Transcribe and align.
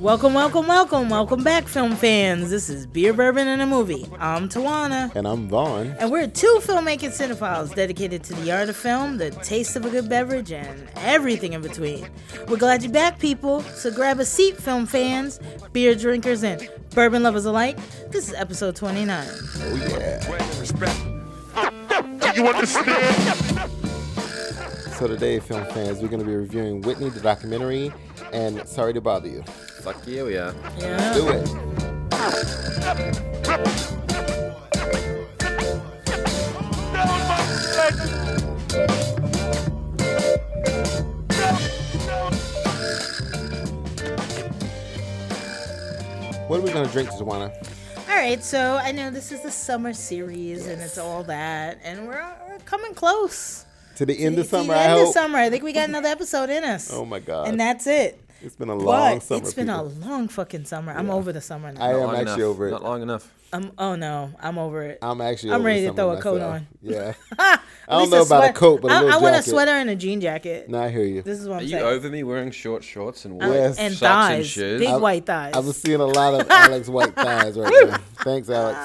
Welcome, 0.00 0.32
welcome, 0.32 0.66
welcome, 0.66 1.10
welcome 1.10 1.44
back, 1.44 1.68
film 1.68 1.94
fans. 1.94 2.48
This 2.48 2.70
is 2.70 2.86
Beer, 2.86 3.12
Bourbon, 3.12 3.46
and 3.46 3.60
a 3.60 3.66
Movie. 3.66 4.08
I'm 4.18 4.48
Tawana. 4.48 5.14
And 5.14 5.28
I'm 5.28 5.46
Vaughn. 5.46 5.88
And 5.98 6.10
we're 6.10 6.26
two 6.26 6.58
filmmaking 6.62 7.10
cinephiles 7.10 7.74
dedicated 7.74 8.24
to 8.24 8.34
the 8.36 8.50
art 8.50 8.70
of 8.70 8.76
film, 8.76 9.18
the 9.18 9.30
taste 9.30 9.76
of 9.76 9.84
a 9.84 9.90
good 9.90 10.08
beverage, 10.08 10.52
and 10.52 10.88
everything 10.96 11.52
in 11.52 11.60
between. 11.60 12.08
We're 12.48 12.56
glad 12.56 12.82
you're 12.82 12.90
back, 12.90 13.18
people. 13.18 13.60
So 13.60 13.90
grab 13.90 14.18
a 14.20 14.24
seat, 14.24 14.56
film 14.56 14.86
fans, 14.86 15.38
beer 15.74 15.94
drinkers, 15.94 16.42
and 16.44 16.66
bourbon 16.94 17.22
lovers 17.22 17.44
alike. 17.44 17.78
This 18.10 18.26
is 18.28 18.32
episode 18.32 18.76
29. 18.76 19.28
Oh, 19.28 19.74
yeah. 19.86 20.24
Do 22.32 22.40
you 22.40 22.48
understand? 22.48 23.70
So 24.92 25.06
today, 25.08 25.40
film 25.40 25.66
fans, 25.66 26.00
we're 26.00 26.08
going 26.08 26.20
to 26.20 26.26
be 26.26 26.34
reviewing 26.34 26.80
Whitney, 26.80 27.10
the 27.10 27.20
documentary, 27.20 27.92
and 28.32 28.66
Sorry 28.66 28.94
to 28.94 29.02
Bother 29.02 29.28
You. 29.28 29.44
Fuck 29.82 30.06
yeah. 30.06 30.52
Yeah. 30.78 31.14
Do 31.14 31.28
it. 31.28 32.60
What 46.46 46.58
are 46.58 46.62
we 46.62 46.72
going 46.72 46.84
to 46.84 46.92
drink, 46.92 47.10
Tawana? 47.10 47.52
All 48.08 48.16
right, 48.16 48.42
so 48.42 48.76
I 48.82 48.90
know 48.90 49.10
this 49.10 49.30
is 49.30 49.40
the 49.42 49.52
summer 49.52 49.92
series 49.92 50.66
and 50.66 50.82
it's 50.82 50.98
all 50.98 51.22
that, 51.24 51.78
and 51.84 52.08
we're, 52.08 52.28
we're 52.48 52.58
coming 52.64 52.92
close. 52.92 53.64
To 53.96 54.06
the 54.06 54.18
end 54.18 54.36
of 54.38 54.46
To 54.46 54.50
the 54.50 54.58
summer, 54.58 54.74
I 54.74 54.82
end 54.84 54.92
of 54.94 54.98
hope. 55.06 55.14
summer. 55.14 55.38
I 55.38 55.48
think 55.50 55.62
we 55.62 55.72
got 55.72 55.88
another 55.88 56.08
episode 56.08 56.50
in 56.50 56.64
us. 56.64 56.92
Oh, 56.92 57.04
my 57.04 57.20
God. 57.20 57.46
And 57.48 57.60
that's 57.60 57.86
it. 57.86 58.20
It's 58.42 58.56
been 58.56 58.68
a 58.70 58.74
long 58.74 59.18
But 59.18 59.22
summer. 59.22 59.40
it's 59.40 59.54
been 59.54 59.68
a 59.68 59.82
long 59.82 60.28
fucking 60.28 60.64
summer. 60.64 60.92
I'm 60.92 61.10
over 61.10 61.32
the 61.32 61.40
summer 61.40 61.72
now. 61.72 61.80
I 61.82 61.90
am 61.90 62.10
actually 62.10 62.20
enough. 62.22 62.40
over 62.40 62.68
it. 62.68 62.70
Not 62.70 62.82
long 62.82 63.02
enough. 63.02 63.32
I'm, 63.52 63.72
oh 63.78 63.96
no, 63.96 64.30
I'm 64.40 64.58
over 64.58 64.82
it. 64.84 64.98
I'm 65.02 65.20
actually. 65.20 65.50
I'm 65.50 65.56
over 65.60 65.64
ready 65.66 65.86
to 65.86 65.92
throw 65.92 66.10
summer 66.10 66.18
a 66.18 66.22
coat 66.22 66.40
on. 66.40 66.66
Yeah. 66.82 67.14
I 67.38 67.58
don't 67.88 68.00
least 68.02 68.12
know 68.12 68.22
about 68.22 68.50
a 68.50 68.52
coat, 68.52 68.80
but 68.80 68.92
a 68.92 68.94
I, 68.94 69.00
little 69.00 69.18
I 69.18 69.22
want 69.22 69.36
a 69.36 69.42
sweater 69.42 69.72
and 69.72 69.90
a 69.90 69.96
jean 69.96 70.20
jacket. 70.20 70.68
No, 70.70 70.80
I 70.80 70.88
hear 70.90 71.02
you. 71.04 71.22
This 71.22 71.40
is 71.40 71.48
what 71.48 71.56
Are 71.56 71.58
I'm 71.58 71.62
you 71.64 71.70
saying. 71.70 71.84
You 71.84 71.90
over 71.90 72.08
me 72.10 72.22
wearing 72.22 72.52
short 72.52 72.84
shorts 72.84 73.24
and 73.24 73.42
Uh, 73.42 73.46
Yes. 73.50 73.78
and 73.78 73.92
socks 73.92 74.02
and 74.30 74.36
thighs, 74.38 74.46
shoes? 74.48 74.78
big 74.80 74.88
I- 74.88 74.96
white 74.98 75.26
thighs. 75.26 75.54
I 75.54 75.58
was 75.58 75.76
seeing 75.76 76.00
a 76.00 76.06
lot 76.06 76.40
of 76.40 76.46
Alex 76.50 76.88
White 76.88 77.14
thighs 77.16 77.58
right 77.58 77.88
now. 77.88 77.96
Thanks, 78.22 78.48
Alex. 78.48 78.78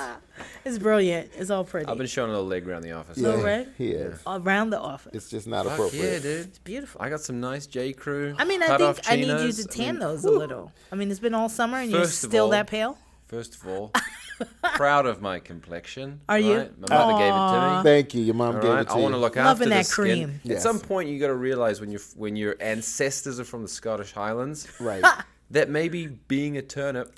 It's 0.69 0.79
brilliant. 0.79 1.29
It's 1.37 1.51
all 1.51 1.63
pretty. 1.63 1.85
I've 1.87 1.97
been 1.99 2.07
showing 2.07 2.29
a 2.31 2.33
little 2.33 2.47
leg 2.47 2.67
around 2.67 2.81
the 2.81 2.93
office. 2.93 3.17
Yeah. 3.19 3.39
red? 3.41 3.71
He 3.77 3.89
is. 3.91 4.19
Around 4.25 4.71
the 4.71 4.79
office. 4.79 5.13
It's 5.13 5.29
just 5.29 5.45
not 5.47 5.65
Fuck 5.65 5.73
appropriate. 5.73 6.03
yeah, 6.03 6.19
dude. 6.19 6.47
It's 6.47 6.57
beautiful. 6.59 7.01
I 7.01 7.09
got 7.09 7.21
some 7.21 7.39
nice 7.39 7.67
J. 7.67 7.93
Crew. 7.93 8.35
I 8.39 8.45
mean, 8.45 8.63
I 8.63 8.75
think 8.77 8.99
I 9.07 9.15
need 9.15 9.27
you 9.41 9.51
to 9.51 9.63
tan 9.65 9.89
I 9.89 9.91
mean, 9.91 9.99
those 9.99 10.25
a 10.25 10.31
little. 10.31 10.71
I 10.91 10.95
mean, 10.95 11.11
it's 11.11 11.19
been 11.19 11.35
all 11.35 11.49
summer 11.49 11.77
and 11.77 11.91
you're 11.91 12.05
still 12.05 12.45
all- 12.45 12.49
that 12.51 12.65
pale. 12.67 12.97
First 13.27 13.55
of 13.55 13.67
all, 13.67 13.91
proud 14.75 15.05
of 15.07 15.19
my 15.21 15.39
complexion. 15.39 16.21
Are 16.29 16.37
you? 16.39 16.69
My 16.79 16.95
mother 16.95 17.13
gave 17.19 17.33
it 17.33 17.37
to 17.37 17.77
me. 17.77 17.83
Thank 17.83 18.13
you. 18.13 18.21
Your 18.23 18.35
mom 18.35 18.55
All 18.55 18.61
gave 18.61 18.71
right, 18.71 18.81
it 18.81 18.89
to 18.89 18.95
me. 18.95 18.95
I 18.95 18.97
you. 18.97 19.03
want 19.03 19.13
to 19.15 19.19
look 19.19 19.35
Loving 19.35 19.49
after 19.51 19.69
that 19.69 19.77
the 19.77 19.83
skin. 19.83 20.03
cream. 20.27 20.41
Yes. 20.43 20.57
At 20.57 20.61
some 20.63 20.79
point, 20.79 21.09
you 21.09 21.19
got 21.19 21.27
to 21.27 21.33
realize 21.35 21.79
when 21.81 21.91
you 21.91 21.99
when 22.15 22.35
your 22.35 22.55
ancestors 22.59 23.39
are 23.39 23.43
from 23.43 23.61
the 23.63 23.67
Scottish 23.67 24.11
Highlands 24.13 24.67
Right. 24.79 25.03
that 25.51 25.69
maybe 25.69 26.05
being 26.07 26.57
a 26.57 26.61
turnip 26.61 27.13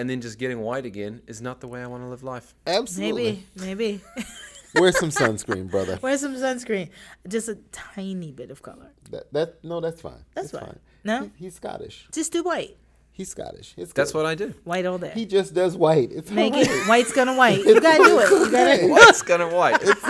and 0.00 0.08
then 0.10 0.20
just 0.20 0.38
getting 0.38 0.60
white 0.60 0.86
again 0.86 1.20
is 1.26 1.40
not 1.40 1.60
the 1.60 1.68
way 1.68 1.82
I 1.82 1.86
want 1.86 2.02
to 2.02 2.08
live 2.08 2.22
life. 2.22 2.54
Absolutely. 2.66 3.44
Maybe, 3.56 4.00
maybe. 4.00 4.00
Wear 4.74 4.92
some 4.92 5.10
sunscreen, 5.10 5.70
brother. 5.70 5.98
Wear 6.00 6.16
some 6.16 6.34
sunscreen. 6.34 6.90
Just 7.28 7.48
a 7.48 7.56
tiny 7.72 8.30
bit 8.32 8.50
of 8.50 8.62
color. 8.62 8.90
That, 9.10 9.32
that 9.32 9.64
no, 9.64 9.80
that's 9.80 10.00
fine. 10.00 10.24
That's 10.34 10.52
It's 10.54 10.58
fine. 10.62 10.78
No? 11.04 11.24
He- 11.36 11.44
he's 11.46 11.54
Scottish. 11.56 12.06
Just 12.12 12.32
do 12.32 12.42
white. 12.44 12.76
He's 13.12 13.28
Scottish. 13.30 13.74
It's 13.76 13.92
That's 13.92 14.12
good. 14.12 14.18
what 14.18 14.26
I 14.26 14.34
do. 14.34 14.54
White 14.64 14.86
all 14.86 14.96
day. 14.96 15.10
he 15.12 15.26
just 15.26 15.52
does 15.52 15.76
white. 15.76 16.10
It's 16.12 16.30
Make 16.30 16.54
all 16.54 16.60
right. 16.60 16.70
it 16.70 16.88
white's 16.88 17.12
gonna 17.12 17.34
white. 17.42 17.58
You 17.58 17.78
gotta 17.80 18.04
do 18.04 18.18
it. 18.20 18.30
You 18.30 18.50
gotta 18.50 18.86
White's 18.88 19.22
gonna 19.22 19.48
white. 19.54 19.78
it's 19.82 20.04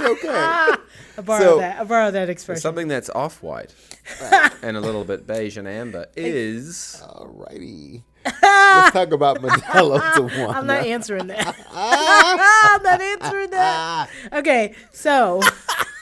okay. 0.00 0.28
I 1.18 1.20
borrow 1.22 1.40
So- 1.42 1.58
that. 1.58 1.80
I 1.80 1.84
borrow 1.84 2.10
that 2.12 2.30
expression. 2.30 2.60
Something 2.62 2.88
that's 2.88 3.10
off 3.10 3.42
white 3.42 3.74
and 4.62 4.76
a 4.76 4.80
little 4.80 5.04
bit 5.04 5.26
beige 5.26 5.56
and 5.58 5.66
amber 5.68 6.06
is 6.16 7.02
Alrighty. 7.04 8.02
Let's 8.24 8.92
talk 8.92 9.12
about 9.12 9.40
Modelo 9.42 10.00
Tawana. 10.00 10.54
I'm 10.54 10.66
not 10.66 10.84
answering 10.86 11.26
that. 11.28 11.54
I'm 11.72 12.82
not 12.82 13.00
answering 13.00 13.50
that. 13.50 14.08
Okay, 14.32 14.74
so 14.92 15.40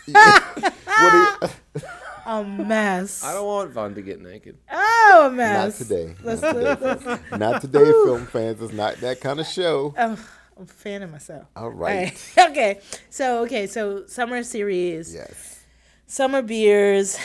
What 0.07 1.13
do 1.13 1.49
you, 1.75 1.83
a 2.27 2.45
mess. 2.45 3.23
I 3.25 3.33
don't 3.35 3.47
want 3.47 3.71
Vaughn 3.71 3.95
to 3.95 4.03
get 4.03 4.21
naked. 4.21 4.57
Oh, 4.71 5.23
a 5.27 5.29
not 5.29 5.35
mess. 5.37 5.79
today. 5.79 6.15
Let's 6.23 6.43
Not 6.43 6.55
today. 6.81 7.19
Not 7.37 7.61
today, 7.61 7.85
film 7.85 8.27
fans. 8.27 8.63
It's 8.63 8.73
not 8.73 8.97
that 8.97 9.21
kind 9.21 9.41
of 9.41 9.47
show. 9.47 9.95
Oh, 9.99 10.03
I'm 10.57 10.65
a 10.65 10.67
fan 10.67 11.03
of 11.03 11.11
myself. 11.11 11.47
All 11.57 11.65
All 11.65 11.71
right. 11.71 12.13
right. 12.37 12.51
Okay. 12.51 12.81
So 13.11 13.43
okay. 13.45 13.67
So 13.67 14.07
summer 14.07 14.43
series, 14.45 15.15
Yes. 15.15 15.65
summer 16.07 16.43
beers. 16.43 17.19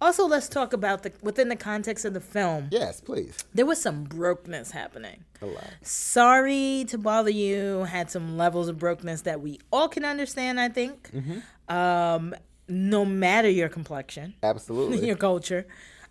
Also, 0.00 0.26
let's 0.26 0.48
talk 0.48 0.72
about 0.72 1.02
the 1.02 1.12
within 1.22 1.48
the 1.48 1.56
context 1.56 2.04
of 2.04 2.12
the 2.14 2.20
film. 2.20 2.68
Yes, 2.70 3.00
please. 3.00 3.44
There 3.54 3.64
was 3.64 3.80
some 3.80 4.04
brokenness 4.04 4.72
happening. 4.72 5.24
A 5.40 5.46
lot. 5.46 5.64
Sorry 5.82 6.84
to 6.88 6.98
bother 6.98 7.30
you. 7.30 7.84
Had 7.84 8.10
some 8.10 8.36
levels 8.36 8.68
of 8.68 8.78
brokenness 8.78 9.22
that 9.22 9.40
we 9.40 9.60
all 9.72 9.88
can 9.88 10.04
understand. 10.04 10.60
I 10.60 10.68
think. 10.68 11.10
Mhm. 11.12 11.42
Um, 11.72 12.34
no 12.68 13.04
matter 13.04 13.48
your 13.48 13.68
complexion, 13.68 14.34
Absolutely. 14.42 15.06
your 15.06 15.16
culture, 15.16 15.66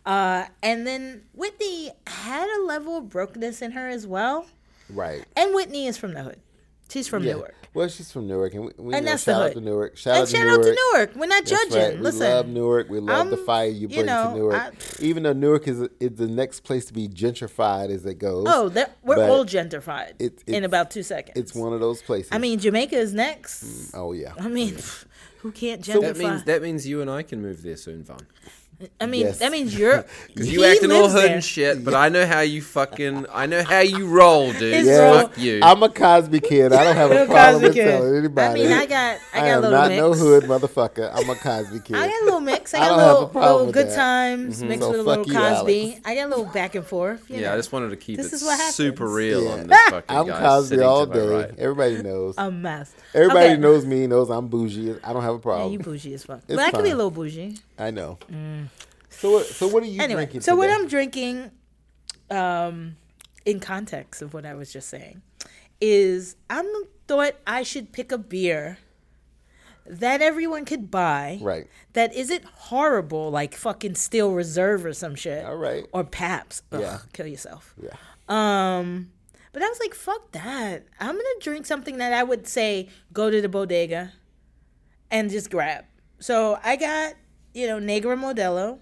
uh, 0.06 0.46
and 0.62 0.86
then 0.88 1.24
Whitney 1.34 1.92
had 2.08 2.48
a 2.60 2.64
level 2.64 2.98
of 2.98 3.10
brokenness 3.10 3.62
in 3.62 3.72
her 3.72 3.88
as 3.88 4.06
well. 4.08 4.48
right. 4.90 5.24
And 5.36 5.54
Whitney 5.56 5.88
is 5.88 5.98
from 5.98 6.14
the 6.14 6.24
hood. 6.24 6.40
She's 6.94 7.08
from 7.08 7.24
Yeah. 7.24 7.34
Newark. 7.34 7.56
Well, 7.74 7.88
she's 7.88 8.12
from 8.12 8.28
Newark, 8.28 8.54
and 8.54 8.66
we, 8.66 8.72
we 8.78 8.94
And 8.94 9.04
know, 9.04 9.12
that's 9.14 9.24
the 9.26 9.32
shout 9.34 9.42
out 9.42 9.54
to 9.54 9.62
Newark. 9.62 9.98
Shout 9.98 10.14
And 10.14 10.22
out 10.22 10.28
to 10.28 10.36
shout 10.38 10.46
Newark. 10.46 10.60
out 10.60 10.64
to 10.64 10.76
Newark. 10.94 11.16
We're 11.16 11.26
not 11.26 11.44
That's 11.46 11.50
judging. 11.74 11.82
right. 11.96 12.00
Listen, 12.02 12.20
we 12.28 12.28
love 12.34 12.48
Newark. 12.48 12.90
We 12.90 13.00
love 13.00 13.30
the 13.32 13.36
I'm- 13.38 13.46
fire 13.48 13.66
you 13.68 13.80
you 13.82 13.88
bring 13.88 14.06
know, 14.06 14.30
to 14.30 14.36
Newark. 14.38 14.56
I- 14.56 14.72
Even 15.00 15.24
though 15.24 15.34
Newark 15.34 15.68
is 15.68 15.82
is 16.00 16.12
the 16.18 16.28
next 16.28 16.60
place 16.60 16.86
to 16.86 16.94
be 16.94 17.08
gentrified 17.08 17.90
as 17.90 18.06
it 18.06 18.20
goes. 18.20 18.46
Oh, 18.48 18.70
that, 18.70 18.96
we're 19.04 19.28
all 19.28 19.44
gentrified 19.44 20.14
it- 20.20 20.44
in 20.46 20.64
about 20.64 20.92
two 20.92 21.02
seconds. 21.02 21.36
it's 21.36 21.56
one 21.56 21.74
of 21.74 21.80
those 21.80 22.04
places. 22.04 22.30
I 22.32 22.38
mean, 22.38 22.60
Jamaica 22.60 22.96
is 22.96 23.12
next. 23.12 23.64
Mm, 23.64 23.92
oh 23.96 24.12
yeah. 24.14 24.34
I 24.40 24.48
mean, 24.50 24.76
pff, 24.76 25.06
mm. 25.06 25.06
who 25.40 25.52
can't 25.52 25.82
gentrify? 25.82 26.02
That 26.02 26.18
means 26.18 26.44
that 26.44 26.62
means 26.62 26.88
you 26.88 27.02
and 27.02 27.10
I 27.10 27.24
can 27.24 27.42
move 27.42 27.64
there 27.64 27.76
soon, 27.78 28.04
Vaughn. 28.04 28.28
I 29.00 29.06
mean, 29.06 29.22
Yes. 29.28 29.40
that 29.40 29.52
means 29.52 29.78
you're. 29.78 30.04
You 30.36 30.44
he 30.62 30.66
acting 30.66 30.92
all 30.92 31.08
hood 31.08 31.24
there. 31.26 31.36
and 31.36 31.44
shit, 31.44 31.86
but 31.86 31.94
I 31.94 32.10
know 32.10 32.26
how 32.26 32.42
you 32.42 32.62
fucking 32.62 33.28
I 33.32 33.46
know 33.46 33.64
how 33.64 33.80
you 33.80 34.08
roll, 34.08 34.52
dude. 34.52 34.86
Yeah, 34.86 35.22
Fuck 35.22 35.38
you. 35.38 35.60
I'm 35.64 35.82
a 35.84 35.90
Cosby 35.90 36.40
kid. 36.42 36.74
I 36.74 36.84
don't 36.84 36.96
have 36.96 37.12
a 37.12 37.26
problem 37.28 37.62
with 37.64 37.74
kid. 37.74 37.86
telling 37.86 38.16
anybody. 38.18 38.62
I 38.62 38.64
mean, 38.68 38.74
I 38.78 38.86
got, 38.86 39.18
I 39.34 39.38
got 39.40 39.44
I 39.44 39.48
a 39.48 39.56
am 39.56 39.62
little 39.62 39.78
not 39.78 39.90
mix. 39.90 40.02
no 40.02 40.14
hood 40.14 40.44
motherfucker. 40.46 41.12
I'm 41.14 41.30
a 41.30 41.36
Cosby 41.36 41.80
kid. 41.82 41.96
I 41.96 42.08
got 42.08 42.22
a 42.22 42.26
little 42.26 42.40
mix. 42.42 42.74
I 42.74 42.78
I 42.80 42.82
got 42.82 42.90
don't 42.90 43.00
a 43.00 43.02
have 43.04 43.10
a 43.10 43.14
little, 43.14 43.28
problem 43.30 43.52
little 43.54 43.66
with 43.68 43.76
good 43.76 43.88
that. 43.90 43.96
times 43.96 44.58
mm-hmm. 44.60 44.68
mixed 44.70 44.84
So 44.84 44.92
with 44.92 45.00
a 45.00 45.04
little 45.04 45.28
you, 45.28 45.34
Cosby. 45.34 45.84
Alex. 45.84 46.02
I 46.06 46.16
got 46.16 46.26
a 46.26 46.30
little 46.30 46.46
back 46.54 46.76
and 46.76 46.86
forth. 46.86 47.30
You 47.30 47.36
yeah, 47.38 47.42
know. 47.50 47.54
I 47.54 47.58
just 47.58 47.72
wanted 47.72 47.90
to 47.92 47.98
keep 47.98 48.18
This 48.18 48.28
it 48.28 48.36
is 48.38 48.44
what 48.44 48.60
super 48.74 49.08
real 49.08 49.44
Yeah. 49.44 49.52
on 49.52 49.68
this 49.68 49.80
fucking 49.90 50.18
I'm 50.18 50.28
guy 50.28 50.40
Cosby 50.40 50.80
all 50.82 51.06
day. 51.06 51.28
right. 51.28 51.52
Everybody 51.58 52.02
knows. 52.02 52.36
a 52.38 52.50
mess. 52.52 52.94
Everybody 53.14 53.58
knows 53.58 53.86
me. 53.86 54.08
Knows 54.08 54.30
I'm 54.30 54.48
bougie. 54.48 54.96
I 55.04 55.14
don't 55.14 55.22
have 55.22 55.36
a 55.36 55.40
problem. 55.40 55.44
Yeah, 55.44 55.44
problem. 55.44 55.72
you 55.74 55.80
bougie 55.80 56.14
as 56.16 56.24
fuck. 56.26 56.40
It's 56.48 56.56
But 56.56 56.60
I 56.60 56.72
can 56.72 56.84
be 56.84 56.90
a 56.90 56.96
little 56.96 57.12
bougie. 57.12 57.60
I 57.78 57.92
know. 57.92 58.18
Mm. 58.32 58.68
So 59.24 59.32
what? 59.32 59.46
So 59.46 59.70
what 59.70 59.84
are 59.84 59.86
you 59.86 60.02
anyway, 60.02 60.24
drinking? 60.26 60.42
so 60.42 60.54
what? 60.58 60.70
I'm 60.70 60.86
drinking, 60.86 61.50
um, 62.30 62.98
in 63.46 63.62
context 63.62 64.22
of 64.22 64.34
what 64.34 64.46
I 64.46 64.54
was 64.54 64.74
just 64.74 64.90
saying, 64.90 65.22
is 65.80 66.36
I 66.50 66.62
thought 67.08 67.36
I 67.48 67.64
should 67.64 67.94
pick 67.94 68.12
a 68.12 68.18
beer 68.18 68.80
that 69.86 70.22
everyone 70.22 70.66
could 70.66 70.92
buy, 70.92 71.40
Right. 71.42 71.68
That 71.94 72.14
isn't 72.14 72.44
horrible, 72.44 73.32
like 73.32 73.56
fucking 73.56 73.96
Steel 73.96 74.34
Reserve 74.34 74.84
or 74.84 74.92
some 74.92 75.16
shit, 75.16 75.46
All 75.46 75.56
right. 75.56 75.86
Or 75.94 76.04
Pabst. 76.04 76.66
Ugh, 76.74 76.82
Yeah. 76.82 77.00
kill 77.14 77.28
yourself. 77.28 77.74
Yeah. 77.82 77.96
Um, 78.28 79.10
but 79.54 79.64
I 79.64 79.70
was 79.70 79.80
like, 79.80 79.94
fuck 79.96 80.34
that. 80.34 80.86
I'm 81.00 81.16
gonna 81.16 81.40
drink 81.40 81.66
something 81.66 81.96
that 81.96 82.12
I 82.12 82.24
would 82.24 82.46
say 82.46 82.90
go 83.14 83.30
to 83.30 83.42
the 83.42 83.48
bodega 83.48 84.12
and 85.10 85.30
just 85.30 85.50
grab. 85.50 85.86
So 86.20 86.60
I 86.62 86.76
got, 86.76 87.14
you 87.54 87.68
know, 87.68 87.80
Negra 87.80 88.18
Modelo. 88.18 88.80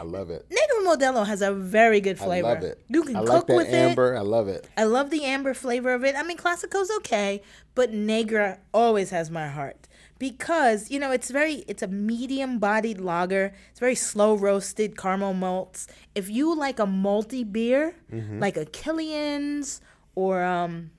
I 0.00 0.04
love 0.04 0.30
it. 0.30 0.46
Negra 0.50 0.88
Modelo 0.96 1.26
has 1.26 1.40
a 1.42 1.52
very 1.52 2.00
good 2.00 2.18
flavor. 2.18 2.48
I 2.48 2.52
love 2.54 2.62
it. 2.64 2.80
You 2.88 3.02
can 3.02 3.16
I 3.16 3.20
cook 3.20 3.30
like 3.30 3.46
that 3.46 3.56
with 3.56 3.68
amber. 3.68 4.16
I 4.16 4.20
love 4.20 4.48
it. 4.48 4.64
it. 4.64 4.70
I 4.76 4.84
love 4.84 5.10
the 5.10 5.24
amber 5.24 5.54
flavor 5.54 5.92
of 5.94 6.04
it. 6.04 6.16
I 6.16 6.22
mean, 6.22 6.36
Classico's 6.36 6.90
okay, 6.98 7.42
but 7.74 7.92
Negra 7.92 8.58
always 8.72 9.10
has 9.10 9.30
my 9.30 9.48
heart 9.48 9.86
because 10.18 10.90
you 10.90 10.98
know 10.98 11.10
it's 11.10 11.30
very 11.30 11.64
it's 11.68 11.82
a 11.82 11.86
medium 11.88 12.58
bodied 12.58 13.00
lager. 13.00 13.52
It's 13.70 13.80
very 13.80 13.94
slow 13.94 14.34
roasted 14.34 14.96
caramel 14.96 15.34
malts. 15.34 15.86
If 16.14 16.28
you 16.30 16.54
like 16.56 16.78
a 16.78 16.86
malty 16.86 17.50
beer, 17.50 17.94
Mm-hmm. 18.12 18.38
like 18.40 18.56
a 18.56 18.64
Killian's 18.64 19.80
or 20.14 20.42
um, 20.42 20.90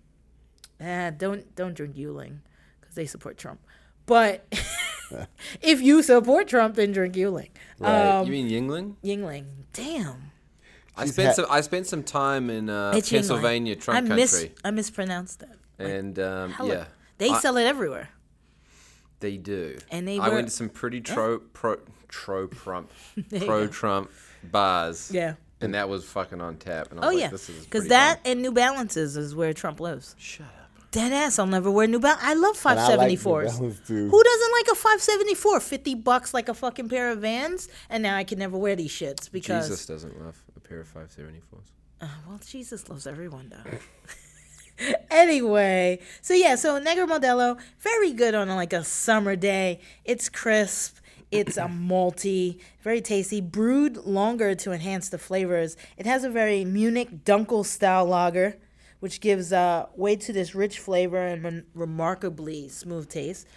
eh, 0.79 1.11
don't 1.11 1.53
don't 1.55 1.73
drink 1.73 1.95
Yuling 1.95 2.39
because 2.79 2.95
they 2.95 3.05
support 3.05 3.37
Trump. 3.37 3.59
But 4.05 4.45
if 5.61 5.81
you 5.81 6.03
support 6.03 6.47
Trump, 6.47 6.75
then 6.75 6.91
drink 6.91 7.15
Yuling. 7.15 7.49
Right. 7.79 8.19
Um, 8.19 8.25
you 8.27 8.31
mean 8.31 8.49
Yuengling? 8.49 8.95
Yuengling, 9.03 9.45
damn. 9.73 10.31
I 10.97 11.05
spent 11.07 11.27
had- 11.27 11.35
some. 11.35 11.45
I 11.49 11.61
spent 11.61 11.87
some 11.87 12.03
time 12.03 12.49
in 12.49 12.69
uh, 12.69 12.93
Itching 12.95 13.17
Pennsylvania, 13.17 13.73
line. 13.73 13.81
Trump 13.81 13.97
I 13.97 14.01
country, 14.07 14.15
Mis- 14.21 14.49
I 14.63 14.71
mispronounced 14.71 15.39
that. 15.39 15.57
and 15.79 16.17
um, 16.19 16.51
Hella- 16.51 16.69
yeah, 16.69 16.85
They 17.17 17.29
I- 17.29 17.39
sell 17.39 17.57
it 17.57 17.65
everywhere. 17.65 18.09
They 19.19 19.37
do. 19.37 19.77
And 19.91 20.07
they 20.07 20.19
I 20.19 20.29
were- 20.29 20.35
went 20.35 20.47
to 20.47 20.53
some 20.53 20.69
pretty 20.69 21.01
tro 21.01 21.39
pro 21.39 21.77
tro 22.07 22.47
Trump 22.47 22.91
you 23.15 23.23
pro 23.23 23.65
go. 23.65 23.67
Trump 23.67 24.11
bars. 24.43 25.11
Yeah. 25.11 25.33
And 25.61 25.73
that 25.73 25.89
was 25.89 26.05
fucking 26.05 26.41
on 26.41 26.57
tap. 26.57 26.91
And 26.91 26.99
I 26.99 27.03
Oh 27.03 27.07
was 27.09 27.15
yeah, 27.17 27.21
like, 27.23 27.31
this 27.31 27.49
is 27.49 27.63
because 27.65 27.79
pretty 27.81 27.89
that 27.89 28.23
bomb. 28.23 28.31
and 28.31 28.41
New 28.41 28.51
Balances 28.51 29.17
is 29.17 29.33
where 29.35 29.53
Trump 29.53 29.79
lives. 29.79 30.15
Shut 30.19 30.45
up. 30.47 30.64
Dead 30.95 31.11
ass. 31.11 31.39
I'll 31.39 31.45
never 31.45 31.69
wear 31.69 31.87
New 31.87 31.99
Balance. 31.99 32.21
I 32.23 32.35
love 32.35 32.57
And 32.65 32.79
I 32.79 32.95
like 32.95 33.09
New 33.09 33.17
574s. 33.17 33.85
Too. 33.85 34.09
Who 34.09 34.23
doesn't 34.23 34.51
like 34.53 34.67
a 34.71 34.75
574? 34.75 35.59
50 35.59 35.95
bucks 35.95 36.33
like 36.33 36.47
a 36.47 36.53
fucking 36.53 36.87
pair 36.87 37.11
of 37.11 37.19
Vans, 37.19 37.67
and 37.89 38.01
now 38.01 38.15
I 38.15 38.23
can 38.23 38.39
never 38.39 38.57
wear 38.57 38.77
these 38.77 38.91
shits 38.91 39.29
because 39.29 39.67
Jesus 39.67 39.85
doesn't 39.85 40.17
love 40.23 40.41
a 40.55 40.61
pair 40.61 40.79
of 40.79 40.93
574s. 40.93 41.41
Uh, 41.99 42.07
well, 42.25 42.39
Jesus 42.47 42.87
loves 42.87 43.05
everyone, 43.07 43.49
though. 43.49 44.93
anyway, 45.11 45.99
so 46.21 46.33
yeah, 46.33 46.55
so 46.55 46.79
Negro 46.79 47.09
Modelo, 47.09 47.59
very 47.79 48.13
good 48.13 48.33
on 48.33 48.47
like 48.47 48.71
a 48.71 48.85
summer 48.85 49.35
day. 49.35 49.81
It's 50.05 50.29
crisp. 50.29 50.99
It's 51.29 51.57
a 51.57 51.63
malty, 51.89 52.61
very 52.81 53.01
tasty, 53.01 53.41
brewed 53.41 53.97
longer 53.97 54.55
to 54.55 54.71
enhance 54.71 55.09
the 55.09 55.17
flavors. 55.17 55.75
It 55.97 56.05
has 56.05 56.23
a 56.23 56.29
very 56.29 56.63
Munich 56.63 57.25
Dunkel 57.25 57.65
style 57.65 58.05
lager, 58.05 58.55
which 58.99 59.21
gives 59.21 59.53
uh, 59.53 59.85
way 59.95 60.15
to 60.15 60.33
this 60.33 60.55
rich 60.55 60.79
flavor 60.79 61.25
and 61.25 61.43
rem- 61.43 61.65
remarkably 61.73 62.69
smooth 62.69 63.09
taste. 63.09 63.47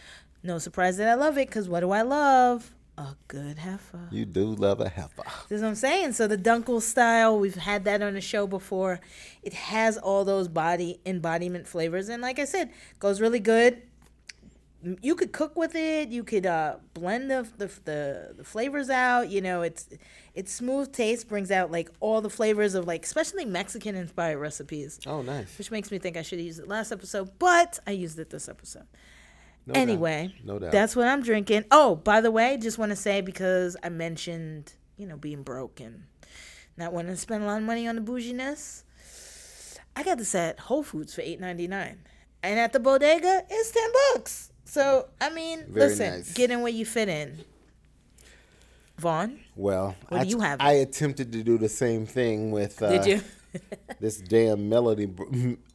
No 0.42 0.58
surprise 0.58 0.96
that 0.98 1.08
I 1.08 1.14
love 1.14 1.36
it, 1.38 1.48
because 1.48 1.68
what 1.68 1.80
do 1.80 1.90
I 1.90 2.02
love? 2.02 2.72
A 2.96 3.14
good 3.28 3.58
heifer. 3.58 4.08
You 4.10 4.24
do 4.24 4.46
love 4.46 4.80
a 4.80 4.88
heifer. 4.88 5.22
That's 5.48 5.62
what 5.62 5.68
I'm 5.68 5.74
saying. 5.74 6.14
So 6.14 6.26
the 6.26 6.36
Dunkel 6.36 6.82
style, 6.82 7.38
we've 7.38 7.54
had 7.54 7.84
that 7.84 8.02
on 8.02 8.14
the 8.14 8.20
show 8.20 8.46
before. 8.46 9.00
It 9.42 9.52
has 9.52 9.96
all 9.96 10.24
those 10.24 10.48
body 10.48 11.00
embodiment 11.06 11.66
flavors, 11.68 12.08
and 12.08 12.20
like 12.22 12.38
I 12.38 12.44
said, 12.44 12.72
goes 12.98 13.20
really 13.20 13.38
good. 13.38 13.82
You 15.02 15.16
could 15.16 15.32
cook 15.32 15.56
with 15.56 15.74
it. 15.74 16.10
You 16.10 16.22
could 16.22 16.46
uh, 16.46 16.76
blend 16.94 17.30
the, 17.30 17.48
the 17.56 17.66
the 17.84 18.34
the 18.38 18.44
flavors 18.44 18.88
out. 18.88 19.28
You 19.28 19.40
know, 19.40 19.62
it's 19.62 19.88
it's 20.34 20.52
smooth 20.52 20.92
taste, 20.92 21.26
brings 21.28 21.50
out 21.50 21.72
like 21.72 21.90
all 21.98 22.20
the 22.20 22.30
flavors 22.30 22.74
of 22.76 22.86
like 22.86 23.04
especially 23.04 23.44
Mexican 23.44 23.96
inspired 23.96 24.38
recipes, 24.38 25.00
Oh, 25.04 25.22
nice. 25.22 25.58
which 25.58 25.72
makes 25.72 25.90
me 25.90 25.98
think 25.98 26.16
I 26.16 26.22
should 26.22 26.38
have 26.38 26.46
used 26.46 26.60
it 26.60 26.68
last 26.68 26.92
episode, 26.92 27.30
but 27.40 27.80
I 27.88 27.90
used 27.90 28.20
it 28.20 28.30
this 28.30 28.48
episode. 28.48 28.86
No 29.66 29.74
doubt. 29.74 29.80
Anyway, 29.80 30.34
No 30.44 30.60
doubt. 30.60 30.70
that's 30.70 30.94
what 30.94 31.08
I'm 31.08 31.22
drinking. 31.22 31.64
Oh, 31.72 31.96
by 31.96 32.20
the 32.20 32.30
way, 32.30 32.56
just 32.56 32.78
want 32.78 32.90
to 32.90 32.96
say 32.96 33.20
because 33.20 33.76
I 33.82 33.88
mentioned, 33.88 34.74
you 34.96 35.06
know, 35.08 35.16
being 35.16 35.42
broke 35.42 35.80
and 35.80 36.04
not 36.76 36.92
wanting 36.92 37.10
to 37.12 37.16
spend 37.16 37.42
a 37.42 37.46
lot 37.46 37.58
of 37.58 37.64
money 37.64 37.88
on 37.88 37.96
the 37.96 38.00
bouginess. 38.00 38.84
I 39.96 40.04
got 40.04 40.18
this 40.18 40.36
at 40.36 40.60
Whole 40.60 40.84
Foods 40.84 41.14
for 41.16 41.22
eight 41.22 41.40
ninety 41.40 41.66
nine, 41.66 41.98
and 42.44 42.60
at 42.60 42.72
the 42.72 42.78
bodega 42.78 43.42
it's 43.50 43.72
ten 43.72 43.90
bucks. 44.14 44.52
So 44.68 45.08
I 45.20 45.30
mean, 45.30 45.64
Very 45.68 45.88
listen, 45.88 46.10
nice. 46.16 46.32
get 46.34 46.50
in 46.50 46.60
where 46.60 46.72
you 46.72 46.84
fit 46.84 47.08
in. 47.08 47.38
Vaughn, 48.98 49.38
Well, 49.54 49.94
I, 50.10 50.24
do 50.24 50.30
you 50.30 50.40
have? 50.40 50.60
I 50.60 50.72
attempted 50.72 51.30
to 51.32 51.44
do 51.44 51.56
the 51.56 51.68
same 51.68 52.04
thing 52.04 52.50
with 52.50 52.82
uh, 52.82 52.90
did 52.90 53.06
you? 53.06 53.60
this 54.00 54.18
damn 54.18 54.68
Melody 54.68 55.08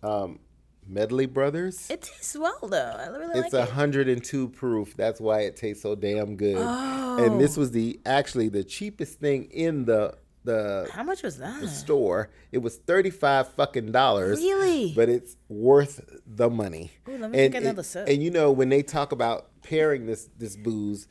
um, 0.04 0.40
Medley 0.86 1.26
Brothers. 1.26 1.90
it 1.90 2.02
tastes 2.02 2.38
well 2.38 2.60
though. 2.62 2.96
I 3.00 3.08
really 3.08 3.40
It's 3.40 3.54
like 3.54 3.62
a 3.62 3.72
it. 3.72 3.76
102 3.76 4.50
proof. 4.50 4.96
That's 4.98 5.22
why 5.22 5.42
it 5.42 5.56
tastes 5.56 5.82
so 5.84 5.96
damn 5.96 6.36
good. 6.36 6.58
Oh. 6.60 7.24
And 7.24 7.40
this 7.40 7.56
was 7.56 7.72
the 7.72 7.98
actually 8.06 8.50
the 8.50 8.64
cheapest 8.64 9.20
thing 9.20 9.46
in 9.46 9.86
the 9.86 10.16
the 10.44 10.90
How 10.92 11.04
much 11.04 11.24
was 11.24 11.38
that? 11.38 11.62
The 11.62 11.68
store. 11.68 12.30
It 12.52 12.58
was 12.60 12.78
35 12.78 13.50
fucking 13.54 13.92
dollars. 13.92 14.40
Really? 14.40 14.94
But 14.96 15.10
it's 15.10 15.38
worth 15.50 16.02
the 16.26 16.50
money. 16.50 16.92
Ooh, 17.08 17.18
let 17.18 17.32
me 17.32 17.44
and, 17.46 17.54
take 17.54 17.62
another 17.62 17.80
and- 17.80 17.86
sip. 17.86 18.08
And 18.08 18.22
you 18.22 18.32
know 18.32 18.52
when 18.52 18.70
they 18.70 18.84
talk 18.84 19.12
about 19.12 19.48
pairing 19.64 20.06
this 20.06 20.30
this 20.38 20.56
booze, 20.58 21.08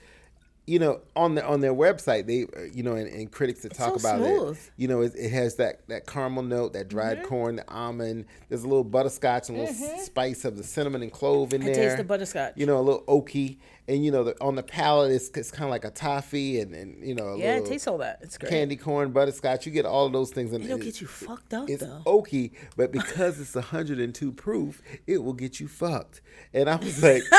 you 0.67 0.79
know 0.79 1.01
on 1.17 1.35
the 1.35 1.45
on 1.45 1.61
their 1.61 1.75
website 1.75 2.27
they 2.27 2.47
you 2.73 2.83
know 2.85 2.93
and, 2.95 3.09
and 3.09 3.33
critics 3.33 3.63
that 3.63 3.75
talk 3.75 3.99
so 3.99 4.07
about 4.09 4.19
smooth. 4.25 4.57
it 4.57 4.71
you 4.77 4.87
know 4.87 5.01
it, 5.01 5.13
it 5.17 5.31
has 5.31 5.57
that 5.57 5.89
that 5.89 6.07
caramel 6.07 6.45
note 6.45 6.73
that 6.75 6.87
dried 6.89 7.19
Mm-hmm. 7.19 7.27
corn 7.27 7.57
the 7.57 7.69
almond 7.69 8.27
there's 8.49 8.63
a 8.63 8.69
little 8.69 8.85
butterscotch 8.85 9.49
and 9.49 9.59
a 9.59 9.63
little 9.63 9.75
s- 9.75 10.07
spice 10.07 10.45
of 10.45 10.57
the 10.57 10.63
cinnamon 10.63 11.03
and 11.03 11.11
clove 11.11 11.53
in 11.53 11.63
I 11.63 11.67
there 11.67 11.75
taste 11.75 11.97
the 11.97 12.05
butterscotch. 12.05 12.53
you 12.57 12.67
know 12.67 12.79
a 12.79 12.81
little 12.81 13.03
oaky 13.09 13.59
and 13.89 14.05
you 14.05 14.11
know 14.11 14.25
the, 14.25 14.41
on 14.41 14.55
the 14.55 14.63
palate 14.63 15.11
it's, 15.11 15.29
it's 15.31 15.51
kind 15.51 15.65
of 15.65 15.71
like 15.71 15.85
a 15.85 15.91
toffee 15.91 16.61
and, 16.61 16.75
and 16.75 17.07
you 17.07 17.15
know 17.15 17.29
a 17.29 17.39
yeah, 17.39 17.57
it 17.57 17.67
tastes 17.67 17.87
all 17.87 17.99
that. 17.99 18.19
It's 18.23 18.39
great. 18.39 18.51
candy 18.51 18.77
corn 18.77 19.11
butterscotch 19.13 19.67
you 19.67 19.73
get 19.73 19.85
all 19.85 20.07
of 20.07 20.13
those 20.13 20.31
things 20.31 20.53
and 20.53 20.65
It'll 20.65 20.77
and 20.77 20.85
get 20.85 21.01
you 21.01 21.07
fucked 21.07 21.53
up 21.53 21.69
it's 21.69 21.83
though. 21.83 22.03
oaky, 22.07 22.53
but 22.77 22.93
because 22.93 23.41
it's 23.41 23.55
102 23.55 24.33
proof, 24.33 24.83
it 25.07 25.23
will 25.23 25.33
get 25.33 25.61
you 25.61 25.69
fucked. 25.69 26.21
And 26.55 26.69
I 26.69 26.77
was 26.77 27.03
like, 27.03 27.23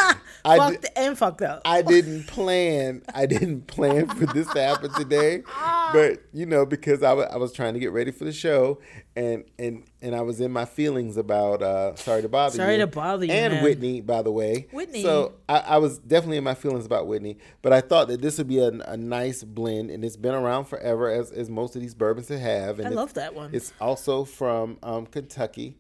I, 0.46 0.58
fucked 0.58 0.88
and 0.96 1.18
fucked 1.18 1.42
up. 1.42 1.62
I 1.66 1.82
didn't 1.82 2.28
plan. 2.28 3.04
I 3.14 3.26
didn't 3.26 3.68
plan 3.68 4.08
for 4.08 4.26
this 4.28 4.48
to 4.54 4.62
happen 4.62 4.92
today, 4.94 5.44
but 5.94 6.24
you 6.34 6.46
know, 6.46 6.66
because 6.66 7.04
I 7.04 7.14
I 7.14 7.38
was 7.38 7.54
trying 7.54 7.74
to 7.74 7.80
get 7.80 7.92
ready 7.92 8.12
for 8.12 8.26
the 8.26 8.34
show, 8.34 8.80
and 9.16 9.44
and 9.60 9.84
and 10.02 10.16
I 10.16 10.22
was 10.22 10.42
in 10.42 10.52
my 10.52 10.66
feelings 10.66 11.18
about. 11.18 11.62
uh 11.62 11.96
Sorry 11.96 12.22
to 12.22 12.30
bother 12.30 12.56
you. 12.56 12.58
Sorry 12.58 12.78
to 12.78 12.88
bother 12.88 13.26
you, 13.26 13.32
And 13.32 13.54
man. 13.54 13.64
Whitney, 13.64 14.02
by 14.02 14.22
the 14.22 14.32
way. 14.32 14.68
Whitney. 14.72 15.04
So 15.04 15.34
I, 15.48 15.60
I 15.60 15.78
was 15.78 16.00
definitely 16.00 16.38
in 16.38 16.44
my 16.44 16.56
feelings 16.56 16.86
about 16.86 17.08
Whitney, 17.08 17.38
but 17.62 17.74
I 17.74 17.82
thought 17.82 18.08
that 18.08 18.22
this 18.22 18.38
would 18.38 18.48
be 18.48 18.60
a, 18.60 18.70
a 18.70 18.98
nice 18.98 19.44
blend, 19.44 19.92
and 19.92 20.04
it's 20.04 20.18
been 20.18 20.34
around 20.34 20.66
forever, 20.66 21.10
as 21.10 21.32
as 21.32 21.50
most 21.50 21.76
of 21.76 21.82
these 21.82 21.94
bourbons 21.94 22.30
have. 22.30 22.80
And 22.80 22.88
I 22.88 22.92
love 22.92 23.14
that 23.14 23.36
one. 23.36 23.52
It's 23.54 23.72
also 23.80 24.24
from 24.26 24.78
um, 24.82 25.06
Kentucky. 25.06 25.78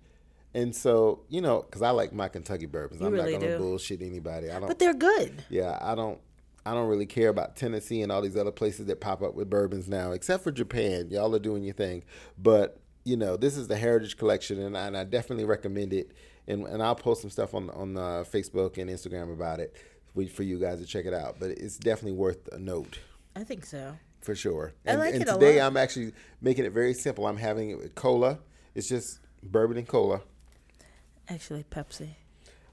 And 0.55 0.75
so, 0.75 1.21
you 1.29 1.41
know, 1.41 1.63
because 1.63 1.81
I 1.81 1.89
like 1.89 2.13
my 2.13 2.27
Kentucky 2.27 2.67
bourbons. 2.67 3.01
You 3.01 3.07
I'm 3.07 3.13
really 3.13 3.31
not 3.33 3.39
going 3.39 3.51
to 3.53 3.57
do. 3.57 3.63
bullshit 3.63 4.03
anybody. 4.03 4.51
I 4.51 4.59
don't. 4.59 4.67
but 4.67 4.77
they're 4.77 4.93
good. 4.93 5.43
Yeah, 5.49 5.79
I 5.81 5.95
don't. 5.95 6.19
I 6.65 6.73
don't 6.75 6.87
really 6.87 7.07
care 7.07 7.29
about 7.29 7.55
Tennessee 7.57 8.03
and 8.03 8.11
all 8.11 8.21
these 8.21 8.37
other 8.37 8.51
places 8.51 8.85
that 8.85 9.01
pop 9.01 9.21
up 9.21 9.33
with 9.33 9.49
bourbons 9.49 9.89
now, 9.89 10.11
except 10.11 10.43
for 10.43 10.51
Japan. 10.51 11.07
Y'all 11.09 11.33
are 11.35 11.39
doing 11.39 11.63
your 11.63 11.73
thing, 11.73 12.03
but 12.37 12.77
you 13.03 13.17
know 13.17 13.37
this 13.37 13.57
is 13.57 13.67
the 13.67 13.77
Heritage 13.77 14.17
Collection, 14.17 14.59
and 14.59 14.77
I, 14.77 14.87
and 14.87 14.97
I 14.97 15.03
definitely 15.03 15.45
recommend 15.45 15.93
it. 15.93 16.11
And 16.47 16.65
and 16.65 16.83
I'll 16.83 16.95
post 16.95 17.21
some 17.21 17.29
stuff 17.29 17.53
on 17.53 17.69
on 17.69 17.97
uh, 17.97 18.23
Facebook 18.29 18.77
and 18.77 18.89
Instagram 18.89 19.31
about 19.33 19.59
it 19.59 19.75
for 20.33 20.43
you 20.43 20.59
guys 20.59 20.79
to 20.79 20.85
check 20.85 21.05
it 21.05 21.13
out. 21.13 21.37
But 21.39 21.51
it's 21.51 21.77
definitely 21.77 22.17
worth 22.17 22.47
a 22.51 22.59
note 22.59 22.99
I 23.35 23.43
think 23.43 23.65
so. 23.65 23.97
for 24.21 24.35
sure. 24.35 24.73
I 24.85 24.91
And, 24.91 24.99
like 24.99 25.13
and 25.13 25.23
it 25.23 25.29
a 25.29 25.33
today. 25.33 25.59
I'm 25.61 25.77
actually 25.77 26.13
making 26.41 26.65
it 26.65 26.71
very 26.71 26.93
simple. 26.93 27.27
I'm 27.27 27.37
having 27.37 27.69
it 27.71 27.77
with 27.77 27.95
cola. 27.95 28.39
It's 28.75 28.87
just 28.89 29.19
bourbon 29.41 29.77
and 29.77 29.87
cola. 29.87 30.21
Actually, 31.29 31.63
Pepsi. 31.63 32.15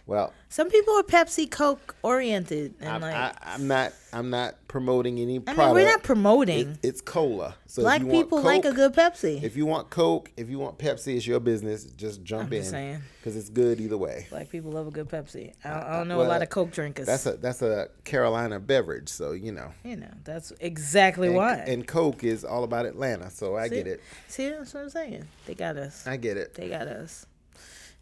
Well, 0.06 0.32
Some 0.48 0.70
people 0.70 0.94
are 0.98 1.04
Pepsi 1.04 1.48
Coke 1.48 1.94
oriented, 2.02 2.74
and 2.80 2.88
I'm, 2.88 3.00
like 3.00 3.14
I, 3.14 3.32
I'm 3.44 3.68
not. 3.68 3.92
I'm 4.12 4.28
not 4.28 4.56
promoting 4.66 5.20
any 5.20 5.36
I 5.36 5.40
product. 5.54 5.58
mean, 5.58 5.74
we're 5.74 5.88
not 5.88 6.02
promoting. 6.02 6.70
It- 6.70 6.78
it's 6.82 7.00
cola. 7.00 7.54
So 7.66 7.82
if 7.82 7.84
Black 7.84 8.00
people 8.08 8.40
like 8.42 8.64
a 8.64 8.72
good 8.72 8.92
Pepsi. 8.92 9.40
If 9.40 9.56
you 9.56 9.66
want 9.66 9.90
Coke, 9.90 10.32
if 10.36 10.50
you 10.50 10.58
want 10.58 10.78
Pepsi, 10.78 11.16
it's 11.16 11.24
your 11.28 11.38
business. 11.38 11.84
Just 11.84 12.24
jump 12.24 12.48
I'm 12.48 12.52
in 12.54 13.02
because 13.20 13.36
it's 13.36 13.48
good 13.50 13.80
either 13.80 13.96
way. 13.96 14.26
Black 14.30 14.48
people 14.50 14.72
love 14.72 14.88
a 14.88 14.90
good 14.90 15.08
Pepsi. 15.08 15.52
I 15.64 15.68
don't, 15.70 15.82
I 15.84 15.96
don't 15.98 16.08
know 16.08 16.18
Well, 16.18 16.26
a 16.26 16.28
lot 16.28 16.42
of 16.42 16.48
Coke 16.48 16.72
drinkers. 16.72 17.06
That's 17.06 17.26
a 17.26 17.36
that's 17.36 17.62
a 17.62 17.88
Carolina 18.02 18.58
beverage, 18.58 19.08
so 19.10 19.30
you 19.30 19.52
know. 19.52 19.70
you 19.84 19.94
know, 19.96 20.10
that's 20.24 20.52
exactly 20.58 21.28
And, 21.28 21.36
why. 21.36 21.54
and 21.58 21.86
Coke 21.86 22.24
is 22.24 22.44
all 22.44 22.64
about 22.64 22.84
Atlanta, 22.86 23.30
so 23.30 23.56
I 23.56 23.68
See? 23.68 23.76
get 23.76 23.86
it. 23.86 24.00
See, 24.26 24.48
that's 24.48 24.74
what 24.74 24.82
I'm 24.82 24.90
saying. 24.90 25.24
They 25.46 25.54
got 25.54 25.76
us. 25.76 26.04
I 26.08 26.16
get 26.16 26.36
it. 26.36 26.54
They 26.54 26.68
got 26.68 26.88
us. 26.88 27.26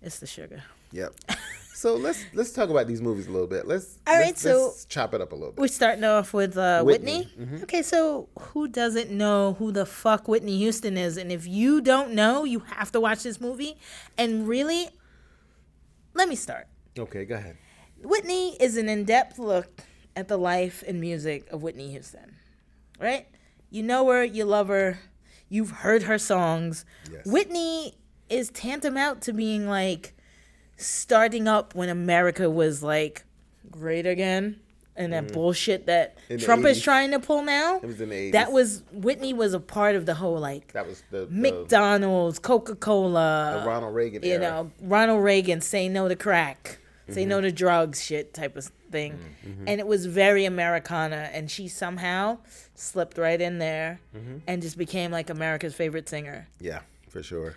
It's 0.00 0.20
the 0.20 0.26
sugar. 0.26 0.62
Yep. 0.92 1.12
so 1.78 1.94
let's 1.94 2.24
let's 2.34 2.50
talk 2.50 2.70
about 2.70 2.88
these 2.88 3.00
movies 3.00 3.28
a 3.28 3.30
little 3.30 3.46
bit. 3.46 3.64
Let's 3.68 3.98
All 4.04 4.14
let's, 4.14 4.26
right, 4.26 4.38
so- 4.38 4.66
let's 4.66 4.84
chop 4.86 5.14
it 5.14 5.20
up 5.20 5.30
a 5.30 5.34
little 5.36 5.52
bit. 5.52 5.60
We're 5.60 5.68
starting 5.68 6.02
off 6.02 6.34
with 6.34 6.58
uh, 6.58 6.82
Whitney. 6.82 7.30
Whitney. 7.38 7.62
Okay, 7.62 7.82
so 7.82 8.28
who 8.36 8.66
doesn't 8.66 9.12
know 9.12 9.54
who 9.60 9.70
the 9.70 9.86
fuck 9.86 10.26
Whitney 10.26 10.58
Houston 10.58 10.96
is? 10.96 11.16
And 11.16 11.30
if 11.30 11.46
you 11.46 11.80
don't 11.80 12.14
know, 12.14 12.42
you 12.42 12.60
have 12.60 12.90
to 12.92 13.00
watch 13.00 13.22
this 13.22 13.40
movie. 13.40 13.78
And 14.16 14.48
really, 14.48 14.88
let 16.14 16.28
me 16.28 16.34
start. 16.34 16.66
Okay, 16.98 17.24
go 17.24 17.36
ahead. 17.36 17.56
Whitney 18.02 18.56
is 18.60 18.76
an 18.76 18.88
in 18.88 19.04
depth 19.04 19.38
look 19.38 19.82
at 20.16 20.26
the 20.26 20.36
life 20.36 20.82
and 20.84 21.00
music 21.00 21.48
of 21.52 21.62
Whitney 21.62 21.92
Houston, 21.92 22.34
right? 23.00 23.28
You 23.70 23.84
know 23.84 24.08
her, 24.10 24.24
you 24.24 24.44
love 24.44 24.66
her, 24.66 24.98
you've 25.48 25.70
heard 25.70 26.02
her 26.04 26.18
songs. 26.18 26.84
Yes. 27.12 27.24
Whitney 27.24 27.94
is 28.28 28.50
tantamount 28.50 29.22
to 29.22 29.32
being 29.32 29.68
like 29.68 30.17
starting 30.78 31.46
up 31.46 31.74
when 31.74 31.90
America 31.90 32.48
was 32.48 32.82
like 32.82 33.24
great 33.70 34.06
again. 34.06 34.60
And 34.96 35.12
that 35.12 35.28
mm. 35.28 35.32
bullshit 35.32 35.86
that 35.86 36.18
Mm. 36.28 36.34
In 36.34 36.40
Trump 36.40 36.64
is 36.66 36.82
trying 36.82 37.10
to 37.12 37.18
pull 37.18 37.42
now. 37.42 37.76
It 37.76 37.86
was 37.86 38.00
in 38.00 38.10
the 38.10 38.14
80s. 38.14 38.32
That 38.32 38.52
was 38.52 38.82
Whitney 38.92 39.32
was 39.32 39.54
a 39.54 39.60
part 39.60 39.94
of 39.96 40.04
the 40.06 40.14
whole 40.14 40.38
like 40.38 40.72
That 40.72 40.86
was 40.86 41.02
the, 41.10 41.26
the, 41.26 41.28
McDonald's, 41.30 42.38
Coca 42.38 42.74
Cola, 42.74 43.60
the 43.60 43.68
Ronald 43.68 43.94
Reagan 43.94 44.22
you 44.22 44.32
era. 44.32 44.40
know, 44.40 44.70
Ronald 44.82 45.24
Reagan 45.24 45.60
say 45.60 45.88
no 45.88 46.08
to 46.08 46.16
crack. 46.16 46.78
say 47.08 47.24
no 47.24 47.36
mm-hmm. 47.36 47.44
to 47.44 47.52
drugs, 47.52 48.04
shit 48.04 48.34
type 48.34 48.56
of 48.56 48.70
thing. 48.90 49.18
Mm-hmm. 49.46 49.64
And 49.66 49.80
it 49.80 49.86
was 49.86 50.04
very 50.04 50.44
Americana, 50.44 51.30
and 51.32 51.50
she 51.50 51.68
somehow 51.68 52.38
slipped 52.74 53.16
right 53.16 53.40
in 53.40 53.58
there 53.58 54.00
mm-hmm. 54.14 54.38
and 54.46 54.60
just 54.60 54.76
became 54.76 55.10
like 55.10 55.30
America's 55.30 55.74
favorite 55.74 56.08
singer. 56.08 56.48
Yeah, 56.60 56.80
for 57.08 57.22
sure. 57.22 57.56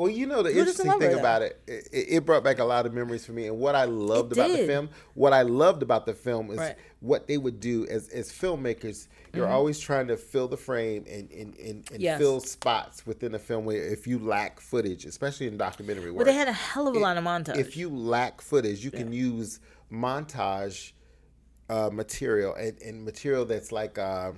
Well, 0.00 0.08
you 0.08 0.24
know 0.24 0.42
the 0.42 0.48
doesn't 0.48 0.60
interesting 0.60 0.98
thing 0.98 1.12
about 1.12 1.42
it, 1.42 1.60
it, 1.66 1.88
it 1.92 2.24
brought 2.24 2.42
back 2.42 2.58
a 2.58 2.64
lot 2.64 2.86
of 2.86 2.94
memories 2.94 3.26
for 3.26 3.32
me. 3.32 3.48
And 3.48 3.58
what 3.58 3.74
I 3.74 3.84
loved 3.84 4.32
It 4.32 4.38
about 4.38 4.50
the 4.50 4.66
film, 4.66 4.88
what 5.12 5.34
I 5.34 5.42
loved 5.42 5.82
about 5.82 6.06
the 6.06 6.14
film 6.14 6.50
is 6.50 6.56
Right. 6.56 6.76
what 7.00 7.26
they 7.26 7.36
would 7.36 7.60
do 7.60 7.86
as 7.86 8.08
as 8.08 8.32
filmmakers. 8.32 9.08
You're 9.34 9.46
always 9.46 9.78
trying 9.78 10.06
to 10.06 10.16
fill 10.16 10.48
the 10.48 10.56
frame 10.56 11.04
and 11.06 11.30
and, 11.30 11.54
and, 11.58 11.90
and 11.92 12.00
Yes. 12.00 12.18
fill 12.18 12.40
spots 12.40 13.06
within 13.06 13.32
the 13.32 13.38
film 13.38 13.66
where 13.66 13.76
if 13.76 14.06
you 14.06 14.18
lack 14.18 14.58
footage, 14.58 15.04
especially 15.04 15.48
in 15.48 15.58
documentary 15.58 16.10
work. 16.10 16.24
But 16.24 16.32
they 16.32 16.38
had 16.38 16.48
a 16.48 16.52
hell 16.54 16.88
of 16.88 16.96
a 16.96 16.98
lot 16.98 17.18
of 17.18 17.24
montage. 17.24 17.58
If 17.58 17.76
you 17.76 17.90
lack 17.90 18.40
footage, 18.40 18.82
you 18.82 18.90
can 18.90 19.12
use 19.12 19.60
montage 19.92 20.92
uh, 21.68 21.90
material 21.92 22.54
and, 22.54 22.80
and 22.80 23.04
material 23.04 23.44
that's 23.44 23.70
like 23.70 23.98
um 23.98 24.36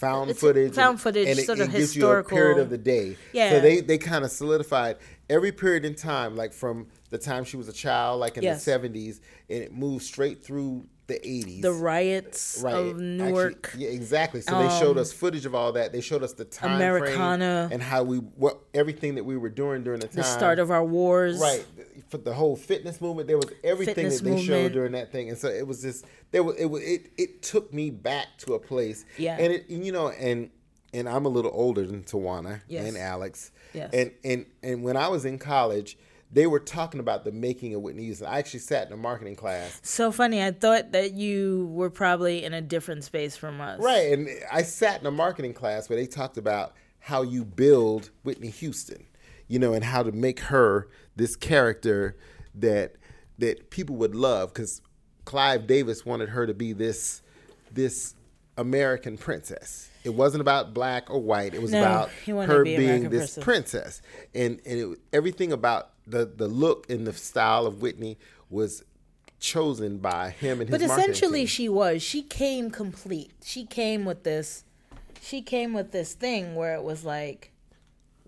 found 0.00 0.30
It's 0.30 0.40
footage, 0.40 0.74
found 0.74 0.92
and- 0.94 1.00
footage, 1.00 1.28
and 1.28 1.38
it, 1.38 1.46
sort 1.46 1.58
it 1.58 1.68
of 1.68 1.72
gives 1.72 1.94
you 1.94 2.08
a 2.08 2.24
period 2.24 2.58
of 2.58 2.70
the 2.70 2.78
day. 2.78 3.16
Yeah. 3.32 3.50
So 3.50 3.60
they 3.60 3.80
they 3.80 3.98
kind 3.98 4.24
of 4.24 4.30
solidified 4.30 4.96
every 5.28 5.52
period 5.52 5.84
in 5.84 5.94
time, 5.94 6.34
like 6.36 6.52
from 6.52 6.86
the 7.10 7.18
time 7.18 7.44
she 7.44 7.56
was 7.56 7.68
a 7.68 7.72
child, 7.72 8.20
like 8.20 8.36
in 8.36 8.42
Yes. 8.42 8.58
the 8.58 8.62
seventies, 8.70 9.20
and 9.48 9.62
it 9.62 9.72
moved 9.72 10.04
straight 10.04 10.42
through 10.42 10.86
the 11.06 11.16
eighties. 11.28 11.60
the 11.62 11.72
riots 11.72 12.60
Right. 12.62 12.72
of 12.72 12.86
Actually, 12.90 13.04
Newark. 13.04 13.74
yeah, 13.76 13.88
exactly. 13.88 14.40
So 14.42 14.56
they 14.60 14.68
um, 14.68 14.80
showed 14.80 14.96
us 14.96 15.12
footage 15.12 15.44
of 15.44 15.56
all 15.56 15.72
that. 15.72 15.92
They 15.92 16.00
showed 16.00 16.22
us 16.22 16.34
the 16.34 16.44
time 16.44 16.78
frame 16.78 16.88
Americana. 16.92 17.68
and 17.72 17.82
how 17.82 18.04
we 18.04 18.18
what 18.18 18.60
everything 18.74 19.16
that 19.16 19.24
we 19.24 19.36
were 19.36 19.48
doing 19.48 19.82
during 19.82 19.98
the 19.98 20.06
time. 20.06 20.14
the 20.16 20.22
start 20.22 20.60
of 20.60 20.70
our 20.70 20.84
wars. 20.84 21.38
Right, 21.40 21.64
for 22.10 22.18
the 22.18 22.34
whole 22.34 22.56
fitness 22.56 23.00
movement, 23.00 23.28
there 23.28 23.36
was 23.38 23.50
everything 23.64 23.94
Fitness 23.94 24.20
that 24.20 24.24
they 24.30 24.42
showed 24.42 24.72
during 24.72 24.92
that 24.92 25.12
thing, 25.12 25.28
and 25.30 25.38
so 25.38 25.48
it 25.48 25.66
was 25.66 25.80
just 25.80 26.04
there 26.32 26.42
was 26.42 26.56
it 26.56 26.66
was 26.66 26.82
it 26.82 27.12
it 27.16 27.42
took 27.42 27.72
me 27.72 27.90
back 27.90 28.26
to 28.38 28.54
a 28.54 28.58
place. 28.58 29.04
Yeah. 29.16 29.36
and 29.38 29.52
it 29.52 29.68
and, 29.70 29.84
you 29.86 29.92
know 29.92 30.08
and 30.08 30.50
and 30.92 31.08
I'm 31.08 31.24
a 31.24 31.28
little 31.28 31.52
older 31.54 31.86
than 31.86 32.02
Tawana 32.02 32.62
Yes. 32.68 32.88
and 32.88 32.96
Alex. 32.96 33.52
Yes. 33.72 33.90
and 33.92 34.10
and 34.24 34.46
and 34.62 34.82
when 34.82 34.96
I 34.96 35.06
was 35.08 35.24
in 35.24 35.38
college, 35.38 35.96
they 36.32 36.48
were 36.48 36.58
talking 36.58 36.98
about 36.98 37.24
the 37.24 37.30
making 37.32 37.74
of 37.74 37.82
Whitney 37.82 38.04
Houston. 38.06 38.26
I 38.26 38.38
actually 38.38 38.60
sat 38.60 38.88
in 38.88 38.92
a 38.92 38.96
marketing 38.96 39.36
class. 39.36 39.80
So 39.84 40.10
funny. 40.10 40.42
I 40.42 40.50
thought 40.50 40.90
that 40.92 41.12
you 41.12 41.68
were 41.72 41.90
probably 41.90 42.44
in 42.44 42.52
a 42.54 42.60
different 42.60 43.04
space 43.04 43.36
from 43.36 43.60
us. 43.60 43.80
Right, 43.80 44.12
and 44.12 44.28
I 44.52 44.62
sat 44.62 45.00
in 45.00 45.06
a 45.06 45.12
marketing 45.12 45.54
class 45.54 45.88
where 45.88 45.96
they 45.98 46.06
talked 46.06 46.38
about 46.38 46.74
how 46.98 47.22
you 47.22 47.44
build 47.44 48.10
Whitney 48.24 48.50
Houston, 48.50 49.06
you 49.50 49.58
know, 49.58 49.74
and 49.74 49.84
how 49.84 50.02
to 50.02 50.12
make 50.12 50.40
her 50.40 50.88
this 51.16 51.36
character 51.36 52.16
that 52.54 52.94
that 53.38 53.68
people 53.70 53.96
would 53.96 54.14
love 54.14 54.54
because 54.54 54.80
Clive 55.24 55.66
Davis 55.66 56.06
wanted 56.06 56.30
her 56.30 56.46
to 56.46 56.54
be 56.54 56.72
this 56.72 57.20
this 57.72 58.14
American 58.56 59.18
princess. 59.18 59.90
It 60.04 60.14
wasn't 60.14 60.40
about 60.40 60.72
black 60.72 61.10
or 61.10 61.18
white. 61.18 61.52
It 61.52 61.60
was 61.60 61.72
No, 61.72 61.80
about 61.80 62.10
he 62.24 62.30
her 62.30 62.64
be 62.64 62.76
being 62.76 63.10
this 63.10 63.36
princess. 63.38 64.00
and 64.34 64.60
and 64.64 64.78
it, 64.78 64.98
everything 65.12 65.52
about 65.52 65.90
the 66.06 66.24
the 66.24 66.48
look 66.48 66.88
and 66.88 67.06
the 67.06 67.12
style 67.12 67.66
of 67.66 67.82
Whitney 67.82 68.18
was 68.48 68.84
chosen 69.40 69.98
by 69.98 70.30
him 70.30 70.60
and 70.60 70.70
his 70.70 70.78
But 70.78 70.82
essentially, 70.82 71.44
she 71.46 71.68
was. 71.68 72.02
She 72.02 72.22
came 72.22 72.70
complete. 72.70 73.32
She 73.42 73.66
came 73.66 74.04
with 74.04 74.22
this. 74.22 74.64
She 75.20 75.42
came 75.42 75.72
with 75.72 75.90
this 75.92 76.14
thing 76.14 76.54
where 76.54 76.74
it 76.74 76.82
was 76.82 77.04
like, 77.04 77.52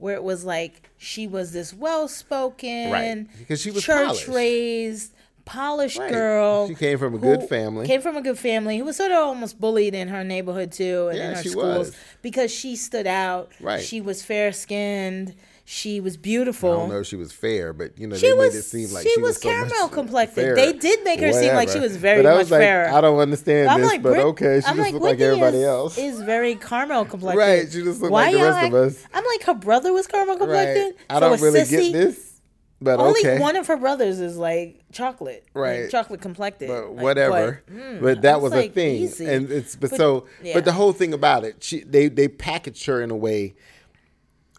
where 0.03 0.15
it 0.17 0.23
was 0.25 0.45
like 0.45 0.91
she 0.99 1.27
was 1.29 1.53
this 1.53 1.73
well 1.73 2.09
spoken, 2.09 2.91
Right, 2.91 3.27
because 3.39 3.61
she 3.63 3.71
was 3.71 3.85
church 3.85 4.07
polished. 4.07 4.29
raised, 4.29 5.13
polished 5.45 5.99
Right. 5.99 6.11
girl. 6.13 6.67
She 6.69 6.75
came 6.75 6.99
from 6.99 7.15
a 7.15 7.19
good 7.19 7.45
family. 7.49 7.87
Came 7.87 8.01
from 8.03 8.17
a 8.17 8.21
good 8.23 8.39
family. 8.39 8.79
Who 8.79 8.85
was 8.85 8.97
sort 8.97 9.13
of 9.13 9.19
almost 9.19 9.61
bullied 9.61 9.95
in 9.95 10.09
her 10.09 10.25
neighborhood 10.25 10.73
too, 10.73 11.07
and 11.09 11.19
Yeah, 11.19 11.29
in 11.31 11.35
her 11.37 11.43
she 11.43 11.49
schools 11.51 11.79
was. 11.91 11.97
because 12.21 12.51
she 12.51 12.75
stood 12.75 13.07
out. 13.07 13.53
Right. 13.61 13.81
She 13.83 14.01
was 14.01 14.23
fair 14.25 14.51
skinned. 14.53 15.35
She 15.65 16.01
was 16.01 16.17
beautiful. 16.17 16.73
I 16.73 16.77
don't 16.77 16.89
know 16.89 17.01
if 17.01 17.07
she 17.07 17.15
was 17.17 17.33
fair, 17.33 17.73
but 17.73 17.97
you 17.97 18.09
know 18.09 18.17
She 18.17 18.27
they 18.27 18.33
was- 18.33 18.53
made 18.53 18.59
it 18.59 18.63
seem 18.63 18.91
like 18.93 19.05
she 19.05 19.13
she, 19.15 19.21
was 19.21 19.37
so 19.37 19.49
caramel 19.49 19.89
complected. 19.89 20.57
They 20.57 20.73
did 20.73 21.05
make 21.05 21.21
her 21.21 21.33
seem 21.33 21.55
like 21.55 21.69
she 21.69 21.79
was 21.79 21.97
very 21.97 22.23
but 22.23 22.35
I 22.35 22.39
much 22.39 22.51
like, 22.51 22.61
fairer. 22.61 22.89
I 22.93 23.01
don't 23.01 23.19
understand 23.19 23.69
I'm 23.69 23.81
this, 23.81 23.91
like, 23.91 24.03
but 24.03 24.19
okay, 24.19 24.61
she 24.61 24.67
I'm 24.67 24.77
just 24.77 24.79
like, 24.79 24.93
looked 24.95 25.05
like 25.05 25.21
everybody 25.21 25.59
is, 25.59 25.65
else. 25.65 25.99
Is 25.99 26.21
very 26.23 26.57
caramel 26.57 27.05
complected. 27.05 27.39
Right, 27.39 27.71
she 27.71 27.83
just 27.83 28.01
looked 28.03 28.13
Why 28.13 28.31
like 28.31 28.35
the 28.35 28.49
of 28.49 28.55
act- 28.57 28.75
us. 28.75 29.05
I'm 29.15 29.25
like, 29.25 29.45
her 29.45 29.55
brother 29.55 29.93
was 29.93 30.07
caramel 30.09 30.37
complected. 30.37 30.83
right? 30.83 30.95
I 31.09 31.15
So 31.15 31.21
don't 31.21 31.41
really 31.41 31.61
sissy- 31.61 31.71
get 31.71 31.93
this, 31.93 32.41
but 32.81 32.99
Only 32.99 33.21
okay, 33.21 33.39
one 33.39 33.55
of 33.55 33.69
her 33.69 33.77
brothers 33.77 34.19
is 34.19 34.37
like 34.37 34.81
chocolate, 34.91 35.45
like 35.55 35.63
Right. 35.63 35.91
chocolate 35.91 36.21
complected. 36.21 36.69
but 36.69 36.91
Like, 36.91 37.03
whatever. 37.05 37.63
But, 37.69 37.77
mm, 37.77 38.01
but 38.03 38.23
that 38.23 38.41
was 38.41 38.53
a 38.53 38.69
thing, 38.69 38.97
easy. 38.97 39.27
and 39.27 39.49
it's 39.51 39.77
but, 39.77 39.91
But- 39.91 39.97
so. 39.97 40.27
yeah. 40.43 40.55
But 40.55 40.65
the 40.65 40.73
whole 40.73 40.93
thing 40.93 41.15
about 41.15 41.45
it, 41.45 41.63
she 41.63 41.85
they 41.85 42.09
they 42.09 42.27
packaged 42.27 42.85
her 42.87 43.01
in 43.01 43.13
a 43.13 43.17
way. 43.17 43.55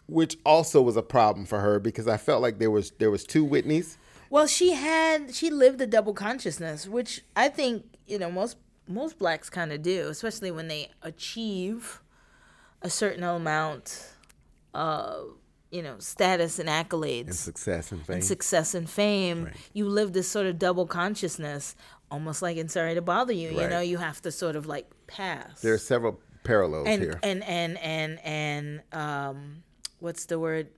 Which 0.06 0.36
also 0.44 0.82
was 0.82 0.96
a 0.96 1.02
problem 1.02 1.46
for 1.46 1.60
her 1.60 1.80
because 1.80 2.06
I 2.06 2.18
felt 2.18 2.42
like 2.42 2.58
there 2.58 2.70
was 2.70 2.92
there 2.98 3.10
was 3.10 3.24
two 3.24 3.46
Whitneys. 3.46 3.96
Well, 4.30 4.46
she 4.46 4.72
had 4.72 5.34
she 5.34 5.50
lived 5.50 5.80
a 5.80 5.86
double 5.86 6.12
consciousness, 6.12 6.86
which 6.86 7.22
I 7.36 7.48
think 7.48 7.84
you 8.06 8.18
know 8.18 8.30
most 8.30 8.56
most 8.86 9.18
blacks 9.18 9.48
kind 9.48 9.72
of 9.72 9.82
do, 9.82 10.08
especially 10.08 10.50
when 10.50 10.68
they 10.68 10.90
achieve 11.02 12.00
a 12.82 12.90
certain 12.90 13.24
amount 13.24 14.12
of 14.74 15.36
you 15.70 15.82
know 15.82 15.96
status 15.98 16.58
and 16.58 16.68
accolades, 16.68 17.26
and 17.26 17.34
success 17.34 17.90
and 17.92 18.04
fame. 18.06 18.20
success 18.20 18.74
and 18.74 18.88
fame. 18.88 19.50
You 19.72 19.88
live 19.88 20.12
this 20.12 20.28
sort 20.28 20.46
of 20.46 20.58
double 20.58 20.86
consciousness, 20.86 21.74
almost 22.10 22.42
like 22.42 22.56
in 22.56 22.68
Sorry 22.68 22.94
to 22.94 23.02
Bother 23.02 23.32
You. 23.32 23.50
You 23.50 23.68
know, 23.68 23.80
you 23.80 23.98
have 23.98 24.20
to 24.22 24.30
sort 24.30 24.56
of 24.56 24.66
like 24.66 24.90
pass. 25.06 25.62
there 25.62 25.74
are 25.74 25.78
several 25.78 26.20
parallels 26.44 26.86
and, 26.88 27.02
here. 27.02 27.18
and 27.22 27.42
and 27.44 27.78
and 27.78 28.20
and 28.22 28.82
um, 28.92 29.62
what's 30.04 30.26
the 30.26 30.38
word? 30.38 30.68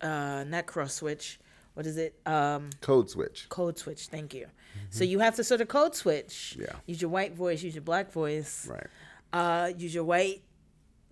Uh, 0.00 0.44
not 0.46 0.66
cross 0.66 0.94
switch. 0.94 1.40
What 1.74 1.86
is 1.86 1.96
it? 1.96 2.14
Um, 2.26 2.68
Code 2.82 3.08
switch. 3.08 3.46
code 3.48 3.78
switch. 3.78 4.06
Thank 4.08 4.34
you. 4.34 4.46
So 4.90 5.04
you 5.04 5.20
have 5.20 5.36
to 5.36 5.44
sort 5.44 5.60
of 5.62 5.68
code 5.68 5.94
switch. 5.94 6.54
Mm-hmm. 6.56 6.62
Yeah. 6.62 6.72
Use 6.86 7.00
your 7.00 7.10
white 7.10 7.34
voice. 7.34 7.62
Use 7.62 7.74
your 7.74 7.82
black 7.82 8.12
voice. 8.12 8.68
Right. 8.70 8.86
Uh, 9.32 9.72
use 9.76 9.94
your 9.94 10.04
white 10.04 10.42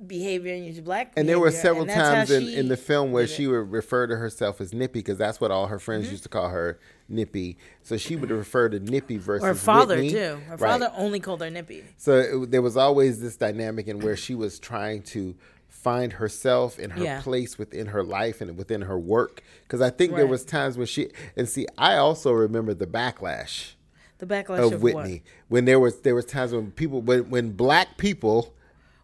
behavior 0.07 0.55
and 0.55 0.65
use 0.67 0.77
your 0.77 0.85
black. 0.85 1.13
And 1.17 1.29
there 1.29 1.39
were 1.39 1.51
several 1.51 1.83
and 1.83 1.91
that's 1.91 1.99
how 2.01 2.15
times 2.15 2.31
in, 2.31 2.49
in 2.49 2.69
the 2.69 2.77
film 2.77 3.13
where 3.13 3.27
she 3.27 3.47
would 3.47 3.71
refer 3.71 4.07
to 4.07 4.17
herself 4.17 4.61
as 4.61 4.73
Nippy 4.75 5.01
because 5.01 5.19
that's 5.19 5.41
what 5.41 5.51
all 5.51 5.67
her 5.69 5.79
friends 5.79 6.05
Mm-hmm. 6.05 6.13
used 6.13 6.23
to 6.25 6.29
call 6.31 6.49
her, 6.51 6.79
Nippy. 7.09 7.57
So 7.83 7.97
she 7.97 8.17
would 8.17 8.31
refer 8.31 8.69
to 8.71 8.79
Nippy 8.81 9.17
versus 9.19 9.45
Or 9.45 9.49
her 9.49 9.55
father 9.55 9.97
Whitney. 9.97 10.11
too. 10.11 10.41
Her 10.47 10.57
Right. 10.57 10.59
father 10.73 10.91
only 10.97 11.21
called 11.21 11.41
her 11.43 11.51
Nippy. 11.51 11.85
So 11.97 12.17
it, 12.19 12.51
there 12.51 12.63
was 12.63 12.77
always 12.77 13.21
this 13.21 13.37
dynamic 13.37 13.89
in 13.89 14.01
where 14.01 14.17
she 14.17 14.35
was 14.35 14.59
trying 14.59 15.03
to 15.05 15.35
find 15.83 16.15
herself 16.15 16.79
and 16.79 16.93
her 16.93 17.03
Yeah. 17.03 17.21
place 17.23 17.59
within 17.59 17.87
her 17.89 18.03
life 18.03 18.41
and 18.41 18.57
within 18.59 18.83
her 18.83 18.99
work. 18.99 19.43
Because 19.63 19.81
I 19.81 19.91
think 19.91 20.15
there 20.15 20.27
was 20.27 20.45
times 20.45 20.77
when 20.77 20.87
she 20.87 21.09
and 21.37 21.49
see, 21.49 21.67
I 21.79 21.97
also 21.97 22.33
remember 22.33 22.75
the 22.75 22.87
backlash 22.87 23.73
The 24.19 24.27
backlash 24.27 24.67
of, 24.67 24.73
of, 24.75 24.83
Whitney 24.83 25.13
what? 25.13 25.23
when 25.49 25.65
there 25.65 25.81
was 25.81 26.01
there 26.01 26.15
was 26.15 26.25
times 26.27 26.53
when 26.53 26.71
people 26.73 27.01
when 27.01 27.31
when 27.31 27.53
black 27.53 27.97
people 27.99 28.55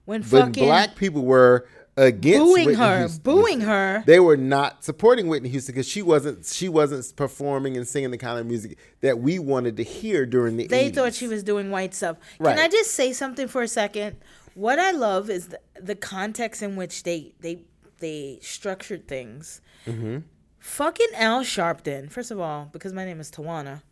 When 0.04 0.22
when 0.24 0.52
black 0.52 0.96
people 0.96 1.24
were 1.24 1.66
against 1.98 2.38
booing 2.44 2.66
Whitney 2.66 2.74
her, 2.74 2.98
Houston. 2.98 3.22
booing 3.22 3.60
her. 3.62 4.02
they 4.06 4.20
were 4.20 4.36
not 4.36 4.84
supporting 4.84 5.28
Whitney 5.28 5.48
Houston 5.48 5.74
because 5.74 5.88
she 5.88 6.02
wasn't 6.02 6.44
she 6.44 6.68
wasn't 6.68 7.10
performing 7.16 7.74
and 7.78 7.88
singing 7.88 8.10
the 8.10 8.18
kind 8.18 8.38
of 8.38 8.44
music 8.44 8.76
that 9.00 9.18
we 9.18 9.38
wanted 9.38 9.78
to 9.78 9.82
hear 9.82 10.26
during 10.26 10.58
the 10.58 10.66
They 10.66 10.90
80s. 10.90 10.94
thought 10.94 11.14
she 11.14 11.26
was 11.26 11.42
doing 11.42 11.70
white 11.70 11.94
stuff. 11.94 12.18
Right. 12.38 12.54
Can 12.54 12.62
I 12.62 12.68
just 12.68 12.90
say 12.90 13.14
something 13.14 13.48
for 13.48 13.62
a 13.62 13.68
second? 13.68 14.16
What 14.56 14.78
I 14.78 14.90
love 14.92 15.28
is 15.28 15.48
the, 15.48 15.60
the 15.78 15.94
context 15.94 16.62
in 16.62 16.76
which 16.76 17.02
they 17.02 17.34
they 17.40 17.60
they 17.98 18.38
structured 18.40 19.06
things. 19.06 19.60
Mm-hmm. 19.86 20.20
Fucking 20.58 21.08
Al 21.14 21.42
Sharpton. 21.42 22.10
First 22.10 22.30
of 22.30 22.40
all, 22.40 22.68
because 22.72 22.94
my 22.94 23.04
name 23.04 23.20
is 23.20 23.30
Tawana, 23.30 23.82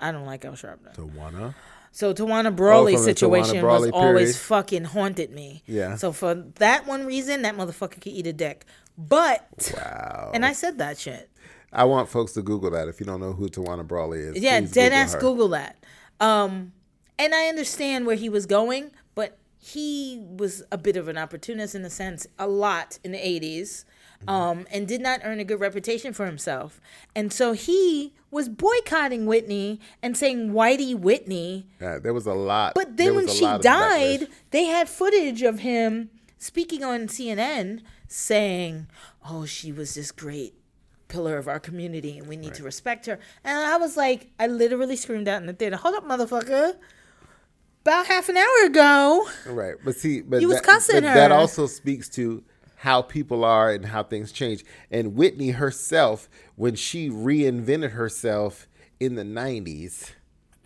I 0.00 0.10
don't 0.10 0.24
like 0.24 0.46
Al 0.46 0.52
Sharpton. 0.54 0.94
Tawana. 0.96 1.54
So 1.92 2.14
Tawana 2.14 2.56
Brawley 2.56 2.94
Oh, 2.96 2.98
situation 2.98 3.56
Tawana 3.56 3.60
Brawley 3.60 3.90
was 3.90 4.00
always 4.00 4.38
fucking 4.38 4.84
haunted 4.84 5.30
me. 5.30 5.62
Yeah. 5.66 5.96
So 5.96 6.12
for 6.12 6.34
that 6.34 6.86
one 6.86 7.04
reason, 7.04 7.42
that 7.42 7.54
motherfucker 7.54 8.00
could 8.00 8.06
eat 8.08 8.26
a 8.26 8.32
dick. 8.32 8.64
But 8.96 9.72
Wow. 9.76 10.30
and 10.32 10.46
I 10.46 10.54
said 10.54 10.78
that 10.78 10.96
shit. 10.98 11.30
I 11.72 11.84
want 11.84 12.08
folks 12.08 12.32
to 12.32 12.42
Google 12.42 12.70
that 12.70 12.88
if 12.88 13.00
you 13.00 13.06
don't 13.06 13.20
know 13.20 13.32
who 13.34 13.48
Tawana 13.50 13.86
Brawley 13.86 14.20
is. 14.20 14.38
Yeah, 14.40 14.60
dead 14.60 14.72
Google 14.72 14.92
ass 14.98 15.12
her. 15.12 15.20
Google 15.20 15.48
that. 15.48 15.84
Um, 16.20 16.72
and 17.18 17.34
I 17.34 17.48
understand 17.48 18.06
where 18.06 18.16
he 18.16 18.28
was 18.28 18.46
going, 18.46 18.90
he 19.66 20.20
was 20.22 20.62
a 20.70 20.76
bit 20.76 20.94
of 20.94 21.08
an 21.08 21.16
opportunist 21.16 21.74
in 21.74 21.86
a 21.86 21.90
sense, 21.90 22.26
a 22.38 22.46
lot 22.46 22.98
in 23.02 23.12
the 23.12 23.18
80s, 23.18 23.86
um, 24.28 24.66
and 24.70 24.86
did 24.86 25.00
not 25.00 25.20
earn 25.24 25.40
a 25.40 25.44
good 25.44 25.58
reputation 25.58 26.12
for 26.12 26.26
himself. 26.26 26.82
And 27.16 27.32
so 27.32 27.52
he 27.52 28.12
was 28.30 28.50
boycotting 28.50 29.24
Whitney 29.24 29.80
and 30.02 30.18
saying 30.18 30.50
Whitey 30.50 30.94
Whitney. 30.94 31.66
Yeah, 31.80 31.98
there 31.98 32.12
was 32.12 32.26
a 32.26 32.34
lot. 32.34 32.74
But 32.74 32.98
then 32.98 33.14
when 33.14 33.26
she 33.26 33.46
died, 33.62 34.28
they 34.50 34.64
had 34.64 34.86
footage 34.86 35.40
of 35.40 35.60
him 35.60 36.10
speaking 36.36 36.84
on 36.84 37.06
CNN 37.08 37.80
saying, 38.06 38.86
"Oh, 39.30 39.46
she 39.46 39.72
was 39.72 39.94
this 39.94 40.12
great. 40.12 40.52
pillar 41.08 41.36
of 41.38 41.46
our 41.46 41.60
community 41.60 42.18
and 42.18 42.26
we 42.26 42.36
need 42.36 42.54
to 42.54 42.62
respect 42.64 43.06
her. 43.06 43.20
And 43.44 43.56
I 43.56 43.76
was 43.76 43.96
like, 43.96 44.30
I 44.40 44.46
literally 44.48 44.96
screamed 44.96 45.28
out 45.28 45.40
in 45.40 45.46
the 45.46 45.52
theater, 45.52 45.76
hold 45.76 45.94
up, 45.94 46.04
motherfucker. 46.04 46.74
About 47.84 48.06
half 48.06 48.30
an 48.30 48.36
hour 48.38 48.64
ago. 48.64 49.28
Right, 49.46 49.74
but 49.84 49.94
see, 49.96 50.22
but 50.22 50.40
You 50.40 50.48
was 50.48 50.56
that, 50.56 50.64
cussing 50.64 50.94
but 51.02 51.02
that 51.02 51.30
also 51.30 51.66
speaks 51.66 52.08
to 52.10 52.42
how 52.76 53.02
people 53.02 53.44
are 53.44 53.70
and 53.72 53.84
how 53.84 54.02
things 54.02 54.32
change. 54.32 54.64
And 54.90 55.14
Whitney 55.14 55.50
herself, 55.50 56.28
when 56.56 56.76
she 56.76 57.10
reinvented 57.10 57.90
herself 57.90 58.66
in 59.00 59.16
the 59.16 59.22
'90s, 59.22 60.12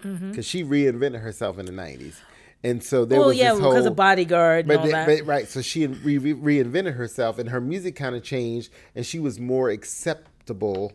because 0.01 0.47
she 0.47 0.63
reinvented 0.63 1.21
herself 1.21 1.59
in 1.59 1.67
the 1.67 1.73
'90s, 1.73 2.15
and 2.63 2.85
so 2.85 3.05
there 3.05 3.19
well, 3.19 3.29
was 3.31 3.37
Mm-hmm. 3.37 3.43
yeah, 3.45 3.51
this 3.51 3.59
because 3.63 3.75
whole, 3.79 3.87
of 3.89 3.97
bodyguard 3.97 4.69
but, 4.69 4.77
all 4.79 4.85
the- 4.87 4.93
that. 4.93 5.07
but- 5.09 5.27
right, 5.27 5.49
so 5.49 5.61
she 5.61 5.89
re- 5.89 6.19
re- 6.19 6.35
reinvented 6.63 6.95
herself, 6.95 7.41
and 7.41 7.49
her 7.49 7.61
music 7.61 7.97
kind 7.97 8.15
of 8.15 8.23
changed, 8.23 8.71
and 8.95 9.05
she 9.05 9.19
was 9.19 9.41
more 9.41 9.71
acceptable 9.71 10.93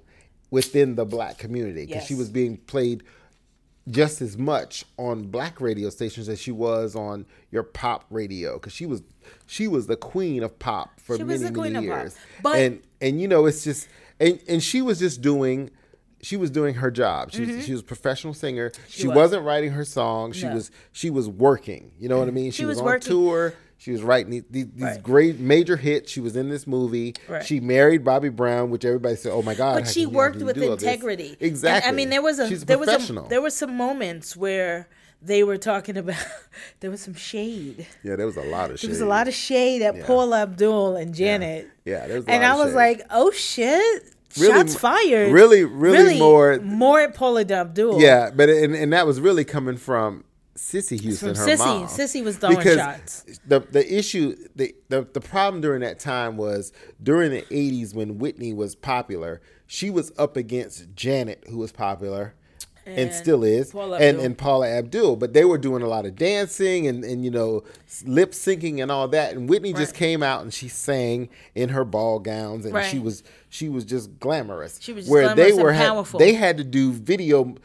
within 0.51 0.95
the 0.95 1.03
black 1.05 1.37
community 1.37 1.85
because 1.85 2.05
she 2.05 2.15
was 2.15 2.29
being 2.29 2.55
played 2.55 3.03
just 3.89 4.21
as 4.21 4.37
much 4.37 4.85
on 4.97 5.23
black 5.23 5.59
radio 5.59 5.89
stations 5.89 6.29
as 6.29 6.39
she 6.39 6.51
was 6.51 6.95
on 6.95 7.25
your 7.51 7.63
pop 7.63 8.05
radio 8.09 8.53
because 8.53 8.71
she 8.73 8.85
was 8.85 9.01
she 9.45 9.67
was 9.67 9.87
the 9.87 9.97
queen 9.97 10.41
of 10.41 10.57
pop 10.57 10.99
for 10.99 11.17
She 11.17 11.23
many 11.23 11.49
many 11.51 11.85
years 11.85 12.15
But- 12.41 12.59
and 12.59 12.81
and 13.01 13.19
you 13.21 13.27
know 13.27 13.45
it's 13.45 13.63
just 13.63 13.89
and 14.19 14.39
and 14.47 14.63
she 14.63 14.81
was 14.81 14.99
just 14.99 15.21
doing 15.21 15.69
she 16.21 16.37
was 16.37 16.49
doing 16.49 16.75
her 16.75 16.89
job 16.89 17.31
she, 17.33 17.45
was, 17.45 17.65
she 17.65 17.73
was 17.73 17.81
a 17.81 17.83
professional 17.83 18.33
singer 18.33 18.71
she, 18.87 19.01
Mm-hmm. 19.01 19.09
was. 19.09 19.15
wasn't 19.15 19.43
writing 19.43 19.71
her 19.71 19.83
songs 19.83 20.37
she 20.37 20.45
No. 20.47 20.53
was 20.55 20.71
she 20.93 21.09
was 21.09 21.27
working 21.27 21.91
you 21.99 22.07
know 22.07 22.17
what 22.19 22.29
i 22.29 22.31
mean 22.31 22.51
she, 22.51 22.59
She 22.59 22.65
was, 22.65 22.75
was 22.77 22.79
on 22.79 22.85
working. 22.85 23.07
tour 23.11 23.53
she 23.83 23.91
was 23.91 24.01
writing 24.01 24.31
these, 24.31 24.43
these, 24.49 24.65
Right. 24.81 25.03
great 25.03 25.39
major 25.39 25.75
hits. 25.75 26.09
She 26.09 26.21
was 26.21 26.37
in 26.37 26.47
this 26.47 26.65
movie. 26.65 27.15
Right. 27.27 27.45
She 27.45 27.59
married 27.59 28.05
Bobby 28.05 28.29
Brown, 28.29 28.69
which 28.69 28.85
everybody 28.85 29.17
said, 29.17 29.33
"Oh 29.33 29.41
my 29.41 29.55
God!" 29.55 29.81
but 29.83 29.89
she 29.89 30.05
worked 30.05 30.41
with 30.41 30.55
do 30.55 30.69
all 30.69 30.75
this?" 30.77 30.83
integrity. 30.83 31.29
And, 31.39 31.41
Exactly. 31.41 31.89
I 31.89 31.91
mean, 31.91 32.09
there 32.09 32.21
was 32.21 32.39
a 32.39 32.45
a 32.45 32.55
there 32.59 32.77
was 32.77 32.87
a 32.87 33.25
there 33.29 33.41
were 33.41 33.49
some 33.49 33.75
moments 33.75 34.37
where 34.37 34.87
they 35.21 35.43
were 35.43 35.57
talking 35.57 35.97
about 35.97 36.15
there 36.79 36.89
was 36.91 37.01
some 37.01 37.13
shade. 37.13 37.85
yeah, 38.03 38.15
there 38.15 38.25
was 38.25 38.37
a 38.37 38.41
lot 38.43 38.71
of 38.71 38.79
shit. 38.79 38.87
There 38.89 38.93
was 38.95 39.01
a 39.01 39.05
lot 39.05 39.27
of 39.27 39.33
shade 39.33 39.81
at 39.81 39.97
Yeah. 39.97 40.05
Paul 40.05 40.33
Abdul 40.33 40.95
and 40.95 41.13
Janet. 41.13 41.67
Yeah, 41.83 42.07
there 42.07 42.15
was 42.17 42.25
a 42.27 42.31
and 42.31 42.45
I 42.45 42.55
was 42.55 42.67
shade. 42.69 42.75
like, 42.75 43.01
oh 43.11 43.31
shit. 43.31 44.03
Really 44.39 44.51
Shots 44.53 44.75
fired. 44.75 45.31
really- 45.31 45.63
really 45.63 46.17
more- 46.17 46.57
more 46.59 46.99
at 47.01 47.13
Paula 47.13 47.41
Abdul. 47.47 48.01
Yeah, 48.01 48.31
but 48.33 48.49
and, 48.49 48.73
and 48.73 48.91
that 48.91 49.05
was 49.05 49.19
really 49.21 49.43
coming 49.45 49.77
from 49.77 50.23
Cissy 50.55 50.97
Houston, 50.97 51.29
her 51.29 51.35
Cissy. 51.35 51.63
mom. 51.63 51.87
Cissy 51.87 52.21
was 52.21 52.37
throwing 52.37 52.57
because 52.57 52.75
shots. 52.75 53.25
The 53.47 53.59
the 53.61 53.91
issue 53.97 54.35
the, 54.55 54.75
the 54.89 55.07
the 55.13 55.21
problem 55.21 55.61
during 55.61 55.81
that 55.81 55.99
time 55.99 56.37
was 56.37 56.71
during 57.01 57.31
the 57.31 57.43
eighties 57.51 57.95
when 57.95 58.19
Whitney 58.19 58.53
was 58.53 58.75
popular, 58.75 59.41
she 59.65 59.89
was 59.89 60.11
up 60.17 60.37
against 60.37 60.93
Janet, 60.95 61.43
who 61.49 61.57
was 61.57 61.71
popular. 61.71 62.35
And, 62.85 62.99
And 62.99 63.13
still 63.13 63.45
is, 63.45 63.71
Paula 63.71 63.95
and 63.95 64.03
Abdul. 64.17 64.25
and 64.25 64.37
Paula 64.37 64.67
Abdul, 64.67 65.15
but 65.15 65.31
they 65.31 65.45
were 65.45 65.57
doing 65.57 65.81
a 65.83 65.87
lot 65.87 66.05
of 66.05 66.17
dancing 66.17 66.85
and, 66.85 67.05
and 67.05 67.23
you 67.23 67.31
know 67.31 67.63
lip 68.05 68.31
syncing 68.33 68.81
and 68.81 68.91
all 68.91 69.07
that. 69.07 69.35
And 69.37 69.47
Whitney 69.49 69.71
just 69.71 69.93
Right. 69.93 69.99
came 69.99 70.21
out 70.21 70.41
and 70.41 70.53
she 70.53 70.67
sang 70.67 71.29
in 71.55 71.69
her 71.69 71.85
ball 71.85 72.19
gowns 72.19 72.65
and 72.65 72.85
she 72.85 72.99
was 72.99 73.23
she 73.47 73.69
was 73.69 73.85
just 73.85 74.19
glamorous. 74.19 74.79
She 74.81 74.91
was 74.91 75.05
just 75.05 75.13
glamorous 75.35 75.57
and 75.57 75.77
powerful. 75.77 76.19
they 76.19 76.33
had 76.33 76.57
to 76.57 76.65
do 76.65 76.91
video 76.91 77.55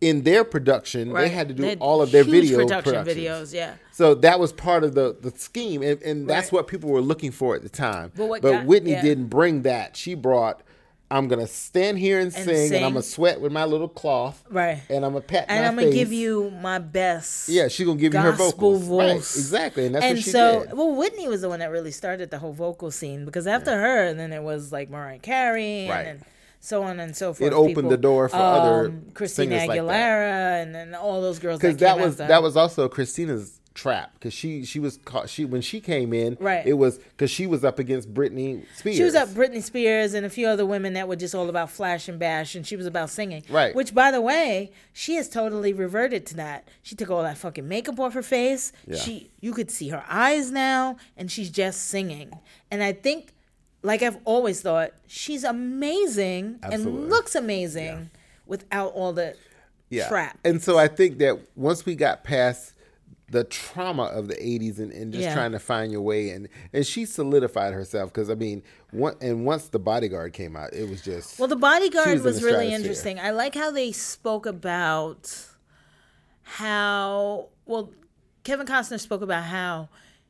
in 0.00 0.22
their 0.22 0.44
production. 0.44 1.12
They 1.12 1.28
had 1.28 1.48
to 1.48 1.54
do 1.54 1.62
had 1.64 1.78
all 1.80 2.00
of 2.02 2.12
their 2.12 2.22
huge 2.24 2.42
video 2.50 2.58
production 2.58 2.92
productions. 3.04 3.52
videos, 3.52 3.54
yeah. 3.54 3.74
So 3.92 4.14
that 4.16 4.38
was 4.38 4.52
part 4.52 4.84
of 4.84 4.94
the 4.94 5.16
the 5.20 5.30
scheme, 5.32 5.82
and, 5.82 6.00
and 6.02 6.28
that's 6.28 6.46
Right. 6.46 6.52
what 6.54 6.66
people 6.68 6.90
were 6.90 7.00
looking 7.00 7.32
for 7.32 7.56
at 7.56 7.62
the 7.62 7.68
time. 7.68 8.12
But 8.16 8.28
but 8.28 8.42
got- 8.42 8.66
Whitney 8.66 8.92
yeah. 8.92 9.02
didn't 9.02 9.26
bring 9.26 9.62
that. 9.62 9.96
She 9.96 10.14
brought. 10.14 10.62
I'm 11.10 11.26
gonna 11.26 11.46
stand 11.46 11.98
here 11.98 12.20
and, 12.20 12.30
sing, 12.30 12.74
and. 12.74 12.84
I'm 12.84 12.92
gonna 12.92 13.02
sweat 13.02 13.40
with 13.40 13.50
my 13.50 13.64
little 13.64 13.88
cloth, 13.88 14.44
Right. 14.50 14.82
And 14.90 15.06
I'm 15.06 15.12
gonna 15.12 15.22
pat 15.22 15.46
And 15.48 15.64
I'm 15.64 15.74
gonna 15.74 15.90
give 15.90 16.12
you 16.12 16.50
my 16.50 16.78
best. 16.78 17.48
Yeah, 17.48 17.68
she's 17.68 17.86
gonna 17.86 17.98
give 17.98 18.12
you 18.12 18.20
her 18.20 18.32
gospel 18.32 18.74
vocals, 18.78 18.88
right? 18.90 19.14
voice. 19.14 19.34
Exactly, 19.36 19.86
and 19.86 19.94
that's 19.94 20.04
and 20.04 20.18
what 20.18 20.24
she 20.24 20.30
so, 20.30 20.64
did. 20.66 20.76
well, 20.76 20.94
Whitney 20.94 21.26
was 21.26 21.40
the 21.40 21.48
one 21.48 21.60
that 21.60 21.70
really 21.70 21.92
started 21.92 22.30
the 22.30 22.38
whole 22.38 22.52
vocal 22.52 22.90
scene 22.90 23.24
because 23.24 23.46
after 23.46 23.70
her, 23.70 24.04
and 24.04 24.20
then 24.20 24.34
it 24.34 24.42
was 24.42 24.70
like 24.70 24.90
Mariah 24.90 25.18
Carey 25.18 25.86
and, 25.86 25.90
Right. 25.90 26.06
and 26.08 26.24
so 26.60 26.82
on 26.82 27.00
and 27.00 27.16
so 27.16 27.32
forth. 27.32 27.50
It 27.52 27.54
opened 27.54 27.76
People, 27.76 27.90
the 27.90 27.96
door 27.96 28.28
for 28.28 28.36
other 28.36 28.86
um, 28.88 29.02
Christina 29.14 29.58
singers 29.60 29.68
like 29.68 29.78
that. 29.80 29.84
Aguilera 29.86 30.62
and 30.62 30.74
then 30.74 30.94
all 30.94 31.20
those 31.22 31.38
girls. 31.38 31.60
because 31.60 31.76
that, 31.78 31.96
that 31.96 32.04
was 32.04 32.16
that 32.16 32.42
was 32.42 32.56
also 32.56 32.88
Christina's 32.88 33.54
trap 33.74 34.12
because 34.14 34.34
she 34.34 34.64
she 34.64 34.80
was 34.80 34.96
caught 35.04 35.30
she 35.30 35.44
when 35.44 35.60
she 35.60 35.80
came 35.80 36.12
in 36.12 36.36
Right. 36.40 36.66
it 36.66 36.72
was 36.72 36.98
because 36.98 37.30
she 37.30 37.46
was 37.46 37.64
up 37.64 37.78
against 37.78 38.12
Britney 38.12 38.64
Spears 38.76 38.96
She 38.96 39.04
was 39.04 39.14
up 39.14 39.28
Britney 39.28 39.62
Spears 39.62 40.14
and 40.14 40.26
a 40.26 40.30
few 40.30 40.48
other 40.48 40.66
women 40.66 40.94
that 40.94 41.06
were 41.06 41.14
just 41.14 41.32
all 41.32 41.48
about 41.48 41.70
flash 41.70 42.08
and 42.08 42.18
bash, 42.18 42.56
and 42.56 42.66
she 42.66 42.74
was 42.74 42.86
about 42.86 43.08
singing. 43.08 43.44
Right. 43.48 43.72
Which, 43.76 43.94
by 43.94 44.10
the 44.10 44.20
way, 44.20 44.72
she 44.92 45.14
has 45.14 45.28
totally 45.28 45.72
reverted 45.72 46.26
to 46.26 46.34
that. 46.36 46.66
She 46.82 46.96
took 46.96 47.08
all 47.08 47.22
that 47.22 47.38
fucking 47.38 47.68
makeup 47.68 48.00
off 48.00 48.14
her 48.14 48.22
face. 48.22 48.72
Yeah. 48.84 48.96
She, 48.96 49.30
you 49.40 49.52
could 49.52 49.70
see 49.70 49.90
her 49.90 50.02
eyes 50.08 50.50
now, 50.50 50.96
and 51.16 51.30
she's 51.30 51.48
just 51.50 51.82
singing. 51.86 52.32
And 52.72 52.82
I 52.82 52.92
think, 52.92 53.32
like 53.82 54.02
I've 54.02 54.18
always 54.24 54.60
thought, 54.60 54.92
she's 55.06 55.44
amazing 55.44 56.58
Absolutely. 56.62 57.00
and 57.02 57.10
looks 57.10 57.34
amazing 57.34 58.10
without 58.46 58.92
all 58.94 59.12
the 59.12 59.36
trap. 60.08 60.38
And 60.44 60.62
so 60.62 60.78
I 60.78 60.88
think 60.88 61.18
that 61.18 61.38
once 61.56 61.86
we 61.86 61.94
got 61.94 62.24
past 62.24 62.74
the 63.30 63.44
trauma 63.44 64.04
of 64.04 64.26
the 64.28 64.34
80s 64.36 64.78
and, 64.78 64.90
and 64.90 65.12
just 65.12 65.22
Yeah. 65.22 65.34
trying 65.34 65.52
to 65.52 65.58
find 65.58 65.92
your 65.92 66.00
way 66.00 66.30
and 66.30 66.48
and 66.72 66.86
she 66.86 67.04
solidified 67.04 67.74
herself 67.74 68.10
because 68.10 68.30
I 68.30 68.34
mean 68.34 68.62
one, 68.90 69.16
and 69.20 69.44
once 69.44 69.68
the 69.68 69.78
bodyguard 69.78 70.32
came 70.32 70.56
out 70.56 70.72
it 70.72 70.88
was 70.88 71.02
just 71.02 71.38
Well, 71.38 71.46
the 71.46 71.54
bodyguard 71.56 72.08
was 72.14 72.22
was, 72.22 72.40
the 72.40 72.46
really 72.46 72.72
interesting. 72.72 73.20
I 73.20 73.30
like 73.32 73.54
how 73.54 73.70
they 73.70 73.92
spoke 73.92 74.46
about 74.46 75.30
how 76.42 77.48
well 77.66 77.90
Kevin 78.44 78.66
Costner 78.66 78.98
spoke 78.98 79.20
about 79.22 79.44
how 79.44 79.88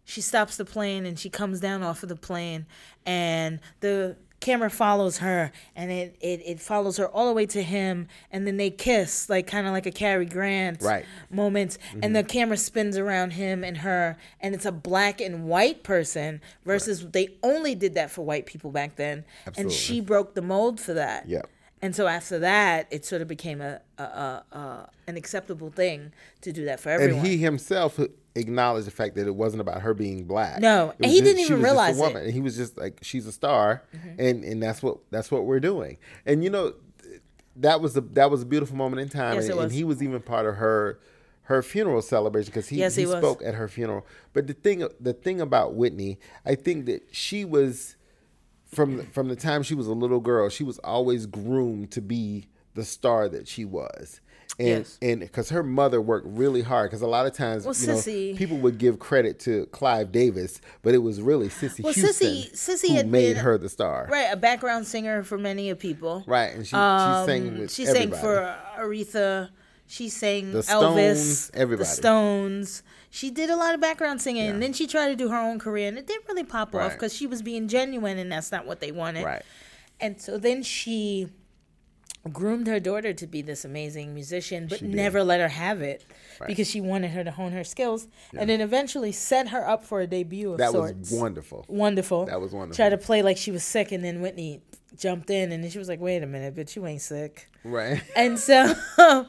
she 0.08 0.22
stops 0.22 0.56
the 0.56 0.64
plane 0.64 1.04
and 1.04 1.18
she 1.18 1.28
comes 1.28 1.60
down 1.60 1.82
off 1.82 2.02
of 2.02 2.08
the 2.08 2.16
plane 2.16 2.64
and 3.04 3.60
the 3.80 4.16
camera 4.40 4.70
follows 4.70 5.18
her 5.18 5.52
and 5.76 5.90
it, 5.90 6.16
it, 6.20 6.40
it 6.46 6.60
follows 6.60 6.96
her 6.96 7.06
all 7.08 7.26
the 7.26 7.32
way 7.34 7.44
to 7.44 7.62
him 7.62 8.06
and 8.32 8.46
then 8.46 8.56
they 8.56 8.70
kiss 8.70 9.28
like 9.28 9.46
kind 9.46 9.66
of 9.66 9.72
like 9.74 9.84
a 9.84 9.90
Cary 9.90 10.24
Grant 10.24 10.80
Right. 10.80 11.04
moment 11.28 11.76
and 11.92 12.02
mm-hmm. 12.04 12.12
the 12.14 12.22
camera 12.24 12.56
spins 12.56 12.96
around 12.96 13.32
him 13.32 13.62
and 13.64 13.78
her 13.78 14.16
and 14.40 14.54
it's 14.54 14.64
a 14.64 14.72
black 14.72 15.20
and 15.20 15.44
white 15.46 15.82
person 15.82 16.40
versus 16.64 17.04
they 17.10 17.36
only 17.42 17.74
did 17.74 17.92
that 17.94 18.10
for 18.10 18.22
white 18.24 18.46
people 18.46 18.70
back 18.70 18.96
then 18.96 19.24
and 19.58 19.70
she 19.70 20.00
broke 20.00 20.34
the 20.34 20.42
mold 20.42 20.80
for 20.80 20.94
that 20.94 21.28
Yep. 21.28 21.46
and 21.82 21.94
so 21.96 22.06
after 22.06 22.38
that 22.38 22.86
it 22.90 23.04
sort 23.04 23.20
of 23.20 23.28
became 23.28 23.60
a, 23.60 23.80
a, 23.98 24.02
a, 24.02 24.44
a 24.52 24.88
an 25.08 25.16
acceptable 25.16 25.70
thing 25.70 26.12
to 26.42 26.52
do 26.52 26.64
that 26.64 26.78
for 26.80 26.90
everyone. 26.90 27.18
and 27.18 27.26
he 27.26 27.38
himself 27.38 27.98
acknowledged 28.38 28.86
the 28.86 28.90
fact 28.92 29.14
that 29.16 29.26
it 29.26 29.34
wasn't 29.34 29.60
about 29.60 29.82
her 29.82 29.94
being 29.94 30.24
black. 30.24 30.60
No, 30.60 30.90
It 30.90 30.96
and 31.02 31.10
he 31.10 31.18
just- 31.20 31.24
didn't 31.24 31.40
even 31.40 31.52
was 31.60 31.60
just 31.60 31.60
a 31.60 31.64
realize 31.64 31.98
it. 31.98 32.00
Mm-hmm. 32.02 32.08
woman, 32.14 32.22
And 32.24 32.32
he 32.34 32.40
was 32.40 32.56
just 32.56 32.78
like, 32.78 32.98
she's 33.02 33.26
a 33.26 33.32
star, 33.32 33.82
and 34.18 34.44
and 34.44 34.62
that's 34.62 34.82
what 34.82 34.98
that's 35.10 35.30
what 35.30 35.44
we're 35.44 35.60
doing. 35.60 35.98
And 36.26 36.42
you 36.44 36.50
know, 36.50 36.74
that 37.56 37.80
was 37.80 37.96
a 37.96 38.00
that 38.00 38.30
was 38.30 38.42
a 38.42 38.46
beautiful 38.46 38.76
moment 38.76 39.02
in 39.02 39.08
time. 39.08 39.34
Yes, 39.34 39.44
and, 39.44 39.52
it 39.52 39.56
was. 39.56 39.64
and 39.64 39.72
he 39.72 39.84
was 39.84 40.02
even 40.02 40.20
part 40.22 40.46
of 40.46 40.56
her 40.56 41.00
her 41.42 41.62
funeral 41.62 42.02
celebration 42.02 42.50
because 42.50 42.68
he, 42.68 42.76
Yes, 42.76 42.94
he, 42.94 43.04
he 43.04 43.08
spoke 43.08 43.42
at 43.42 43.54
her 43.54 43.68
funeral. 43.68 44.06
But 44.34 44.46
the 44.46 44.52
thing 44.52 44.86
the 45.00 45.12
thing 45.14 45.40
about 45.40 45.74
Whitney, 45.74 46.18
I 46.44 46.54
think 46.54 46.86
that 46.86 47.08
she 47.10 47.44
was 47.44 47.96
from 48.66 49.06
from 49.06 49.28
the 49.28 49.36
time 49.36 49.62
she 49.62 49.74
was 49.74 49.86
a 49.86 49.92
little 49.94 50.20
girl, 50.20 50.48
she 50.50 50.62
was 50.64 50.78
always 50.80 51.26
groomed 51.26 51.90
to 51.92 52.00
be 52.02 52.48
the 52.74 52.84
star 52.84 53.28
that 53.30 53.48
she 53.48 53.64
was. 53.64 54.20
And 54.60 54.68
Yes. 54.68 54.98
and 55.00 55.20
because 55.20 55.50
her 55.50 55.62
mother 55.62 56.00
worked 56.00 56.26
really 56.28 56.62
hard, 56.62 56.90
because 56.90 57.00
a 57.00 57.06
lot 57.06 57.26
of 57.26 57.32
times 57.32 57.64
Well, 57.64 57.74
you 57.76 57.86
know, 58.32 58.36
people 58.36 58.56
would 58.58 58.76
give 58.78 58.98
credit 58.98 59.38
to 59.40 59.66
Clive 59.66 60.10
Davis, 60.10 60.60
but 60.82 60.94
it 60.94 60.98
was 60.98 61.20
really 61.22 61.48
Cissy 61.48 61.82
Well, 61.84 61.92
Houston 61.92 62.12
Cissy- 62.12 62.50
Cissy 62.56 62.88
who 62.88 62.94
had 62.96 63.06
made 63.08 63.34
been- 63.34 63.44
her 63.44 63.56
the 63.56 63.68
star. 63.68 64.08
right 64.10 64.28
a 64.32 64.36
background 64.36 64.86
singer 64.88 65.22
for 65.22 65.38
many 65.38 65.70
of 65.70 65.78
people 65.78 66.24
Right, 66.26 66.52
and 66.54 66.66
she, 66.66 66.74
Um, 66.74 67.24
she 67.24 67.30
sang 67.32 67.58
with 67.58 67.72
she 67.72 67.86
everybody. 67.86 68.10
sang 68.12 68.20
for 68.20 68.56
Aretha. 68.80 69.50
She 69.86 70.08
sang 70.08 70.52
The 70.52 70.58
Elvis, 70.58 70.64
Stones, 70.64 71.50
everybody. 71.54 71.88
the 71.88 71.94
Stones. 71.94 72.82
She 73.10 73.30
did 73.30 73.48
a 73.50 73.56
lot 73.56 73.74
of 73.74 73.80
background 73.80 74.20
singing, 74.20 74.50
and 74.50 74.60
then 74.62 74.72
she 74.74 74.86
tried 74.86 75.08
to 75.08 75.16
do 75.16 75.28
her 75.28 75.38
own 75.38 75.58
career, 75.60 75.88
and 75.88 75.96
it 75.96 76.06
didn't 76.06 76.26
really 76.28 76.44
pop 76.44 76.74
off 76.74 76.92
because 76.94 77.14
she 77.14 77.26
was 77.26 77.42
being 77.42 77.68
genuine, 77.68 78.18
and 78.18 78.30
that's 78.30 78.50
not 78.52 78.66
what 78.66 78.80
they 78.80 78.90
wanted. 78.92 79.24
Right. 79.24 79.42
And 80.00 80.20
so 80.20 80.36
then 80.36 80.62
she 80.62 81.28
groomed 82.32 82.66
her 82.66 82.80
daughter 82.80 83.12
to 83.12 83.26
be 83.26 83.42
this 83.42 83.64
amazing 83.64 84.14
musician, 84.14 84.66
but 84.68 84.82
never 84.82 85.22
let 85.22 85.40
her 85.40 85.48
have 85.48 85.80
it 85.80 86.04
because 86.46 86.68
she 86.68 86.80
wanted 86.80 87.10
her 87.12 87.24
to 87.24 87.30
hone 87.30 87.52
her 87.52 87.64
skills, 87.64 88.08
and 88.36 88.50
then 88.50 88.60
eventually 88.60 89.12
set 89.12 89.48
her 89.48 89.66
up 89.68 89.84
for 89.84 90.00
a 90.00 90.06
debut 90.06 90.52
of 90.52 90.58
That 90.58 90.72
was 90.74 91.10
wonderful. 91.10 91.64
wonderful. 91.68 92.26
That 92.26 92.40
was 92.40 92.52
wonderful. 92.52 92.76
Tried 92.76 92.90
to 92.90 92.98
play 92.98 93.22
like 93.22 93.36
she 93.36 93.50
was 93.50 93.64
sick, 93.64 93.92
and 93.92 94.04
then 94.04 94.20
Whitney 94.20 94.60
jumped 94.96 95.30
in, 95.30 95.52
and 95.52 95.62
then 95.62 95.70
she 95.70 95.78
was 95.78 95.88
like, 95.88 96.00
"Wait 96.00 96.22
a 96.22 96.26
minute, 96.26 96.54
bitch, 96.54 96.74
you 96.76 96.86
ain't 96.86 97.02
sick." 97.02 97.48
Right. 97.64 98.02
And 98.16 98.38
so 98.38 98.74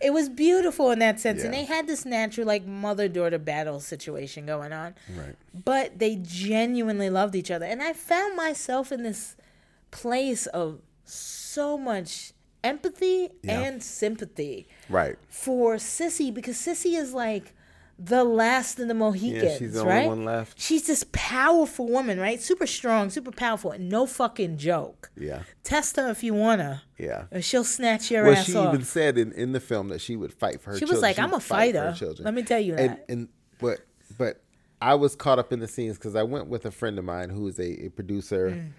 it 0.00 0.12
was 0.12 0.28
beautiful 0.28 0.90
in 0.90 0.98
that 1.00 1.20
sense. 1.20 1.44
And 1.44 1.52
they 1.52 1.64
had 1.64 1.86
this 1.86 2.04
natural, 2.04 2.46
like, 2.46 2.64
mother 2.64 3.08
daughter 3.08 3.38
battle 3.38 3.80
situation 3.80 4.46
going 4.46 4.72
on. 4.72 4.94
Right. 5.14 5.36
But 5.52 5.98
they 5.98 6.16
genuinely 6.16 7.10
loved 7.10 7.34
each 7.34 7.50
other. 7.50 7.66
And 7.66 7.82
I 7.82 7.92
found 7.92 8.36
myself 8.36 8.92
in 8.92 9.02
this 9.02 9.36
place 9.90 10.46
of 10.46 10.80
so 11.12 11.76
much 11.78 12.32
empathy 12.64 13.30
Yeah. 13.42 13.60
and 13.62 13.82
sympathy 13.82 14.66
Right. 14.88 15.16
for 15.28 15.78
Cissy 15.78 16.30
because 16.30 16.56
Cissy 16.56 16.94
is 16.96 17.12
like 17.12 17.54
the 17.98 18.24
last 18.24 18.80
of 18.80 18.88
the 18.88 18.94
Mohicans, 18.94 19.58
she's 19.58 19.74
the 19.74 19.82
only 19.82 20.06
one 20.08 20.24
left. 20.24 20.58
She's 20.60 20.86
this 20.86 21.04
powerful 21.12 21.86
woman, 21.86 22.18
right? 22.18 22.40
Super 22.40 22.66
strong, 22.66 23.10
super 23.10 23.30
powerful, 23.30 23.70
and 23.70 23.88
no 23.88 24.06
fucking 24.06 24.56
joke. 24.56 25.10
Yeah. 25.16 25.42
Test 25.62 25.96
her 25.96 26.08
if 26.10 26.24
you 26.24 26.34
wanna, 26.34 26.82
Yeah. 26.98 27.26
or 27.30 27.40
she'll 27.42 27.62
snatch 27.64 28.10
your 28.10 28.24
Well, 28.24 28.34
ass 28.34 28.46
she 28.46 28.56
off. 28.56 28.72
even 28.74 28.84
said 28.84 29.18
in, 29.18 29.30
in 29.32 29.52
the 29.52 29.60
film 29.60 29.88
that 29.88 30.00
she 30.00 30.16
would 30.16 30.32
fight 30.32 30.60
for 30.60 30.70
her 30.70 30.78
She 30.78 30.84
was 30.84 30.92
children. 30.94 31.02
like, 31.02 31.18
"I'm 31.18 31.34
a 31.34 31.38
fight 31.40 31.74
fighter. 31.74 31.94
children." 31.96 32.24
Let 32.24 32.34
me 32.34 32.42
tell 32.42 32.58
you 32.60 32.74
and, 32.74 32.90
that. 32.92 33.04
And 33.08 33.28
but 33.60 33.80
but 34.18 34.42
I 34.80 34.94
was 34.94 35.14
caught 35.14 35.38
up 35.38 35.52
in 35.52 35.60
the 35.60 35.68
scenes 35.68 35.96
because 35.96 36.16
I 36.16 36.22
went 36.24 36.48
with 36.48 36.64
a 36.66 36.70
friend 36.72 36.98
of 36.98 37.04
mine 37.04 37.30
who 37.30 37.46
is 37.46 37.58
a, 37.60 37.84
a 37.86 37.88
producer, 37.90 38.50
Mm. 38.50 38.70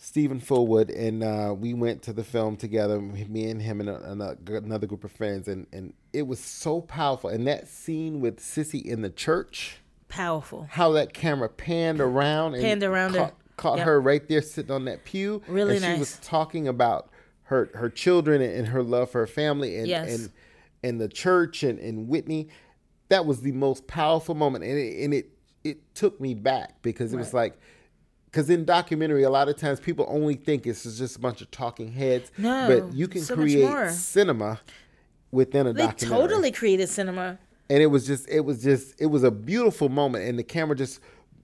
Stephen 0.00 0.40
Fullwood, 0.40 0.96
and 0.96 1.24
uh, 1.24 1.52
we 1.58 1.74
went 1.74 2.02
to 2.02 2.12
the 2.12 2.22
film 2.22 2.56
together. 2.56 3.00
Me 3.00 3.50
and 3.50 3.60
him 3.60 3.80
and 3.80 3.90
a, 3.90 4.10
and 4.12 4.22
another 4.48 4.86
group 4.86 5.02
of 5.02 5.10
friends, 5.10 5.48
and 5.48 5.66
and 5.72 5.92
it 6.12 6.22
was 6.22 6.38
so 6.38 6.80
powerful. 6.80 7.28
And 7.28 7.46
that 7.48 7.66
scene 7.66 8.20
with 8.20 8.38
Cissy 8.38 8.78
in 8.78 9.02
the 9.02 9.10
church, 9.10 9.78
Powerful. 10.08 10.68
how 10.70 10.92
that 10.92 11.12
camera 11.12 11.48
panned 11.48 12.00
around 12.00 12.54
and 12.54 12.62
Panned 12.62 12.84
around 12.84 13.14
her. 13.14 13.18
caught, 13.18 13.34
caught 13.56 13.78
Yep. 13.78 13.86
her 13.86 14.00
right 14.00 14.28
there 14.28 14.40
sitting 14.40 14.70
on 14.70 14.84
that 14.84 15.04
pew. 15.04 15.42
Really 15.48 15.74
and 15.76 15.82
she 15.84 15.90
nice. 15.90 15.98
was 15.98 16.18
talking 16.22 16.68
about 16.68 17.10
her 17.44 17.68
her 17.74 17.90
children 17.90 18.40
and 18.40 18.68
her 18.68 18.84
love 18.84 19.10
for 19.10 19.18
her 19.22 19.26
family 19.26 19.78
and 19.78 19.88
Yes. 19.88 20.16
and 20.16 20.30
and 20.84 21.00
the 21.00 21.08
church 21.08 21.64
and, 21.64 21.76
and 21.80 22.06
Whitney. 22.08 22.48
That 23.08 23.26
was 23.26 23.40
the 23.40 23.52
most 23.52 23.88
powerful 23.88 24.36
moment, 24.36 24.62
and 24.64 24.78
it, 24.78 25.02
and 25.04 25.12
it 25.12 25.30
it 25.64 25.92
took 25.96 26.20
me 26.20 26.34
back 26.34 26.82
because 26.82 27.12
it 27.12 27.16
was 27.16 27.34
like. 27.34 27.58
Because 28.30 28.50
in 28.50 28.64
documentary, 28.66 29.22
a 29.22 29.30
lot 29.30 29.48
of 29.48 29.56
times 29.56 29.80
people 29.80 30.04
only 30.08 30.34
think 30.34 30.66
it's 30.66 30.84
just 30.84 31.16
a 31.16 31.18
bunch 31.18 31.40
of 31.40 31.50
talking 31.50 31.92
heads. 31.92 32.30
No, 32.36 32.66
but 32.68 32.94
you 32.94 33.08
can 33.08 33.22
so 33.22 33.34
create 33.34 33.90
cinema 33.92 34.60
within 35.30 35.66
a 35.66 35.72
They 35.72 35.82
documentary. 35.86 36.18
totally 36.28 36.52
created 36.52 36.88
cinema. 36.88 37.38
and 37.70 37.82
it 37.82 37.86
was 37.86 38.06
just 38.06 38.28
it 38.28 38.40
was 38.40 38.62
just 38.62 38.94
it 39.00 39.06
was 39.06 39.24
a 39.24 39.30
beautiful 39.30 39.88
moment 39.88 40.24
and 40.28 40.38
the 40.38 40.42
camera 40.42 40.76
just 40.76 41.00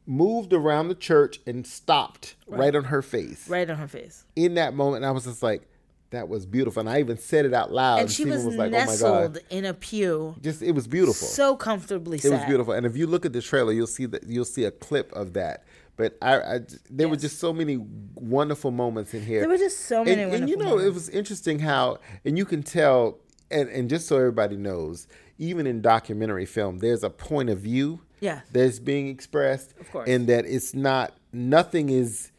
moved 0.07 0.53
around 0.53 0.88
the 0.88 0.94
church 0.94 1.40
and 1.47 1.66
stopped 1.66 2.35
right, 2.47 2.75
on 2.77 2.85
her 2.85 3.01
face. 3.03 3.49
Right 3.49 3.68
on 3.68 3.77
her 3.77 3.88
face. 3.88 4.25
in 4.37 4.55
that 4.55 4.75
moment 4.75 4.99
and 5.03 5.07
i 5.07 5.11
was 5.11 5.25
just 5.25 5.42
like 5.42 5.62
that 6.11 6.29
was 6.29 6.44
beautiful 6.47 6.81
and 6.81 6.88
i 6.90 7.01
even 7.01 7.16
said 7.18 7.44
it 7.47 7.53
out 7.55 7.73
loud 7.73 8.01
And 8.01 8.11
she 8.11 8.23
Stephen 8.25 8.44
was, 8.44 8.55
like 8.57 8.68
oh 8.68 8.70
my 8.70 8.79
nestled 8.85 9.35
god 9.35 9.42
in 9.51 9.64
a 9.64 9.75
pew, 9.75 10.37
just 10.42 10.62
it 10.62 10.73
was 10.73 10.87
beautiful. 10.87 11.27
So 11.27 11.57
comfortably 11.57 12.18
it 12.23 12.31
was 12.31 12.44
beautiful 12.44 12.73
and 12.75 12.85
if 12.87 12.97
you 12.97 13.07
look 13.07 13.25
at 13.27 13.33
the 13.33 13.40
trailer 13.42 13.73
you'll 13.73 13.87
see 13.87 14.07
that 14.07 14.25
you'll 14.27 14.44
see 14.44 14.64
a 14.64 14.70
clip 14.70 15.11
of 15.12 15.33
that 15.35 15.64
but 15.97 16.17
i, 16.23 16.37
I 16.57 16.61
there 16.91 17.09
were 17.09 17.17
just 17.17 17.39
so 17.39 17.53
many 17.53 17.77
wonderful 18.15 18.71
moments 18.71 19.15
in 19.15 19.23
here 19.25 19.41
There 19.41 19.49
were 19.49 19.57
just 19.59 19.81
so 19.87 20.05
many 20.05 20.23
and, 20.23 20.35
and 20.35 20.49
you 20.49 20.57
know 20.57 20.79
it 20.79 20.93
was 20.93 21.09
interesting 21.09 21.59
how 21.61 21.99
and 22.25 22.37
you 22.39 22.45
can 22.45 22.63
tell 22.63 23.19
and, 23.51 23.69
and 23.69 23.89
just 23.91 24.07
so 24.09 24.17
everybody 24.19 24.57
knows 24.57 25.07
even 25.39 25.67
in 25.67 25.81
documentary 25.83 26.47
film 26.47 26.79
there's 26.79 27.03
a 27.05 27.11
point 27.11 27.51
of 27.51 27.59
view 27.59 28.01
Yeah. 28.21 28.41
that's 28.53 28.79
being 28.79 29.09
expressed 29.09 29.75
Of 29.81 29.91
course. 29.91 30.09
and 30.09 30.27
that 30.29 30.45
it's 30.47 30.75
not 30.75 31.17
nothing 31.33 31.89
is 31.91 32.31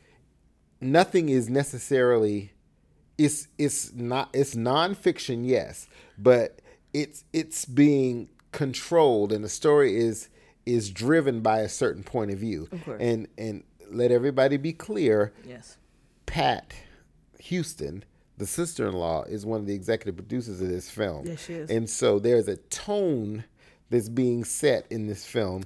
nothing 0.82 1.30
is 1.30 1.50
necessarily 1.50 2.52
it's 3.18 3.48
it's 3.58 3.94
not 3.94 4.30
it's 4.34 4.56
nonfiction 4.56 5.48
yes 5.48 5.88
but 6.18 6.62
it's 6.94 7.24
it's 7.34 7.65
being 7.65 8.30
controlled 8.52 9.32
and 9.32 9.44
the 9.44 9.50
story 9.50 9.96
is 9.98 10.30
is 10.65 10.89
driven 10.89 11.41
by 11.41 11.60
a 11.60 11.69
certain 11.69 12.04
point 12.04 12.32
of 12.32 12.39
view 12.39 12.67
Of 12.71 12.84
course. 12.86 13.01
and 13.01 13.28
and 13.38 13.63
let 13.91 14.12
everybody 14.12 14.58
be 14.58 14.73
clear 14.73 15.32
Yes. 15.47 15.78
Pat 16.25 16.73
Houston, 17.39 18.04
the 18.38 18.47
sister 18.47 18.88
in 18.88 18.93
law, 18.93 19.23
is 19.23 19.45
one 19.45 19.60
of 19.60 19.67
the 19.67 19.73
executive 19.75 20.15
producers 20.17 20.60
of 20.62 20.69
this 20.69 20.89
film. 20.89 21.25
Yes, 21.28 21.45
she 21.45 21.54
is. 21.54 21.69
And 21.69 21.89
so 21.89 22.19
there's 22.19 22.47
a 22.47 22.58
tone 22.58 23.43
that's 23.89 24.10
being 24.10 24.43
set 24.43 24.88
in 24.89 25.08
this 25.08 25.25
film 25.25 25.63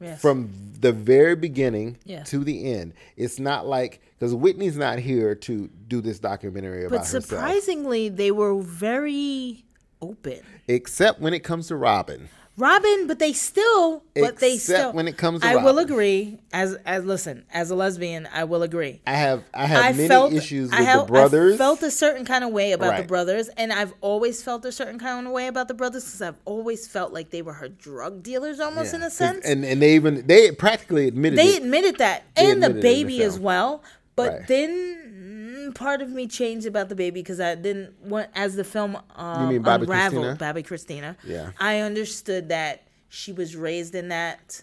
Yes. 0.00 0.20
from 0.20 0.50
the 0.80 0.92
very 0.92 1.36
beginning 1.36 1.96
Yeah. 2.04 2.24
to 2.24 2.44
the 2.44 2.70
end. 2.72 2.92
It's 3.16 3.38
not 3.38 3.66
like 3.66 4.00
because 4.18 4.34
Whitney's 4.34 4.76
not 4.76 4.98
here 4.98 5.34
to 5.36 5.68
do 5.88 6.00
this 6.00 6.18
documentary 6.18 6.80
about 6.84 6.90
but 6.90 6.98
herself, 7.06 7.24
surprisingly, 7.26 8.08
they 8.08 8.30
were 8.30 8.60
very 8.60 9.64
open. 10.02 10.40
except 10.68 11.20
when 11.20 11.32
it 11.32 11.40
comes 11.44 11.68
to 11.68 11.76
Robyn. 11.76 12.28
Robyn, 12.58 13.06
but 13.06 13.18
they 13.18 13.34
still, 13.34 14.02
but 14.14 14.38
they 14.38 14.54
Except 14.54 14.78
still. 14.80 14.92
when 14.94 15.08
it 15.08 15.18
comes 15.18 15.42
to 15.42 15.46
I 15.46 15.56
will 15.56 15.78
agree. 15.78 16.38
As 16.54 16.74
as 16.86 17.04
listen, 17.04 17.44
as 17.52 17.70
a 17.70 17.74
lesbian, 17.74 18.26
I 18.32 18.44
will 18.44 18.62
agree. 18.62 19.02
I 19.06 19.12
have 19.12 19.44
I 19.52 19.66
have 19.66 19.84
I 19.84 19.92
many 19.92 20.08
felt 20.08 20.32
issues 20.32 20.72
I 20.72 20.78
with 20.78 20.88
have- 20.88 21.00
the 21.06 21.12
brothers. 21.12 21.54
I 21.54 21.58
felt 21.58 21.82
a 21.82 21.90
certain 21.90 22.24
kind 22.24 22.44
of 22.44 22.50
way 22.52 22.72
about 22.72 22.96
the 22.96 23.02
brothers, 23.02 23.48
and 23.58 23.72
I've 23.74 23.92
always 24.00 24.42
felt 24.42 24.64
a 24.64 24.72
certain 24.72 24.98
kind 24.98 25.26
of 25.26 25.32
way 25.34 25.48
about 25.48 25.68
the 25.68 25.74
brothers 25.74 26.04
because 26.06 26.22
I've 26.22 26.36
always 26.46 26.86
felt 26.88 27.12
like 27.12 27.28
they 27.30 27.42
were 27.42 27.52
her 27.52 27.68
drug 27.68 28.22
dealers, 28.22 28.58
almost 28.58 28.94
in 28.94 29.02
a 29.02 29.10
sense. 29.10 29.44
and 29.44 29.62
and 29.62 29.82
they 29.82 29.94
even 29.94 30.26
they 30.26 30.50
practically 30.52 31.08
admitted 31.08 31.38
they 31.38 31.56
it. 31.56 31.62
admitted 31.62 31.98
that, 31.98 32.22
They 32.36 32.50
and 32.50 32.62
the 32.62 32.68
admitted 32.68 32.76
the 32.76 32.80
baby 32.82 33.22
as 33.22 33.38
well. 33.38 33.82
But 34.16 34.32
Right. 34.32 34.48
then 34.48 35.35
part 35.72 36.02
of 36.02 36.10
me 36.10 36.26
changed 36.26 36.66
about 36.66 36.88
the 36.88 36.94
baby 36.94 37.20
because 37.20 37.40
I 37.40 37.54
didn't 37.54 38.00
want 38.02 38.30
as 38.34 38.56
the 38.56 38.64
film 38.64 38.98
um, 39.14 39.48
mean 39.48 39.62
Bobby 39.62 39.84
unraveled, 39.84 40.38
Christina? 40.38 40.54
Bobbi 40.54 40.66
Kristina. 40.66 41.16
Yeah. 41.24 41.50
I 41.58 41.80
understood 41.80 42.48
that 42.48 42.86
she 43.08 43.32
was 43.32 43.56
raised 43.56 43.94
in 43.94 44.08
that, 44.08 44.62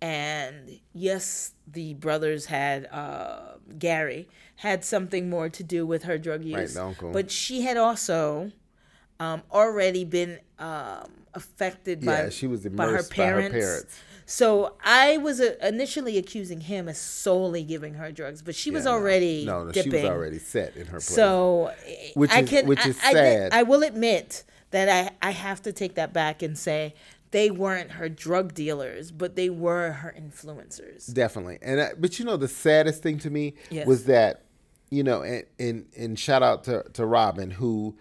and 0.00 0.80
yes, 0.92 1.52
the 1.66 1.94
brothers 1.94 2.46
had 2.46 2.86
uh, 2.86 3.54
Gary 3.78 4.28
had 4.56 4.84
something 4.84 5.30
more 5.30 5.48
to 5.48 5.62
do 5.62 5.86
with 5.86 6.04
her 6.04 6.18
drug 6.18 6.44
use, 6.44 6.76
uncle. 6.76 7.12
but 7.12 7.30
she 7.30 7.62
had 7.62 7.76
also 7.76 8.52
um, 9.18 9.42
already 9.52 10.04
been 10.04 10.38
um, 10.58 11.10
affected 11.34 12.04
by 12.04 12.28
she 12.30 12.46
was 12.46 12.66
by 12.66 12.86
her 12.86 12.92
by 12.92 12.96
her 12.98 13.08
parents. 13.08 14.00
So 14.30 14.74
I 14.84 15.16
was 15.18 15.40
uh, 15.40 15.56
initially 15.60 16.16
accusing 16.16 16.60
him 16.60 16.88
as 16.88 16.98
solely 16.98 17.64
giving 17.64 17.94
her 17.94 18.12
drugs, 18.12 18.42
but 18.42 18.54
she 18.54 18.70
was 18.70 18.84
Yeah, 18.84 18.92
no. 18.92 18.96
already 18.98 19.44
no, 19.44 19.64
no, 19.64 19.72
she 19.72 19.90
was 19.90 20.04
already 20.04 20.38
set 20.38 20.76
in 20.76 20.86
her 20.86 20.98
place. 20.98 21.04
So 21.06 21.72
Which 22.14 22.30
I 22.30 22.40
is- 22.42 22.48
can, 22.50 22.66
which 22.68 22.86
I- 22.86 22.88
is 22.90 22.98
I, 23.02 23.12
did- 23.12 23.18
sad. 23.18 23.52
I 23.52 23.64
will 23.64 23.82
admit 23.82 24.44
that 24.70 24.88
I, 24.88 25.28
I 25.28 25.32
have 25.32 25.60
to 25.62 25.72
take 25.72 25.96
that 25.96 26.12
back 26.12 26.42
and 26.42 26.56
say 26.56 26.94
they 27.32 27.50
weren't 27.50 27.90
her 27.92 28.08
drug 28.08 28.54
dealers, 28.54 29.10
but 29.10 29.34
they 29.34 29.50
were 29.50 29.90
her 29.92 30.14
influencers. 30.16 31.12
Definitely, 31.12 31.58
and 31.60 31.80
I, 31.80 31.90
but 31.98 32.18
you 32.20 32.24
know 32.24 32.36
the 32.36 32.48
saddest 32.48 33.02
thing 33.02 33.18
to 33.18 33.30
me 33.30 33.54
Yes. 33.68 33.86
was 33.86 34.04
that 34.04 34.44
you 34.90 35.02
know, 35.02 35.22
and 35.22 35.44
and, 35.58 35.86
and 35.96 36.18
shout 36.18 36.42
out 36.44 36.64
to, 36.64 36.84
to 36.94 37.04
Robyn 37.04 37.50
who 37.50 37.96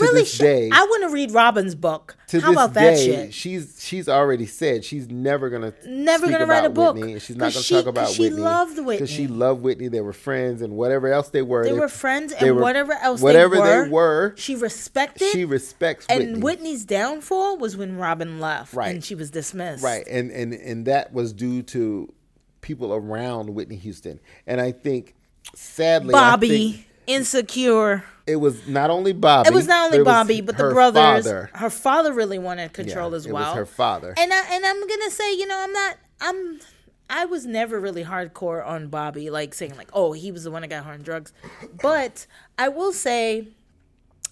really, 0.00 0.20
this 0.20 0.36
day 0.38 0.70
I 0.72 0.82
want 0.84 1.02
to 1.04 1.08
read 1.10 1.30
Robyn's 1.30 1.74
book. 1.74 2.16
to 2.28 2.40
How 2.40 2.52
about 2.52 2.74
that 2.74 2.98
shit? 2.98 3.32
she's 3.34 3.76
she's 3.80 4.08
already 4.08 4.46
said 4.46 4.84
she's 4.84 5.08
never 5.08 5.48
gonna 5.50 5.72
Never 5.86 6.28
gonna 6.30 6.46
write 6.46 6.64
a 6.64 6.70
book. 6.70 6.94
Whitney, 6.96 7.12
and 7.14 7.22
she's 7.22 7.36
not 7.36 7.52
gonna 7.52 7.62
she- 7.62 7.74
talk 7.74 7.86
about 7.86 8.06
'cause 8.06 8.14
she 8.16 8.22
Whitney 8.22 8.38
loved 8.40 9.08
she 9.08 9.26
loved 9.26 9.62
Whitney. 9.62 9.88
They 9.88 10.00
were 10.00 10.12
friends 10.12 10.62
and 10.62 10.74
whatever 10.76 11.12
else 11.12 11.28
they 11.28 11.42
were. 11.42 11.64
They 11.64 11.72
were 11.72 11.88
friends, 11.88 12.34
they 12.34 12.48
and 12.48 12.56
were- 12.56 12.62
whatever 12.62 12.92
else 12.94 13.20
whatever 13.20 13.54
they 13.56 13.60
were, 13.60 13.84
they 13.84 13.90
were, 13.90 14.34
she 14.36 14.54
respected. 14.54 15.30
she 15.32 15.44
respects 15.44 16.06
and 16.08 16.20
Whitney. 16.20 16.40
Whitney's 16.40 16.84
downfall 16.84 17.58
was 17.58 17.76
when 17.76 17.96
Robyn 17.96 18.40
left, 18.40 18.74
Right. 18.74 18.94
and 18.94 19.04
she 19.04 19.14
was 19.14 19.30
dismissed. 19.30 19.82
Right, 19.84 20.06
and 20.08 20.30
and 20.30 20.52
and 20.52 20.86
that 20.86 21.12
was 21.12 21.32
due 21.32 21.62
to 21.62 22.12
people 22.60 22.92
around 22.94 23.50
Whitney 23.54 23.76
Houston, 23.76 24.18
and 24.46 24.60
I 24.60 24.72
think 24.72 25.14
sadly, 25.54 26.12
I 26.14 26.30
Bobby, 26.32 26.48
think 26.72 26.86
insecure. 27.06 28.04
It 28.26 28.36
was 28.36 28.66
not 28.66 28.90
only 28.90 29.12
Bobby. 29.12 29.48
It 29.48 29.54
was 29.54 29.66
not 29.66 29.86
only 29.92 30.04
Bobby, 30.04 30.40
but 30.40 30.56
the 30.56 30.70
brothers. 30.70 31.24
Father. 31.24 31.50
Her 31.54 31.70
father 31.70 32.12
really 32.12 32.38
wanted 32.38 32.72
control 32.72 33.10
Yeah, 33.10 33.16
as 33.16 33.26
it 33.26 33.32
was 33.32 33.42
well. 33.44 33.54
her 33.54 33.66
father. 33.66 34.14
And 34.16 34.32
I 34.32 34.54
and 34.54 34.66
I'm 34.66 34.86
gonna 34.86 35.10
say, 35.10 35.34
you 35.34 35.46
know, 35.46 35.58
I'm 35.58 35.72
not. 35.72 35.96
I'm. 36.20 36.60
I 37.08 37.24
was 37.24 37.46
never 37.46 37.78
really 37.78 38.02
hardcore 38.02 38.66
on 38.66 38.88
Bobby, 38.88 39.30
like 39.30 39.54
saying 39.54 39.76
like, 39.76 39.90
oh, 39.92 40.12
he 40.12 40.32
was 40.32 40.42
the 40.42 40.50
one 40.50 40.62
that 40.62 40.68
got 40.68 40.84
her 40.84 40.92
on 40.92 41.02
drugs. 41.02 41.32
But 41.80 42.26
I 42.58 42.68
will 42.68 42.92
say, 42.92 43.46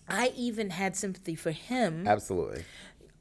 I 0.09 0.33
even 0.37 0.71
had 0.71 0.97
sympathy 0.97 1.37
for 1.37 1.53
him, 1.53 2.09
Absolutely 2.09 2.65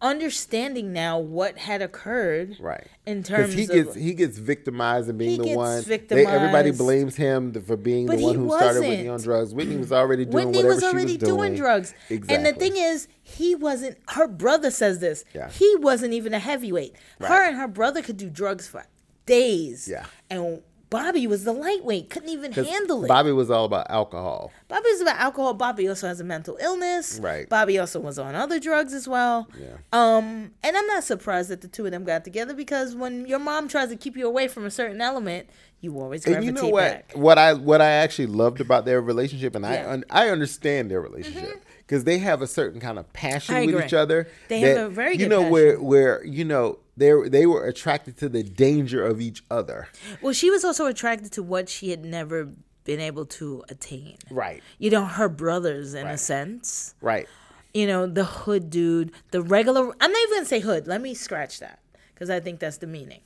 understanding 0.03 0.93
now 0.93 1.17
what 1.17 1.57
had 1.57 1.81
occurred. 1.81 2.57
right. 2.59 2.85
In 3.05 3.23
terms 3.23 3.53
he 3.53 3.63
of 3.63 3.69
gets 3.69 3.95
he 3.95 4.13
gets 4.13 4.37
victimized 4.37 5.09
and 5.09 5.17
being 5.17 5.43
He 5.43 5.51
the 5.51 5.57
one. 5.57 5.83
They, 5.83 6.25
everybody 6.25 6.71
blames 6.71 7.15
him 7.15 7.53
for 7.53 7.75
being 7.75 8.05
the 8.05 8.17
one 8.17 8.35
who 8.35 8.49
started 8.49 8.81
Whitney 8.81 9.07
on 9.07 9.21
drugs. 9.21 9.53
Whitney 9.53 9.77
was 9.77 9.91
already 9.91 10.25
doing 10.25 10.35
Whitney 10.47 10.57
whatever 10.57 10.75
was 10.75 10.83
already 10.83 11.13
she 11.13 11.17
was 11.17 11.29
doing. 11.29 11.37
doing 11.37 11.55
drugs. 11.55 11.93
Exactly. 12.09 12.35
And 12.35 12.45
the 12.45 12.53
thing 12.53 12.77
is, 12.77 13.07
he 13.23 13.55
wasn't. 13.55 13.97
Her 14.09 14.27
brother 14.27 14.69
says 14.69 14.99
this. 14.99 15.25
Yeah. 15.33 15.49
He 15.49 15.75
wasn't 15.77 16.13
even 16.13 16.33
a 16.33 16.39
heavyweight. 16.39 16.95
Her 17.19 17.47
and 17.47 17.57
her 17.57 17.67
brother 17.67 18.01
could 18.01 18.17
do 18.17 18.29
drugs 18.29 18.67
for 18.67 18.85
days. 19.25 19.87
Yeah. 19.89 20.05
And 20.29 20.61
Bobby 20.93 21.25
was 21.25 21.43
the 21.43 21.53
lightweight, 21.53 22.11
couldn't 22.11 22.29
even 22.29 22.51
handle 22.51 23.03
it. 23.03 23.07
Bobby 23.07 23.31
was 23.31 23.49
all 23.49 23.65
about 23.65 23.89
alcohol. 23.89 24.51
Bobby 24.67 24.85
was 24.91 25.01
about 25.01 25.17
alcohol. 25.17 25.55
Bobby 25.55 25.87
also 25.89 26.07
has 26.07 26.19
a 26.19 26.23
mental 26.23 26.55
illness. 26.61 27.19
Right. 27.19 27.49
Bobby 27.49 27.79
also 27.79 27.99
was 27.99 28.19
on 28.19 28.35
other 28.35 28.59
drugs 28.59 28.93
as 28.93 29.07
well. 29.07 29.49
Yeah. 29.59 29.77
Um, 29.91 30.51
and 30.61 30.77
I'm 30.77 30.85
not 30.85 31.03
surprised 31.03 31.49
that 31.49 31.61
the 31.61 31.67
two 31.67 31.85
of 31.87 31.91
them 31.91 32.03
got 32.03 32.23
together 32.23 32.53
because 32.53 32.95
when 32.95 33.25
your 33.25 33.39
mom 33.39 33.67
tries 33.67 33.89
to 33.89 33.95
keep 33.95 34.15
you 34.15 34.27
away 34.27 34.47
from 34.47 34.65
a 34.65 34.69
certain 34.69 35.01
element, 35.01 35.49
you 35.81 35.99
always 35.99 36.27
And 36.27 36.45
you 36.45 36.51
know 36.51 36.67
what? 36.67 36.91
back. 36.91 37.11
What 37.15 37.39
I 37.39 37.53
what 37.53 37.81
I 37.81 37.89
actually 37.89 38.27
loved 38.27 38.61
about 38.61 38.85
their 38.85 39.01
relationship, 39.01 39.55
and 39.55 39.65
I 39.65 39.73
Yeah. 39.73 39.81
Mm-hmm. 39.81 39.91
un, 39.93 40.03
I 40.11 40.29
understand 40.29 40.91
their 40.91 41.01
relationship 41.01 41.59
because 41.79 42.03
they 42.03 42.19
have 42.19 42.43
a 42.43 42.47
certain 42.47 42.79
kind 42.79 42.99
of 42.99 43.11
passion 43.13 43.65
with 43.65 43.83
each 43.83 43.93
other. 43.95 44.27
They 44.47 44.59
have 44.59 44.77
a 44.77 44.89
very 44.89 45.17
good 45.17 45.23
you 45.23 45.29
know 45.29 45.49
where 45.49 45.81
where 45.81 46.23
you 46.23 46.45
know 46.45 46.77
they 46.95 47.11
they 47.27 47.45
were 47.45 47.65
attracted 47.65 48.17
to 48.17 48.29
the 48.29 48.43
danger 48.43 49.05
of 49.05 49.19
each 49.19 49.43
other. 49.49 49.87
Well, 50.21 50.33
she 50.33 50.49
was 50.49 50.63
also 50.63 50.85
attracted 50.85 51.31
to 51.33 51.43
what 51.43 51.69
she 51.69 51.89
had 51.89 52.05
never 52.05 52.49
been 52.83 52.99
able 52.99 53.25
to 53.25 53.63
attain. 53.69 54.17
Right. 54.29 54.61
You 54.77 54.89
know, 54.89 55.05
her 55.05 55.29
brothers 55.29 55.93
in 55.93 56.07
a 56.07 56.17
sense. 56.17 56.95
Right. 57.01 57.27
You 57.73 57.87
know, 57.87 58.05
the 58.05 58.25
hood 58.25 58.69
dude, 58.69 59.11
the 59.31 59.41
regular. 59.41 59.91
I'm 59.99 60.11
not 60.11 60.23
even 60.23 60.37
gonna 60.37 60.45
say 60.45 60.59
hood. 60.59 60.87
Let 60.87 61.01
me 61.01 61.13
scratch 61.13 61.59
that 61.59 61.79
because 62.13 62.29
I 62.29 62.39
think 62.39 62.59
that's 62.59 62.77
the 62.77 62.87
meaning. 62.87 63.21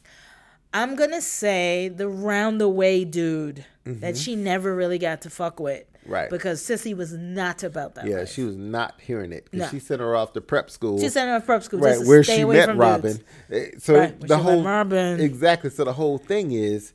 I'm 0.81 0.95
gonna 0.95 1.21
say 1.21 1.87
the 1.89 2.07
round 2.07 2.59
the 2.61 2.69
way 2.69 3.03
dude 3.05 3.65
that 3.85 4.17
she 4.17 4.35
never 4.35 4.75
really 4.75 4.97
got 4.99 5.21
to 5.21 5.29
fuck 5.29 5.59
with. 5.59 5.81
Mm-hmm. 5.81 6.11
Right. 6.11 6.29
Because 6.29 6.61
Cissy 6.61 6.93
was 6.93 7.11
not 7.13 7.63
about 7.63 7.95
that. 7.95 8.05
Yeah, 8.05 8.19
life. 8.19 8.31
she 8.31 8.43
was 8.43 8.55
not 8.55 8.95
hearing 9.01 9.33
it. 9.33 9.47
No. 9.51 9.67
She 9.67 9.79
sent 9.79 9.99
her 9.99 10.15
off 10.15 10.31
to 10.33 10.41
prep 10.41 10.69
school. 10.69 10.99
She 10.99 11.09
sent 11.09 11.27
her 11.29 11.35
off 11.35 11.41
to 11.43 11.45
prep 11.45 11.63
school 11.63 11.79
right 11.81 11.91
just 11.93 12.03
to 12.03 12.07
where 12.09 12.23
she 12.23 12.41
away 12.41 12.57
met 12.57 12.69
from 12.69 12.77
Robyn. 12.77 13.11
dudes. 13.13 13.23
Eh, 13.51 13.77
So 13.79 13.95
Right, 13.97 14.19
the 14.19 14.37
whole 14.37 14.63
Robyn. 14.63 15.19
exactly. 15.19 15.69
So 15.69 15.83
the 15.83 15.93
whole 15.93 16.17
thing 16.17 16.51
is 16.51 16.93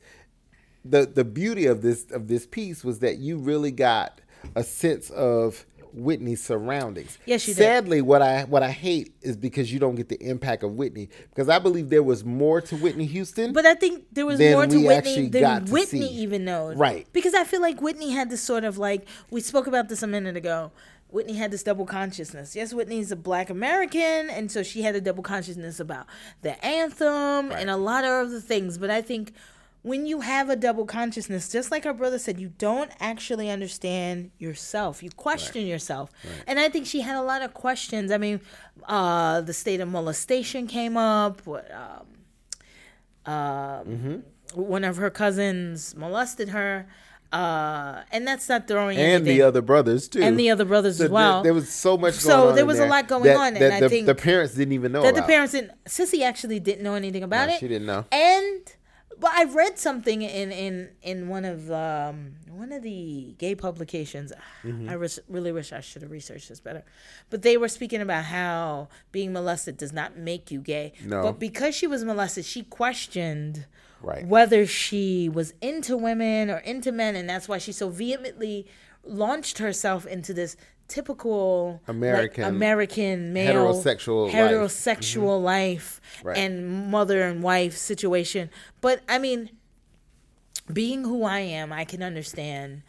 the 0.85 1.05
the 1.05 1.23
beauty 1.23 1.65
of 1.65 1.81
this 1.81 2.09
of 2.11 2.27
this 2.27 2.45
piece 2.47 2.83
was 2.83 2.99
that 2.99 3.17
you 3.17 3.37
really 3.37 3.71
got 3.71 4.19
a 4.55 4.63
sense 4.63 5.09
of 5.11 5.65
Whitney's 5.93 6.43
surroundings. 6.43 7.17
Yes, 7.25 7.47
you 7.47 7.53
did. 7.53 7.61
Sadly, 7.61 8.01
what 8.01 8.21
I 8.21 8.43
what 8.43 8.63
I 8.63 8.71
hate 8.71 9.13
is 9.21 9.37
because 9.37 9.71
you 9.71 9.79
don't 9.79 9.95
get 9.95 10.09
the 10.09 10.21
impact 10.21 10.63
of 10.63 10.73
Whitney 10.73 11.09
because 11.29 11.49
I 11.49 11.59
believe 11.59 11.89
there 11.89 12.03
was 12.03 12.25
more 12.25 12.61
to 12.61 12.75
Whitney 12.75 13.05
Houston. 13.05 13.53
But 13.53 13.65
I 13.65 13.75
think 13.75 14.05
there 14.11 14.25
was 14.25 14.39
more 14.39 14.65
to 14.65 14.85
Whitney 14.85 15.29
than 15.29 15.41
got 15.41 15.69
Whitney 15.69 16.07
even 16.07 16.45
knows. 16.45 16.75
Right. 16.75 17.07
Because 17.13 17.33
I 17.33 17.43
feel 17.43 17.61
like 17.61 17.81
Whitney 17.81 18.11
had 18.11 18.29
this 18.29 18.41
sort 18.41 18.63
of 18.63 18.77
like 18.77 19.07
we 19.29 19.41
spoke 19.41 19.67
about 19.67 19.89
this 19.89 20.03
a 20.03 20.07
minute 20.07 20.35
ago. 20.35 20.71
Whitney 21.09 21.35
had 21.35 21.51
this 21.51 21.61
double 21.61 21.85
consciousness. 21.85 22.55
Yes, 22.55 22.73
Whitney's 22.73 23.11
a 23.11 23.15
black 23.15 23.51
American, 23.51 24.31
and 24.31 24.51
so 24.51 24.63
she 24.63 24.81
had 24.81 24.95
a 24.95 25.01
double 25.01 25.21
consciousness 25.21 25.79
about 25.79 26.07
the 26.41 26.63
anthem 26.65 27.51
and 27.51 27.69
a 27.69 27.77
lot 27.77 28.03
of 28.03 28.27
other 28.27 28.39
things. 28.39 28.79
But 28.79 28.89
I 28.89 29.03
think 29.03 29.31
when 29.83 30.05
you 30.05 30.21
have 30.21 30.49
a 30.49 30.55
double 30.55 30.85
consciousness, 30.85 31.49
just 31.49 31.69
like 31.69 31.85
our 31.85 31.93
brother 31.93 32.17
said, 32.17 32.39
you 32.39 32.49
don't 32.57 32.89
actually 32.99 33.49
understand 33.49 34.31
yourself. 34.39 35.03
You 35.03 35.09
question 35.11 35.67
yourself. 35.67 36.09
And 36.47 36.57
I 36.59 36.69
think 36.69 36.85
she 36.87 37.01
had 37.01 37.15
a 37.17 37.21
lot 37.21 37.41
of 37.41 37.53
questions. 37.53 38.11
I 38.11 38.17
mean, 38.17 38.39
uh, 38.87 39.41
the 39.41 39.53
state 39.53 39.79
of 39.81 39.89
molestation 39.89 40.67
came 40.67 40.95
up. 40.97 41.45
What, 41.45 41.69
um, 41.71 43.31
um, 43.33 44.23
one 44.53 44.83
of 44.83 44.97
her 44.97 45.09
cousins 45.09 45.95
molested 45.95 46.49
her, 46.49 46.87
uh, 47.31 48.03
and 48.11 48.27
that's 48.27 48.47
not 48.47 48.67
throwing 48.67 48.97
and 48.97 49.25
the 49.25 49.41
other 49.41 49.61
brothers 49.61 50.07
too. 50.07 50.21
and 50.21 50.37
the 50.39 50.49
other 50.51 50.65
brothers 50.65 50.97
So 50.97 51.05
as 51.05 51.09
well. 51.09 51.41
There, 51.41 51.51
there 51.51 51.53
was 51.55 51.69
so 51.69 51.97
much 51.97 52.13
So 52.15 52.29
going 52.37 52.49
on. 52.49 52.55
there 52.55 52.65
was 52.65 52.79
a 52.79 52.85
lot 52.85 53.07
going 53.07 53.23
that- 53.23 53.37
on, 53.37 53.47
and 53.47 53.57
that 53.57 53.71
I 53.73 53.79
the, 53.81 53.89
think 53.89 54.05
the 54.05 54.15
parents 54.15 54.53
didn't 54.53 54.73
even 54.73 54.91
know 54.91 55.01
that 55.03 55.15
the 55.15 55.23
parents 55.23 55.53
didn't. 55.53 55.71
Cissy 55.87 56.23
actually 56.23 56.59
didn't 56.59 56.83
know 56.83 56.93
anything 56.95 57.23
about 57.23 57.47
No, 57.49 57.55
it. 57.55 57.59
she 57.59 57.67
didn't 57.67 57.87
know. 57.87 58.05
And 58.11 58.61
but 59.23 59.31
I 59.33 59.45
read 59.45 59.79
something 59.79 60.21
in 60.21 60.51
in 60.51 60.89
in 61.01 61.29
one 61.29 61.45
of 61.45 61.71
um 61.71 62.33
one 62.49 62.73
of 62.73 62.83
the 62.83 63.33
gay 63.37 63.55
publications. 63.55 64.33
Mm-hmm. 64.63 64.89
I 64.89 64.93
res- 64.95 65.19
really 65.29 65.53
wish 65.53 65.71
I 65.71 65.79
should 65.79 66.01
have 66.01 66.11
researched 66.11 66.49
this 66.49 66.59
better. 66.59 66.83
But 67.29 67.41
they 67.41 67.55
were 67.55 67.69
speaking 67.69 68.01
about 68.01 68.25
how 68.25 68.89
being 69.13 69.31
molested 69.31 69.77
does 69.77 69.93
not 69.93 70.17
make 70.17 70.51
you 70.51 70.59
gay. 70.59 70.91
No. 71.05 71.21
But 71.23 71.39
because 71.39 71.73
she 71.73 71.87
was 71.87 72.03
molested, 72.03 72.43
she 72.43 72.63
questioned 72.63 73.65
Right. 74.01 74.27
whether 74.27 74.65
she 74.65 75.29
was 75.29 75.53
into 75.61 75.95
women 75.95 76.49
or 76.49 76.57
into 76.57 76.91
men, 76.91 77.15
and 77.15 77.29
that's 77.29 77.47
why 77.47 77.57
she 77.59 77.71
so 77.71 77.87
vehemently 77.87 78.67
launched 79.05 79.59
herself 79.59 80.05
into 80.05 80.33
this 80.33 80.57
typical 80.87 81.79
like, 81.87 81.89
American- 81.89 82.43
American 82.43 83.33
male 83.33 83.53
heterosexual 83.73 84.25
life. 84.25 84.33
Mm-hmm. 84.35 84.53
heterosexual 84.55 85.41
life 85.43 86.01
Right. 86.23 86.37
and 86.37 86.89
mother 86.91 87.21
and 87.23 87.41
wife 87.43 87.75
situation. 87.75 88.49
But 88.81 89.01
I 89.09 89.17
mean, 89.19 89.49
being 90.71 91.03
who 91.03 91.23
I 91.23 91.39
am, 91.39 91.73
I 91.73 91.85
can 91.85 92.01
understand 92.03 92.83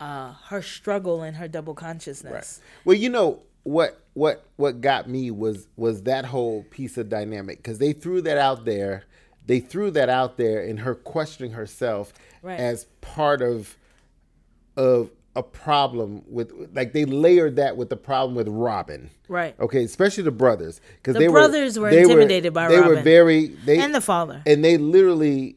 uh, 0.00 0.32
her 0.48 0.62
struggle 0.62 1.22
and 1.22 1.36
her 1.36 1.46
double 1.48 1.74
consciousness. 1.74 2.60
Well, 2.84 2.96
you 2.96 3.08
know 3.08 3.40
what 3.62 4.00
what 4.14 4.44
what 4.56 4.80
got 4.80 5.08
me 5.08 5.30
was 5.30 5.66
was 5.76 6.02
that 6.02 6.26
whole 6.26 6.64
piece 6.64 6.98
of 6.98 7.08
dynamic 7.08 7.58
because 7.58 7.78
they 7.78 7.92
threw 7.92 8.20
that 8.22 8.36
out 8.38 8.64
there. 8.64 9.04
They 9.46 9.60
threw 9.60 9.90
that 9.92 10.08
out 10.08 10.36
there 10.36 10.62
in 10.62 10.78
her 10.78 10.94
questioning 10.94 11.52
herself 11.52 12.12
Right. 12.42 12.58
as 12.58 12.86
part 13.00 13.40
of 13.42 13.76
of 14.76 15.10
a 15.36 15.42
problem 15.42 16.22
with 16.28 16.52
like 16.74 16.92
they 16.92 17.04
layered 17.04 17.56
that 17.56 17.76
with 17.76 17.88
the 17.88 17.96
problem 17.96 18.34
with 18.36 18.46
Robyn. 18.48 19.10
Right. 19.28 19.58
Okay, 19.58 19.82
especially 19.84 20.22
the 20.24 20.30
brothers 20.30 20.80
because 20.96 21.14
The 21.14 21.20
they 21.20 21.26
brothers 21.28 21.78
were 21.78 21.90
they 21.90 22.02
intimidated 22.02 22.52
by 22.54 22.66
Robyn. 22.68 22.80
They 22.82 22.88
were 22.88 23.02
very 23.02 23.46
they 23.64 23.78
And 23.80 23.94
the 23.94 24.00
father. 24.00 24.42
and 24.46 24.64
they 24.64 24.76
literally 24.78 25.56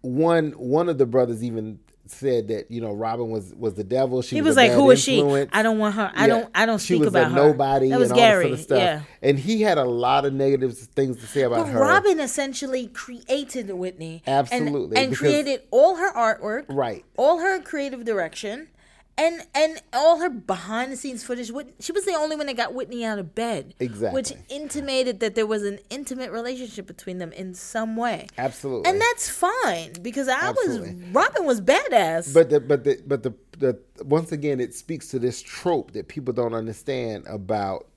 one 0.00 0.52
one 0.52 0.88
of 0.88 0.98
the 0.98 1.06
brothers 1.06 1.42
even 1.44 1.80
said 2.06 2.48
that 2.48 2.70
you 2.70 2.80
know 2.80 2.92
Robyn 2.94 3.28
was 3.28 3.52
was 3.54 3.74
the 3.74 3.84
devil. 3.84 4.22
She 4.22 4.36
He 4.36 4.40
was, 4.40 4.50
was 4.50 4.56
like, 4.56 4.70
"Who 4.72 4.90
is 4.90 4.98
she? 5.02 5.20
I 5.52 5.62
don't 5.62 5.78
want 5.78 5.94
her. 5.96 6.10
I 6.14 6.22
Yeah. 6.22 6.26
don't. 6.28 6.50
I 6.54 6.64
don't 6.64 6.78
she 6.80 6.94
speak 6.94 7.00
was 7.00 7.08
about 7.08 7.26
a 7.26 7.34
her." 7.34 7.34
nobody 7.48 7.90
That 7.90 7.98
was 7.98 8.10
and 8.10 8.18
all 8.18 8.26
Gary. 8.26 8.44
sort 8.44 8.52
of 8.54 8.60
stuff. 8.60 8.78
Yeah. 8.78 9.00
And 9.20 9.38
he 9.38 9.60
had 9.60 9.76
a 9.76 9.84
lot 9.84 10.24
of 10.24 10.32
negative 10.32 10.78
things 10.78 11.18
to 11.18 11.26
say 11.26 11.42
about 11.42 11.66
But 11.66 11.72
her. 11.72 11.80
Robyn 11.80 12.18
essentially 12.18 12.86
created 12.86 13.70
Whitney. 13.74 14.22
and- 14.24 14.36
Absolutely, 14.38 14.96
And, 14.96 15.10
because- 15.10 15.18
created 15.18 15.62
all 15.70 15.96
her 15.96 16.10
artwork. 16.14 16.64
Right. 16.70 17.04
All 17.18 17.40
her 17.40 17.60
creative 17.60 18.06
direction. 18.06 18.68
And 19.18 19.42
and 19.52 19.82
all 19.92 20.20
her 20.20 20.30
behind 20.30 20.92
the 20.92 20.96
scenes 20.96 21.24
footage. 21.24 21.50
She 21.80 21.90
was 21.90 22.04
the 22.04 22.14
only 22.14 22.36
one 22.36 22.46
that 22.46 22.56
got 22.56 22.72
Whitney 22.72 23.04
out 23.04 23.18
of 23.18 23.34
bed. 23.34 23.74
Exactly. 23.80 24.16
Which 24.16 24.32
intimated 24.48 25.18
that 25.20 25.34
there 25.34 25.46
was 25.46 25.64
an 25.64 25.80
intimate 25.90 26.30
relationship 26.30 26.86
between 26.86 27.18
them 27.18 27.32
in 27.32 27.52
some 27.54 27.96
way. 27.96 28.28
Absolutely. 28.38 28.88
And 28.88 29.00
that's 29.00 29.28
fine 29.28 29.94
because 30.00 30.28
I 30.28 30.38
Absolutely. 30.50 30.94
was 30.94 31.02
Robyn 31.12 31.44
was 31.44 31.60
badass. 31.60 32.32
But 32.32 32.48
the 32.50 32.60
but 32.60 32.84
the 32.84 33.02
but 33.04 33.24
the, 33.24 33.34
the 33.58 34.04
once 34.04 34.30
again 34.30 34.60
it 34.60 34.72
speaks 34.72 35.08
to 35.08 35.18
this 35.18 35.42
trope 35.42 35.90
that 35.92 36.06
people 36.06 36.32
don't 36.32 36.54
understand 36.54 37.26
about 37.26 37.88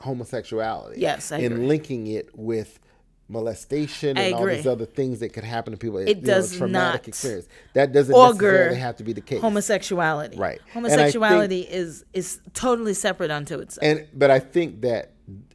homosexuality. 0.00 1.00
Yes, 1.00 1.32
I 1.32 1.38
and 1.38 1.54
agree. 1.54 1.66
linking 1.66 2.06
it 2.06 2.30
with 2.38 2.78
molestation 3.28 4.16
and 4.16 4.34
all 4.34 4.46
these 4.46 4.66
other 4.66 4.84
things 4.86 5.20
that 5.20 5.32
could 5.32 5.44
happen 5.44 5.72
to 5.72 5.78
people. 5.78 5.98
It 5.98 6.22
does 6.24 6.56
traumatic 6.56 7.02
not 7.02 7.08
experience. 7.08 7.48
That 7.72 7.92
doesn't 7.92 8.14
necessarily 8.14 8.76
have 8.76 8.96
to 8.96 9.04
be 9.04 9.12
the 9.12 9.20
case. 9.20 9.40
homosexuality. 9.40 10.36
Right. 10.36 10.60
Homosexuality 10.72 11.60
is 11.62 12.04
is 12.12 12.40
totally 12.52 12.94
separate 12.94 13.30
unto 13.30 13.58
itself. 13.58 13.82
and 13.84 14.06
but 14.14 14.30
I 14.30 14.40
think 14.40 14.82
that 14.82 15.12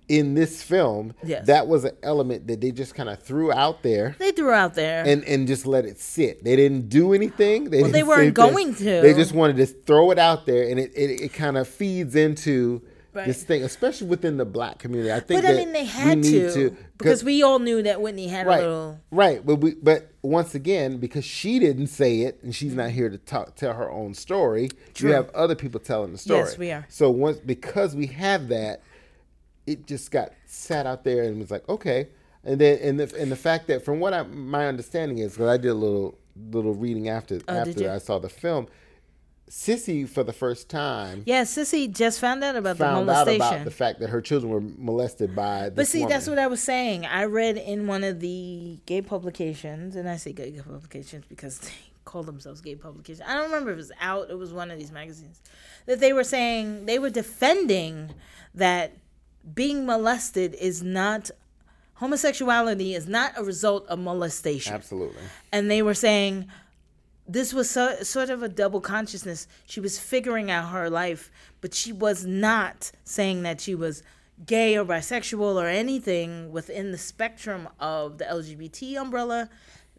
in 0.07 0.33
this 0.33 0.63
film, 0.63 1.13
Yes. 1.23 1.45
that 1.45 1.67
was 1.67 1.85
an 1.85 1.95
element 2.01 2.47
that 2.47 2.59
they 2.59 2.71
just 2.71 2.95
kind 2.95 3.09
of 3.09 3.21
threw 3.21 3.51
out 3.53 3.83
there. 3.83 4.15
they 4.17 4.31
threw 4.31 4.51
out 4.51 4.73
there. 4.73 5.03
and 5.05 5.23
and 5.25 5.47
just 5.47 5.67
let 5.67 5.85
it 5.85 5.99
sit. 5.99 6.43
They 6.43 6.55
didn't 6.55 6.89
do 6.89 7.13
anything. 7.13 7.69
They 7.69 7.83
Well, 7.83 7.91
they 7.91 8.01
weren't 8.01 8.33
going 8.33 8.73
to. 8.75 9.01
They 9.01 9.13
just 9.13 9.33
wanted 9.33 9.57
to 9.57 9.67
throw 9.67 10.09
it 10.09 10.17
out 10.17 10.47
there, 10.47 10.67
and 10.67 10.79
it 10.79 10.91
it, 10.95 11.21
it 11.21 11.33
kind 11.33 11.57
of 11.57 11.67
feeds 11.67 12.15
into 12.15 12.81
Right. 13.11 13.25
this 13.25 13.43
thing, 13.43 13.63
especially 13.63 14.07
within 14.07 14.37
the 14.37 14.45
black 14.45 14.77
community. 14.77 15.11
I 15.11 15.19
think 15.19 15.41
but 15.41 15.49
I 15.49 15.55
mean, 15.55 15.73
they 15.73 15.85
had 15.85 16.19
need 16.19 16.53
to, 16.53 16.77
because 16.97 17.23
we 17.23 17.41
all 17.41 17.57
knew 17.57 17.81
that 17.81 18.01
Whitney 18.01 18.27
had 18.27 18.45
right 18.45 18.59
a 18.59 18.67
little. 18.67 18.99
right, 19.09 19.43
but 19.43 19.55
we 19.55 19.73
but 19.75 20.11
once 20.21 20.53
again 20.53 20.97
because 20.97 21.25
she 21.25 21.57
didn't 21.57 21.87
say 21.87 22.21
it 22.21 22.39
and 22.43 22.53
she's 22.53 22.75
not 22.75 22.91
here 22.91 23.09
to 23.09 23.17
talk 23.17 23.55
tell 23.55 23.73
her 23.73 23.89
own 23.89 24.13
story. 24.13 24.69
True. 24.93 25.09
You 25.09 25.15
have 25.15 25.29
other 25.31 25.55
people 25.55 25.79
telling 25.79 26.11
the 26.11 26.17
story. 26.19 26.39
Yes, 26.39 26.57
we 26.57 26.71
are. 26.71 26.85
So 26.89 27.09
once 27.09 27.39
because 27.39 27.95
we 27.95 28.07
have 28.07 28.47
that, 28.49 28.83
it 29.65 29.87
just 29.87 30.11
got 30.11 30.33
sat 30.45 30.85
out 30.85 31.03
there 31.03 31.23
and 31.23 31.39
was 31.39 31.49
like 31.49 31.67
okay, 31.67 32.09
and 32.43 32.61
then 32.61 32.77
and 32.81 32.99
the 32.99 33.19
and 33.19 33.31
the 33.31 33.35
fact 33.35 33.67
that 33.67 33.83
from 33.83 33.99
what 33.99 34.13
I 34.13 34.23
my 34.23 34.67
understanding 34.67 35.17
is 35.17 35.33
because 35.33 35.47
I 35.47 35.57
did 35.57 35.69
a 35.69 35.73
little 35.73 36.17
little 36.51 36.73
reading 36.75 37.09
after 37.09 37.39
Oh, 37.47 37.55
after? 37.55 37.91
I 37.91 37.97
saw 37.97 38.19
the 38.19 38.29
film, 38.29 38.67
Cissy 39.49 40.05
for 40.05 40.23
the 40.23 40.31
first 40.31 40.69
time 40.69 41.23
Yeah, 41.25 41.43
Cissy 41.43 41.87
just 41.87 42.19
found 42.19 42.43
out 42.43 42.55
about 42.55 42.77
the 42.77 42.83
found 42.83 43.09
out 43.09 43.27
about 43.27 43.65
the 43.65 43.71
fact 43.71 43.99
that 43.99 44.09
her 44.09 44.21
children 44.21 44.51
were 44.51 44.61
molested 44.61 45.35
by. 45.35 45.69
But 45.71 45.87
see, 45.87 46.05
that's 46.05 46.27
what 46.27 46.39
I 46.39 46.47
was 46.47 46.61
saying. 46.61 47.05
I 47.05 47.25
read 47.25 47.57
in 47.57 47.87
one 47.87 48.03
of 48.03 48.19
the 48.19 48.77
gay 48.85 49.01
publications, 49.01 49.95
and 49.95 50.07
I 50.07 50.17
say 50.17 50.33
gay 50.33 50.51
publications 50.51 51.25
because 51.27 51.57
they 51.59 51.71
call 52.05 52.23
themselves 52.23 52.61
gay 52.61 52.75
publications. 52.75 53.27
I 53.27 53.33
don't 53.33 53.45
remember 53.45 53.71
if 53.71 53.75
it 53.75 53.77
was 53.77 53.91
out. 53.99 54.29
It 54.29 54.37
was 54.37 54.53
one 54.53 54.71
of 54.71 54.77
these 54.77 54.91
magazines 54.91 55.41
that 55.87 55.99
they 55.99 56.13
were 56.13 56.23
saying 56.23 56.85
they 56.85 56.99
were 56.99 57.09
defending 57.09 58.11
that 58.53 58.93
being 59.53 59.85
molested 59.85 60.53
is 60.55 60.83
not 60.83 61.31
homosexuality 61.95 62.93
is 62.93 63.07
not 63.07 63.33
a 63.35 63.43
result 63.43 63.85
of 63.87 63.99
molestation. 63.99 64.73
absolutely 64.73 65.21
and 65.51 65.69
they 65.69 65.81
were 65.81 65.93
saying 65.93 66.47
this 67.31 67.53
was 67.53 67.69
so, 67.69 68.01
sort 68.01 68.29
of 68.29 68.41
a 68.43 68.49
double 68.49 68.81
consciousness. 68.81 69.47
She 69.67 69.79
was 69.79 69.99
figuring 69.99 70.49
out 70.49 70.69
her 70.71 70.89
life, 70.89 71.31
but 71.61 71.73
she 71.73 71.91
was 71.93 72.25
not 72.25 72.91
saying 73.03 73.43
that 73.43 73.61
she 73.61 73.75
was 73.75 74.01
gay 74.45 74.75
or 74.77 74.83
bisexual 74.85 75.55
or 75.61 75.67
anything 75.67 76.51
within 76.51 76.91
the 76.91 76.97
spectrum 76.97 77.69
of 77.79 78.17
the 78.17 78.25
LGBT 78.25 78.97
umbrella. 78.99 79.49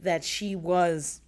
That 0.02 0.24
she 0.24 0.56
was 0.56 1.20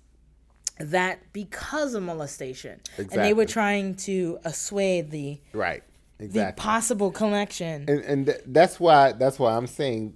that 0.78 1.32
because 1.32 1.94
of 1.94 2.02
molestation, 2.02 2.80
and 2.96 3.08
they 3.10 3.34
were 3.34 3.46
trying 3.46 3.94
to 3.96 4.38
assuage 4.44 5.10
the 5.10 5.40
Right. 5.52 5.82
the 6.18 6.24
Exactly. 6.24 6.60
possible 6.62 7.10
connection. 7.10 7.84
and 7.88 8.00
and 8.00 8.26
th- 8.26 8.40
that's 8.46 8.80
why 8.80 9.12
that's 9.12 9.38
why 9.38 9.56
I'm 9.56 9.66
saying 9.66 10.14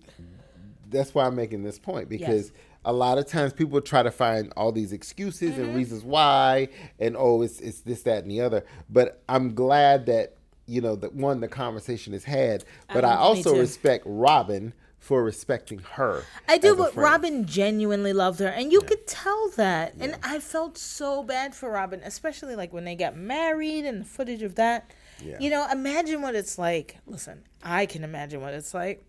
that's 0.88 1.14
why 1.14 1.26
I'm 1.26 1.34
making 1.36 1.62
this 1.64 1.78
point 1.78 2.08
because 2.08 2.50
a 2.86 2.92
lot 2.92 3.18
of 3.18 3.26
times 3.26 3.52
people 3.52 3.80
try 3.82 4.02
to 4.02 4.10
find 4.10 4.52
all 4.56 4.72
these 4.72 4.92
excuses 4.92 5.52
Mm-hmm. 5.52 5.60
and 5.62 5.76
reasons 5.76 6.02
why 6.04 6.68
and 6.98 7.16
oh 7.18 7.42
it's 7.42 7.60
it's 7.60 7.80
this 7.80 8.02
that 8.02 8.22
and 8.22 8.30
the 8.30 8.40
other 8.40 8.64
but 8.88 9.22
I'm 9.28 9.54
glad 9.54 10.06
that 10.06 10.36
you 10.66 10.80
know 10.80 10.96
that 10.96 11.12
one 11.14 11.40
the 11.40 11.48
conversation 11.48 12.14
is 12.14 12.24
had 12.24 12.64
but 12.94 13.04
I, 13.04 13.12
Um, 13.12 13.18
me 13.18 13.22
also 13.22 13.58
respect 13.58 14.04
Robyn 14.06 14.72
for 14.98 15.22
respecting 15.22 15.78
her 15.92 16.24
I 16.48 16.58
do, 16.58 16.74
but. 16.74 16.96
Robyn 16.96 17.44
genuinely 17.46 18.12
loved 18.12 18.40
her, 18.40 18.48
and 18.48 18.72
you 18.72 18.80
could 18.80 19.06
tell 19.06 19.50
that. 19.50 19.94
And 20.00 20.16
I 20.22 20.40
felt 20.40 20.76
so 20.78 21.22
bad 21.22 21.54
for 21.54 21.70
Robyn, 21.70 22.00
especially 22.04 22.56
like 22.56 22.72
when 22.72 22.84
they 22.84 22.96
got 22.96 23.16
married 23.16 23.84
and 23.84 24.00
the 24.00 24.04
footage 24.04 24.42
of 24.42 24.56
that. 24.56 24.90
Yeah. 25.22 25.36
You 25.38 25.50
know, 25.50 25.68
imagine 25.70 26.22
what 26.22 26.34
it's 26.34 26.58
like. 26.58 26.98
Listen, 27.06 27.44
I 27.62 27.86
can 27.86 28.02
imagine 28.02 28.40
what 28.40 28.52
it's 28.54 28.74
like 28.74 29.04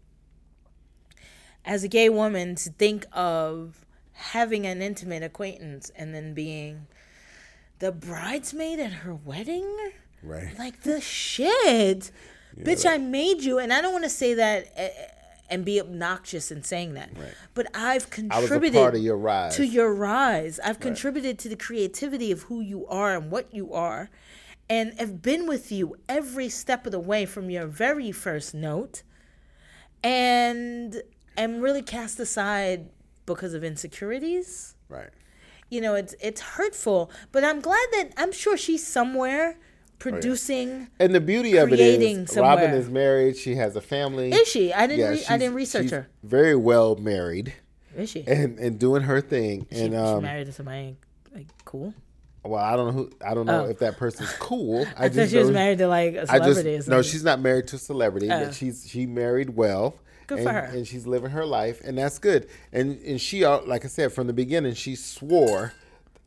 as 1.68 1.84
a 1.84 1.88
gay 1.88 2.10
woman 2.10 2.56
to 2.56 2.72
think 2.72 3.06
of 3.12 3.86
having 4.14 4.66
an 4.66 4.82
intimate 4.82 5.22
acquaintance 5.22 5.92
and 5.96 6.16
then 6.16 6.34
being 6.34 6.88
the 7.80 7.92
bridesmaid 7.92 8.80
at 8.80 8.92
her 8.92 9.14
wedding. 9.14 9.92
right 10.24 10.58
Like 10.58 10.82
the 10.82 11.00
shit. 11.00 12.10
Bitch, 12.58 12.90
I 12.90 12.98
made 12.98 13.44
you. 13.44 13.60
And 13.60 13.72
I 13.72 13.82
don't 13.82 13.92
want 13.92 14.06
to 14.06 14.10
say 14.10 14.34
that 14.34 14.74
uh, 14.76 14.88
and 15.50 15.64
be 15.64 15.80
obnoxious 15.80 16.50
in 16.52 16.64
saying 16.64 16.96
that. 16.96 17.16
Right. 17.16 17.34
But 17.54 17.68
I've 17.76 17.78
I 17.82 17.92
was 17.92 18.04
a 18.06 18.10
contributed 18.10 18.82
part 18.82 18.96
of 18.96 19.02
your 19.02 19.18
rise 19.18 19.56
to 19.58 19.66
your 19.66 19.94
rise. 19.94 20.60
I've 20.64 20.80
contributed 20.80 21.38
to 21.40 21.50
the 21.50 21.56
creativity 21.56 22.32
of 22.32 22.44
who 22.44 22.62
you 22.62 22.88
are 22.88 23.16
and 23.16 23.30
what 23.30 23.54
you 23.54 23.74
are. 23.74 24.10
And 24.70 25.00
have 25.00 25.22
been 25.22 25.48
with 25.48 25.72
you 25.72 25.98
every 26.10 26.50
step 26.50 26.86
of 26.86 26.92
the 26.92 27.00
way 27.00 27.26
from 27.26 27.50
your 27.50 27.68
very 27.68 28.12
first 28.12 28.54
note. 28.54 29.04
And 30.04 30.77
am 31.38 31.62
really 31.62 31.82
cast 31.82 32.20
aside 32.20 32.90
because 33.26 33.54
of 33.54 33.64
insecurities 33.64 34.76
right 34.90 35.10
you 35.70 35.82
know 35.82 35.96
it's 35.96 36.16
it's 36.22 36.42
hurtful 36.42 37.12
but 37.32 37.44
i'm 37.44 37.60
glad 37.60 37.86
that 37.92 38.12
i'm 38.18 38.32
sure 38.32 38.58
she's 38.58 38.86
somewhere 38.86 39.58
Oh, 39.58 40.00
producing 40.00 40.90
and 41.00 41.16
the 41.16 41.20
beauty 41.20 41.58
of 41.58 41.74
it 41.74 41.80
is, 41.80 42.30
is 42.30 42.38
Robyn 42.38 42.70
is 42.72 42.88
married 42.88 43.36
she 43.36 43.56
has 43.56 43.76
a 43.76 43.82
family 43.82 44.32
is 44.32 44.48
she 44.48 44.72
i 44.72 44.86
didn't 44.86 45.00
Yeah, 45.00 45.10
re- 45.10 45.24
i 45.28 45.38
didn't 45.40 45.56
research 45.56 45.84
she's 45.86 45.92
her 45.92 46.08
very 46.22 46.56
well 46.56 46.96
married 46.98 47.54
is 47.96 48.12
she 48.12 48.24
and 48.28 48.60
and 48.60 48.78
doing 48.80 49.02
her 49.04 49.22
thing 49.22 49.66
she, 49.72 49.80
and 49.82 49.94
she 49.94 49.98
um 49.98 50.22
married 50.22 50.46
to 50.46 50.52
somebody 50.52 50.98
like 51.34 51.48
cool 51.66 51.96
Well, 52.44 52.64
I 52.64 52.76
don't 52.78 52.86
know 52.88 52.92
who. 52.94 53.12
I 53.26 53.34
don't 53.34 53.46
know 53.48 53.66
Oh. 53.66 53.70
if 53.70 53.80
that 53.80 53.98
person's 53.98 54.32
cool. 54.40 54.86
I, 54.98 55.06
i, 55.06 55.10
just 55.10 55.18
thought 55.20 55.30
she 55.30 55.38
was 55.40 55.52
married 55.52 55.80
to 55.80 55.88
like 55.88 56.14
a 56.14 56.32
I 56.32 56.38
just 56.40 56.60
celebrity 56.62 56.76
or 56.78 56.90
no. 56.96 57.02
She's 57.02 57.24
not 57.24 57.42
married 57.42 57.68
to 57.70 57.76
a 57.76 57.80
celebrity, 57.80 58.30
Oh. 58.32 58.46
but 58.46 58.54
she's 58.54 58.88
she 58.88 59.06
married 59.06 59.50
well. 59.58 59.96
Good 60.28 60.40
and, 60.40 60.48
for 60.48 60.54
her. 60.54 60.60
And 60.60 60.86
she's 60.88 61.08
living 61.08 61.32
her 61.32 61.46
life, 61.46 61.82
and 61.84 61.98
that's 61.98 62.20
good. 62.20 62.48
And 62.72 63.00
and 63.02 63.20
she, 63.20 63.46
like 63.48 63.86
I 63.86 63.88
said 63.88 64.12
from 64.14 64.28
the 64.28 64.34
beginning, 64.34 64.74
she 64.74 64.96
swore, 64.96 65.74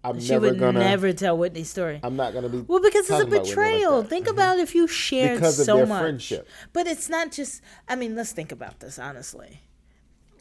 "I'm 0.02 0.18
she 0.20 0.30
never 0.30 0.48
would 0.48 0.58
gonna. 0.58 0.78
never 0.80 1.12
tell 1.12 1.36
whitney's 1.36 1.68
story 1.68 2.00
I'm 2.02 2.16
not 2.16 2.32
gonna 2.32 2.48
be." 2.48 2.60
well 2.60 2.80
because 2.80 3.02
it's 3.08 3.10
a 3.10 3.24
about 3.24 3.30
like 3.32 3.42
betrayal. 3.44 4.00
Mm-hmm. 4.00 4.08
think 4.08 4.26
about 4.28 4.58
if 4.58 4.74
you 4.74 4.86
shared 4.88 5.36
Because 5.36 5.58
of 5.60 5.66
so 5.66 5.84
much 5.84 6.00
friendship. 6.00 6.48
but 6.72 6.86
it's 6.86 7.08
not 7.10 7.30
just 7.30 7.60
i 7.88 7.94
mean 7.94 8.16
let's 8.16 8.32
think 8.32 8.50
about 8.52 8.80
this 8.80 8.98
honestly 8.98 9.60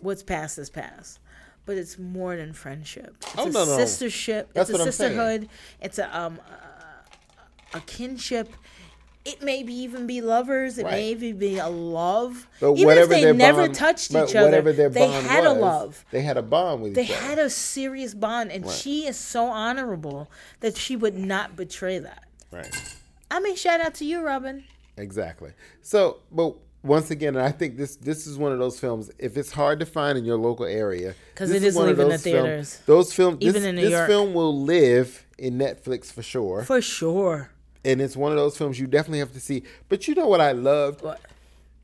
what's 0.02 0.24
past 0.24 0.58
is 0.58 0.70
past 0.70 1.20
but 1.66 1.76
it's 1.78 2.00
more 2.00 2.38
than 2.38 2.54
friendship 2.54 3.18
it's 3.20 3.36
Oh, 3.38 3.48
a 3.48 3.52
no, 3.52 3.66
no. 3.66 3.78
sistership 3.78 4.48
That's 4.54 4.70
it's 4.70 4.70
a 4.70 4.74
what 4.74 4.82
I'm 4.88 4.92
saying. 4.94 5.12
sisterhood 5.12 5.50
it's 5.82 6.00
a 6.00 6.18
um 6.18 6.40
a, 7.74 7.78
a 7.78 7.82
kinship 7.82 8.54
it 9.26 9.42
may 9.44 9.64
be 9.64 9.74
even 9.74 10.08
be 10.08 10.22
lovers 10.22 10.78
it 10.78 10.86
may 10.86 11.10
even 11.12 11.38
be 11.38 11.58
a 11.58 11.68
love 11.68 12.48
But 12.60 12.74
even 12.76 12.98
if 12.98 13.10
they 13.10 13.32
never 13.34 13.64
bond- 13.64 13.76
touched 13.76 14.12
each 14.12 14.36
other 14.36 14.46
whatever 14.46 14.72
their 14.74 14.90
they 14.90 15.08
bond 15.08 15.26
had 15.28 15.44
was, 15.44 15.58
a 15.58 15.60
love 15.60 16.06
They 16.12 16.22
had 16.22 16.38
a 16.38 16.42
bond 16.42 16.82
with 16.82 16.94
they 16.96 17.04
each 17.04 17.12
other. 17.12 17.20
They 17.22 17.26
had 17.28 17.40
a 17.40 17.50
serious 17.50 18.14
bond 18.14 18.52
and 18.52 18.68
she 18.70 19.06
is 19.08 19.18
so 19.18 19.46
honorable 19.48 20.32
that 20.62 20.78
she 20.78 20.96
would 20.96 21.18
not 21.18 21.56
betray 21.56 22.00
that 22.00 22.24
right. 22.52 22.96
i 23.30 23.40
mean 23.40 23.56
shout 23.56 23.82
out 23.82 23.94
to 23.96 24.06
you 24.06 24.22
Robyn 24.22 24.64
Exactly. 24.98 25.52
So, 25.82 26.18
but 26.30 26.56
once 26.84 27.10
again, 27.10 27.38
I 27.38 27.52
think 27.52 27.78
this 27.78 27.96
this 27.96 28.28
is 28.28 28.38
one 28.38 28.52
of 28.52 28.60
those 28.60 28.78
films. 28.82 29.10
If 29.18 29.38
it's 29.38 29.50
hard 29.54 29.80
to 29.80 29.86
find 29.86 30.18
in 30.18 30.26
your 30.26 30.36
local 30.38 30.66
area, 30.66 31.16
'Cause 31.36 31.48
this 31.52 31.64
it 31.64 31.68
is 31.68 31.76
one 31.76 31.88
of 31.88 31.98
leaving 31.98 32.10
the 32.12 32.18
those 32.18 32.76
film- 32.76 32.84
those 32.86 33.14
films, 33.14 33.38
Even 33.40 33.54
this, 33.62 33.64
in 33.64 33.76
New 33.76 33.82
this 33.84 33.92
York. 33.92 34.08
film 34.10 34.34
will 34.34 34.62
live 34.62 35.26
in 35.38 35.58
Netflix 35.58 36.08
for 36.12 36.22
sure, 36.22 36.64
for 36.64 36.82
sure 36.82 37.52
and 37.86 38.02
it's 38.02 38.16
one 38.16 38.32
of 38.32 38.38
those 38.38 38.58
films 38.58 38.80
you 38.80 38.88
definitely 38.88 39.20
have 39.20 39.34
to 39.34 39.40
see. 39.40 39.64
But 39.88 40.08
you 40.08 40.16
know 40.16 40.28
what 40.28 40.42
I 40.42 40.52
loved 40.52 41.02
what 41.02 41.22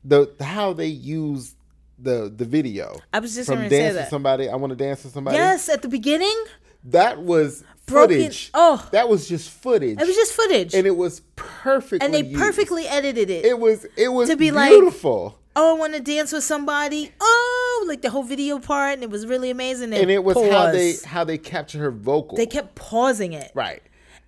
the 0.04 0.32
how 0.40 0.72
they 0.72 0.86
use 0.86 1.54
the 1.98 2.32
the 2.34 2.44
video. 2.44 2.96
I 3.12 3.20
was 3.20 3.34
just 3.34 3.48
from 3.48 3.56
gonna 3.58 3.70
say 3.70 3.92
that. 3.92 4.00
with 4.02 4.08
somebody. 4.08 4.48
I 4.48 4.56
want 4.56 4.70
to 4.70 4.76
dance 4.76 5.04
with 5.04 5.12
somebody. 5.12 5.36
Yes, 5.36 5.68
at 5.68 5.82
the 5.82 5.88
beginning, 5.88 6.36
that 6.84 7.20
was 7.22 7.64
Broken- 7.86 8.16
footage. 8.18 8.50
oh. 8.54 8.86
that 8.92 9.08
was 9.08 9.28
just 9.28 9.50
footage. 9.50 10.00
it 10.00 10.06
was 10.06 10.16
just 10.16 10.32
footage, 10.32 10.74
and 10.74 10.80
and, 10.80 10.86
it 10.86 10.96
was 10.96 11.20
perfect. 11.36 12.02
And 12.02 12.12
they 12.12 12.22
used. 12.24 12.38
perfectly 12.40 12.86
edited 12.86 13.30
it. 13.30 13.44
It 13.44 13.58
was 13.58 13.86
it 13.96 14.08
was 14.08 14.28
To 14.28 14.36
be 14.36 14.50
like- 14.50 14.70
beautiful. 14.70 15.38
oh, 15.54 15.76
I 15.76 15.78
want 15.78 15.94
to 15.94 16.00
dance 16.00 16.32
with 16.32 16.44
somebody. 16.44 17.12
Oh, 17.20 17.84
like 17.88 18.02
the 18.02 18.10
whole 18.10 18.24
video 18.24 18.58
part, 18.58 18.94
and 18.94 19.02
it 19.02 19.10
was 19.10 19.26
really 19.26 19.50
amazing. 19.50 19.92
and 19.94 20.10
it 20.10 20.22
was 20.22 20.36
how 20.36 20.70
they 20.72 20.94
how 21.04 21.24
they 21.24 21.38
captured 21.38 21.78
her 21.80 21.90
vocal. 21.90 22.36
they 22.36 22.46
kept 22.46 22.74
pausing 22.74 23.32
it. 23.32 23.50
right. 23.54 23.82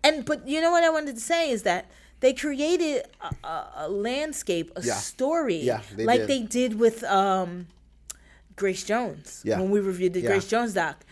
And 0.05 0.25
but 0.25 0.47
you 0.47 0.61
know 0.61 0.71
what 0.71 0.85
I 0.85 0.91
wanted 0.91 1.15
to 1.17 1.21
say 1.21 1.51
is 1.51 1.63
that 1.65 1.87
they 2.21 2.33
created 2.33 3.05
a, 3.21 3.35
a, 3.47 3.73
a 3.77 3.89
landscape, 3.89 4.71
a 4.77 4.83
Yeah. 4.83 4.95
story, 4.95 5.57
Yeah, 5.57 5.81
they 5.97 6.05
like 6.05 6.21
did. 6.21 6.29
they 6.29 6.43
did 6.43 6.79
with 6.79 7.05
um, 7.05 7.67
Grace 8.57 8.85
Jones 8.85 9.43
Yeah. 9.45 9.59
when 9.61 9.71
we 9.71 9.81
reviewed 9.81 10.13
the. 10.15 10.23
Grace 10.23 10.47
Jones 10.49 10.75
doc. 10.75 11.05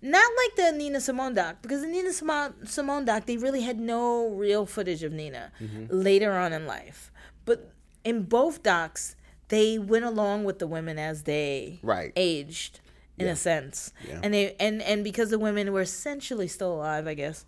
Not 0.00 0.30
like 0.44 0.54
the 0.56 0.76
Nina 0.78 1.00
Simone 1.00 1.34
doc, 1.34 1.56
because 1.60 1.80
the 1.80 1.88
Nina 1.88 2.12
Simone, 2.12 2.54
Simone 2.66 3.04
doc, 3.04 3.26
they 3.26 3.36
really 3.36 3.62
had 3.62 3.80
no 3.80 4.28
real 4.28 4.64
footage 4.64 5.02
of 5.02 5.12
Nina 5.12 5.50
Mm-hmm. 5.60 5.86
later 5.90 6.32
on 6.32 6.52
in 6.52 6.66
life. 6.66 7.10
But 7.44 7.72
in 8.04 8.22
both 8.22 8.62
docs, 8.62 9.16
they 9.48 9.76
went 9.78 10.04
along 10.04 10.44
with 10.44 10.60
the 10.60 10.68
women 10.68 10.98
as 11.00 11.24
they 11.24 11.80
Right. 11.82 12.12
aged, 12.14 12.78
in 13.18 13.26
a 13.26 13.34
sense, 13.34 13.92
and 14.22 14.32
they 14.32 14.54
and 14.60 14.80
and 14.82 15.02
because 15.02 15.30
the 15.30 15.38
women 15.40 15.72
were 15.72 15.80
essentially 15.80 16.46
still 16.46 16.74
alive, 16.74 17.08
I 17.08 17.14
guess, 17.14 17.44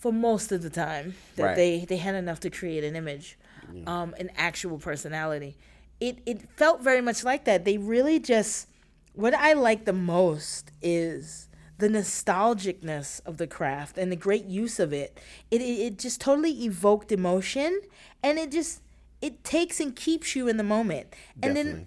for 0.00 0.12
most 0.12 0.50
of 0.50 0.62
the 0.62 0.70
time 0.70 1.14
that 1.36 1.44
Right. 1.44 1.56
they 1.56 1.84
they 1.84 1.98
had 1.98 2.14
enough 2.14 2.40
to 2.40 2.50
create 2.50 2.82
an 2.90 2.96
image, 2.96 3.38
um, 3.86 4.14
an 4.18 4.30
actual 4.36 4.78
personality. 4.78 5.56
It 6.00 6.18
it 6.26 6.38
felt 6.56 6.80
very 6.82 7.02
much 7.08 7.22
like 7.30 7.44
that. 7.44 7.64
They 7.64 7.76
really 7.78 8.18
just 8.18 8.66
what 9.14 9.34
I 9.34 9.52
like 9.52 9.84
the 9.84 9.92
most 10.16 10.72
is 10.82 11.48
the 11.78 11.88
nostalgicness 11.88 13.20
of 13.26 13.36
the 13.36 13.46
craft 13.46 13.98
and 13.98 14.10
the 14.10 14.16
great 14.16 14.46
use 14.46 14.78
of 14.80 14.92
it. 14.92 15.18
It 15.50 15.60
it, 15.60 15.78
it 15.86 15.98
just 15.98 16.20
totally 16.20 16.64
evoked 16.64 17.12
emotion, 17.12 17.80
and 18.22 18.38
it 18.38 18.50
just 18.50 18.80
it 19.20 19.44
takes 19.44 19.80
and 19.80 19.94
keeps 19.94 20.34
you 20.34 20.48
in 20.48 20.56
the 20.56 20.64
moment. 20.64 21.08
And 21.42 21.54
then 21.56 21.86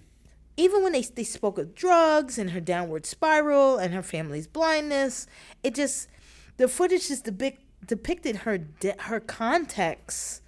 even 0.56 0.84
when 0.84 0.92
they, 0.92 1.02
they 1.02 1.24
spoke 1.24 1.58
of 1.58 1.74
drugs 1.74 2.38
and 2.38 2.50
her 2.50 2.60
downward 2.60 3.04
spiral 3.06 3.76
and 3.78 3.92
her 3.92 4.02
family's 4.04 4.46
blindness, 4.46 5.26
it 5.64 5.74
just 5.74 6.08
the 6.58 6.68
footage 6.68 7.00
is 7.00 7.08
just 7.08 7.24
depict, 7.24 7.60
depicted 7.86 8.36
her 8.38 8.58
de- 8.58 8.94
her 9.00 9.20
context 9.20 10.42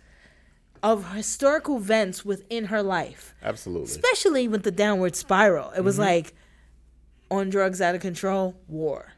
of 0.82 1.12
historical 1.14 1.76
events 1.78 2.24
within 2.24 2.66
her 2.66 2.82
life, 2.82 3.34
Absolutely. 3.42 3.86
especially 3.86 4.46
with 4.48 4.62
the 4.62 4.70
downward 4.70 5.16
spiral. 5.16 5.70
It 5.70 5.76
Mm-hmm. 5.76 5.84
was 5.84 5.98
like 5.98 6.34
on 7.30 7.50
drugs 7.50 7.80
out 7.80 7.94
of 7.94 8.00
control, 8.00 8.54
war. 8.68 9.12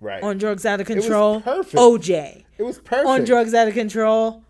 Right. 0.00 0.22
On 0.22 0.36
drugs 0.36 0.66
out 0.66 0.80
of 0.80 0.86
control. 0.86 1.40
OJ. 1.40 2.44
it 2.58 2.62
was 2.62 2.78
perfect. 2.80 3.08
On 3.08 3.24
drugs 3.24 3.54
out 3.54 3.66
of 3.66 3.72
control, 3.74 4.42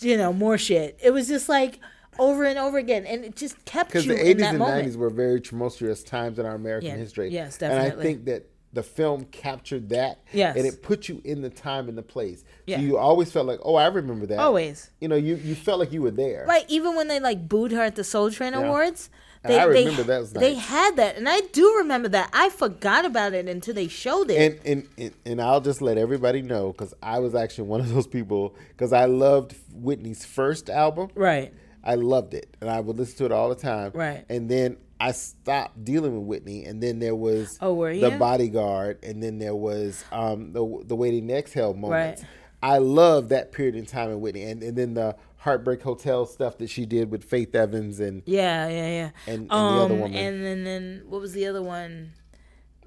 you 0.00 0.16
know, 0.16 0.32
more 0.32 0.58
shit. 0.58 0.98
It 1.02 1.10
was 1.12 1.28
just 1.28 1.48
like 1.48 1.78
over 2.18 2.44
and 2.44 2.58
over 2.58 2.78
again, 2.78 3.06
and 3.06 3.24
it 3.24 3.36
just 3.36 3.62
kept 3.64 3.90
because 3.90 4.06
the 4.06 4.18
eighties 4.18 4.44
and 4.46 4.58
nineties 4.58 4.96
were 4.96 5.10
very 5.10 5.40
tumultuous 5.40 6.02
times 6.02 6.38
in 6.40 6.46
our 6.46 6.54
American 6.56 6.88
Yeah. 6.90 6.96
history. 6.96 7.28
Yes, 7.28 7.58
definitely. 7.58 7.90
And 7.90 8.00
I 8.00 8.02
think 8.02 8.24
that 8.24 8.50
the 8.72 8.82
film 8.82 9.24
captured 9.26 9.88
that. 9.90 10.20
Yes. 10.32 10.56
And 10.56 10.66
it 10.66 10.82
put 10.82 11.08
you 11.08 11.20
in 11.24 11.40
the 11.42 11.50
time 11.50 11.88
and 11.88 11.96
the 11.96 12.02
place. 12.02 12.44
Yeah. 12.66 12.76
So 12.76 12.82
you 12.82 12.98
always 12.98 13.32
felt 13.32 13.46
like, 13.46 13.60
oh, 13.62 13.76
I 13.76 13.86
remember 13.86 14.26
that. 14.26 14.38
Always. 14.38 14.90
You 15.00 15.08
know, 15.08 15.16
you 15.16 15.36
you 15.36 15.54
felt 15.54 15.78
like 15.78 15.92
you 15.92 16.02
were 16.02 16.10
there. 16.10 16.44
Like 16.46 16.70
even 16.70 16.94
when 16.96 17.08
they 17.08 17.20
like 17.20 17.48
booed 17.48 17.72
her 17.72 17.82
at 17.82 17.96
the 17.96 18.04
Soul 18.04 18.30
Train 18.30 18.52
Yeah. 18.52 18.60
Awards, 18.60 19.08
I 19.44 19.62
remember 19.64 20.02
that 20.02 20.18
was 20.18 20.32
They 20.32 20.54
had 20.54 20.96
that, 20.96 21.16
and 21.16 21.28
I 21.28 21.40
do 21.52 21.76
remember 21.78 22.08
that. 22.08 22.30
I 22.32 22.48
forgot 22.50 23.04
about 23.04 23.32
it 23.32 23.48
until 23.48 23.74
they 23.74 23.86
showed 23.88 24.30
it. 24.30 24.60
And, 24.64 24.66
and 24.66 24.88
and 24.98 25.14
and 25.24 25.40
I'll 25.40 25.60
just 25.60 25.80
let 25.80 25.98
everybody 25.98 26.42
know 26.42 26.72
because 26.72 26.94
I 27.02 27.20
was 27.20 27.34
actually 27.34 27.68
one 27.68 27.80
of 27.80 27.92
those 27.94 28.06
people 28.08 28.56
because 28.68 28.92
I 28.92 29.04
loved 29.04 29.54
Whitney's 29.72 30.24
first 30.24 30.68
album. 30.68 31.10
right. 31.14 31.52
I 31.84 31.94
loved 31.94 32.34
it, 32.34 32.56
and 32.60 32.68
I 32.68 32.80
would 32.80 32.96
listen 32.98 33.16
to 33.18 33.24
it 33.26 33.32
all 33.32 33.48
the 33.48 33.54
time. 33.54 33.92
Right. 33.94 34.24
And 34.28 34.48
then 34.50 34.76
I 34.98 35.12
stopped 35.12 35.84
dealing 35.84 36.14
with 36.16 36.26
Whitney, 36.26 36.64
and 36.64 36.82
then 36.82 36.98
there 37.00 37.14
was 37.14 37.58
Oh, 37.60 37.74
were 37.74 37.94
the? 37.94 38.10
Bodyguard, 38.12 38.98
and 39.02 39.22
then 39.22 39.38
there 39.38 39.54
was 39.54 40.04
um, 40.10 40.52
the 40.52 40.82
the 40.86 40.96
Waiting 40.96 41.28
to 41.28 41.34
Exhale 41.34 41.74
moments. 41.74 42.22
Right. 42.22 42.30
I 42.62 42.78
love 42.78 43.28
that 43.28 43.52
period 43.52 43.76
in 43.76 43.84
time 43.86 44.10
in 44.10 44.20
Whitney, 44.20 44.42
and 44.44 44.62
and 44.62 44.76
then 44.76 44.94
the 44.94 45.14
Heartbreak 45.38 45.82
Hotel 45.82 46.24
stuff 46.26 46.58
that 46.58 46.70
she 46.70 46.86
did 46.86 47.10
with 47.10 47.22
Faith 47.22 47.54
Evans, 47.54 48.00
and 48.00 48.22
Yeah, 48.26 48.68
yeah, 48.68 48.88
yeah. 48.88 49.10
And- 49.26 49.40
and 49.42 49.50
the 49.50 49.54
other 49.54 49.94
Um, 49.94 50.00
woman. 50.00 50.16
And 50.16 50.44
then, 50.44 50.64
then 50.64 51.02
what 51.08 51.20
was 51.20 51.32
the 51.34 51.46
other 51.46 51.62
one? 51.62 52.12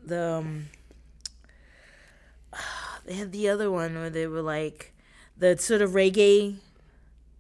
The 0.04 0.24
um, 0.24 0.66
they 3.06 3.14
had 3.14 3.32
the 3.32 3.48
other 3.50 3.72
one 3.72 3.96
where 3.96 4.10
they 4.10 4.28
were 4.28 4.42
like 4.42 4.94
the 5.38 5.58
sort 5.58 5.82
of 5.82 5.92
reggae. 5.92 6.58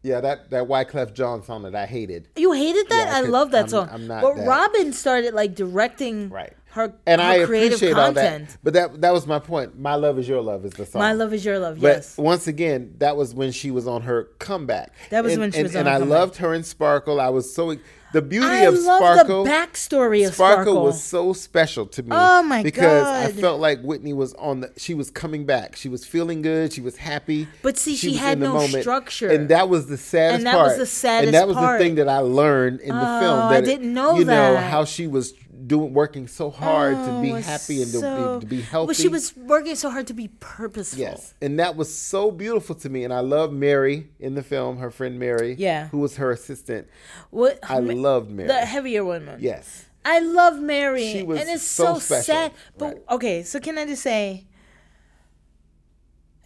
Yeah, 0.01 0.21
that 0.21 0.49
that 0.51 0.67
Wyclef 0.67 1.13
Jean 1.13 1.43
song 1.43 1.63
that 1.63 1.75
I 1.75 1.85
hated. 1.85 2.29
You 2.37 2.53
hated 2.53 2.87
that? 2.89 3.07
Yeah, 3.09 3.17
I 3.17 3.21
love 3.21 3.51
that 3.51 3.59
I'm- 3.65 3.67
song. 3.69 3.89
I'm 3.91 4.07
not 4.07 4.21
but 4.21 4.35
that- 4.37 4.47
Robyn 4.47 4.93
started 4.93 5.33
like 5.33 5.55
directing 5.55 6.29
Right. 6.29 6.53
her 6.71 6.93
And 7.05 7.19
her 7.19 7.27
I 7.27 7.45
creative 7.45 7.73
appreciate 7.79 7.97
all 7.97 8.13
content. 8.13 8.47
that, 8.49 8.57
but 8.63 8.73
that 8.73 9.01
that 9.01 9.11
was 9.13 9.27
my 9.27 9.39
point. 9.39 9.77
My 9.77 9.95
love 9.95 10.17
is 10.17 10.27
your 10.29 10.41
love 10.41 10.63
is 10.63 10.71
the 10.71 10.85
song. 10.85 11.01
My 11.01 11.11
love 11.11 11.33
is 11.33 11.43
your 11.43 11.59
love. 11.59 11.81
But 11.81 11.87
yes. 11.97 12.17
once 12.17 12.47
again, 12.47 12.93
that 12.99 13.17
was 13.17 13.35
when 13.35 13.51
she 13.51 13.71
was 13.71 13.87
on 13.87 14.03
her 14.03 14.29
comeback. 14.39 14.93
That 15.09 15.23
was 15.23 15.33
and, 15.33 15.41
when 15.41 15.51
she 15.51 15.57
and, 15.59 15.67
was 15.67 15.75
on 15.75 15.79
and 15.81 15.89
her 15.89 15.95
I 15.95 15.99
comeback. 15.99 16.17
loved 16.19 16.35
her 16.37 16.53
in 16.53 16.63
Sparkle. 16.63 17.19
I 17.19 17.27
was 17.29 17.53
so 17.53 17.75
the 18.13 18.21
beauty 18.21 18.47
I 18.47 18.59
of 18.61 18.73
love 18.75 18.97
Sparkle. 19.15 19.43
the 19.43 19.49
backstory 19.49 20.27
of 20.27 20.33
Sparkle 20.33 20.63
Sparkle. 20.63 20.83
was 20.83 21.03
so 21.03 21.33
special 21.33 21.85
to 21.87 22.03
me. 22.03 22.09
Oh, 22.11 22.41
my 22.43 22.63
because 22.63 23.05
I 23.07 23.31
felt 23.31 23.59
like 23.59 23.81
Whitney 23.81 24.13
was 24.13 24.33
on 24.35 24.61
the. 24.61 24.71
She 24.77 24.93
was 24.93 25.11
coming 25.11 25.45
back. 25.45 25.75
She 25.75 25.89
was 25.89 26.05
feeling 26.05 26.41
good. 26.41 26.73
She 26.73 26.81
was 26.81 26.97
happy. 26.97 27.47
But 27.61 27.77
see, 27.77 27.95
she 27.95 28.09
was 28.09 28.19
had 28.19 28.39
no 28.39 28.53
moment. 28.53 28.81
structure. 28.83 29.29
and 29.29 29.49
that 29.49 29.69
was 29.69 29.87
the 29.87 29.97
saddest 29.97 30.37
And 30.39 30.47
that 30.47 30.55
part. 30.55 30.67
was 30.69 30.77
the 30.77 30.85
saddest 30.85 31.27
And 31.27 31.33
that 31.35 31.47
was 31.47 31.55
part. 31.57 31.79
the 31.79 31.85
thing 31.85 31.95
that 31.95 32.09
I 32.09 32.19
learned 32.19 32.79
in 32.81 32.89
the 32.89 33.19
film. 33.19 33.39
Oh, 33.39 33.41
I 33.43 33.53
That 33.53 33.63
it- 33.63 33.65
didn't 33.67 33.93
know 33.93 34.17
you 34.17 34.25
know 34.25 34.57
how 34.57 34.85
she 34.85 35.07
was 35.07 35.33
doing 35.69 35.93
working 35.93 36.27
so 36.27 36.49
hard 36.49 36.95
to 36.95 37.11
Oh, 37.11 37.21
be 37.21 37.29
happy 37.29 37.81
and 37.81 37.91
to, 37.93 37.99
be, 38.01 38.39
to 38.41 38.45
be 38.45 38.61
healthy. 38.61 38.87
Well, 38.87 38.93
she 38.93 39.07
was 39.07 39.35
working 39.37 39.75
so 39.75 39.89
hard 39.89 40.07
to 40.07 40.13
be 40.13 40.27
purposeful. 40.41 40.99
Yes, 40.99 41.33
and 41.41 41.57
that 41.59 41.77
was 41.77 41.93
so 41.95 42.31
beautiful 42.31 42.75
to 42.75 42.89
me. 42.89 43.05
And 43.05 43.13
I 43.13 43.21
love 43.21 43.53
Mary 43.53 44.09
in 44.19 44.35
the 44.35 44.43
film, 44.43 44.77
her 44.79 44.91
friend 44.91 45.17
Mary. 45.17 45.55
Yeah. 45.57 45.87
who 45.87 45.99
was 45.99 46.17
her 46.17 46.31
assistant. 46.31 46.87
What 47.29 47.59
I 47.63 47.79
loved 47.79 48.29
Mary. 48.29 48.47
the 48.49 48.55
heavier 48.65 49.05
one. 49.05 49.37
Yes, 49.39 49.85
I 50.03 50.19
love 50.19 50.59
Mary. 50.59 51.11
She 51.13 51.23
was 51.23 51.39
and 51.39 51.49
it's 51.49 51.63
so 51.63 51.93
so, 51.93 51.99
special. 51.99 52.23
sad. 52.23 52.51
But 52.77 52.85
Right. 52.85 53.03
okay, 53.11 53.43
so 53.43 53.59
can 53.59 53.77
I 53.77 53.85
just 53.85 54.01
say, 54.03 54.47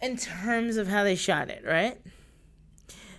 in 0.02 0.16
terms 0.16 0.76
of 0.76 0.88
how 0.88 1.02
they 1.04 1.14
shot 1.16 1.48
it, 1.50 1.62
right? 1.66 1.98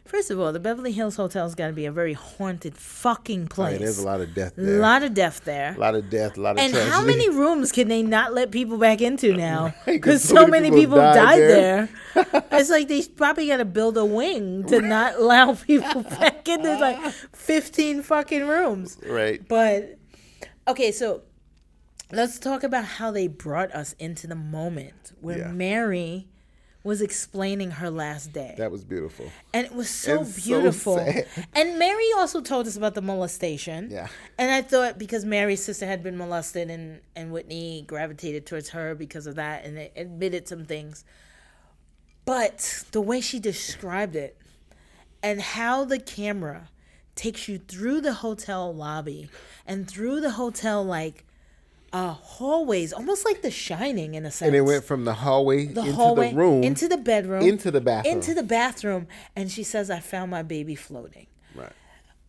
First 0.05 0.29
of 0.29 0.39
all, 0.39 0.53
the 0.53 0.59
Beverly 0.59 0.91
Hills 0.91 1.15
Hotel's 1.15 1.55
got 1.55 1.67
to 1.67 1.73
be 1.73 1.85
a 1.87 1.91
very 1.91 2.13
haunted 2.13 2.77
fucking 2.77 3.47
oh, 3.51 3.53
place. 3.55 3.71
right. 3.73 3.79
There's 3.79 3.97
a 3.97 4.05
lot 4.05 4.21
of 4.21 4.35
death 4.35 4.55
A 4.55 4.61
there. 4.61 4.79
lot 4.79 5.01
of 5.01 5.13
death 5.15 5.41
there. 5.45 5.73
a 5.75 5.79
lot 5.79 5.95
of 5.95 6.09
death. 6.11 6.37
A 6.37 6.41
lot 6.41 6.51
of 6.51 6.57
And 6.59 6.71
tragedy. 6.73 6.91
how 6.91 7.01
many 7.03 7.29
rooms 7.29 7.71
can 7.71 7.87
they 7.87 8.03
not 8.03 8.31
let 8.31 8.51
people 8.51 8.77
back 8.77 9.01
into 9.01 9.35
now? 9.37 9.73
Because 9.85 10.21
so 10.23 10.35
so, 10.35 10.47
many 10.47 10.69
people 10.69 10.81
people, 10.81 10.97
died 10.97 11.15
died, 11.15 11.39
there. 11.39 11.89
there. 12.13 12.43
it's 12.51 12.69
like 12.69 12.87
they 12.87 13.01
probably 13.01 13.47
got 13.47 13.57
to 13.57 13.65
build 13.65 13.97
a 13.97 14.05
wing 14.05 14.63
to 14.67 14.79
not 14.79 15.15
allow 15.19 15.55
people 15.55 16.03
back 16.03 16.47
in. 16.47 16.61
There's 16.61 16.79
like 16.81 17.01
15 17.33 18.03
fucking 18.03 18.47
rooms. 18.47 18.99
Right. 19.03 19.45
But 19.47 19.97
okay, 20.67 20.91
so 20.91 21.23
let's 22.11 22.37
talk 22.37 22.61
about 22.63 22.85
how 22.85 23.09
they 23.09 23.27
brought 23.27 23.73
us 23.73 23.93
into 23.97 24.27
the 24.27 24.35
moment 24.35 25.13
where 25.19 25.39
Yeah. 25.39 25.51
Mary 25.51 26.27
was 26.85 27.01
explaining 27.01 27.71
her 27.71 27.89
last 27.89 28.31
day. 28.31 28.53
That 28.57 28.71
was 28.71 28.83
beautiful. 28.85 29.25
and 29.53 29.65
it 29.65 29.73
was 29.73 29.89
so 29.89 30.19
And 30.19 30.27
so 30.27 30.41
beautiful. 30.41 30.97
sad. 30.97 31.25
and 31.53 31.77
Mary 31.79 32.05
also 32.15 32.39
told 32.41 32.67
us 32.67 32.77
about 32.77 32.93
the 32.93 33.01
molestation. 33.01 33.89
Yeah. 33.91 34.07
And 34.37 34.51
I 34.51 34.61
thought 34.61 34.97
because 34.99 35.25
Mary's 35.25 35.63
sister 35.63 35.85
had 35.87 36.03
been 36.03 36.15
molested 36.17 36.69
and, 36.69 37.01
and 37.15 37.31
Whitney 37.31 37.83
gravitated 37.87 38.45
towards 38.45 38.69
her 38.69 38.95
because 38.95 39.25
of 39.27 39.35
that 39.35 39.65
and 39.65 39.77
it 39.77 39.93
admitted 39.97 40.47
some 40.47 40.63
things. 40.63 41.03
But 42.23 42.85
the 42.91 43.01
way 43.01 43.19
she 43.19 43.39
described 43.39 44.15
it 44.15 44.37
and 45.21 45.41
how 45.41 45.85
the 45.85 45.99
camera 45.99 46.69
takes 47.15 47.47
you 47.47 47.57
through 47.57 48.01
the 48.01 48.13
hotel 48.13 48.73
lobby 48.73 49.29
and 49.65 49.87
through 49.89 50.21
the 50.21 50.31
hotel 50.31 50.83
like 50.85 51.24
uh 51.95 52.11
hallways, 52.13 52.91
almost 52.91 53.23
like 53.23 53.41
the 53.41 53.49
shining 53.49 54.15
in 54.15 54.25
a 54.25 54.31
sense. 54.31 54.47
And 54.47 54.55
it 54.55 54.61
went 54.61 54.83
from 54.83 55.05
the 55.05 55.13
hallway 55.13 55.65
the 55.67 55.79
into 55.81 55.93
hallway 55.93 56.31
the 56.31 56.35
room 56.35 56.61
into 56.63 56.87
the 56.89 56.97
bedroom 56.97 57.41
into 57.41 57.71
the 57.71 57.79
bathroom. 57.79 58.15
into 58.15 58.33
the 58.33 58.43
bathroom 58.43 59.07
and 59.35 59.49
she 59.49 59.63
says 59.63 59.89
i 59.89 59.99
found 59.99 60.29
my 60.29 60.43
baby 60.43 60.75
floating 60.75 61.27
Right. 61.55 61.71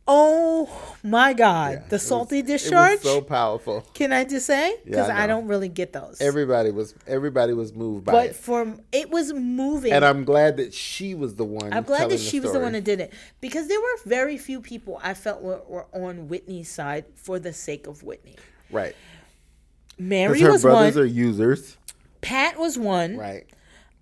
oh 0.06 0.94
my 1.02 1.32
god 1.32 1.72
Yeah, 1.72 1.88
the 1.88 1.94
was- 1.96 2.02
salty 2.06 2.38
It 2.40 2.46
discharge 2.46 3.02
was 3.02 3.02
so 3.02 3.20
powerful. 3.22 3.84
can 3.92 4.12
i 4.12 4.22
just 4.24 4.46
say 4.46 4.76
because 4.84 5.08
I 5.10 5.24
I, 5.24 5.26
don't 5.26 5.48
really 5.48 5.68
get 5.68 5.92
those 5.92 6.20
Everybody 6.20 6.70
was 6.70 6.94
everybody 7.08 7.52
was 7.52 7.74
moved 7.74 8.04
by 8.04 8.12
but 8.12 8.24
it, 8.26 8.28
But 8.28 8.36
for 8.36 8.74
it 8.92 9.10
was 9.10 9.32
moving 9.32 9.92
and 9.92 10.04
I'm 10.04 10.24
glad 10.24 10.58
that 10.58 10.72
she 10.74 11.14
was 11.16 11.34
the 11.34 11.44
one. 11.44 11.72
I'm 11.72 11.82
glad 11.82 12.10
that 12.10 12.20
she 12.20 12.38
was 12.38 12.52
the 12.52 12.60
one 12.60 12.72
that 12.72 12.84
did 12.84 13.00
it 13.00 13.12
because 13.40 13.66
there 13.66 13.80
were 13.80 13.96
very 14.04 14.38
few 14.38 14.60
people 14.60 15.00
I 15.02 15.14
felt 15.14 15.42
were, 15.42 15.60
were 15.66 15.86
on 15.92 16.28
Whitney's 16.28 16.70
side 16.70 17.04
for 17.16 17.40
the 17.40 17.52
sake 17.52 17.86
of 17.88 18.02
Whitney. 18.04 18.36
Right. 18.70 18.94
Mary 19.98 20.34
Because 20.34 20.42
her 20.46 20.52
was 20.52 20.62
brothers 20.62 20.94
one. 20.96 21.04
are 21.04 21.06
users. 21.06 21.76
Pat 22.20 22.58
was 22.58 22.78
one. 22.78 23.16
Right. 23.16 23.46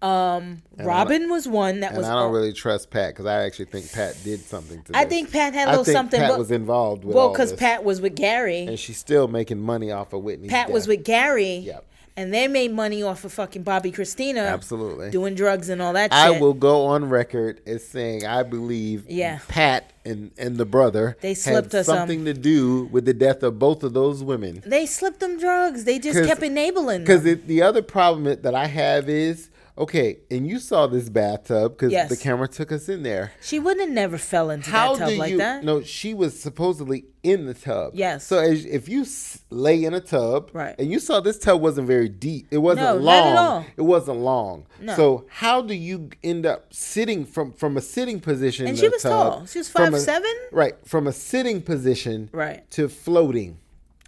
Um, 0.03 0.61
Robyn 0.76 1.30
was 1.30 1.49
one. 1.49 1.80
That 1.80 1.90
And 1.92 1.99
was. 1.99 2.07
I 2.07 2.11
don't 2.11 2.18
all- 2.24 2.30
really 2.30 2.53
trust 2.53 2.90
Pat 2.90 3.14
because 3.14 3.24
I 3.26 3.45
actually 3.45 3.66
think 3.66 3.90
Pat 3.90 4.16
did 4.22 4.40
something 4.40 4.82
to 4.82 4.97
I 4.97 5.05
this. 5.05 5.11
think 5.14 5.32
Pat 5.32 5.55
had 5.55 5.68
a 5.68 5.70
little 5.70 5.84
think 5.84 5.97
something. 5.97 6.20
Pat 6.20 6.30
but, 6.30 6.38
was 6.38 6.51
involved 6.51 7.05
with 7.05 7.16
well, 7.16 7.30
because. 7.32 7.55
Pat 7.55 7.84
was 7.84 8.01
with 8.03 8.14
Gary. 8.14 8.66
and 8.66 8.78
she's 8.78 8.99
still 8.99 9.28
making 9.28 9.61
money 9.61 9.90
off 9.90 10.12
of 10.12 10.22
Whitney. 10.22 10.49
Pat 10.49 10.70
was 10.70 10.86
with 10.86 11.05
Gary. 11.05 11.57
Yep. 11.59 11.86
And 12.16 12.32
they 12.32 12.46
made 12.46 12.72
money 12.72 13.02
off 13.02 13.24
of 13.24 13.32
fucking 13.32 13.64
Bobbi 13.64 13.92
Kristina. 13.92 14.46
Absolutely. 14.48 15.10
Doing 15.10 15.34
drugs 15.34 15.68
and 15.68 15.82
all 15.82 15.92
that 15.94 16.12
I 16.12 16.30
shit. 16.32 16.40
will 16.40 16.54
go 16.54 16.86
on 16.86 17.08
record 17.08 17.60
as 17.66 17.84
saying 17.86 18.24
I 18.24 18.44
believe 18.44 19.04
Yeah. 19.10 19.40
Pat 19.48 19.90
and, 20.04 20.30
and 20.38 20.56
the 20.56 20.64
brother 20.64 21.16
They 21.20 21.34
slipped 21.34 21.72
had 21.72 21.84
some. 21.86 21.96
something 21.96 22.24
to 22.26 22.32
do 22.34 22.84
with 22.92 23.04
the 23.04 23.14
death 23.14 23.42
of 23.42 23.58
both 23.58 23.82
of 23.82 23.94
those 23.94 24.22
women. 24.22 24.62
They 24.64 24.86
slipped 24.86 25.18
them 25.18 25.40
drugs. 25.40 25.84
They 25.84 25.98
just 25.98 26.24
kept 26.24 26.42
enabling 26.44 27.00
Because 27.00 27.24
the 27.24 27.62
other 27.62 27.82
problem 27.82 28.40
that 28.42 28.54
I 28.54 28.66
have 28.66 29.08
is 29.08 29.50
okay, 29.76 30.18
and 30.30 30.46
you 30.46 30.58
saw 30.58 30.86
this 30.86 31.08
bathtub 31.08 31.72
because 31.72 31.92
Yes. 31.92 32.08
the 32.08 32.16
camera 32.16 32.46
took 32.48 32.70
us 32.70 32.88
in 32.88 33.02
there. 33.02 33.32
She 33.42 33.58
wouldn't 33.58 33.80
have 33.86 33.94
never 33.94 34.18
fell 34.18 34.50
into 34.50 34.70
How 34.70 34.92
that 34.94 34.98
tub 35.00 35.08
do 35.10 35.16
like 35.16 35.30
you? 35.32 35.38
that. 35.38 35.64
No, 35.64 35.82
she 35.82 36.14
was 36.14 36.38
supposedly 36.38 37.06
in 37.22 37.46
the 37.46 37.54
tub. 37.54 37.92
Yes. 37.94 38.24
So 38.26 38.38
as, 38.38 38.64
if 38.66 38.88
you 38.88 39.04
lay 39.50 39.82
in 39.84 39.94
a 39.94 40.00
tub, 40.00 40.50
Right. 40.52 40.74
and 40.78 40.90
you 40.92 40.98
saw 41.00 41.20
this 41.20 41.38
tub 41.38 41.60
wasn't 41.60 41.86
very 41.88 42.08
deep. 42.08 42.46
It 42.50 42.58
wasn't 42.58 42.86
No, 42.86 42.94
long. 42.96 43.04
not 43.04 43.26
at 43.26 43.36
all. 43.36 43.66
It 43.76 43.82
wasn't 43.82 44.18
long. 44.18 44.66
No. 44.80 44.94
So 44.94 45.26
how 45.28 45.62
do 45.62 45.74
you 45.74 46.10
end 46.22 46.44
up 46.46 46.72
sitting 46.72 47.24
from 47.24 47.52
from 47.52 47.76
a 47.76 47.80
sitting 47.80 48.20
position? 48.20 48.66
And 48.66 48.76
in 48.76 48.80
she 48.80 48.88
was 48.88 49.02
tub, 49.02 49.10
tall. 49.10 49.46
She 49.46 49.58
was 49.58 49.68
from 49.68 49.94
a- 49.94 49.98
5'7"? 49.98 50.22
Right. 50.52 50.74
From 50.86 51.06
a 51.06 51.12
sitting 51.12 51.62
position. 51.62 52.28
Right. 52.32 52.68
To 52.72 52.88
floating. 52.88 53.58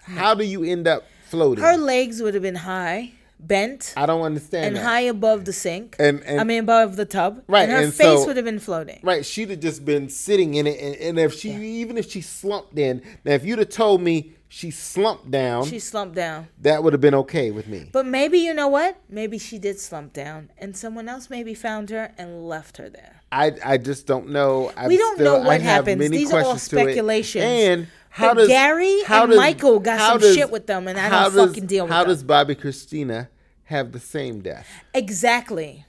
How 0.04 0.34
do 0.34 0.44
you 0.44 0.62
end 0.62 0.86
up 0.86 1.04
floating? 1.28 1.64
Her 1.64 1.76
legs 1.76 2.22
would 2.22 2.34
have 2.34 2.42
been 2.42 2.54
high, 2.54 3.12
bent, 3.38 3.92
I 3.96 4.06
don't 4.06 4.22
understand 4.22 4.66
and 4.66 4.76
that. 4.76 4.84
high 4.84 5.00
above 5.00 5.44
the 5.44 5.52
sink. 5.52 5.96
And- 5.98 6.22
and- 6.24 6.40
I 6.40 6.44
mean 6.44 6.60
above 6.60 6.96
the 6.96 7.04
tub. 7.04 7.42
Right, 7.46 7.62
And 7.62 7.72
her 7.72 7.78
and 7.84 7.94
face 7.94 8.20
so- 8.20 8.26
would 8.26 8.36
have 8.36 8.44
been 8.46 8.58
floating. 8.58 9.00
Right, 9.02 9.24
she'd 9.24 9.50
have 9.50 9.60
just 9.60 9.84
been 9.84 10.08
sitting 10.08 10.54
in 10.54 10.66
it, 10.66 10.80
and, 10.80 10.96
and 10.96 11.18
if 11.18 11.34
she, 11.34 11.50
even 11.50 11.98
if 11.98 12.10
she 12.10 12.20
slumped 12.20 12.78
in, 12.78 13.02
now 13.24 13.32
if 13.32 13.44
you'd 13.44 13.58
have 13.58 13.68
told 13.68 14.00
me 14.00 14.32
she 14.48 14.70
slumped 14.70 15.30
down, 15.30 15.66
She 15.66 15.78
slumped 15.78 16.14
down. 16.14 16.48
that 16.62 16.82
would 16.82 16.92
have 16.92 17.00
been 17.00 17.14
okay 17.16 17.50
with 17.50 17.66
me. 17.66 17.88
But 17.92 18.06
maybe 18.06 18.38
you 18.38 18.54
know 18.54 18.68
what? 18.68 18.96
Maybe 19.08 19.38
she 19.38 19.58
did 19.58 19.78
slump 19.80 20.12
down, 20.12 20.50
and 20.58 20.76
someone 20.76 21.08
else 21.08 21.28
maybe 21.28 21.52
found 21.52 21.90
her 21.90 22.12
and 22.16 22.48
left 22.48 22.76
her 22.78 22.88
there. 22.88 23.20
I, 23.32 23.52
I 23.64 23.76
just 23.76 24.06
don't 24.06 24.28
know. 24.30 24.72
I'm 24.76 24.88
We 24.88 24.96
don't 24.96 25.16
still- 25.16 25.40
know 25.40 25.46
what 25.48 25.60
have 25.60 25.86
happens. 25.86 26.10
These 26.10 26.32
are 26.32 26.38
all 26.38 26.52
questions 26.52 26.68
to 26.70 26.76
it. 26.78 26.82
speculations. 26.84 27.44
And 27.44 27.86
how 28.16 28.28
But 28.32 28.40
does 28.40 28.48
Gary 28.48 29.02
how 29.04 29.22
and 29.24 29.30
does- 29.32 29.38
Michael 29.38 29.78
got 29.78 29.98
some 30.00 30.20
does- 30.20 30.34
shit 30.34 30.50
with 30.50 30.66
them, 30.66 30.88
and 30.88 30.98
I 30.98 31.10
don't 31.10 31.34
does- 31.34 31.48
fucking 31.48 31.66
deal 31.66 31.84
with 31.84 31.92
How 31.92 32.02
them. 32.04 32.12
does 32.12 32.24
Bobbi 32.24 32.56
Kristina 32.56 33.28
have 33.64 33.92
the 33.92 34.00
same 34.00 34.40
death? 34.40 34.66
Exactly. 34.94 35.84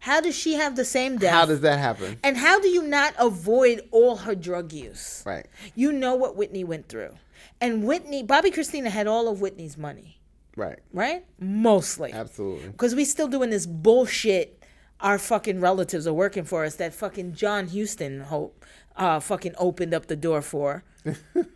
How 0.00 0.20
does 0.22 0.34
she 0.34 0.54
have 0.54 0.76
the 0.76 0.84
same 0.84 1.18
death? 1.18 1.32
How 1.34 1.44
does 1.44 1.60
that 1.60 1.78
happen? 1.78 2.18
and 2.24 2.36
how 2.38 2.58
do 2.58 2.68
you 2.68 2.82
not 2.84 3.12
avoid 3.18 3.82
all 3.90 4.16
her 4.16 4.34
drug 4.34 4.72
use? 4.72 5.22
Right. 5.26 5.46
You 5.74 5.92
know 5.92 6.14
what 6.14 6.36
Whitney 6.36 6.64
went 6.64 6.88
through. 6.88 7.14
And 7.60 7.84
Whitney, 7.84 8.24
Bobbi 8.24 8.52
Kristina 8.54 8.86
had 8.88 9.06
all 9.06 9.28
of 9.28 9.40
Whitney's 9.42 9.76
money, 9.76 10.20
Right. 10.56 10.78
right? 10.92 11.26
Mostly. 11.38 12.12
Absolutely. 12.12 12.68
Because 12.68 12.94
we 12.94 13.04
still 13.04 13.28
doing 13.28 13.50
this 13.50 13.66
bullshit 13.66 14.54
our 15.00 15.18
fucking 15.18 15.60
relatives 15.60 16.06
are 16.08 16.12
working 16.14 16.42
for 16.44 16.64
us 16.64 16.74
that 16.76 16.92
fucking 16.94 17.34
John 17.34 17.66
Houston 17.68 18.20
hope 18.22 18.64
uh 18.96 19.20
fucking 19.20 19.54
opened 19.58 19.92
up 19.94 20.06
the 20.06 20.16
door 20.16 20.40
for. 20.42 20.82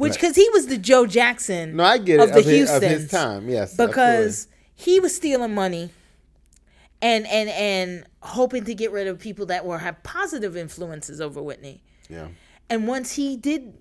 which 0.00 0.14
because 0.14 0.34
he 0.36 0.48
was 0.50 0.66
the 0.66 0.76
Joe 0.78 1.06
Jackson. 1.06 1.76
No, 1.76 1.84
I 1.84 1.98
get 1.98 2.20
it 2.20 2.22
of 2.24 2.32
the 2.32 2.40
of 2.40 2.44
his, 2.46 2.70
of 2.70 2.82
his 2.82 3.10
time. 3.10 3.48
Yes, 3.48 3.76
because 3.76 4.48
he 4.74 4.98
was 5.00 5.14
stealing 5.14 5.54
money 5.54 5.90
and 7.02 7.26
and 7.26 7.48
and 7.50 8.04
hoping 8.22 8.64
to 8.64 8.74
get 8.74 8.92
rid 8.92 9.06
of 9.06 9.18
people 9.18 9.46
that 9.46 9.64
were 9.64 9.78
have 9.78 10.02
positive 10.02 10.56
influences 10.56 11.20
over 11.20 11.42
Whitney. 11.42 11.82
yeah. 12.08 12.28
And 12.68 12.86
once 12.86 13.12
he 13.14 13.36
did 13.36 13.74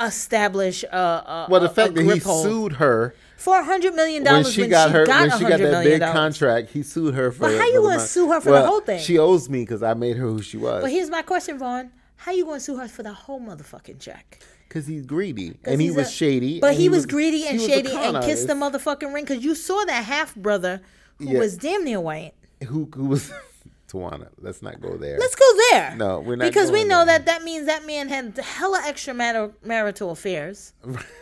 establish 0.00 0.84
a, 0.84 0.96
a 0.96 1.46
Well, 1.50 1.60
the 1.60 1.70
a- 1.70 1.74
fact 1.74 1.90
a 1.90 2.02
that 2.02 2.14
he 2.14 2.20
sued 2.20 2.74
her 2.74 3.14
for 3.36 3.58
a 3.58 3.64
hundred 3.64 3.94
million 3.94 4.24
when 4.24 4.32
dollars 4.32 4.52
she 4.52 4.66
got 4.66 4.90
her 4.90 5.04
got 5.06 5.28
when 5.28 5.38
she 5.38 5.44
got 5.44 5.60
that 5.60 5.84
big 5.84 6.00
dollars. 6.00 6.12
contract, 6.14 6.70
he 6.70 6.82
sued 6.82 7.14
her 7.14 7.30
for. 7.30 7.40
But 7.40 7.58
how 7.58 7.66
you 7.66 7.80
gonna 7.82 7.96
money. 7.96 8.08
sue 8.08 8.30
her 8.32 8.40
for 8.40 8.52
the 8.52 8.66
whole 8.66 8.80
thing? 8.80 9.00
She 9.00 9.18
owes 9.18 9.48
me 9.48 9.60
because 9.62 9.82
I 9.82 9.94
made 9.94 10.16
her 10.16 10.26
who 10.26 10.42
she 10.42 10.56
was. 10.56 10.82
But 10.82 10.90
here's 10.90 11.10
my 11.10 11.22
question, 11.22 11.58
Vaughn: 11.58 11.90
How 12.16 12.32
you 12.32 12.44
going 12.44 12.58
to 12.58 12.64
sue 12.64 12.76
her 12.76 12.88
for 12.88 13.02
the 13.02 13.12
whole 13.12 13.40
motherfucking 13.40 14.00
check? 14.00 14.42
Because 14.74 14.88
he's 14.88 15.06
greedy 15.06 15.56
and 15.64 15.80
he 15.80 15.92
was 15.92 16.08
a- 16.08 16.10
shady. 16.10 16.58
But 16.58 16.72
and 16.72 16.80
he, 16.80 16.88
was, 16.88 17.06
greedy 17.06 17.46
and 17.46 17.58
was 17.60 17.66
shady 17.68 17.92
and 17.94 18.20
kissed 18.24 18.48
the 18.48 18.54
motherfucking 18.54 19.14
ring 19.14 19.24
because 19.24 19.44
you 19.44 19.54
saw 19.54 19.84
that 19.84 20.04
half 20.04 20.34
brother 20.34 20.80
who 21.18 21.30
Yeah. 21.30 21.38
was 21.38 21.56
damn 21.56 21.84
near 21.84 22.00
white. 22.00 22.32
Who, 22.66 22.88
who 22.92 23.04
was 23.04 23.30
Tawana? 23.88 24.30
Let's 24.40 24.62
not 24.62 24.80
go 24.80 24.96
there. 24.96 25.16
Let's 25.20 25.36
go 25.36 25.46
there. 25.70 25.94
No, 25.96 26.18
we're 26.18 26.34
not 26.34 26.46
because 26.46 26.72
we 26.72 26.82
know 26.82 27.04
there. 27.04 27.18
that 27.20 27.26
that 27.26 27.44
means 27.44 27.66
that 27.66 27.86
man 27.86 28.08
had 28.08 28.36
hella 28.36 28.80
extramarital 28.84 29.52
marital 29.62 30.10
affairs, 30.10 30.72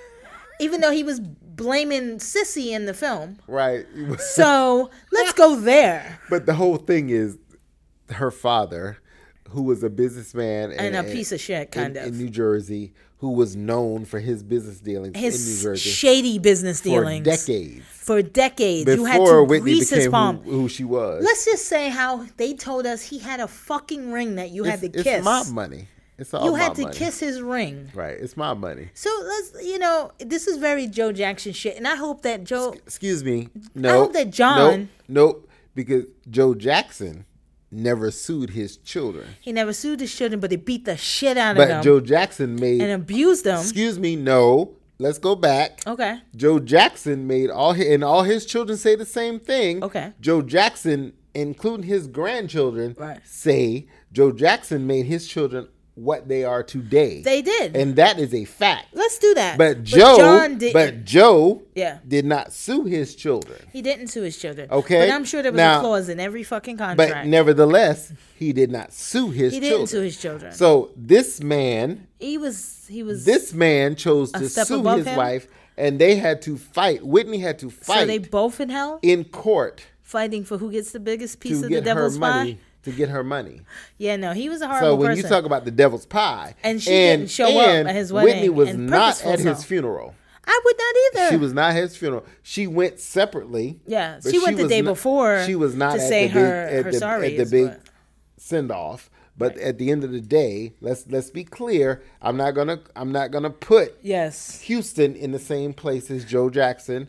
even 0.59 0.81
though 0.81 0.91
he 0.91 1.03
was 1.05 1.21
blaming 1.21 2.21
Cissy 2.21 2.73
in 2.73 2.87
the 2.87 2.95
film. 2.95 3.37
right. 3.47 3.85
So 4.19 4.89
let's 5.13 5.35
go 5.35 5.57
there. 5.57 6.19
But 6.31 6.47
the 6.47 6.55
whole 6.55 6.79
thing 6.79 7.11
is 7.11 7.37
her 8.13 8.31
father, 8.31 8.97
who 9.51 9.63
was 9.65 9.83
a 9.83 9.91
businessman 9.91 10.73
And 10.73 10.97
a 10.97 11.03
piece 11.05 11.33
of 11.33 11.41
shit, 11.41 11.71
kind 11.71 11.97
in, 11.99 12.03
of. 12.03 12.09
in 12.09 12.19
New 12.19 12.31
Jersey, 12.31 12.95
who 13.23 13.31
was 13.31 13.55
known 13.55 14.05
for 14.05 14.19
his 14.19 14.43
business 14.43 14.81
dealings 14.81 15.15
in 15.15 15.21
New 15.21 15.27
His 15.27 15.63
Jersey 15.63 15.91
shady 15.91 16.39
business 16.41 16.81
dealings 16.81 17.25
for 17.25 17.31
decades. 17.31 17.85
For 17.87 18.21
decades, 18.21 18.91
you 18.97 19.05
had 19.05 19.21
Before 19.21 19.37
to 19.37 19.45
Whitney 19.45 19.75
grease 19.77 19.91
his 19.91 20.09
palm. 20.09 20.39
who, 20.39 20.51
who 20.51 20.69
she 20.69 20.83
was. 20.83 21.23
Let's 21.25 21.45
just 21.45 21.67
say 21.67 21.89
how 21.89 22.27
they 22.37 22.53
told 22.55 22.85
us 22.85 23.01
he 23.01 23.21
had 23.21 23.39
a 23.39 23.47
fucking 23.47 24.11
ring 24.11 24.35
that 24.35 24.51
you 24.51 24.65
had 24.65 24.83
it's, 24.83 24.93
to 24.93 24.99
it's 24.99 25.03
kiss. 25.05 25.25
mob 25.25 25.47
money. 25.51 25.87
It's 26.19 26.35
all 26.35 26.45
you 26.45 26.57
had 26.57 26.75
to 26.75 26.83
money. 26.83 26.97
kiss 26.97 27.21
his 27.21 27.41
ring. 27.41 27.91
Right. 27.95 28.17
It's 28.19 28.37
mob 28.37 28.59
money. 28.59 28.89
So 28.93 29.09
let's, 29.25 29.65
you 29.65 29.79
know, 29.79 30.11
this 30.19 30.49
is 30.49 30.57
very 30.57 30.89
Joe 30.89 31.13
Jackson 31.13 31.53
shit, 31.53 31.77
and 31.77 31.87
I 31.87 31.95
hope 31.95 32.23
that 32.23 32.43
Joe. 32.43 32.73
Excuse 32.73 33.23
me. 33.23 33.51
No. 33.77 34.01
hope 34.01 34.15
that 34.15 34.31
John- 34.31 34.81
Nope. 34.81 34.89
Nope. 35.09 35.49
Because 35.77 36.07
Joe 36.29 36.55
Jackson 36.55 37.25
never 37.73 38.11
sued 38.11 38.51
his 38.51 38.77
children. 38.77 39.27
He 39.41 39.51
never 39.53 39.73
sued 39.73 40.01
his 40.01 40.15
children, 40.15 40.39
but 40.41 40.51
he 40.51 40.57
beat 40.57 40.85
the 40.85 40.97
shit 40.97 41.37
out 41.39 41.53
of 41.53 41.69
But 41.69 41.83
Joe 41.83 42.01
Jackson 42.01 42.55
made. 42.57 42.81
and 42.83 42.93
abused 42.93 43.45
them. 43.45 43.59
excuse 43.61 43.99
me. 43.99 44.15
No. 44.17 44.77
Let's 44.99 45.19
go 45.19 45.35
back. 45.35 45.81
Okay. 45.87 46.19
Joe 46.37 46.61
Jackson 46.61 47.27
made 47.27 47.51
all 47.51 47.73
his, 47.73 47.89
and 47.89 48.05
all 48.05 48.23
his 48.23 48.47
children 48.47 48.79
say 48.79 48.95
the 48.95 49.07
same 49.07 49.41
thing. 49.41 49.83
Okay. 49.83 50.13
Joe 50.21 50.43
Jackson, 50.43 51.15
including 51.35 51.87
his 51.87 52.07
grandchildren, 52.07 52.95
Right. 52.97 53.19
say 53.25 53.89
Joe 54.13 54.31
Jackson 54.31 54.87
made 54.87 55.07
his 55.07 55.27
children 55.27 55.67
what 55.95 56.27
they 56.27 56.43
are 56.45 56.63
today. 56.63 57.21
They 57.21 57.43
did. 57.43 57.77
and 57.77 57.97
that 57.97 58.19
is 58.19 58.33
a 58.33 58.45
fact. 58.47 58.87
Let's 58.95 59.19
do 59.19 59.35
that. 59.35 59.59
But 59.59 59.85
Joe, 59.85 60.17
John 60.17 60.57
did. 60.59 60.73
but 60.73 61.05
Joe, 61.05 61.63
Yeah. 61.75 61.99
did 62.09 62.25
not 62.25 62.53
sue 62.53 62.85
his 62.85 63.15
children. 63.15 63.59
he 63.73 63.83
didn't 63.83 64.09
sue 64.09 64.23
his 64.23 64.39
children. 64.39 64.71
Okay. 64.71 65.01
But 65.07 65.11
I'm 65.15 65.25
sure 65.25 65.43
there 65.43 65.53
was 65.53 65.59
Now- 65.59 65.79
a 65.79 65.83
clause 65.83 66.09
in 66.09 66.19
every 66.19 66.43
fucking 66.45 66.79
contract. 66.79 67.13
But 67.13 67.27
nevertheless, 67.27 68.13
he 68.35 68.53
did 68.55 68.71
not 68.71 68.93
sue 68.93 69.31
his 69.31 69.53
he 69.53 69.61
children. 69.61 69.81
didn't 69.81 69.89
sue 69.91 70.01
his 70.01 70.17
children. 70.21 70.53
So 70.55 70.91
this 70.97 71.43
man, 71.43 72.07
he 72.19 72.39
was. 72.39 72.87
He 72.89 73.03
was. 73.03 73.25
this 73.27 73.53
man 73.53 73.95
chose 73.95 74.33
to 74.33 74.49
sue 74.49 74.83
his 74.97 75.07
him? 75.07 75.17
wife, 75.17 75.47
and 75.77 75.99
they 75.99 76.17
had 76.17 76.41
to 76.43 76.57
fight. 76.57 77.05
Whitney 77.07 77.39
had 77.39 77.59
to 77.61 77.69
fight. 77.71 78.01
so 78.01 78.07
they 78.07 78.19
both 78.19 78.61
in 78.61 78.71
hell, 78.71 78.99
in 79.03 79.25
court 79.25 79.83
fighting 80.03 80.45
for 80.45 80.59
who 80.59 80.71
gets 80.71 80.93
the 80.93 81.01
biggest 81.01 81.39
piece 81.41 81.63
of 81.63 81.71
the 81.71 81.81
devil's 81.81 82.19
money. 82.19 82.55
pie. 82.55 82.59
To 82.85 82.91
get 82.91 83.11
her 83.11 83.23
money. 83.23 83.61
Yeah, 83.97 84.17
no, 84.17 84.33
he 84.33 84.49
was 84.49 84.61
a 84.61 84.67
horrible 84.67 84.87
So 84.89 84.95
when 84.97 85.09
person. 85.11 85.23
you 85.23 85.29
talk 85.29 85.45
about 85.45 85.65
the 85.65 85.71
devil's 85.71 86.05
pie, 86.05 86.57
And 86.65 86.83
she 86.83 86.91
didn't 86.91 87.31
show 87.31 87.47
up 87.61 87.87
at 87.87 87.95
his 87.95 88.13
wedding. 88.13 88.35
Whitney 88.35 88.49
was 88.49 88.71
and 88.71 88.89
not 88.89 89.25
at 89.25 89.39
his 89.39 89.63
funeral. 89.65 90.15
I 90.45 90.61
would 90.65 90.77
not 90.77 91.21
either. 91.23 91.31
She 91.31 91.37
was 91.37 91.53
not 91.53 91.71
at 91.71 91.77
his 91.77 91.97
funeral. 91.97 92.27
She 92.43 92.67
went 92.67 92.99
separately. 92.99 93.79
Yeah, 93.87 94.19
she 94.29 94.41
went 94.41 94.57
the 94.57 94.67
day 94.67 94.81
not- 94.83 94.91
before 94.95 95.45
She 95.47 95.55
was 95.55 95.77
not 95.77 95.95
to 95.97 96.03
at 96.03 96.09
say 96.09 96.27
the 96.27 96.35
big, 96.35 96.43
her- 96.43 96.67
at 96.67 96.85
her 96.87 96.91
the, 96.91 96.99
sorries, 96.99 97.39
at 97.39 97.49
the 97.49 97.51
big 97.51 97.73
send 98.37 98.73
off. 98.73 99.09
But 99.39 99.57
at 99.59 99.79
the 99.79 99.91
end 99.91 100.03
of 100.05 100.11
the 100.13 100.21
day, 100.21 100.75
let's 100.81 101.07
let's 101.09 101.31
be 101.31 101.43
clear. 101.45 102.03
I'm 102.21 102.37
not 102.37 102.51
gonna 102.51 102.81
I'm 102.97 103.13
not 103.13 103.31
gonna 103.31 103.49
put 103.51 103.97
Yes, 104.03 104.61
Houston 104.63 105.15
in 105.17 105.31
the 105.33 105.39
same 105.39 105.73
place 105.73 106.11
as 106.11 106.25
Joe 106.25 106.51
Jackson. 106.51 107.09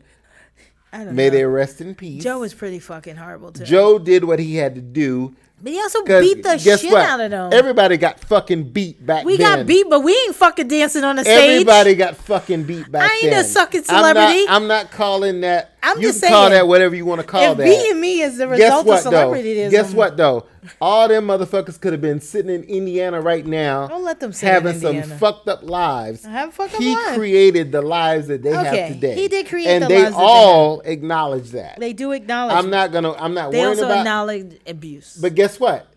May 0.94 1.30
know. 1.30 1.30
they 1.32 1.46
rest 1.46 1.82
in 1.82 1.96
peace. 1.96 2.24
Joe 2.24 2.40
was 2.40 2.54
pretty 2.54 2.80
fucking 2.80 3.16
horrible 3.16 3.52
too. 3.52 3.64
Joe 3.66 4.00
did 4.00 4.24
what 4.24 4.40
he 4.40 4.56
had 4.56 4.76
to 4.76 4.82
do. 4.82 5.36
but 5.62 5.72
he 5.72 5.80
also 5.80 6.04
beat 6.04 6.44
the 6.44 6.58
shit 6.58 6.92
what? 6.92 7.10
out 7.10 7.20
of 7.20 7.32
them. 7.32 7.52
Everybody 7.54 7.98
got 7.98 8.20
fucking 8.20 8.70
beat 8.72 9.04
back 9.06 9.26
we 9.26 9.38
then. 9.38 9.60
got 9.60 9.68
beat, 9.68 9.88
but 9.90 10.02
we 10.02 10.12
ain't 10.12 10.36
fucking 10.36 10.68
dancing 10.68 11.04
on 11.04 11.16
the 11.16 11.24
stage. 11.24 11.52
Everybody 11.52 11.96
got 11.96 12.16
fucking 12.18 12.64
beat 12.64 12.92
back 12.92 13.10
I 13.10 13.16
ain't 13.16 13.26
a 13.26 13.30
then. 13.38 13.46
sucking 13.46 13.84
I'm 13.90 14.02
not- 14.02 14.16
celebrity. 14.16 14.46
I'm 14.50 14.68
not, 14.68 14.92
calling 14.92 15.42
that. 15.42 15.73
I'm 15.94 16.02
you 16.02 16.08
just 16.10 16.22
can 16.22 16.30
call 16.30 16.50
that 16.50 16.68
whatever 16.68 16.96
you 16.96 17.06
want 17.06 17.22
to 17.22 17.28
call 17.28 17.42
if 17.52 17.58
that. 17.58 17.64
beating 17.64 18.00
me 18.02 18.22
is 18.22 18.38
the 18.38 18.48
Guess 18.48 18.60
result 18.60 18.86
what 18.86 19.06
of 19.06 19.12
though? 19.12 19.32
celebrityism, 19.32 19.72
Guess 19.72 19.94
what 19.94 20.18
though? 20.18 20.46
All 20.80 21.08
them 21.08 21.28
motherfuckers 21.28 21.80
could 21.80 21.92
have 21.92 22.02
been 22.02 22.22
sitting 22.22 22.54
in 22.54 22.64
Indiana 22.64 23.20
right 23.22 23.46
now. 23.46 23.88
Don't 23.88 24.04
let 24.04 24.20
them 24.22 24.32
sit 24.32 24.48
in 24.48 24.54
having 24.54 24.80
some 24.80 25.02
fucked 25.20 25.48
up 25.50 25.64
lives. 25.64 26.24
Have 26.26 26.54
fucked 26.54 26.74
up 26.76 26.82
he 26.82 26.96
life. 26.96 27.16
created 27.16 27.72
the 27.72 27.82
lives 27.82 28.28
that 28.28 28.44
they 28.44 28.56
Okay, 28.58 28.78
have 28.78 28.94
today. 28.94 29.16
he 29.16 29.28
did 29.28 29.48
create 29.48 29.68
and 29.68 29.84
the 29.84 29.88
they 29.90 30.04
lives 30.04 30.16
that 30.16 30.20
they 30.22 30.26
all 30.26 30.82
acknowledge 30.82 31.50
that. 31.52 31.80
They 31.80 31.92
do 31.94 32.12
acknowledge. 32.14 32.56
I'm 32.56 32.70
not 32.70 32.92
gonna. 32.92 33.12
I'm 33.14 33.34
not 33.34 33.52
worried 33.52 33.52
about. 33.52 33.52
They 33.52 33.58
worrying 33.60 33.70
also 33.80 33.86
about. 33.86 33.98
acknowledge 34.00 34.60
abuse. 34.68 35.18
But 35.22 35.36
guess 35.36 35.60
what? 35.60 35.88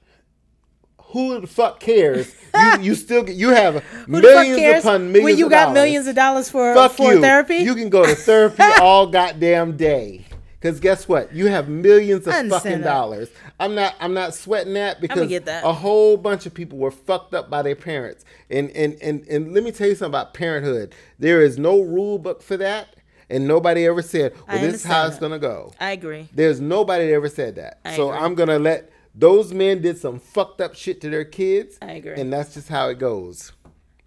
Who 1.16 1.40
the 1.40 1.46
fuck 1.46 1.80
cares? 1.80 2.34
You 2.56 2.80
you 2.80 2.94
still 2.94 3.22
get, 3.22 3.36
you 3.36 3.50
have 3.50 3.82
Who 3.84 4.20
the 4.20 4.28
fuck 4.28 4.46
millions 4.46 4.84
upon 4.84 5.12
millions. 5.12 5.24
when 5.24 5.36
you 5.38 5.50
got 5.50 5.64
dollars. 5.64 5.74
millions 5.74 6.06
of 6.06 6.14
dollars 6.14 6.48
for 6.48 6.74
Fuck 6.74 6.92
for 6.92 7.12
you. 7.12 7.20
therapy? 7.20 7.56
You 7.56 7.74
can 7.74 7.90
go 7.90 8.06
to 8.06 8.14
therapy 8.14 8.62
all 8.80 9.06
goddamn 9.08 9.76
day. 9.76 10.24
Cause 10.62 10.80
guess 10.80 11.06
what? 11.06 11.34
You 11.34 11.48
have 11.48 11.68
millions 11.68 12.26
of 12.26 12.32
fucking 12.32 12.80
that. 12.80 12.82
dollars. 12.82 13.28
I'm 13.60 13.74
not. 13.74 13.94
I'm 14.00 14.14
not 14.14 14.34
sweating 14.34 14.72
that 14.74 15.02
because 15.02 15.28
that. 15.44 15.64
a 15.64 15.72
whole 15.72 16.16
bunch 16.16 16.46
of 16.46 16.54
people 16.54 16.78
were 16.78 16.90
fucked 16.90 17.34
up 17.34 17.50
by 17.50 17.60
their 17.62 17.76
parents. 17.76 18.24
And 18.48 18.70
and 18.70 18.96
and 19.02 19.26
and 19.28 19.52
let 19.52 19.62
me 19.62 19.70
tell 19.70 19.86
you 19.88 19.94
something 19.94 20.12
about 20.18 20.32
parenthood. 20.32 20.94
There 21.18 21.42
is 21.42 21.58
no 21.58 21.82
rule 21.82 22.18
book 22.18 22.42
for 22.42 22.56
that, 22.56 22.96
and 23.28 23.46
nobody 23.46 23.86
ever 23.86 24.00
said, 24.02 24.32
I 24.48 24.54
"Well, 24.54 24.62
this 24.64 24.74
is 24.76 24.84
how 24.84 25.02
understand 25.04 25.08
it's 25.12 25.16
that. 25.20 25.20
gonna 25.20 25.38
go." 25.38 25.72
I 25.78 25.90
agree. 25.92 26.28
There's 26.32 26.58
nobody 26.60 27.06
that 27.08 27.12
ever 27.12 27.28
said 27.28 27.56
that. 27.56 27.80
I 27.84 27.94
so 27.96 28.08
agree. 28.10 28.24
I'm 28.24 28.34
gonna 28.34 28.58
let 28.58 28.90
those 29.16 29.52
men 29.52 29.80
did 29.80 29.98
some 29.98 30.20
fucked 30.20 30.60
up 30.60 30.74
shit 30.74 31.00
to 31.00 31.10
their 31.10 31.24
kids. 31.24 31.78
I 31.80 31.92
agree. 31.92 32.20
And 32.20 32.30
that's 32.32 32.54
just 32.54 32.68
how 32.68 32.88
it 32.90 32.98
goes. 32.98 33.52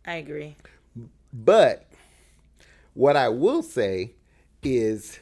I 0.06 0.16
agree. 0.16 0.56
But 1.34 1.90
what 2.94 3.16
I 3.16 3.30
will 3.30 3.64
say 3.64 4.14
is 4.64 5.20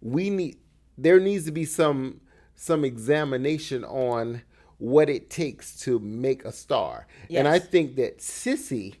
we 0.00 0.30
need 0.30 0.56
there 0.98 1.20
needs 1.20 1.44
to 1.44 1.52
be 1.52 1.64
some 1.64 2.20
some 2.54 2.84
examination 2.84 3.84
on 3.84 4.42
what 4.78 5.08
it 5.08 5.30
takes 5.30 5.78
to 5.80 5.98
make 5.98 6.44
a 6.44 6.52
star. 6.52 7.06
And 7.30 7.46
I 7.48 7.58
think 7.58 7.96
that 7.96 8.20
Cissy 8.20 8.96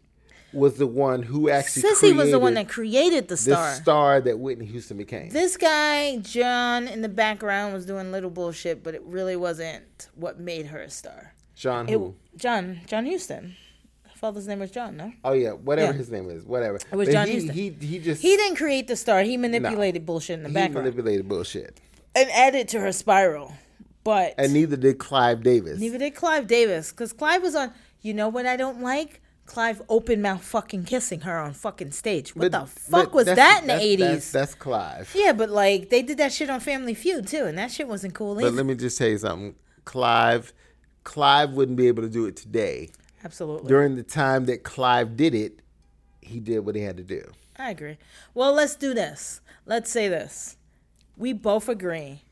was 0.56 0.76
the 0.78 0.86
one 0.86 1.22
who 1.22 1.48
actually 1.48 1.82
Cissy 1.82 2.12
was 2.12 2.30
the 2.30 2.38
one 2.38 2.54
that 2.54 2.68
created 2.68 3.24
the 3.28 3.34
the 3.34 3.36
star. 3.36 3.74
star 3.74 4.20
that 4.22 4.38
Whitney 4.38 4.66
Houston 4.66 4.96
became. 4.96 5.28
This 5.30 5.56
guy, 5.56 6.16
John, 6.18 6.88
in 6.88 7.02
the 7.02 7.08
background 7.08 7.74
was 7.74 7.86
doing 7.86 8.10
little 8.10 8.30
bullshit, 8.30 8.82
but 8.82 8.94
it 8.94 9.02
really 9.04 9.36
wasn't 9.36 10.08
what 10.14 10.40
made 10.40 10.66
her 10.66 10.80
a 10.80 10.90
star. 10.90 11.34
John 11.54 11.88
It, 11.88 11.92
who? 11.92 12.14
John, 12.36 12.80
John 12.86 13.06
Houston. 13.06 13.56
Her 14.04 14.16
father's 14.18 14.48
name 14.48 14.58
was 14.60 14.70
John, 14.70 14.96
no? 14.96 15.12
Oh 15.24 15.32
yeah, 15.32 15.50
whatever 15.52 15.92
Yeah. 15.92 15.98
his 15.98 16.10
name 16.10 16.28
is, 16.30 16.44
whatever. 16.44 16.76
It 16.76 16.96
was 16.96 17.08
John 17.08 17.26
he, 17.26 17.32
Houston. 17.34 17.54
He 17.54 17.70
he 17.80 17.98
just 17.98 18.22
He 18.22 18.36
didn't 18.36 18.56
create 18.56 18.88
the 18.88 18.96
star. 18.96 19.22
He 19.22 19.36
manipulated 19.36 20.04
bullshit 20.06 20.38
in 20.38 20.42
the 20.42 20.48
he 20.48 20.54
background 20.54 20.86
He 20.86 20.90
manipulated 20.90 21.28
bullshit, 21.28 21.80
and 22.14 22.30
added 22.30 22.68
to 22.68 22.80
her 22.80 22.92
spiral. 22.92 23.52
But 24.04 24.34
and 24.38 24.52
neither 24.52 24.76
did 24.76 24.98
Clive 24.98 25.42
Davis. 25.42 25.80
neither 25.80 25.98
did 25.98 26.14
Clive 26.14 26.46
Davis, 26.46 26.90
because 26.92 27.12
Clive 27.12 27.42
was 27.42 27.54
on. 27.54 27.72
You 28.02 28.14
know 28.14 28.28
what 28.28 28.46
I 28.46 28.56
don't 28.56 28.80
like? 28.80 29.20
Clive 29.46 29.80
open 29.88 30.20
mouth 30.20 30.42
fucking 30.42 30.84
kissing 30.84 31.20
her 31.20 31.38
on 31.38 31.52
fucking 31.54 31.92
stage. 31.92 32.34
What 32.34 32.50
But- 32.50 32.60
the 32.60 32.66
fuck 32.66 33.14
was 33.14 33.26
that 33.26 33.60
in 33.62 33.68
the 33.68 33.80
eighties? 33.80 33.98
That's, 34.06 34.32
that's 34.32 34.54
Clive. 34.54 35.12
Yeah, 35.14 35.32
but 35.32 35.50
like 35.50 35.88
they 35.90 36.02
did 36.02 36.18
that 36.18 36.32
shit 36.32 36.50
on 36.50 36.60
Family 36.60 36.94
Feud 36.94 37.26
too, 37.28 37.44
and 37.44 37.56
that 37.56 37.70
shit 37.70 37.86
wasn't 37.88 38.14
cool 38.14 38.34
But 38.34 38.44
either. 38.44 38.50
let 38.56 38.66
me 38.66 38.74
just 38.74 38.98
tell 38.98 39.08
you 39.08 39.18
something. 39.18 39.54
Clive, 39.84 40.52
Clive 41.04 41.52
wouldn't 41.52 41.76
be 41.78 41.86
able 41.86 42.02
to 42.02 42.08
do 42.08 42.26
it 42.26 42.36
today. 42.36 42.90
Absolutely, 43.24 43.68
During 43.68 43.94
the 43.96 44.02
time 44.02 44.44
that 44.46 44.62
Clive 44.64 45.16
did 45.16 45.34
it, 45.34 45.60
he 46.20 46.40
did 46.40 46.60
what 46.60 46.74
he 46.74 46.82
had 46.82 46.96
to 46.96 47.04
do. 47.04 47.30
I 47.56 47.70
agree. 47.70 47.98
Well, 48.34 48.52
let's 48.52 48.74
do 48.76 48.94
this. 48.94 49.40
Let's 49.64 49.90
say 49.90 50.08
this. 50.08 50.56
We 51.16 51.32
both 51.32 51.68
agree. 51.68 52.22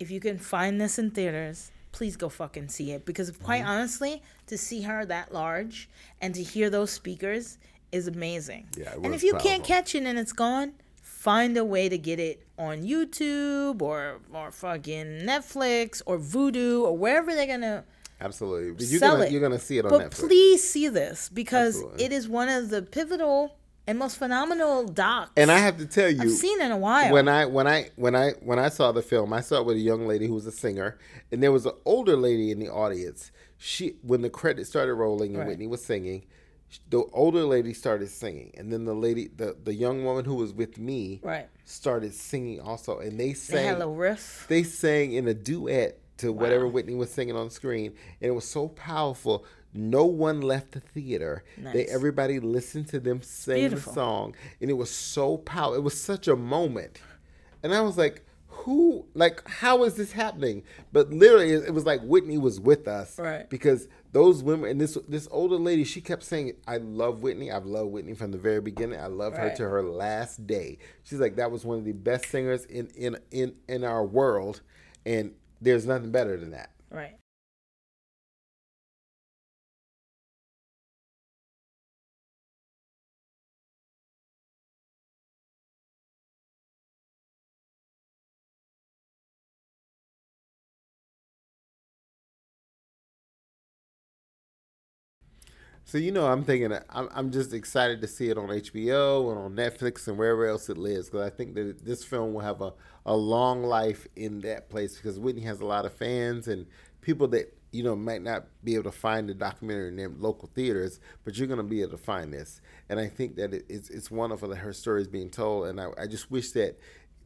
If 0.00 0.10
you 0.10 0.20
can 0.20 0.38
find 0.38 0.80
this 0.80 0.98
in 0.98 1.10
theaters, 1.12 1.70
please 1.92 2.16
go 2.16 2.28
fucking 2.28 2.68
see 2.68 2.90
it 2.92 3.04
because 3.04 3.30
Mm-hmm. 3.30 3.44
quite 3.44 3.64
honestly, 3.64 4.22
to 4.46 4.58
see 4.58 4.82
her 4.82 5.04
that 5.06 5.32
large 5.32 5.88
and 6.20 6.34
to 6.34 6.42
hear 6.42 6.68
those 6.70 6.90
speakers 6.90 7.58
is 7.92 8.08
amazing. 8.08 8.66
Yeah, 8.76 8.92
it 8.94 9.04
and 9.04 9.14
if 9.14 9.22
you 9.22 9.34
can't 9.34 9.62
catch 9.64 9.94
it 9.94 10.04
and 10.04 10.18
it's 10.18 10.32
gone, 10.32 10.72
find 11.02 11.56
a 11.56 11.64
way 11.64 11.88
to 11.88 11.98
get 11.98 12.18
it 12.18 12.46
on 12.58 12.82
YouTube 12.82 13.82
or 13.82 14.20
or 14.32 14.50
fucking 14.50 15.20
Netflix 15.22 16.02
or 16.06 16.18
Vudu 16.18 16.82
or 16.82 16.96
wherever 16.96 17.34
they're 17.34 17.46
gonna 17.46 17.84
Absolutely. 18.20 18.86
You're 18.86 18.98
sell 19.00 19.12
gonna 19.14 19.24
it. 19.24 19.32
you're 19.32 19.40
gonna 19.40 19.58
see 19.58 19.78
it 19.78 19.84
on 19.84 19.90
but 19.90 20.10
Netflix. 20.10 20.18
please 20.26 20.68
see 20.68 20.88
this 20.88 21.28
because 21.28 21.74
Absolutely. 21.76 22.04
it 22.04 22.12
is 22.12 22.28
one 22.28 22.48
of 22.48 22.70
the 22.70 22.80
pivotal 22.82 23.56
and 23.86 23.98
most 23.98 24.16
phenomenal 24.18 24.84
docs 24.86 25.32
and 25.36 25.50
I 25.50 25.58
have 25.58 25.76
to 25.78 25.86
tell 25.86 26.10
you, 26.10 26.22
I've 26.22 26.30
seen 26.30 26.60
in 26.60 26.70
a 26.70 26.76
while. 26.76 27.12
when 27.12 27.28
I 27.28 27.46
when 27.46 27.66
I 27.66 27.90
when 27.96 28.14
I 28.14 28.30
when 28.40 28.58
I 28.58 28.68
saw 28.68 28.92
the 28.92 29.02
film, 29.02 29.32
I 29.32 29.40
saw 29.40 29.60
it 29.60 29.66
with 29.66 29.76
a 29.76 29.80
young 29.80 30.06
lady 30.06 30.26
who 30.26 30.34
was 30.34 30.46
a 30.46 30.52
singer, 30.52 30.98
and 31.30 31.42
there 31.42 31.52
was 31.52 31.66
an 31.66 31.72
older 31.84 32.16
lady 32.16 32.50
in 32.50 32.58
the 32.58 32.68
audience. 32.68 33.30
She 33.58 33.96
when 34.02 34.22
the 34.22 34.30
credits 34.30 34.68
started 34.70 34.94
rolling 34.94 35.30
and 35.30 35.38
Right. 35.40 35.48
Whitney 35.48 35.66
was 35.66 35.84
singing, 35.84 36.24
the 36.88 37.04
older 37.12 37.44
lady 37.44 37.74
started 37.74 38.08
singing, 38.08 38.52
and 38.56 38.72
then 38.72 38.84
the 38.84 38.94
lady, 38.94 39.28
the 39.28 39.56
the 39.62 39.74
young 39.74 40.04
woman 40.04 40.24
who 40.24 40.34
was 40.36 40.52
with 40.52 40.78
me, 40.78 41.20
Right. 41.22 41.48
started 41.64 42.14
singing 42.14 42.60
also, 42.60 42.98
and 42.98 43.18
they 43.18 43.28
they 43.28 43.34
sang 43.34 43.78
little 43.78 43.94
riff. 43.94 44.46
they 44.48 44.62
sang 44.62 45.12
in 45.12 45.26
a 45.28 45.34
duet 45.34 45.98
to 46.18 46.32
whatever 46.32 46.68
Whitney 46.68 46.94
was 46.94 47.10
singing 47.10 47.34
on 47.36 47.50
screen, 47.50 47.94
and 48.20 48.28
it 48.30 48.34
was 48.34 48.44
so 48.44 48.68
powerful. 48.68 49.44
No 49.74 50.04
one 50.04 50.40
left 50.40 50.72
the 50.72 50.80
theater. 50.80 51.44
They 51.56 51.86
everybody 51.86 52.40
listened 52.40 52.88
to 52.88 53.00
them 53.00 53.22
sing 53.22 53.56
Beautiful. 53.56 53.92
the 53.92 53.94
song, 53.94 54.36
and 54.60 54.70
it 54.70 54.74
was 54.74 54.90
so 54.90 55.38
powerful. 55.38 55.74
It 55.74 55.82
was 55.82 55.98
such 55.98 56.28
a 56.28 56.36
moment, 56.36 57.00
and 57.62 57.74
I 57.74 57.80
was 57.80 57.96
like, 57.96 58.26
"Who? 58.48 59.06
Like, 59.14 59.48
how 59.48 59.84
is 59.84 59.94
this 59.94 60.12
happening?" 60.12 60.62
But 60.92 61.10
literally, 61.10 61.52
it 61.52 61.64
it 61.68 61.74
was 61.74 61.86
like 61.86 62.02
Whitney 62.02 62.36
was 62.36 62.60
with 62.60 62.86
us, 62.86 63.18
Right. 63.18 63.48
Because 63.48 63.88
those 64.12 64.42
women 64.42 64.68
and 64.68 64.78
this 64.80 64.98
this 65.08 65.26
older 65.30 65.56
lady, 65.56 65.84
she 65.84 66.02
kept 66.02 66.22
saying, 66.22 66.52
"I 66.66 66.76
love 66.76 67.22
Whitney. 67.22 67.50
I've 67.50 67.64
loved 67.64 67.92
Whitney 67.92 68.12
from 68.12 68.30
the 68.30 68.38
very 68.38 68.60
beginning. 68.60 69.00
I 69.00 69.06
love 69.06 69.34
her 69.38 69.54
to 69.56 69.62
her 69.68 69.82
last 69.82 70.46
day." 70.46 70.78
She's 71.02 71.18
like, 71.18 71.36
"That 71.36 71.50
was 71.50 71.64
one 71.64 71.78
of 71.78 71.86
the 71.86 71.92
best 71.92 72.26
singers 72.26 72.66
in 72.66 72.88
in 72.94 73.16
in 73.30 73.54
in 73.68 73.84
our 73.84 74.04
world, 74.04 74.60
and 75.06 75.32
there's 75.62 75.86
nothing 75.86 76.10
better 76.10 76.36
than 76.36 76.50
that." 76.50 76.72
Right. 76.90 77.16
So 95.84 95.98
you 95.98 96.12
know, 96.12 96.26
I'm 96.26 96.44
thinking, 96.44 96.72
I'm, 96.90 97.08
I'm 97.12 97.30
just 97.30 97.52
excited 97.52 98.00
to 98.00 98.08
see 98.08 98.30
it 98.30 98.38
on 98.38 98.50
HBO 98.50 99.30
and 99.30 99.38
on 99.38 99.54
Netflix 99.54 100.08
and 100.08 100.16
wherever 100.16 100.46
else 100.46 100.68
it 100.68 100.78
lives 100.78 101.10
because 101.10 101.26
I 101.26 101.30
think 101.30 101.54
that 101.54 101.84
this 101.84 102.04
film 102.04 102.32
will 102.32 102.40
have 102.40 102.60
a, 102.62 102.72
a 103.04 103.16
long 103.16 103.62
life 103.64 104.06
in 104.16 104.40
that 104.40 104.70
place 104.70 104.96
because 104.96 105.18
Whitney 105.18 105.42
has 105.42 105.60
a 105.60 105.66
lot 105.66 105.84
of 105.84 105.92
fans 105.92 106.48
and 106.48 106.66
people 107.00 107.26
that 107.28 107.52
you 107.72 107.82
know 107.82 107.96
might 107.96 108.22
not 108.22 108.46
be 108.62 108.74
able 108.74 108.84
to 108.84 108.92
find 108.92 109.28
the 109.28 109.34
documentary 109.34 109.88
in 109.88 109.96
their 109.96 110.08
local 110.08 110.48
theaters, 110.54 111.00
but 111.24 111.36
you're 111.36 111.48
gonna 111.48 111.62
be 111.62 111.82
able 111.82 111.92
to 111.92 111.98
find 111.98 112.32
this. 112.32 112.60
And 112.88 113.00
I 113.00 113.08
think 113.08 113.36
that 113.36 113.52
it, 113.52 113.64
it's 113.68 113.90
it's 113.90 114.10
wonderful 114.10 114.48
that 114.50 114.56
her 114.56 114.72
story 114.72 115.02
is 115.02 115.08
being 115.08 115.30
told. 115.30 115.66
And 115.66 115.80
I, 115.80 115.88
I 115.98 116.06
just 116.06 116.30
wish 116.30 116.52
that 116.52 116.78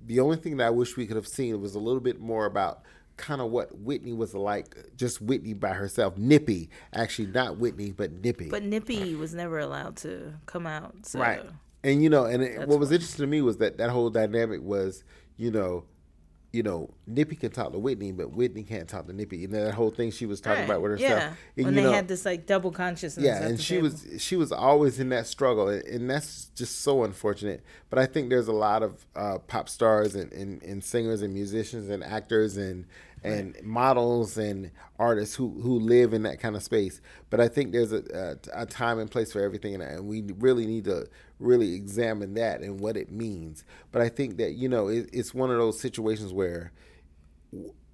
the 0.04 0.20
only 0.20 0.36
thing 0.36 0.56
that 0.56 0.66
I 0.66 0.70
wish 0.70 0.96
we 0.96 1.06
could 1.06 1.16
have 1.16 1.28
seen 1.28 1.60
was 1.60 1.74
a 1.74 1.78
little 1.78 2.00
bit 2.00 2.20
more 2.20 2.46
about 2.46 2.82
kind 3.16 3.40
of 3.40 3.50
what 3.50 3.78
Whitney 3.78 4.12
was 4.12 4.34
like, 4.34 4.76
just 4.96 5.20
Whitney 5.20 5.54
by 5.54 5.72
herself. 5.72 6.16
Nippy, 6.16 6.70
actually, 6.92 7.28
not 7.28 7.58
Whitney, 7.58 7.92
but 7.92 8.12
Nippy. 8.12 8.48
But 8.48 8.62
Nippy 8.62 9.14
was 9.14 9.34
never 9.34 9.58
allowed 9.58 9.96
to 9.98 10.34
come 10.46 10.66
out. 10.66 10.94
So. 11.04 11.20
Right. 11.20 11.42
And 11.84 12.02
you 12.02 12.10
know, 12.10 12.24
and 12.24 12.42
it, 12.42 12.66
what 12.66 12.78
was 12.78 12.90
interesting 12.90 13.22
to 13.22 13.26
me 13.26 13.42
was 13.42 13.58
that 13.58 13.78
that 13.78 13.90
whole 13.90 14.10
dynamic 14.10 14.60
was, 14.62 15.04
you 15.36 15.50
know, 15.50 15.84
you 16.56 16.62
know, 16.62 16.88
Nippy 17.06 17.36
can 17.36 17.50
talk 17.50 17.72
to 17.72 17.78
Whitney, 17.78 18.12
but 18.12 18.32
Whitney 18.32 18.62
can't 18.62 18.88
talk 18.88 19.06
to 19.06 19.12
Nippy. 19.12 19.36
You 19.36 19.48
know 19.48 19.62
that 19.64 19.74
whole 19.74 19.90
thing 19.90 20.10
she 20.10 20.24
was 20.24 20.40
talking 20.40 20.60
Right. 20.60 20.64
about 20.70 20.80
with 20.80 20.92
herself. 20.92 21.20
Yeah. 21.20 21.34
And, 21.58 21.64
when 21.66 21.74
they 21.74 21.82
know, 21.82 21.92
had 21.92 22.08
this 22.08 22.24
like 22.24 22.46
double 22.46 22.70
consciousness. 22.72 23.24
yeah, 23.24 23.42
and 23.42 23.60
she 23.60 23.74
table. 23.74 23.90
was 23.90 24.06
she 24.22 24.36
was 24.36 24.52
always 24.52 24.98
in 24.98 25.10
that 25.10 25.26
struggle, 25.26 25.68
and, 25.68 25.84
and 25.84 26.08
that's 26.10 26.46
just 26.54 26.80
so 26.80 27.04
unfortunate. 27.04 27.62
But 27.90 27.98
I 27.98 28.06
think 28.06 28.30
there's 28.30 28.48
a 28.48 28.52
lot 28.52 28.82
of 28.82 29.04
uh, 29.14 29.38
pop 29.46 29.68
stars 29.68 30.14
and, 30.14 30.32
and, 30.32 30.62
and 30.62 30.82
singers 30.82 31.20
and 31.22 31.34
musicians 31.34 31.90
and 31.90 32.02
actors 32.02 32.56
and 32.56 32.86
and 33.24 33.56
models 33.62 34.38
and 34.38 34.70
artists 35.00 35.34
who, 35.34 35.60
who 35.60 35.80
live 35.80 36.12
in 36.14 36.22
that 36.22 36.38
kind 36.38 36.54
of 36.54 36.62
space. 36.62 37.00
But 37.28 37.40
I 37.40 37.48
think 37.48 37.72
there's 37.72 37.92
a, 37.92 38.36
a, 38.54 38.62
a 38.62 38.66
time 38.66 38.98
and 39.00 39.10
place 39.10 39.32
for 39.32 39.40
everything, 39.40 39.74
and, 39.74 39.82
and 39.82 40.06
we 40.06 40.22
really 40.38 40.64
need 40.66 40.84
to 40.84 41.06
really 41.38 41.74
examine 41.74 42.34
that 42.34 42.60
and 42.62 42.80
what 42.80 42.96
it 42.96 43.10
means. 43.12 43.64
But 43.92 44.02
I 44.02 44.08
think 44.08 44.36
that 44.38 44.52
you 44.54 44.68
know 44.68 44.88
it, 44.88 45.08
it's 45.12 45.34
one 45.34 45.50
of 45.50 45.58
those 45.58 45.80
situations 45.80 46.32
where 46.32 46.72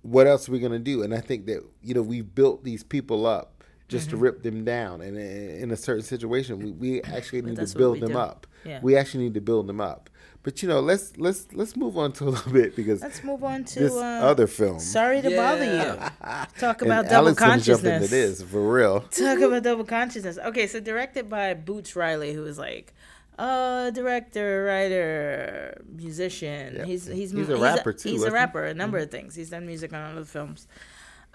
what 0.03 0.27
else 0.27 0.49
are 0.49 0.53
we 0.53 0.59
going 0.59 0.73
to 0.73 0.79
do? 0.79 1.03
And 1.03 1.15
I 1.15 1.21
think 1.21 1.47
that 1.47 1.63
you 1.83 1.95
know 1.95 2.03
we've 2.03 2.35
built 2.35 2.65
these 2.65 2.83
people 2.83 3.27
up 3.27 3.49
just 3.89 4.09
Mm-hmm. 4.09 4.11
to 4.17 4.23
rip 4.23 4.43
them 4.43 4.65
down, 4.65 5.03
and 5.03 5.19
in 5.19 5.71
a 5.71 5.77
certain 5.77 6.03
situation, 6.03 6.59
we, 6.61 6.71
we 6.73 7.03
actually 7.03 7.43
need 7.43 7.57
to 7.57 7.77
build 7.77 8.01
them 8.01 8.13
do. 8.13 8.19
up. 8.19 8.47
Yeah. 8.65 8.79
We 8.81 8.97
actually 8.97 9.25
need 9.25 9.35
to 9.35 9.43
build 9.43 9.67
them 9.67 9.83
up. 9.83 10.09
But 10.43 10.63
you 10.63 10.69
know, 10.69 10.81
let's 10.81 11.15
let's 11.19 11.47
let's 11.53 11.77
move 11.77 11.99
on 11.99 12.13
to 12.13 12.25
a 12.25 12.31
little 12.31 12.53
bit 12.53 12.75
because 12.75 13.03
Let's 13.03 13.23
move 13.23 13.45
on 13.45 13.65
to 13.65 13.79
this 13.81 13.93
uh, 13.93 13.99
other 14.23 14.47
film. 14.47 14.79
Sorry 14.81 15.21
to 15.21 15.37
bother 15.37 15.65
you. 15.67 16.29
Talk 16.59 16.81
And 16.83 16.91
about 16.91 17.05
double 17.05 17.29
Alex 17.29 17.39
gonna 17.39 17.61
jump 17.61 17.83
consciousness. 17.83 18.03
into 18.05 18.09
this 18.09 18.43
for 18.43 18.63
real. 18.73 19.01
Talk 19.03 19.39
about 19.41 19.63
double 19.63 19.85
consciousness. 19.85 20.39
Okay, 20.39 20.67
so 20.67 20.81
directed 20.81 21.29
by 21.29 21.53
Boots 21.55 21.95
Riley, 21.95 22.33
who 22.33 22.47
is 22.47 22.59
like 22.59 22.95
uh 23.39 23.91
director, 23.91 24.65
writer, 24.65 25.83
musician. 25.87 26.77
Yep. 26.77 26.87
He's 26.87 27.07
he's 27.07 27.33
He's 27.33 27.49
a 27.49 27.57
rapper, 27.57 27.93
too, 27.93 28.11
He's 28.11 28.23
a 28.23 28.31
rapper, 28.31 28.65
a 28.65 28.75
number 28.75 28.99
of 28.99 29.11
things. 29.11 29.35
He's 29.35 29.51
done 29.51 29.67
music 29.67 29.93
on 29.93 30.13
other 30.13 30.25
films. 30.25 30.67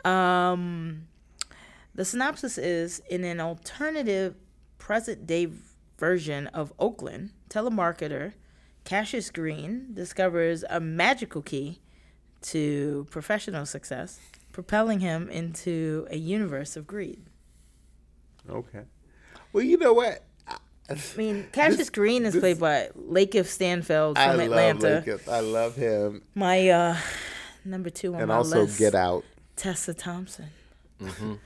Um 0.06 1.08
the 1.96 2.06
synopsis 2.06 2.58
is 2.58 3.02
in 3.10 3.24
an 3.24 3.40
alternative 3.40 4.36
present 4.78 5.26
day 5.26 5.50
version 5.98 6.48
of 6.48 6.72
Oakland, 6.78 7.32
telemarketer 7.50 8.34
Cassius 8.88 9.30
Green 9.32 9.88
discovers 9.94 10.64
a 10.70 10.80
magical 10.80 11.42
key 11.42 11.82
to 12.42 13.06
professional 13.12 13.66
success, 13.66 14.18
propelling 14.54 15.02
him 15.02 15.30
into 15.30 16.08
a 16.10 16.16
universe 16.16 16.78
of 16.78 16.88
greed. 16.88 17.22
Okay. 18.50 18.84
Well, 19.52 19.66
you 19.66 19.78
know 19.78 19.92
what? 19.92 20.24
I 20.90 20.96
mean, 21.18 21.48
Cassius 21.52 21.90
Green 21.90 22.26
is 22.26 22.36
played 22.36 22.60
by 22.60 22.90
Lakeith 22.98 23.46
Stanfield 23.48 24.18
I 24.18 24.32
from 24.32 24.40
Atlanta. 24.42 24.90
love 24.96 25.06
Lakeith. 25.06 25.28
I 25.32 25.40
love 25.42 25.76
him, 25.76 26.22
My 26.34 26.70
uh, 26.70 26.98
number 27.66 27.90
two 27.90 28.14
on 28.16 28.22
and 28.22 28.30
my 28.30 28.36
also 28.36 28.62
list, 28.62 28.80
Get 28.80 28.96
Out. 28.96 29.24
Tessa 29.56 29.94
Thompson. 29.94 30.46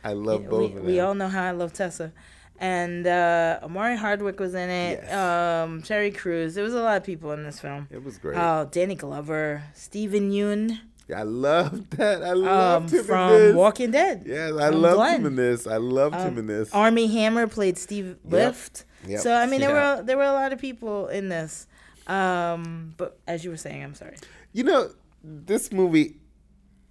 I 0.03 0.13
love 0.13 0.43
we, 0.43 0.47
both 0.47 0.69
of 0.71 0.75
them. 0.77 0.85
we 0.85 0.99
all 0.99 1.13
know 1.15 1.27
how 1.27 1.43
I 1.43 1.51
love 1.51 1.73
Tessa. 1.73 2.11
And 2.59 3.07
uh, 3.07 3.59
Omari 3.63 3.97
Hardwick 3.97 4.39
was 4.39 4.53
in 4.53 4.69
it. 4.69 4.99
Yes. 5.01 5.13
Um, 5.13 5.81
Terry 5.81 6.11
Crews. 6.11 6.53
There 6.53 6.63
was 6.63 6.75
a 6.75 6.81
lot 6.81 6.97
of 6.97 7.03
people 7.03 7.31
in 7.31 7.43
this 7.43 7.59
film. 7.59 7.87
it 7.89 8.03
was 8.03 8.19
great. 8.19 8.37
Oh, 8.37 8.67
Danny 8.71 8.93
Glover, 8.95 9.63
Steven 9.73 10.31
Yeun 10.31 10.79
I 11.15 11.23
love 11.23 11.89
that. 11.91 12.23
I 12.23 12.29
um, 12.31 12.41
loved 12.41 12.91
him 12.93 12.99
in 12.99 13.05
from 13.05 13.29
this. 13.31 13.55
Walking 13.55 13.91
Dead. 13.91 14.23
Yes, 14.25 14.53
I 14.53 14.69
loved 14.69 15.19
him 15.19 15.25
in 15.25 15.35
this. 15.35 15.67
I 15.67 15.77
loved 15.77 16.15
him 16.15 16.27
Um, 16.33 16.37
in 16.37 16.47
this. 16.47 16.71
Armie 16.73 17.07
Hammer 17.07 17.47
played 17.47 17.77
Steve 17.77 18.17
Lift. 18.23 18.85
Yep. 19.07 19.19
So 19.21 19.33
I 19.33 19.45
mean, 19.47 19.59
there 19.61 19.69
Yeah. 19.71 19.95
were 19.97 20.03
there 20.03 20.17
were 20.17 20.23
a 20.23 20.33
lot 20.33 20.53
of 20.53 20.59
people 20.59 21.07
in 21.07 21.29
this. 21.29 21.67
Um, 22.07 22.93
but 22.97 23.19
as 23.27 23.43
you 23.43 23.49
were 23.51 23.57
saying, 23.57 23.83
I'm 23.83 23.93
sorry. 23.95 24.17
You 24.53 24.63
know, 24.63 24.89
this 25.23 25.71
movie, 25.71 26.17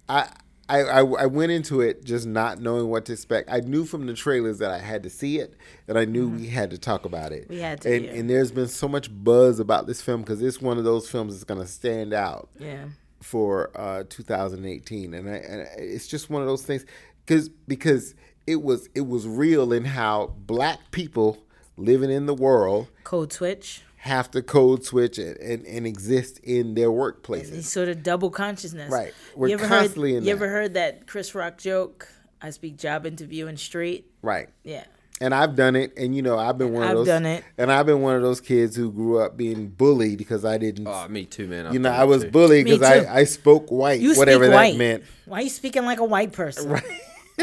I, 0.09 0.29
I, 0.69 0.79
I, 0.83 0.99
I 1.01 1.25
went 1.25 1.51
into 1.51 1.81
it 1.81 2.03
just 2.05 2.25
not 2.25 2.59
knowing 2.61 2.87
what 2.87 3.05
to 3.05 3.13
expect. 3.13 3.51
I 3.51 3.59
knew 3.59 3.85
from 3.85 4.05
the 4.07 4.13
trailers 4.13 4.57
that 4.59 4.71
I 4.71 4.79
had 4.79 5.03
to 5.03 5.09
see 5.09 5.37
it, 5.39 5.55
and 5.87 5.97
I 5.97 6.05
knew 6.05 6.29
we 6.29 6.47
had 6.47 6.71
to 6.71 6.77
talk 6.77 7.05
about 7.05 7.33
it. 7.33 7.43
Mm-hmm. 7.43 7.53
We 7.53 7.59
had 7.59 7.81
to, 7.81 7.93
and, 7.95 8.05
and 8.05 8.29
there's 8.29 8.51
been 8.51 8.69
so 8.69 8.87
much 8.87 9.09
buzz 9.23 9.59
about 9.59 9.85
this 9.85 10.01
film 10.01 10.21
because 10.21 10.41
it's 10.41 10.61
one 10.61 10.77
of 10.77 10.85
those 10.85 11.09
films 11.09 11.33
that's 11.33 11.43
going 11.43 11.59
to 11.61 11.67
stand 11.67 12.13
out 12.13 12.49
Yeah. 12.57 12.85
for 13.21 13.69
uh, 13.75 14.03
2018, 14.09 15.13
and, 15.13 15.29
I, 15.29 15.33
and 15.33 15.67
it's 15.77 16.07
just 16.07 16.29
one 16.29 16.41
of 16.41 16.47
those 16.47 16.63
things 16.63 16.85
because 17.25 17.49
because 17.67 18.15
it 18.47 18.63
was 18.63 18.89
it 18.95 19.07
was 19.07 19.27
real 19.27 19.71
in 19.73 19.85
how 19.85 20.33
black 20.47 20.79
people 20.91 21.37
living 21.77 22.11
in 22.11 22.25
the 22.25 22.33
world 22.33 22.87
Code 23.03 23.31
Switch. 23.33 23.81
have 23.97 24.29
to 24.31 24.41
code 24.41 24.83
switch 24.83 25.17
and, 25.17 25.37
and, 25.37 25.65
and 25.65 25.87
exist 25.87 26.39
in 26.43 26.73
their 26.75 26.89
workplaces. 26.89 27.51
These 27.51 27.71
sort 27.71 27.87
of 27.89 28.03
double 28.03 28.29
consciousness. 28.29 28.91
Right. 28.91 29.13
We're 29.35 29.49
you 29.49 29.53
ever 29.55 29.67
constantly 29.67 30.11
heard, 30.13 30.17
in 30.19 30.23
You 30.23 30.29
that. 30.35 30.43
ever 30.43 30.49
heard 30.49 30.73
that 30.75 31.07
Chris 31.07 31.33
Rock 31.35 31.57
joke? 31.57 32.07
I 32.41 32.49
speak 32.49 32.77
job 32.77 33.05
interview 33.05 33.47
and 33.47 33.59
street. 33.59 34.09
Right. 34.21 34.49
Yeah. 34.63 34.83
and 35.21 35.35
I've 35.35 35.55
done 35.55 35.75
it, 35.75 35.93
and 35.97 36.15
you 36.15 36.23
know 36.23 36.39
I've 36.39 36.57
been 36.57 36.73
one 36.73 36.81
of 36.81 36.89
I've 36.89 36.95
those. 36.97 37.05
done 37.07 37.25
it. 37.27 37.43
and 37.59 37.71
I've 37.71 37.85
been 37.85 38.01
one 38.01 38.15
of 38.15 38.23
those 38.23 38.41
kids 38.41 38.75
who 38.75 38.91
grew 38.91 39.19
up 39.19 39.37
being 39.37 39.67
bullied 39.67 40.17
because 40.17 40.43
I 40.43 40.57
didn't. 40.57 40.87
Oh, 40.87 41.07
me 41.07 41.25
too, 41.25 41.47
man. 41.47 41.67
I've 41.67 41.73
you 41.73 41.79
know, 41.79 41.91
I 41.91 42.03
was 42.05 42.23
too. 42.23 42.31
bullied 42.31 42.65
because. 42.65 42.81
I, 43.05 43.19
I 43.19 43.23
spoke 43.25 43.69
white, 43.69 44.01
You 44.01 44.15
whatever 44.15 44.45
speak 44.45 44.51
that 44.51 44.55
white. 44.55 44.77
meant. 44.77 45.03
Why 45.25 45.39
are 45.39 45.43
you 45.43 45.49
speaking 45.49 45.85
like 45.85 45.99
a 45.99 46.05
white 46.05 46.31
person? 46.33 46.69
Right. 46.71 46.83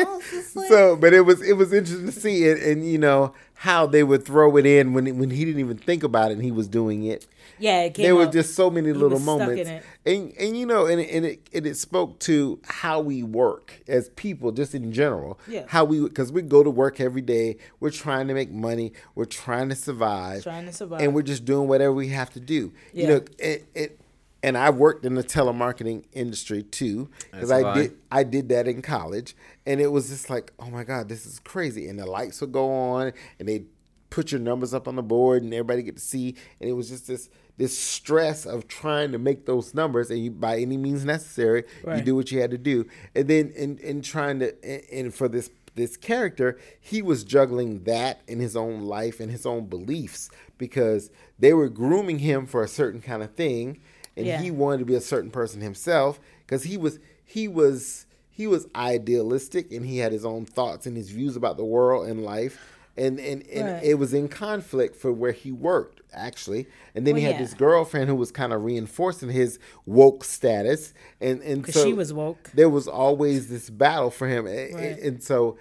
So, 0.68 0.96
but 0.96 1.12
it 1.14 1.22
was 1.22 1.40
it 1.42 1.54
was 1.54 1.72
interesting 1.72 2.06
to 2.06 2.12
see 2.12 2.44
it, 2.44 2.62
and 2.62 2.86
you 2.86 2.98
know 2.98 3.32
how 3.54 3.86
they 3.86 4.02
would 4.04 4.24
throw 4.24 4.56
it 4.56 4.66
in 4.66 4.92
when 4.92 5.18
when 5.18 5.30
he 5.30 5.44
didn't 5.44 5.60
even 5.60 5.78
think 5.78 6.02
about 6.02 6.30
it, 6.30 6.34
and 6.34 6.42
he 6.42 6.50
was 6.52 6.68
doing 6.68 7.04
it. 7.04 7.26
yeah, 7.58 7.82
it 7.82 7.94
came 7.94 8.04
there 8.04 8.14
were 8.16 8.26
just 8.26 8.54
so 8.54 8.70
many 8.70 8.88
he 8.88 8.92
little 8.92 9.10
was 9.18 9.22
stuck 9.22 9.40
in 9.40 9.46
moments, 9.46 9.70
and 10.06 10.32
and 10.38 10.56
you 10.58 10.66
know, 10.66 10.86
and 10.86 11.00
it, 11.00 11.10
and 11.10 11.24
it 11.26 11.48
and 11.54 11.66
it 11.66 11.76
spoke 11.76 12.18
to 12.20 12.60
how 12.64 13.00
we 13.00 13.22
work 13.22 13.80
as 13.88 14.10
people, 14.10 14.52
just 14.52 14.74
in 14.74 14.92
general. 14.92 15.38
Yeah. 15.48 15.64
How 15.68 15.84
we 15.84 16.00
because 16.00 16.30
we 16.32 16.42
go 16.42 16.62
to 16.62 16.70
work 16.70 17.00
every 17.00 17.22
day, 17.22 17.56
we're 17.80 17.90
trying 17.90 18.28
to 18.28 18.34
make 18.34 18.50
money, 18.50 18.92
we're 19.14 19.24
trying 19.24 19.68
to 19.70 19.74
survive, 19.74 20.42
Trying 20.42 20.66
to 20.66 20.72
survive. 20.72 21.00
and 21.00 21.14
we're 21.14 21.22
just 21.22 21.44
doing 21.44 21.68
whatever 21.68 21.92
we 21.92 22.08
have 22.08 22.30
to 22.34 22.40
do. 22.40 22.72
Yeah. 22.92 23.02
You 23.02 23.08
know, 23.08 23.20
it. 23.38 23.66
it 23.74 24.00
and 24.48 24.56
I 24.56 24.70
worked 24.70 25.04
in 25.04 25.14
the 25.14 25.22
telemarketing 25.22 26.04
industry 26.14 26.62
too, 26.62 27.10
because 27.30 27.50
I 27.50 27.74
did 27.74 27.98
I 28.10 28.24
did 28.24 28.48
that 28.48 28.66
in 28.66 28.80
college, 28.80 29.36
and 29.66 29.78
it 29.78 29.88
was 29.88 30.08
just 30.08 30.30
like, 30.30 30.54
oh 30.58 30.70
my 30.70 30.84
god, 30.84 31.10
this 31.10 31.26
is 31.26 31.38
crazy. 31.38 31.86
And 31.86 31.98
the 31.98 32.06
lights 32.06 32.40
would 32.40 32.52
go 32.52 32.70
on, 32.70 33.12
and 33.38 33.46
they 33.46 33.64
put 34.08 34.32
your 34.32 34.40
numbers 34.40 34.72
up 34.72 34.88
on 34.88 34.96
the 34.96 35.02
board, 35.02 35.42
and 35.42 35.52
everybody 35.52 35.82
get 35.82 35.96
to 35.96 36.02
see. 36.02 36.34
And 36.60 36.70
it 36.70 36.72
was 36.72 36.88
just 36.88 37.06
this 37.06 37.28
this 37.58 37.78
stress 37.78 38.46
of 38.46 38.68
trying 38.68 39.12
to 39.12 39.18
make 39.18 39.44
those 39.44 39.74
numbers, 39.74 40.10
and 40.10 40.24
you 40.24 40.30
by 40.30 40.56
any 40.58 40.78
means 40.78 41.04
necessary, 41.04 41.64
you 41.98 42.02
do 42.02 42.16
what 42.16 42.32
you 42.32 42.40
had 42.40 42.50
to 42.52 42.58
do. 42.58 42.86
And 43.14 43.28
then 43.28 43.52
in 43.54 43.76
in 43.78 44.00
trying 44.00 44.38
to 44.38 44.54
and, 44.64 44.82
and 44.90 45.14
for 45.14 45.28
this 45.28 45.50
this 45.74 45.98
character, 45.98 46.58
he 46.80 47.02
was 47.02 47.22
juggling 47.22 47.84
that 47.84 48.22
in 48.26 48.40
his 48.40 48.56
own 48.56 48.80
life 48.84 49.20
and 49.20 49.30
his 49.30 49.44
own 49.44 49.66
beliefs 49.66 50.30
because 50.56 51.10
they 51.38 51.52
were 51.52 51.68
grooming 51.68 52.20
him 52.20 52.46
for 52.46 52.64
a 52.64 52.68
certain 52.68 53.02
kind 53.02 53.22
of 53.22 53.34
thing 53.34 53.78
and 54.18 54.26
Yeah. 54.26 54.40
he 54.42 54.50
wanted 54.50 54.78
to 54.80 54.84
be 54.84 54.94
a 54.94 55.00
certain 55.00 55.30
person 55.30 55.60
himself 55.62 56.20
because 56.44 56.64
he 56.64 56.76
was 56.76 56.98
he 57.24 57.48
was 57.48 58.04
he 58.28 58.46
was 58.46 58.66
idealistic 58.76 59.72
and 59.72 59.86
he 59.86 59.98
had 59.98 60.12
his 60.12 60.24
own 60.24 60.44
thoughts 60.44 60.86
and 60.86 60.96
his 60.96 61.10
views 61.10 61.36
about 61.36 61.56
the 61.56 61.64
world 61.64 62.06
and 62.08 62.22
life 62.24 62.58
and 62.96 63.18
and, 63.20 63.46
and 63.48 63.66
Right. 63.68 63.82
it 63.84 63.94
was 63.94 64.12
in 64.12 64.28
conflict 64.28 64.96
for 64.96 65.12
where 65.12 65.32
he 65.32 65.50
worked 65.52 66.00
actually 66.12 66.66
and 66.94 67.06
then 67.06 67.16
he 67.16 67.22
had 67.22 67.34
yeah. 67.36 67.42
this 67.42 67.54
girlfriend 67.54 68.08
who 68.08 68.14
was 68.16 68.30
kind 68.32 68.52
of 68.52 68.64
reinforcing 68.64 69.28
his 69.30 69.58
woke 69.86 70.24
status 70.24 70.94
and 71.20 71.40
and 71.42 71.66
so 71.72 71.84
she 71.84 71.92
was 71.92 72.12
woke. 72.12 72.50
there 72.54 72.68
was 72.70 72.88
always 72.88 73.48
this 73.48 73.70
battle 73.70 74.10
for 74.10 74.26
him 74.26 74.44
Right. 74.46 74.98
and 75.00 75.22
so 75.22 75.56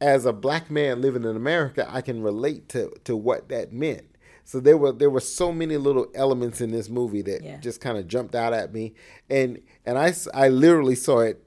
as 0.00 0.24
a 0.26 0.32
black 0.32 0.70
man 0.70 1.00
living 1.00 1.24
in 1.24 1.34
America, 1.34 1.84
I 1.90 2.02
can 2.02 2.22
relate 2.22 2.68
to 2.68 2.92
to 3.04 3.16
what 3.16 3.48
that 3.48 3.72
meant. 3.72 4.06
So 4.48 4.60
there 4.60 4.78
were 4.78 4.92
there 4.92 5.10
were 5.10 5.20
so 5.20 5.52
many 5.52 5.76
little 5.76 6.06
elements 6.14 6.62
in 6.62 6.70
this 6.70 6.88
movie 6.88 7.20
that 7.20 7.42
Yeah. 7.44 7.58
just 7.58 7.82
kind 7.82 7.98
of 7.98 8.08
jumped 8.08 8.34
out 8.34 8.54
at 8.54 8.72
me, 8.72 8.94
and 9.28 9.60
and 9.84 9.98
I 9.98 10.14
I 10.32 10.48
literally 10.48 10.94
saw 10.94 11.18
it 11.20 11.44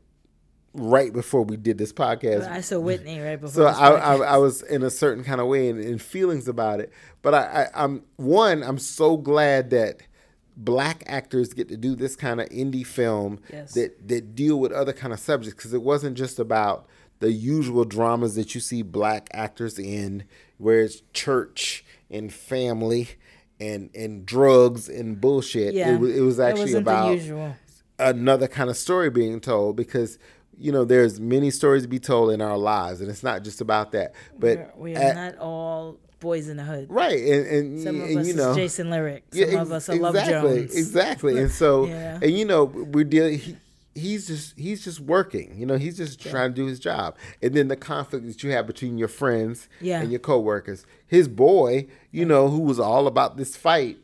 right 0.76 1.12
before 1.12 1.42
we 1.42 1.58
did 1.58 1.80
this 1.80 1.92
podcast. 1.92 2.48
I 2.48 2.62
saw 2.62 2.80
Whitney 2.80 3.20
right 3.20 3.42
before. 3.42 3.50
So 3.56 3.66
I, 3.66 3.94
I. 3.96 4.16
I 4.18 4.38
was 4.38 4.62
in 4.62 4.84
a 4.84 4.92
certain 4.92 5.24
kind 5.24 5.42
of 5.42 5.48
way 5.48 5.68
and, 5.72 5.84
and 5.84 6.00
feelings 6.00 6.48
about 6.48 6.80
it. 6.80 6.92
But 7.24 7.34
I, 7.34 7.64
I, 7.74 7.84
I'm 7.86 8.04
one. 8.18 8.62
I'm 8.62 8.78
so 8.78 9.18
glad 9.18 9.72
that 9.72 10.04
black 10.56 11.04
actors 11.08 11.54
get 11.54 11.70
to 11.70 11.78
do 11.78 11.96
this 11.96 12.16
kind 12.16 12.40
of 12.40 12.48
indie 12.50 12.86
film 12.86 13.40
Yes. 13.52 13.74
that 13.74 14.08
that 14.10 14.36
deal 14.36 14.60
with 14.60 14.72
other 14.72 14.94
kind 14.94 15.12
of 15.12 15.20
subjects 15.20 15.56
because 15.58 15.74
it 15.74 15.82
wasn't 15.82 16.16
just 16.18 16.38
about 16.38 16.86
the 17.18 17.32
usual 17.32 17.84
dramas 17.84 18.36
that 18.36 18.54
you 18.54 18.62
see 18.62 18.84
black 18.84 19.28
actors 19.34 19.80
in, 19.80 20.24
where 20.60 20.82
it's 20.82 21.02
church 21.14 21.84
and 22.12 22.32
family 22.34 23.10
and 23.60 23.90
and 23.96 24.26
drugs 24.26 24.90
and 24.90 25.20
bullshit. 25.22 25.74
yeah, 25.74 25.96
It, 25.96 26.00
was, 26.00 26.16
it 26.18 26.22
was 26.22 26.40
actually 26.40 26.74
wasn't 26.76 26.82
about 26.84 27.56
another 28.00 28.48
kind 28.48 28.70
of 28.70 28.78
story 28.78 29.10
being 29.10 29.40
told 29.40 29.76
because 29.76 30.18
you 30.58 30.72
know 30.72 30.84
there's 30.86 31.20
many 31.20 31.52
stories 31.52 31.84
to 31.84 31.88
be 31.88 32.00
told 32.00 32.32
in 32.32 32.42
our 32.42 32.58
lives 32.58 33.00
and 33.02 33.10
it's 33.10 33.24
not 33.24 33.44
just 33.44 33.62
about 33.62 33.92
that 33.92 34.14
but 34.40 34.76
we 34.78 34.96
are 34.96 35.00
at- 35.00 35.16
not 35.16 35.38
all 35.38 35.98
boys 36.20 36.50
in 36.50 36.58
the 36.58 36.64
hood. 36.64 36.88
right 36.90 37.20
and, 37.20 37.48
and, 37.48 37.82
Some 37.82 38.02
of 38.02 38.10
and 38.10 38.20
us 38.20 38.28
you 38.28 38.34
know 38.36 38.54
Jason 38.56 38.90
Lyric. 38.90 39.24
Some 39.32 39.42
yeah, 39.52 39.62
of 39.62 39.72
us 39.72 39.90
are 39.90 39.96
Love 39.96 40.16
exactly, 40.16 40.58
Jones. 40.60 40.76
exactly 40.76 41.38
and 41.40 41.52
so 41.52 41.86
Yeah. 41.88 42.20
and 42.22 42.32
you 42.32 42.46
know 42.46 42.66
we're 42.66 43.04
dealing 43.04 43.38
he, 43.40 43.56
he's 43.96 44.28
just 44.28 44.58
he's 44.58 44.84
just 44.84 45.00
working 45.02 45.54
you 45.58 45.66
know 45.66 45.78
he's 45.78 45.98
just 45.98 46.22
trying 46.22 46.52
to 46.52 46.56
do 46.56 46.66
his 46.66 46.80
job 46.80 47.16
and 47.42 47.54
then 47.54 47.68
the 47.68 47.76
conflict 47.76 48.26
that 48.26 48.42
you 48.42 48.50
have 48.52 48.66
between 48.66 48.98
your 48.98 49.08
friends 49.10 49.68
Yeah. 49.82 50.02
and 50.02 50.10
your 50.12 50.20
coworkers 50.20 50.86
his 51.08 51.28
boy 51.28 51.88
you 52.10 52.26
know 52.26 52.48
who 52.50 52.60
was 52.60 52.80
all 52.80 53.06
about 53.06 53.36
this 53.38 53.58
fight 53.58 53.98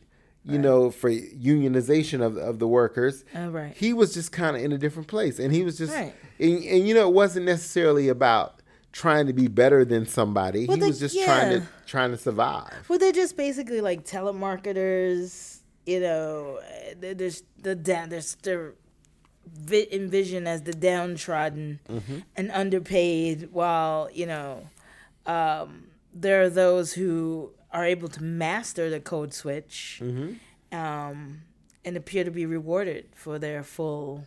you 0.44 0.58
know 0.60 0.92
for 0.92 1.10
unionization 1.10 2.22
of, 2.22 2.36
of 2.38 2.60
the 2.60 2.68
workers 2.68 3.24
Oh, 3.36 3.50
right. 3.50 3.74
he 3.78 3.94
was 3.94 4.14
just 4.14 4.32
kind 4.32 4.56
of 4.58 4.62
in 4.64 4.72
a 4.74 4.78
different 4.78 5.08
place 5.08 5.40
and 5.40 5.54
he 5.54 5.64
was 5.64 5.78
just 5.78 5.94
Right. 5.94 6.14
and, 6.40 6.64
and 6.64 6.88
you 6.88 6.94
know 6.94 7.08
it 7.08 7.14
wasn't 7.14 7.46
necessarily 7.46 8.10
about 8.10 8.62
trying 8.92 9.28
to 9.28 9.34
be 9.34 9.48
better 9.48 9.86
than 9.86 10.06
somebody 10.06 10.66
Well, 10.66 10.76
he 10.78 10.82
the- 10.82 10.88
was 10.88 11.00
just 11.00 11.18
trying 11.24 11.62
to 11.62 11.68
trying 11.86 12.12
to 12.12 12.18
survive 12.18 12.74
Well, 12.90 13.00
they're 13.00 13.12
just 13.14 13.38
basically 13.38 13.80
like 13.82 14.04
telemarketers. 14.06 15.60
You 15.86 16.02
know, 16.02 16.60
there's 17.00 17.44
the. 17.62 17.74
There's 17.76 18.36
they're 18.44 18.74
vi- 19.54 19.88
envisioned 19.92 20.48
as 20.48 20.64
the 20.64 20.74
downtrodden 20.74 21.80
Mm-hmm. 21.90 22.20
and 22.36 22.52
underpaid, 22.52 23.50
while 23.52 24.10
you 24.14 24.26
know, 24.26 24.68
um, 25.26 25.88
there 26.14 26.42
are 26.44 26.50
those 26.50 26.94
who 26.94 27.52
are 27.72 27.86
able 27.86 28.08
to 28.08 28.24
master 28.24 28.90
the 28.90 29.00
code 29.00 29.34
switch, 29.34 30.00
Mm-hmm. 30.04 30.78
um, 30.78 31.42
and 31.86 31.96
appear 31.98 32.24
to 32.24 32.32
be 32.32 32.46
rewarded 32.46 33.06
for 33.16 33.40
their 33.40 33.64
full, 33.64 34.26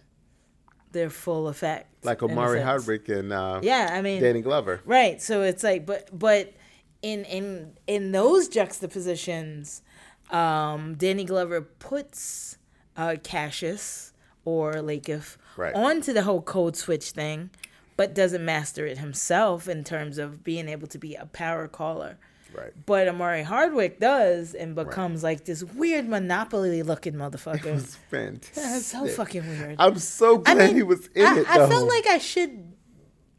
their 0.92 1.10
full 1.10 1.48
effect. 1.48 2.04
like 2.04 2.22
Omari. 2.22 2.60
Hardwick 2.62 3.08
and 3.08 3.32
uh, 3.32 3.60
Yeah, 3.62 3.90
I 3.92 4.00
mean, 4.02 4.22
Danny 4.22 4.40
Glover 4.40 4.80
Right. 4.84 5.20
So 5.20 5.42
it's 5.42 5.62
like, 5.62 5.84
but 5.86 6.08
but 6.16 6.54
in 7.02 7.24
in 7.24 7.76
in 7.86 8.12
those 8.12 8.48
juxtapositions, 8.48 9.82
um, 10.30 10.94
Danny 10.96 11.24
Glover 11.24 11.60
puts 11.62 12.56
uh, 12.96 13.16
Cassius 13.22 14.09
or 14.44 14.74
Lakeith 14.74 15.36
Right. 15.56 15.74
onto 15.74 16.12
the 16.12 16.22
whole 16.22 16.42
code 16.42 16.76
switch 16.76 17.10
thing, 17.10 17.50
but 17.96 18.14
doesn't 18.14 18.44
master 18.44 18.86
it 18.86 18.98
himself 18.98 19.68
in 19.68 19.84
terms 19.84 20.16
of 20.18 20.42
being 20.42 20.68
able 20.68 20.86
to 20.88 20.98
be 20.98 21.14
a 21.14 21.26
power 21.26 21.68
caller. 21.68 22.16
right 22.54 22.72
But 22.86 23.06
Omari 23.08 23.42
Hardwick 23.42 24.00
does 24.00 24.54
and 24.54 24.74
becomes 24.74 25.22
like 25.22 25.44
this 25.44 25.62
weird 25.62 26.08
monopoly 26.08 26.82
looking 26.82 27.14
motherfucker. 27.14 27.66
It's 27.78 27.96
fantastic. 28.10 28.54
That's 28.54 28.86
so 28.86 29.06
fucking 29.06 29.46
weird. 29.46 29.76
I'm 29.78 29.98
so 29.98 30.38
glad 30.38 30.58
I 30.58 30.66
mean, 30.66 30.76
he 30.76 30.82
was 30.82 31.06
in 31.14 31.26
I, 31.26 31.38
it. 31.40 31.50
I 31.50 31.68
felt 31.68 31.88
like 31.88 32.06
I 32.06 32.18
should 32.18 32.72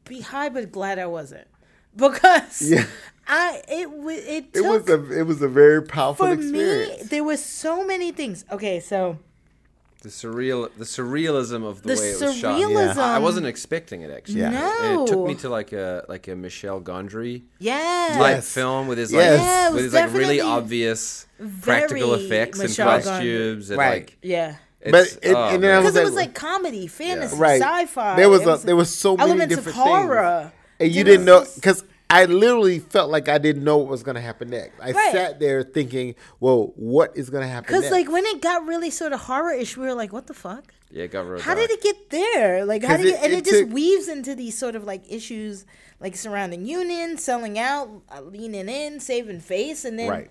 be 0.06 0.22
high, 0.22 0.50
but 0.50 0.72
glad 0.72 1.00
I 1.00 1.08
wasn't 1.08 1.48
because 1.96 2.62
Yeah. 2.62 2.86
I 3.28 3.62
it 3.68 3.88
it 3.88 4.46
it 4.56 4.62
was 4.62 4.90
a 4.90 5.12
it 5.20 5.24
was 5.24 5.42
a 5.42 5.48
very 5.48 5.82
powerful 5.84 6.26
for 6.28 6.34
experience. 6.34 7.02
me. 7.04 7.08
There 7.08 7.24
was 7.24 7.44
so 7.44 7.86
many 7.86 8.12
things. 8.12 8.46
Okay, 8.52 8.80
so 8.80 9.18
The 10.02 10.10
surreal, 10.10 10.68
the 10.78 10.84
surrealism 10.86 11.64
of 11.64 11.84
the, 11.84 11.94
The 11.94 12.02
way 12.02 12.10
it 12.10 12.22
was 12.22 12.36
shot. 12.36 12.60
surrealism- 12.60 12.98
I 12.98 13.16
I 13.18 13.20
wasn't 13.20 13.46
expecting 13.46 14.02
it 14.02 14.10
actually. 14.10 14.40
Yeah. 14.42 14.84
And 14.92 15.02
it 15.02 15.08
took 15.12 15.28
me 15.28 15.36
to 15.36 15.50
like 15.50 15.74
a 15.74 16.04
like 16.10 16.28
a 16.28 16.36
Michel 16.36 16.82
Gondry 16.82 17.44
yeah, 17.60 18.10
type 18.18 18.36
Yes. 18.38 18.52
film 18.52 18.88
with 18.88 18.98
his 18.98 19.12
Yes. 19.12 19.38
like 19.40 19.46
Yeah, 19.48 19.70
with 19.70 19.84
his 19.84 19.94
like 19.94 20.12
really 20.14 20.42
obvious 20.42 21.28
practical 21.62 22.12
very 22.12 22.24
effects 22.26 22.60
and 22.60 22.70
Michel 22.70 22.88
Gondry. 22.88 23.04
costumes 23.04 23.70
and 23.70 23.78
Right. 23.78 23.92
like 23.94 24.18
yeah. 24.24 24.56
it's, 24.82 24.92
But 24.92 25.08
it- 25.30 25.36
oh, 25.36 25.50
and 25.50 25.62
then 25.64 25.76
I 25.76 25.80
was 25.80 25.94
Because 25.94 25.96
it 25.96 26.00
like- 26.00 26.06
was 26.06 26.16
like 26.16 26.34
comedy, 26.34 26.88
fantasy, 26.88 27.36
Right. 27.38 27.62
sci-fi. 27.62 28.16
There 28.16 28.30
was 28.30 28.42
it 28.42 28.48
a, 28.48 28.58
there 28.66 28.76
was 28.76 28.90
so 28.90 29.16
many 29.16 29.30
elements 29.30 29.54
of 29.54 29.60
different 29.66 29.78
horror. 29.78 30.40
things, 30.42 30.52
and 30.80 30.92
you 30.96 31.04
didn't 31.04 31.26
know 31.26 31.46
because 31.56 31.84
I 32.12 32.26
literally 32.26 32.80
felt 32.80 33.10
like 33.10 33.30
I 33.30 33.38
didn't 33.38 33.64
know 33.64 33.78
what 33.78 33.88
was 33.88 34.04
going 34.04 34.16
to 34.16 34.22
happen 34.22 34.50
next. 34.50 34.80
I 34.82 34.92
Right. 34.92 35.12
sat 35.12 35.40
there 35.40 35.64
thinking, 35.64 36.16
"Well, 36.40 36.74
what 36.76 37.16
is 37.16 37.30
going 37.30 37.44
to 37.44 37.48
happen?" 37.48 37.74
Because 37.74 37.90
like 37.92 38.12
when 38.12 38.26
it 38.26 38.42
got 38.42 38.66
really 38.66 38.90
sort 38.90 39.14
of 39.14 39.22
horror-ish, 39.22 39.78
we 39.78 39.86
were 39.88 39.94
like, 39.94 40.12
"What 40.12 40.28
the 40.28 40.34
fuck?" 40.34 40.74
yeah, 40.92 41.04
it 41.06 41.12
got 41.12 41.26
real 41.26 41.40
How 41.42 41.56
dark. 41.56 41.70
did 41.70 41.78
it 41.78 41.84
get 41.84 42.10
there? 42.10 42.66
Like, 42.66 42.84
how 42.84 42.98
did 42.98 43.06
it- 43.06 43.14
it, 43.14 43.24
and 43.24 43.32
it 43.34 43.38
it, 43.40 43.46
just 43.46 43.60
took- 43.62 43.72
weaves 43.74 44.08
into 44.10 44.36
these 44.36 44.58
sort 44.58 44.76
of 44.76 44.84
like 44.84 45.04
issues, 45.10 45.66
like 46.02 46.16
surrounding 46.18 46.66
union, 46.66 47.18
selling 47.18 47.58
out, 47.58 47.90
uh, 48.14 48.20
leaning 48.22 48.68
in, 48.68 49.00
saving 49.00 49.40
face, 49.40 49.86
and 49.86 49.98
then 49.98 50.10
Right. 50.10 50.30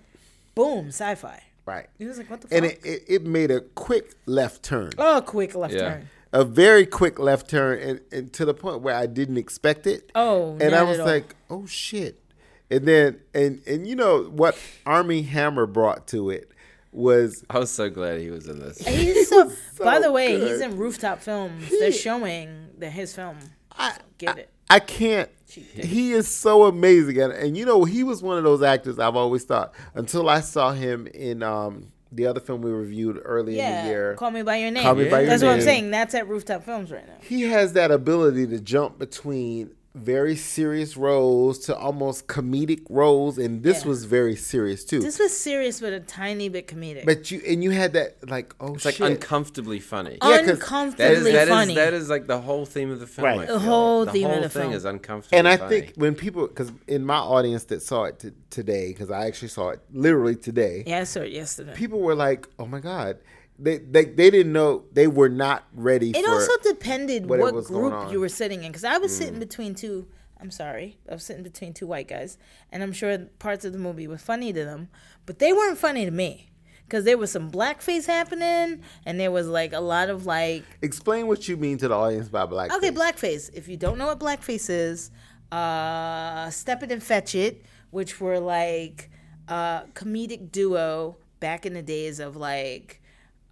boom, 0.53 0.89
sci-fi. 0.89 1.41
right, 1.65 1.87
It 1.99 2.05
was 2.05 2.17
like, 2.17 2.29
what 2.29 2.41
the 2.41 2.47
fuck? 2.47 2.57
and 2.57 2.65
it, 2.65 2.79
it, 2.83 3.03
it 3.07 3.23
made 3.25 3.49
a 3.51 3.61
quick 3.61 4.13
left 4.25 4.61
turn. 4.63 4.91
oh, 4.97 5.21
quick 5.25 5.55
left 5.55 5.73
Yeah. 5.73 5.79
turn. 5.93 6.09
A 6.33 6.45
very 6.45 6.85
quick 6.85 7.19
left 7.19 7.49
turn 7.49 7.79
and, 7.79 8.01
and 8.11 8.33
to 8.33 8.45
the 8.45 8.53
point 8.53 8.81
where 8.81 8.95
I 8.95 9.05
didn't 9.05 9.37
expect 9.37 9.85
it. 9.85 10.11
Oh, 10.15 10.57
and 10.61 10.73
I 10.73 10.83
was 10.83 10.99
at 10.99 11.01
all. 11.01 11.07
like, 11.07 11.35
oh 11.49 11.65
shit. 11.65 12.23
And 12.69 12.87
then 12.87 13.19
and 13.33 13.61
and 13.67 13.85
you 13.85 13.95
know 13.95 14.23
what 14.23 14.57
Armie 14.85 15.23
Hammer 15.23 15.65
brought 15.65 16.07
to 16.07 16.29
it 16.29 16.51
was 16.93 17.43
I 17.49 17.59
was 17.59 17.71
so 17.71 17.89
glad 17.89 18.19
he 18.19 18.29
was 18.29 18.47
in 18.47 18.59
this. 18.59 18.85
He's 18.85 19.29
so, 19.29 19.49
so 19.49 19.83
by 19.83 19.99
the 19.99 20.11
way, 20.11 20.37
good. 20.37 20.47
he's 20.47 20.61
in 20.61 20.77
rooftop 20.77 21.19
films. 21.19 21.69
They're 21.69 21.91
showing 21.91 22.69
the 22.77 22.89
his 22.89 23.13
film. 23.13 23.37
I, 23.77 23.97
Get 24.17 24.37
it. 24.37 24.49
I 24.69 24.79
can't. 24.79 25.29
He 25.47 26.13
is 26.13 26.33
so 26.33 26.63
amazing, 26.63 27.19
and, 27.21 27.33
and 27.33 27.57
you 27.57 27.65
know 27.65 27.83
he 27.83 28.03
was 28.03 28.23
one 28.23 28.37
of 28.37 28.45
those 28.45 28.61
actors 28.61 28.99
I've 28.99 29.17
always 29.17 29.43
thought 29.43 29.73
until 29.95 30.29
I 30.29 30.39
saw 30.39 30.71
him 30.71 31.07
in 31.07 31.43
um, 31.43 31.91
the 32.11 32.25
other 32.25 32.39
film 32.39 32.61
we 32.61 32.71
reviewed 32.71 33.21
early 33.23 33.59
in 33.59 33.83
the 33.85 33.89
year. 33.89 34.15
Call 34.15 34.31
Me 34.31 34.41
by 34.41 34.57
Your 34.57 34.71
Name. 34.71 34.83
Call 34.83 34.95
Me 34.95 35.09
by 35.09 35.21
Your 35.21 35.29
That's 35.29 35.43
what 35.43 35.53
I'm 35.53 35.61
saying. 35.61 35.91
That's 35.91 36.13
at 36.13 36.27
Rooftop 36.27 36.63
Films 36.63 36.91
right 36.91 37.07
now. 37.07 37.15
he 37.21 37.43
has 37.43 37.73
that 37.73 37.91
ability 37.91 38.47
to 38.47 38.59
jump 38.59 38.99
between 38.99 39.71
very 39.93 40.37
serious 40.37 40.95
roles 40.95 41.59
to 41.59 41.75
almost 41.75 42.25
comedic 42.27 42.81
roles, 42.89 43.37
and 43.37 43.61
this 43.61 43.81
Yeah. 43.81 43.89
was 43.89 44.05
very 44.05 44.37
serious 44.37 44.85
too. 44.85 45.01
This 45.01 45.19
was 45.19 45.35
serious, 45.35 45.81
but 45.81 45.91
a 45.91 45.99
tiny 45.99 46.47
bit 46.47 46.67
comedic. 46.67 47.05
but 47.05 47.29
you 47.29 47.41
and 47.45 47.61
you 47.61 47.71
had 47.71 47.91
that 47.93 48.15
like 48.29 48.55
oh 48.61 48.73
It's 48.75 48.85
like 48.85 49.01
uncomfortably 49.01 49.79
funny. 49.79 50.11
Yeah, 50.11 50.17
'cause 50.19 50.29
That 50.37 50.43
is, 50.45 50.49
Uncomfortably 50.61 51.31
that, 51.33 51.43
is, 51.43 51.49
funny. 51.49 51.75
that 51.75 51.93
is 51.93 52.09
like 52.09 52.27
the 52.27 52.39
whole 52.39 52.65
theme 52.65 52.89
of 52.89 53.01
the 53.01 53.07
film. 53.07 53.25
Right. 53.25 53.47
The 53.47 53.59
whole 53.59 54.05
the 54.05 54.11
theme 54.13 54.27
of 54.27 54.31
whole 54.31 54.41
the 54.43 54.49
thing 54.49 54.61
film. 54.63 54.73
is 54.73 54.85
uncomfortable 54.85 55.37
and 55.37 55.47
I 55.47 55.57
funny. 55.57 55.81
think 55.81 55.93
when 55.97 56.15
people, 56.15 56.47
because 56.47 56.71
in 56.87 57.05
my 57.05 57.17
audience 57.17 57.65
that 57.65 57.81
saw 57.81 58.05
it 58.05 58.19
t- 58.19 58.29
today, 58.49 58.87
because 58.89 59.11
I 59.11 59.25
actually 59.25 59.49
saw 59.49 59.69
it 59.71 59.79
literally 59.91 60.35
today, 60.35 60.83
yeah, 60.87 60.99
I 60.99 61.03
saw 61.03 61.19
it 61.19 61.31
yesterday. 61.33 61.73
people 61.75 61.99
were 61.99 62.15
like, 62.15 62.47
"Oh 62.57 62.65
my 62.65 62.79
god," 62.79 63.17
they 63.61 63.77
they, 63.77 64.05
they 64.05 64.29
didn't 64.29 64.53
know 64.53 64.83
they 64.91 65.07
were 65.07 65.29
not 65.29 65.65
ready. 65.73 66.11
It 66.11 66.27
also 66.27 66.51
depended 66.63 67.27
what 67.27 67.39
what, 67.39 67.65
group. 67.65 67.93
Mm. 67.93 68.11
you 68.11 68.19
were 68.19 68.29
sitting 68.29 68.63
in, 68.63 68.71
because 68.71 68.83
I 68.83 68.97
was 68.97 69.15
sitting 69.15 69.39
between 69.39 69.75
two. 69.75 70.07
I'm 70.39 70.51
sorry, 70.51 70.97
I 71.09 71.13
was 71.13 71.23
sitting 71.23 71.43
between 71.43 71.71
two 71.73 71.85
white 71.85 72.07
guys, 72.07 72.37
and 72.71 72.81
I'm 72.81 72.93
sure 72.93 73.17
parts 73.37 73.63
of 73.63 73.73
the 73.73 73.79
movie 73.79 74.07
were 74.07 74.17
funny 74.17 74.51
to 74.51 74.65
them, 74.65 74.89
but 75.27 75.37
they 75.37 75.53
weren't 75.53 75.77
funny 75.77 76.03
to 76.03 76.11
me, 76.11 76.49
because 76.85 77.05
there 77.05 77.17
was 77.17 77.31
some 77.31 77.51
blackface 77.51 78.07
happening, 78.07 78.81
and 79.05 79.19
there 79.19 79.29
was 79.29 79.47
like 79.47 79.71
a 79.71 79.79
lot 79.79 80.09
of 80.09 80.25
like 80.25 80.63
Explain 80.81 81.27
what 81.27 81.47
you 81.47 81.57
mean 81.57 81.77
to 81.77 81.87
the 81.87 81.95
audience 81.95 82.27
by 82.29 82.47
blackface. 82.47 82.75
Okay, 82.77 82.91
blackface. 82.91 83.51
If 83.53 83.67
you 83.67 83.77
don't 83.77 83.99
know 83.99 84.07
what 84.07 84.19
blackface 84.19 84.69
is, 84.69 85.11
uh, 85.51 86.49
Step 86.49 86.81
It 86.81 86.91
and 86.91 87.03
Fetch 87.03 87.35
It, 87.35 87.63
which 87.91 88.19
were 88.19 88.39
like 88.39 89.11
a 89.47 89.83
comedic 89.93 90.51
duo 90.51 91.17
back 91.39 91.65
in 91.65 91.73
the 91.73 91.81
days 91.81 92.19
of 92.19 92.35
like 92.35 93.00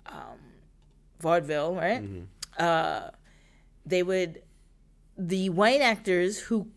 um, 0.05 0.39
vaudeville, 1.19 1.75
right? 1.75 2.03
Uh, 2.57 3.09
they 3.85 4.03
would 4.03 4.41
the 5.17 5.49
white 5.49 5.81
actors 5.81 6.39
who 6.39 6.67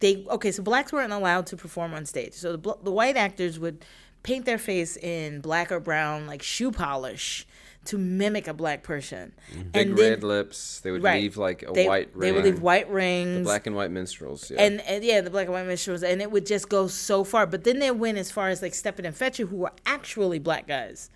they 0.00 0.24
okay, 0.30 0.50
so 0.52 0.62
blacks 0.62 0.92
weren't 0.92 1.12
allowed 1.12 1.46
to 1.46 1.56
perform 1.56 1.94
on 1.94 2.04
stage. 2.06 2.34
So 2.34 2.56
the 2.56 2.76
the 2.82 2.90
white 2.92 3.16
actors 3.16 3.58
would 3.58 3.84
paint 4.22 4.44
their 4.44 4.58
face 4.58 4.96
in 4.96 5.40
black 5.40 5.70
or 5.70 5.78
brown 5.80 6.26
like 6.26 6.42
shoe 6.42 6.70
polish 6.72 7.46
to 7.84 7.96
mimic 7.96 8.48
a 8.48 8.52
black 8.54 8.82
person. 8.82 9.32
Big 9.54 9.66
and 9.74 9.96
then- 9.96 10.10
red 10.10 10.24
lips. 10.24 10.80
They 10.80 10.90
would 10.90 11.04
Right. 11.04 11.22
leave 11.22 11.36
like 11.36 11.62
a 11.62 11.70
they, 11.72 11.86
white 11.86 12.12
They 12.18 12.32
ring. 12.32 12.34
would 12.34 12.44
leave 12.44 12.60
white 12.60 12.90
rings. 12.90 13.38
The 13.38 13.44
black 13.44 13.68
and 13.68 13.76
white 13.76 13.92
minstrels. 13.92 14.50
Yeah. 14.50 14.60
and, 14.62 14.80
and 14.80 15.04
yeah, 15.04 15.20
the 15.20 15.30
black 15.30 15.44
and 15.44 15.52
white 15.52 15.66
minstrels, 15.66 16.02
and 16.02 16.20
it 16.20 16.32
would 16.32 16.46
just 16.46 16.68
go 16.68 16.88
so 16.88 17.22
far. 17.22 17.46
But 17.46 17.62
then 17.62 17.78
they 17.78 17.92
went 17.92 18.18
as 18.18 18.32
far 18.32 18.48
as 18.48 18.60
like 18.60 18.74
Step 18.74 18.98
It 18.98 19.06
and 19.06 19.14
Fetch 19.14 19.38
It, 19.38 19.44
who 19.46 19.56
were 19.58 19.72
actually 19.86 20.40
black 20.40 20.66
guys 20.66 21.10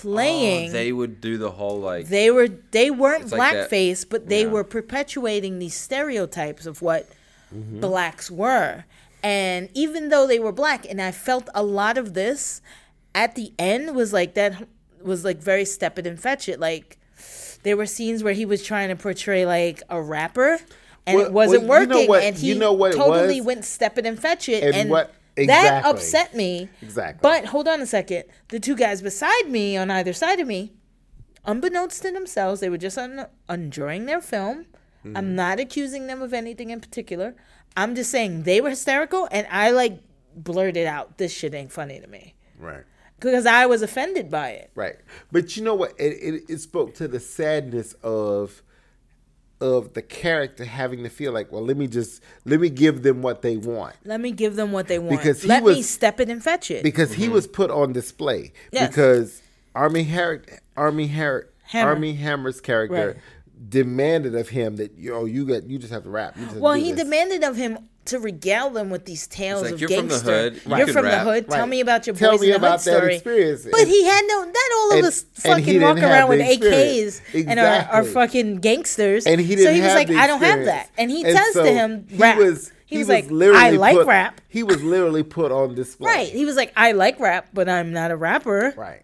playing. 0.00 0.70
Oh, 0.70 0.72
they 0.72 0.92
would 0.92 1.20
do 1.20 1.38
the 1.38 1.50
whole 1.50 1.78
like. 1.80 2.08
they 2.08 2.30
were 2.30 2.48
they 2.48 2.90
weren't 2.90 3.24
It's 3.24 3.32
like 3.32 3.54
blackface, 3.54 4.04
but 4.08 4.28
they 4.28 4.42
yeah. 4.42 4.48
were 4.48 4.64
perpetuating 4.64 5.58
these 5.58 5.74
stereotypes 5.76 6.66
of 6.66 6.82
what 6.82 7.08
Mm-hmm. 7.54 7.80
blacks 7.80 8.30
were. 8.32 8.84
And 9.22 9.68
even 9.74 10.08
though 10.08 10.26
they 10.26 10.40
were 10.40 10.50
black, 10.50 10.84
and 10.90 11.00
I 11.00 11.12
felt 11.12 11.48
a 11.54 11.62
lot 11.62 11.96
of 11.96 12.12
this 12.14 12.60
at 13.14 13.36
the 13.36 13.52
end 13.60 13.94
was 13.94 14.12
like 14.12 14.34
that 14.34 14.66
was 15.02 15.24
like 15.24 15.38
very 15.38 15.64
step 15.64 15.98
it 15.98 16.06
and 16.06 16.18
fetch 16.18 16.48
it. 16.48 16.58
Like 16.58 16.98
there 17.62 17.76
were 17.76 17.86
scenes 17.86 18.24
where 18.24 18.32
he 18.34 18.44
was 18.44 18.62
trying 18.64 18.88
to 18.88 18.96
portray 18.96 19.46
like 19.46 19.82
a 19.88 20.02
rapper. 20.02 20.58
And 21.06 21.16
Well- 21.18 21.26
it 21.26 21.32
wasn't 21.32 21.64
well, 21.64 21.80
you 21.82 21.86
know 21.86 21.94
working, 21.96 22.08
what- 22.08 22.22
and 22.24 22.36
he 22.36 22.48
you 22.48 22.54
know 22.56 22.72
what 22.72 22.92
totally 22.94 23.40
went 23.40 23.64
step 23.64 23.98
it 23.98 24.06
and 24.06 24.18
fetch 24.18 24.48
it, 24.48 24.64
And 24.64 24.74
and, 24.74 24.90
what- 24.90 25.14
that 25.36 25.84
upset 25.84 26.34
me. 26.34 26.68
Exactly. 26.82 27.20
But 27.22 27.46
hold 27.46 27.68
on 27.68 27.80
a 27.80 27.86
second, 27.86 28.24
the 28.48 28.60
two 28.60 28.76
guys 28.76 29.02
beside 29.02 29.48
me 29.48 29.76
on 29.76 29.90
either 29.90 30.12
side 30.12 30.40
of 30.40 30.46
me, 30.46 30.72
unbeknownst 31.44 32.02
to 32.02 32.12
themselves, 32.12 32.60
they 32.60 32.68
were 32.68 32.78
just 32.78 32.98
un- 32.98 33.26
enjoying 33.48 34.06
their 34.06 34.20
film. 34.20 34.66
Mm-hmm. 35.04 35.16
I'm 35.16 35.34
not 35.34 35.60
accusing 35.60 36.06
them 36.06 36.22
of 36.22 36.32
anything 36.32 36.70
in 36.70 36.80
particular. 36.80 37.34
I'm 37.76 37.94
just 37.94 38.10
saying 38.10 38.44
they 38.44 38.60
were 38.60 38.70
hysterical, 38.70 39.28
and 39.30 39.46
I 39.50 39.70
like 39.70 40.00
blurted 40.34 40.86
out, 40.86 41.18
"This 41.18 41.32
shit 41.32 41.54
ain't 41.54 41.72
funny 41.72 42.00
to 42.00 42.06
me," 42.06 42.34
right. 42.58 42.84
because 43.18 43.46
I 43.46 43.66
was 43.66 43.82
offended 43.82 44.30
by 44.30 44.50
it. 44.50 44.70
Right. 44.74 44.96
But 45.32 45.56
you 45.56 45.64
know 45.64 45.74
what? 45.74 45.92
It, 45.98 46.12
it, 46.12 46.42
it 46.48 46.58
spoke 46.58 46.94
to 46.94 47.08
the 47.08 47.20
sadness 47.20 47.94
of 47.94 48.62
of 49.60 49.94
the 49.94 50.02
character 50.02 50.64
having 50.64 51.02
to 51.04 51.08
feel 51.08 51.32
like, 51.32 51.50
well, 51.52 51.64
let 51.64 51.76
me 51.76 51.86
just 51.86 52.22
let 52.44 52.60
me 52.60 52.68
give 52.68 53.02
them 53.02 53.22
what 53.22 53.42
they 53.42 53.56
want. 53.56 53.94
Let 54.04 54.20
me 54.20 54.32
give 54.32 54.56
them 54.56 54.72
what 54.72 54.88
they 54.88 54.98
want. 54.98 55.18
Because 55.18 55.42
he 55.42 55.48
Let 55.48 55.64
me 55.64 55.82
step 55.82 56.20
it 56.20 56.28
and 56.28 56.42
fetch 56.42 56.70
it. 56.70 56.82
Because 56.82 57.12
he 57.12 57.24
mm-hmm. 57.24 57.34
was 57.34 57.46
put 57.46 57.70
on 57.70 57.92
display. 57.92 58.52
Yes. 58.72 58.88
Because 58.88 59.42
Army 59.74 60.04
Har- 60.04 60.42
Army 60.76 61.08
Har- 61.08 61.48
Hammer. 61.64 61.90
Armie 61.90 62.14
Hammer's 62.14 62.60
character 62.60 63.14
Right. 63.14 63.70
demanded 63.70 64.34
of 64.34 64.50
him 64.50 64.76
that 64.76 64.98
yo, 64.98 65.24
you 65.24 65.46
got 65.46 65.64
you 65.64 65.78
just 65.78 65.92
have 65.92 66.02
to 66.02 66.10
rap. 66.10 66.36
You 66.36 66.42
just 66.42 66.50
have 66.50 66.58
to 66.58 66.62
well, 66.62 66.74
do 66.74 66.82
he 66.82 66.92
this. 66.92 67.04
demanded 67.04 67.42
of 67.44 67.56
him 67.56 67.78
to 68.06 68.18
regale 68.18 68.70
them 68.70 68.90
with 68.90 69.04
these 69.06 69.26
tales 69.26 69.62
like, 69.62 69.72
of 69.74 69.80
"You're 69.80 69.88
from 69.88 70.08
the 70.08 70.14
gangster. 70.14 70.30
hood, 70.50 70.60
you 70.66 70.76
You're 70.76 70.86
from 70.88 71.04
rap." 71.04 71.24
the 71.24 71.30
hood. 71.32 71.48
Tell 71.50 71.60
Right. 71.60 71.68
me 71.68 71.80
about 71.80 72.06
your 72.06 72.14
Tell 72.16 72.32
boys 72.32 72.40
me 72.42 72.46
in 72.52 72.52
the 72.52 72.58
hood 72.70 72.78
that 72.78 72.80
story. 72.80 73.14
experience. 73.14 73.66
But 73.70 73.80
And- 73.80 73.88
he 73.88 74.04
had 74.04 74.22
no. 74.28 74.44
Not 74.44 74.56
all 74.76 74.98
of 74.98 75.04
us 75.04 75.22
and 75.22 75.30
he 75.44 75.48
fucking 75.50 75.64
didn't 75.66 75.82
walk 75.82 75.98
around 75.98 76.28
with 76.28 76.40
AKs 76.40 77.18
experience. 77.20 77.50
and 77.50 77.60
are, 77.60 77.88
are 77.90 78.04
fucking 78.04 78.56
gangsters. 78.58 79.26
and 79.26 79.40
he 79.40 79.52
so 79.52 79.56
didn't 79.56 79.64
So 79.66 79.72
he 79.74 79.80
was 79.80 79.88
have 79.92 79.96
like, 80.08 80.10
I 80.10 80.26
don't 80.26 80.42
have 80.42 80.64
that. 80.66 80.90
And 80.98 81.10
he 81.10 81.24
And 81.24 81.36
says 81.36 81.54
so 81.54 81.64
to 81.64 81.72
him, 81.72 82.06
he 82.10 82.16
rap. 82.16 82.38
was 82.38 82.70
he 82.86 82.98
was, 82.98 83.08
was 83.08 83.14
like, 83.14 83.30
literally 83.30 83.60
I 83.62 83.70
like 83.70 83.96
put- 83.96 84.06
rap. 84.06 84.40
He 84.48 84.62
was 84.62 84.82
literally 84.82 85.22
put 85.22 85.50
on 85.50 85.74
display. 85.74 86.06
Right. 86.12 86.28
He 86.28 86.44
was 86.44 86.54
like, 86.56 86.72
I 86.76 86.92
like 86.92 87.18
rap, 87.18 87.48
but 87.54 87.68
I'm 87.68 87.92
not 87.92 88.10
a 88.10 88.16
rapper. 88.16 88.74
Right. 88.76 89.02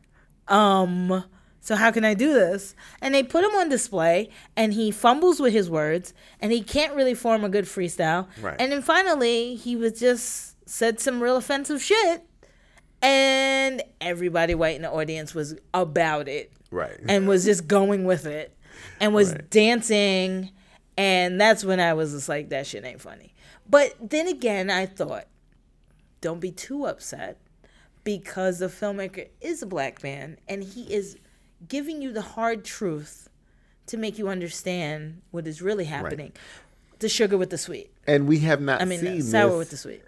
Um, 0.49 1.25
so 1.71 1.77
how 1.77 1.93
can 1.93 2.05
I 2.05 2.15
do 2.15 2.33
this? 2.33 2.75
And 3.01 3.15
they 3.15 3.23
put 3.23 3.45
him 3.45 3.53
on 3.55 3.69
display, 3.69 4.29
and 4.57 4.75
he 4.75 4.91
fumbles 4.91 5.39
with 5.39 5.53
his 5.53 5.71
words, 5.71 6.13
and 6.41 6.51
he 6.51 6.63
can't 6.65 6.97
really 6.97 7.15
form 7.15 7.45
a 7.45 7.49
good 7.49 7.65
freestyle. 7.67 8.27
Right. 8.41 8.57
And 8.59 8.73
then 8.73 8.83
finally, 8.83 9.55
he 9.55 9.77
was 9.77 10.01
just 10.01 10.57
said 10.69 10.99
some 10.99 11.23
real 11.23 11.37
offensive 11.37 11.81
shit, 11.81 12.25
and 13.01 13.85
everybody 14.01 14.53
white 14.53 14.75
in 14.75 14.83
the 14.83 14.91
audience 14.91 15.33
was 15.33 15.55
about 15.73 16.27
it 16.27 16.53
Right. 16.73 16.97
and 17.09 17.29
was 17.29 17.45
just 17.45 17.69
going 17.69 18.05
with 18.05 18.27
it, 18.27 18.53
and 18.99 19.15
was 19.15 19.31
Right. 19.31 19.49
dancing, 19.49 20.51
and 20.99 21.41
that's 21.41 21.65
when 21.65 21.79
I 21.79 21.93
was 21.93 22.11
just 22.11 22.29
like, 22.29 22.49
that 22.49 22.67
shit 22.67 22.85
ain't 22.85 23.01
funny. 23.01 23.33
But 23.69 23.95
then 24.11 24.27
again, 24.27 24.71
I 24.71 24.87
thought, 24.87 25.27
don't 26.21 26.41
be 26.41 26.51
too 26.51 26.87
upset 26.87 27.39
because 28.03 28.59
the 28.59 28.67
filmmaker 28.67 29.29
is 29.41 29.63
a 29.63 29.67
black 29.67 30.03
man 30.03 30.37
and 30.49 30.65
he 30.65 30.93
is 30.93 31.17
giving 31.69 32.03
you 32.03 32.13
the 32.13 32.23
hard 32.23 32.65
truth 32.65 33.29
to 33.87 33.97
make 33.97 34.19
you 34.19 34.29
understand 34.29 35.21
what 35.31 35.47
is 35.47 35.61
really 35.63 35.85
happening. 35.85 36.33
The 37.01 37.09
sugar 37.09 37.39
with 37.39 37.49
the 37.51 37.57
sweet. 37.59 37.91
and 38.07 38.29
we 38.29 38.41
have 38.41 38.61
not 38.61 38.83
I 38.83 38.85
mean, 38.85 39.01
seen 39.01 39.23
sour 39.23 39.49
this 39.51 39.59
with 39.59 39.71
the 39.71 39.77
sweet. 39.79 40.03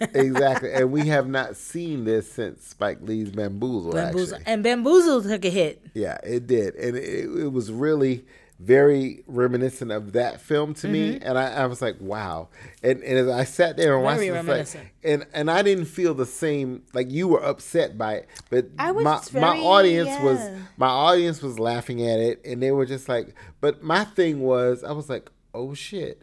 exactly, 0.14 0.72
and 0.72 0.92
we 0.92 1.08
have 1.08 1.28
not 1.28 1.56
seen 1.70 2.04
this 2.04 2.30
since 2.30 2.64
Spike 2.68 2.98
Lee's 3.02 3.30
Bamboozle. 3.30 3.92
Bamboozle. 3.92 4.36
Actually, 4.36 4.52
And 4.52 4.62
Bamboozle 4.62 5.22
took 5.22 5.44
a 5.44 5.50
hit. 5.50 5.82
yeah, 5.94 6.18
it 6.22 6.46
did, 6.46 6.76
and 6.76 6.96
it, 6.96 7.24
it 7.24 7.52
was 7.52 7.72
really 7.72 8.24
very 8.58 9.22
reminiscent 9.26 9.92
of 9.92 10.12
that 10.12 10.40
film 10.40 10.72
to 10.74 10.88
me. 10.88 11.18
And 11.20 11.36
I, 11.36 11.52
I 11.62 11.66
was 11.66 11.82
like, 11.82 11.96
wow. 12.00 12.48
And, 12.82 13.02
and 13.02 13.18
as 13.18 13.28
I 13.28 13.44
sat 13.44 13.76
there 13.76 13.94
and 13.94 14.02
watched 14.02 14.20
Mm-hmm. 14.22 14.48
It, 14.50 14.74
like- 14.74 14.92
and 15.04 15.26
and 15.34 15.50
I 15.50 15.62
didn't 15.62 15.84
feel 15.86 16.14
the 16.14 16.24
same. 16.26 16.82
Like 16.94 17.10
you 17.10 17.28
were 17.28 17.44
upset 17.44 17.98
by 17.98 18.14
it, 18.14 18.28
but 18.50 18.66
I 18.78 18.92
was 18.92 19.04
my 19.04 19.40
my 19.40 19.54
very- 19.54 19.60
audience 19.60 20.22
was 20.22 20.40
my 20.78 20.88
audience 20.88 21.42
was 21.42 21.58
laughing 21.58 22.02
at 22.02 22.18
it, 22.18 22.40
and 22.44 22.62
they 22.62 22.72
were 22.72 22.86
just 22.86 23.08
like. 23.08 23.34
But 23.60 23.82
my 23.82 24.04
thing 24.04 24.40
was, 24.40 24.82
I 24.84 24.92
was 24.92 25.08
like, 25.10 25.30
oh 25.54 25.74
shit, 25.74 26.22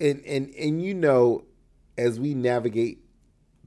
and 0.00 0.20
and 0.26 0.52
and 0.54 0.82
you 0.82 0.94
know, 0.94 1.44
as 1.96 2.18
we 2.18 2.34
navigate 2.34 2.98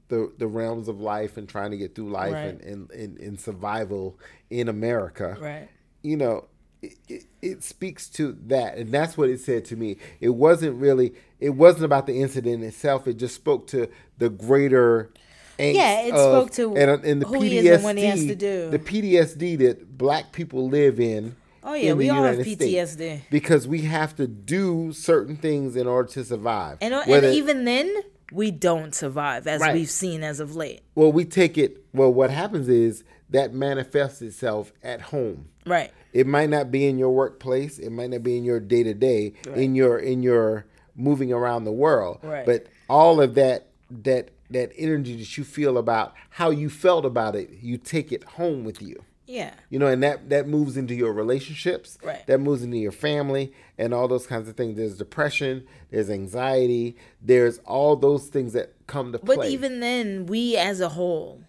the 0.08 0.30
the 0.38 0.46
realms 0.46 0.86
of 0.88 1.00
life 1.00 1.36
and 1.38 1.48
trying 1.48 1.70
to 1.70 1.76
get 1.78 1.94
through 1.94 2.10
life 2.10 2.32
Right. 2.34 2.44
and, 2.48 2.60
and, 2.60 2.90
and, 2.90 3.18
and 3.18 3.40
survival 3.40 4.18
in 4.50 4.68
America, 4.68 5.36
Right. 5.40 5.68
you 6.02 6.16
know, 6.18 6.44
it, 6.82 6.94
it, 7.08 7.24
it 7.40 7.64
speaks 7.64 8.08
to 8.10 8.36
that, 8.46 8.76
and 8.76 8.90
that's 8.92 9.16
what 9.16 9.28
it 9.30 9.40
said 9.40 9.64
to 9.66 9.76
me. 9.76 9.96
It 10.20 10.30
wasn't 10.30 10.76
really, 10.80 11.14
it 11.40 11.50
wasn't 11.50 11.84
about 11.84 12.06
the 12.06 12.20
incident 12.20 12.62
itself. 12.64 13.06
It 13.06 13.14
just 13.14 13.34
spoke 13.36 13.66
to 13.68 13.88
the 14.18 14.28
greater. 14.28 15.10
Yeah, 15.58 16.00
it 16.06 16.14
of- 16.14 16.18
spoke 16.48 16.50
to 16.52 16.76
and, 16.76 17.04
and 17.04 17.22
the 17.22 17.26
who 17.26 17.36
PTSD, 17.36 17.48
he 17.48 17.58
is 17.68 17.74
and 17.76 17.84
what 17.84 17.96
he 17.96 18.04
has 18.04 18.24
to 18.26 18.34
do. 18.34 18.70
the 18.70 18.78
PTSD 18.80 19.58
that 19.58 19.96
Black 19.96 20.32
people 20.32 20.68
live 20.68 20.98
in. 20.98 21.36
Oh, 21.64 21.74
yeah, 21.74 21.92
we 21.92 22.04
the 22.04 22.10
all 22.10 22.24
have 22.24 22.34
United 22.38 22.56
States. 22.60 22.96
PTSD. 22.96 23.20
because 23.30 23.68
we 23.68 23.82
have 23.82 24.16
to 24.16 24.26
do 24.26 24.92
certain 24.92 25.36
things 25.36 25.76
in 25.76 25.86
order 25.86 26.08
to 26.08 26.24
survive. 26.24 26.78
And, 26.80 26.92
Whether- 27.06 27.28
and 27.28 27.36
even 27.36 27.64
then, 27.64 27.94
we 28.32 28.50
don't 28.50 28.92
survive, 28.92 29.46
as 29.46 29.60
Right. 29.60 29.74
we've 29.74 29.90
seen 29.90 30.24
as 30.24 30.40
of 30.40 30.56
late. 30.56 30.80
well, 30.96 31.12
we 31.12 31.24
take 31.24 31.56
it. 31.56 31.84
Well, 31.92 32.12
what 32.12 32.30
happens 32.30 32.68
is 32.68 33.04
that 33.30 33.54
manifests 33.54 34.20
itself 34.22 34.72
at 34.82 35.00
home. 35.02 35.50
Right. 35.66 35.92
It 36.12 36.26
might 36.26 36.50
not 36.50 36.70
be 36.70 36.86
in 36.86 36.98
your 36.98 37.10
workplace. 37.10 37.78
It 37.78 37.90
might 37.90 38.10
not 38.10 38.22
be 38.22 38.36
in 38.36 38.44
your 38.44 38.60
day 38.60 38.82
to 38.82 38.94
day, 38.94 39.34
in 39.54 39.74
your 39.74 39.98
in 39.98 40.22
your 40.22 40.66
moving 40.94 41.32
around 41.32 41.64
the 41.64 41.72
world. 41.72 42.18
Right. 42.22 42.44
But 42.44 42.66
all 42.88 43.20
of 43.20 43.34
that 43.34 43.68
that 43.90 44.30
that 44.50 44.72
energy 44.76 45.16
that 45.16 45.38
you 45.38 45.44
feel 45.44 45.78
about 45.78 46.14
how 46.30 46.50
you 46.50 46.68
felt 46.68 47.04
about 47.04 47.34
it, 47.34 47.50
you 47.60 47.78
take 47.78 48.12
it 48.12 48.24
home 48.24 48.64
with 48.64 48.82
you. 48.82 49.04
Yeah. 49.26 49.54
You 49.70 49.78
know, 49.78 49.86
and 49.86 50.02
that 50.02 50.28
that 50.28 50.46
moves 50.46 50.76
into 50.76 50.94
your 50.94 51.12
relationships. 51.12 51.96
Right. 52.02 52.26
That 52.26 52.38
moves 52.38 52.62
into 52.62 52.76
your 52.76 52.92
family 52.92 53.52
and 53.78 53.94
all 53.94 54.08
those 54.08 54.26
kinds 54.26 54.48
of 54.48 54.56
things. 54.56 54.76
There's 54.76 54.98
depression, 54.98 55.66
there's 55.90 56.10
anxiety, 56.10 56.96
there's 57.22 57.58
all 57.60 57.96
those 57.96 58.26
things 58.28 58.52
that 58.52 58.74
come 58.86 59.12
to 59.12 59.18
But 59.18 59.24
play. 59.24 59.36
But 59.36 59.48
even 59.48 59.80
then, 59.80 60.26
we 60.26 60.56
as 60.56 60.80
a 60.80 60.90
whole, 60.90 61.40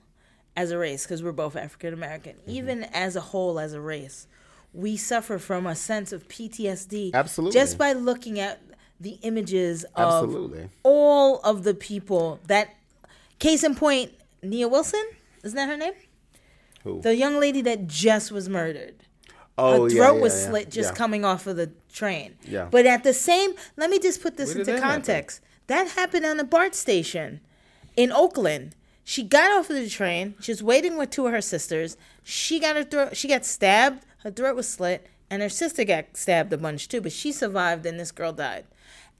as 0.56 0.72
a 0.72 0.78
race, 0.78 1.04
because 1.06 1.24
we're 1.24 1.32
both 1.32 1.56
African 1.56 1.94
American, 1.94 2.34
Mm-hmm. 2.34 2.52
even 2.52 2.84
as 2.86 3.16
a 3.16 3.22
whole, 3.22 3.60
as 3.60 3.74
a 3.74 3.82
race, 3.82 4.28
we 4.74 4.98
suffer 4.98 5.38
from 5.40 5.66
a 5.68 5.76
sense 5.76 6.12
of 6.12 6.28
PTSD. 6.28 7.14
Absolutely. 7.14 7.60
Just 7.60 7.78
by 7.78 7.94
looking 7.94 8.40
at 8.40 8.62
the 9.00 9.18
images 9.24 9.84
of 9.96 10.24
Absolutely. 10.24 10.70
all 10.84 11.40
of 11.42 11.64
the 11.64 11.74
people 11.74 12.40
that, 12.48 12.70
case 13.40 13.64
in 13.64 13.76
point, 13.76 14.12
Nia 14.42 14.68
Wilson, 14.68 15.04
isn't 15.44 15.56
that 15.56 15.68
her 15.70 15.78
name? 15.78 15.94
Who? 16.84 17.02
The 17.02 17.16
young 17.16 17.40
lady 17.40 17.62
that 17.62 17.88
just 17.88 18.32
was 18.32 18.48
murdered. 18.50 18.96
oh, 19.58 19.84
her 19.84 19.90
throat 19.90 20.16
yeah, 20.16 20.22
was 20.22 20.34
yeah, 20.44 20.50
slit 20.50 20.72
just 20.72 20.92
yeah. 20.92 20.96
coming 20.96 21.24
off 21.26 21.48
of 21.48 21.56
the 21.56 21.72
train. 21.94 22.36
Yeah. 22.44 22.68
But 22.70 22.86
at 22.86 23.04
the 23.04 23.14
same, 23.14 23.54
let 23.78 23.90
me 23.90 24.00
just 24.00 24.22
put 24.22 24.38
this 24.38 24.50
Where 24.50 24.60
into 24.62 24.72
that 24.74 24.82
happen? 24.82 25.02
context. 25.02 25.42
That 25.68 25.90
happened 25.90 26.26
on 26.26 26.38
the 26.38 26.44
BART 26.44 26.76
station 26.76 27.40
in 27.96 28.12
Oakland. 28.12 28.76
She 29.04 29.24
got 29.24 29.52
off 29.52 29.70
of 29.70 29.76
the 29.76 29.90
train. 29.90 30.36
She 30.40 30.52
was 30.52 30.64
waiting 30.64 30.98
with 30.98 31.10
two 31.10 31.26
of 31.28 31.34
her 31.34 31.42
sisters. 31.42 31.98
She 32.24 32.60
got 32.60 32.76
her 32.76 32.84
throat. 32.84 33.18
She 33.18 33.28
got 33.28 33.46
stabbed. 33.46 34.06
Her 34.24 34.32
throat 34.32 34.56
was 34.56 34.68
slit, 34.70 35.08
and 35.30 35.42
her 35.42 35.50
sister 35.50 35.84
got 35.84 36.16
stabbed 36.16 36.54
a 36.54 36.58
bunch 36.58 36.88
too. 36.88 37.02
But 37.02 37.12
she 37.12 37.32
survived, 37.32 37.86
and 37.86 38.00
this 38.00 38.12
girl 38.12 38.32
died. 38.32 38.66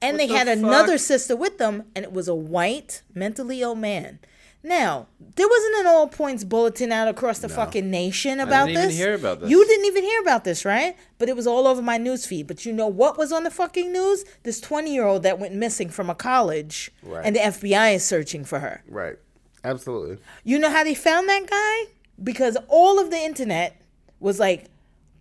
And 0.00 0.18
they 0.18 0.26
the 0.26 0.34
had 0.36 0.48
another 0.48 0.98
sister 0.98 1.36
with 1.36 1.58
them, 1.58 1.84
and 1.94 2.04
it 2.04 2.12
was 2.12 2.28
a 2.28 2.34
white, 2.34 3.02
mentally 3.14 3.60
ill 3.62 3.74
man. 3.74 4.18
Now, 4.66 5.08
there 5.36 5.46
wasn't 5.46 5.76
an 5.80 5.86
all 5.86 6.08
points 6.08 6.42
bulletin 6.42 6.90
out 6.90 7.06
across 7.06 7.40
the 7.40 7.50
fucking 7.50 7.90
nation 7.90 8.40
about 8.40 8.66
didn't 8.66 8.78
even 8.78 8.88
this. 8.88 8.96
hear 8.96 9.12
about 9.14 9.40
this. 9.40 9.50
You 9.50 9.66
didn't 9.66 9.84
even 9.84 10.02
hear 10.04 10.20
about 10.22 10.44
this, 10.44 10.64
right? 10.64 10.96
But 11.18 11.28
it 11.28 11.36
was 11.36 11.46
all 11.46 11.66
over 11.66 11.82
my 11.82 11.98
news 11.98 12.24
feed. 12.24 12.46
But 12.46 12.64
you 12.64 12.72
know 12.72 12.86
what 12.88 13.18
was 13.18 13.30
on 13.30 13.44
the 13.44 13.50
fucking 13.50 13.92
news? 13.92 14.24
This 14.42 14.60
20 14.62 14.90
year 14.92 15.04
old 15.04 15.22
that 15.22 15.38
went 15.38 15.54
missing 15.54 15.90
from 15.90 16.08
a 16.08 16.14
college, 16.14 16.90
Right. 17.02 17.26
and 17.26 17.36
the 17.36 17.40
FBI 17.40 17.94
is 17.94 18.06
searching 18.06 18.42
for 18.42 18.60
her. 18.60 18.82
Right. 18.88 19.16
Absolutely. 19.64 20.18
You 20.44 20.58
know 20.58 20.70
how 20.70 20.84
they 20.84 20.94
found 20.94 21.28
that 21.28 21.48
guy? 21.48 21.92
Because 22.22 22.56
all 22.68 23.00
of 23.00 23.10
the 23.10 23.16
internet 23.18 23.80
was 24.20 24.38
like 24.38 24.66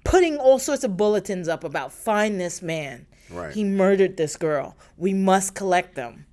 putting 0.04 0.38
all 0.38 0.60
sorts 0.60 0.84
of 0.84 0.98
bulletins 0.98 1.48
up 1.48 1.64
about 1.64 1.92
find 1.92 2.40
this 2.40 2.62
man. 2.62 3.08
Right. 3.30 3.54
He 3.54 3.64
murdered 3.64 4.18
this 4.18 4.36
girl. 4.36 4.76
We 4.98 5.14
must 5.14 5.56
collect 5.56 5.96
them. 5.96 6.26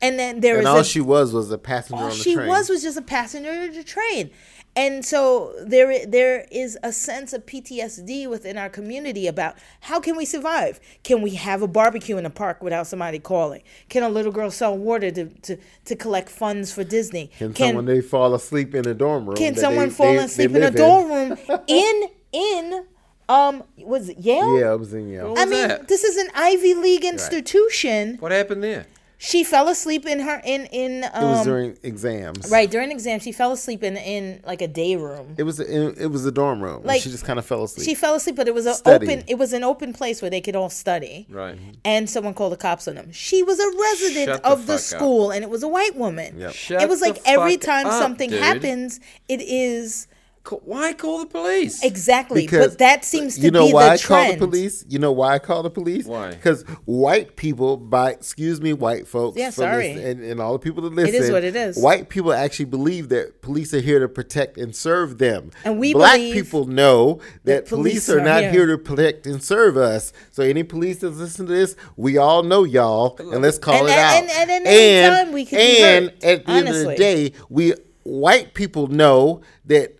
And 0.00 0.18
then 0.18 0.40
there 0.40 0.56
And 0.56 0.64
was 0.64 0.74
all 0.74 0.80
a, 0.80 0.84
she 0.84 1.00
was 1.00 1.32
was 1.32 1.50
a 1.50 1.58
passenger 1.58 1.96
all 2.02 2.10
on 2.10 2.16
the 2.16 2.22
she 2.22 2.34
train. 2.34 2.48
was 2.48 2.68
was 2.68 2.82
just 2.82 2.98
a 2.98 3.02
passenger 3.02 3.50
on 3.50 3.72
the 3.72 3.82
train. 3.82 4.30
And 4.76 5.04
so 5.06 5.54
there 5.64 6.04
there 6.06 6.46
is 6.50 6.78
a 6.82 6.92
sense 6.92 7.32
of 7.32 7.46
PTSD 7.46 8.28
within 8.28 8.58
our 8.58 8.68
community 8.68 9.26
about 9.26 9.56
how 9.80 10.00
can 10.00 10.16
we 10.16 10.26
survive? 10.26 10.78
Can 11.02 11.22
we 11.22 11.30
have 11.36 11.62
a 11.62 11.66
barbecue 11.66 12.18
in 12.18 12.24
the 12.24 12.30
park 12.30 12.62
without 12.62 12.86
somebody 12.86 13.18
calling? 13.18 13.62
Can 13.88 14.02
a 14.02 14.10
little 14.10 14.32
girl 14.32 14.50
sell 14.50 14.76
water 14.76 15.10
to, 15.10 15.24
to, 15.26 15.56
to 15.86 15.96
collect 15.96 16.28
funds 16.28 16.72
for 16.72 16.84
Disney? 16.84 17.30
Can, 17.38 17.54
someone 17.54 17.86
they 17.86 18.02
fall 18.02 18.34
asleep 18.34 18.74
in 18.74 18.86
a 18.86 18.92
dorm 18.92 19.24
room? 19.26 19.36
can 19.36 19.56
someone 19.56 19.88
they- 19.88 19.94
fall 19.94 20.12
they- 20.12 20.18
asleep 20.24 20.52
they 20.52 20.58
in 20.58 20.62
a 20.62 20.66
live 20.66 20.76
dorm 20.76 21.10
room 21.10 21.60
in 21.68 22.08
in 22.32 22.84
um 23.30 23.64
was 23.78 24.10
it 24.10 24.18
Yale? 24.18 24.58
Yeah, 24.58 24.72
it 24.74 24.78
was 24.78 24.92
in 24.92 25.08
Yale. 25.08 25.30
What 25.30 25.38
I 25.40 25.46
mean, 25.46 25.68
that? 25.68 25.88
this 25.88 26.04
is 26.04 26.18
an 26.18 26.28
Ivy 26.34 26.74
League 26.74 27.04
institution. 27.04 28.16
What 28.18 28.30
happened 28.30 28.62
there? 28.62 28.86
She 29.18 29.44
fell 29.44 29.68
asleep 29.68 30.04
in 30.04 30.20
her 30.20 30.42
in 30.44 30.66
in 30.66 31.04
um, 31.14 31.24
it 31.24 31.26
was 31.28 31.44
during 31.44 31.78
exams. 31.82 32.50
right 32.50 32.70
during 32.70 32.90
exams 32.90 33.22
She 33.22 33.32
fell 33.32 33.50
asleep 33.52 33.82
in 33.82 33.96
in 33.96 34.42
like 34.44 34.60
a 34.60 34.68
day 34.68 34.96
room. 34.96 35.34
It 35.38 35.44
was 35.44 35.58
a, 35.58 36.02
it 36.02 36.10
was 36.10 36.26
a 36.26 36.30
dorm 36.32 36.60
room. 36.62 36.82
Like, 36.84 37.00
she 37.00 37.10
just 37.10 37.24
kind 37.24 37.38
of 37.38 37.46
fell 37.46 37.64
asleep. 37.64 37.86
She 37.86 37.94
fell 37.94 38.14
asleep, 38.14 38.36
but 38.36 38.46
it 38.46 38.54
was 38.54 38.66
an 38.66 38.74
open. 38.84 39.24
It 39.26 39.38
was 39.38 39.52
an 39.54 39.64
open 39.64 39.92
place 39.94 40.20
where 40.20 40.30
they 40.30 40.40
could 40.42 40.54
all 40.54 40.68
study. 40.68 41.26
Right. 41.30 41.58
And 41.84 42.10
someone 42.10 42.34
called 42.34 42.52
the 42.52 42.56
cops 42.58 42.86
on 42.88 42.96
them. 42.96 43.10
She 43.12 43.42
was 43.42 43.58
a 43.58 43.70
resident 43.80 44.26
Shut 44.26 44.42
the 44.42 44.48
of 44.50 44.66
the, 44.66 44.74
fuck 44.74 44.74
up. 44.74 44.80
school, 45.00 45.30
and 45.30 45.42
it 45.42 45.48
was 45.50 45.62
a 45.62 45.68
white 45.68 45.96
woman. 45.96 46.38
Yep. 46.38 46.52
Shut 46.52 46.82
it 46.82 46.88
was 46.88 47.00
the 47.00 47.06
like 47.08 47.20
every 47.24 47.56
time 47.56 47.86
up, 47.86 47.94
something 47.94 48.28
dude. 48.30 48.42
happens, 48.42 49.00
it 49.28 49.40
is 49.40 50.06
Ca- 50.08 50.15
Why 50.50 50.92
call 50.92 51.20
the 51.20 51.26
police? 51.26 51.82
exactly. 51.82 52.46
but 52.46 52.78
that 52.78 53.04
seems 53.04 53.34
to 53.36 53.40
be 53.40 53.50
the 53.50 53.52
situation. 53.52 53.54
you 53.54 53.60
know 53.60 53.66
be 53.68 53.72
why 53.74 53.84
the 53.86 53.92
I 53.92 53.98
call 53.98 54.32
the 54.32 54.38
police. 54.38 54.84
You 54.88 54.98
know 54.98 55.12
why 55.12 55.34
I 55.34 55.38
call 55.38 55.62
the 55.62 55.70
police? 55.70 56.06
Why? 56.06 56.30
Because 56.30 56.62
white 56.84 57.36
people, 57.36 57.76
by 57.76 58.10
excuse 58.12 58.60
me, 58.60 58.72
white 58.72 59.08
folks, 59.08 59.36
Yeah, 59.38 59.50
for 59.50 59.62
sorry. 59.62 59.94
this- 59.94 60.04
and, 60.04 60.24
and 60.24 60.40
all 60.40 60.52
the 60.52 60.58
people 60.58 60.82
that 60.82 60.92
listen, 60.94 61.14
it 61.14 61.18
is 61.22 61.30
what 61.30 61.44
it 61.44 61.56
is. 61.56 61.76
White 61.76 62.08
people 62.08 62.32
actually 62.32 62.66
believe 62.66 63.08
that 63.10 63.42
police 63.42 63.72
are 63.74 63.80
here 63.80 63.98
to 64.00 64.08
protect 64.08 64.56
and 64.58 64.74
serve 64.74 65.18
them, 65.18 65.50
And 65.64 65.78
we 65.78 65.92
black 65.92 66.16
believe 66.16 66.34
people 66.34 66.66
know 66.66 67.20
that, 67.44 67.64
that 67.64 67.68
police, 67.68 68.06
police 68.06 68.10
are, 68.10 68.20
are 68.20 68.24
not 68.24 68.42
here. 68.42 68.50
here. 68.52 68.66
to 68.66 68.78
protect 68.78 69.26
and 69.26 69.42
serve 69.42 69.76
us. 69.76 70.12
So 70.32 70.42
any 70.42 70.62
police 70.62 70.98
that's 70.98 71.16
listening 71.16 71.48
to 71.48 71.54
this, 71.54 71.76
we 71.96 72.18
all 72.18 72.42
know 72.42 72.64
y'all, 72.64 73.16
and 73.18 73.42
let's 73.42 73.58
call 73.58 73.74
And 73.74 73.88
it 73.88 73.92
at- 73.92 73.98
out. 73.98 74.22
and- 74.22 74.30
and 74.50 74.50
at 74.50 74.70
any 74.70 75.16
time 75.24 75.32
we 75.32 75.44
could 75.44 75.56
be 75.56 75.78
and 75.82 76.04
hurt, 76.06 76.24
at 76.24 76.46
the 76.46 76.52
end 76.52 76.68
of 76.68 76.74
the 76.84 76.94
day, 76.96 77.32
we 77.48 77.74
white 78.04 78.54
people 78.54 78.86
know 78.86 79.40
that 79.64 79.94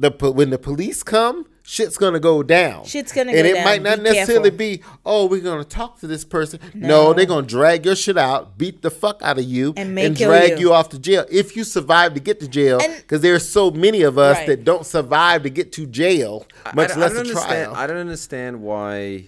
the 0.00 0.32
when 0.32 0.50
the 0.50 0.58
police 0.58 1.02
come, 1.02 1.46
shit's 1.62 1.96
gonna 1.96 2.18
go 2.20 2.42
down. 2.42 2.84
Shit's 2.84 3.12
gonna 3.12 3.32
and 3.32 3.46
go 3.46 3.54
it 3.54 3.64
might 3.64 3.82
not 3.82 3.98
Be 3.98 4.04
necessarily 4.04 4.50
careful. 4.50 4.58
be, 4.58 4.82
oh, 5.04 5.26
we're 5.26 5.40
gonna 5.40 5.64
talk 5.64 6.00
to 6.00 6.06
this 6.06 6.24
person. 6.24 6.58
No, 6.74 6.88
No. 7.08 7.12
they're 7.12 7.26
gonna 7.26 7.46
drag 7.46 7.84
your 7.84 7.94
shit 7.96 8.16
out, 8.16 8.56
beat 8.58 8.82
the 8.82 8.90
fuck 8.90 9.20
out 9.22 9.38
of 9.38 9.44
you, 9.44 9.74
And 9.76 9.94
may 9.94 10.10
kill 10.14 10.30
drag 10.30 10.52
you. 10.52 10.68
you. 10.68 10.72
off 10.72 10.88
to 10.90 10.98
jail 10.98 11.24
if 11.30 11.56
you 11.56 11.64
survive 11.64 12.14
to 12.14 12.20
get 12.20 12.40
to 12.40 12.48
jail. 12.48 12.78
And- 12.82 12.96
Because 12.96 13.20
there's 13.20 13.48
so 13.48 13.70
many 13.70 14.02
of 14.02 14.18
us 14.18 14.38
Right. 14.38 14.46
that 14.48 14.64
don't 14.64 14.86
survive 14.86 15.42
to 15.44 15.50
get 15.50 15.72
to 15.72 15.86
jail, 15.86 16.46
much 16.74 16.90
I, 16.92 16.98
less 16.98 17.10
I 17.10 17.14
a 17.14 17.16
don't 17.18 17.26
understand. 17.28 17.64
trial. 17.70 17.74
I 17.74 17.86
don't 17.86 17.96
understand 17.98 18.62
why. 18.62 19.24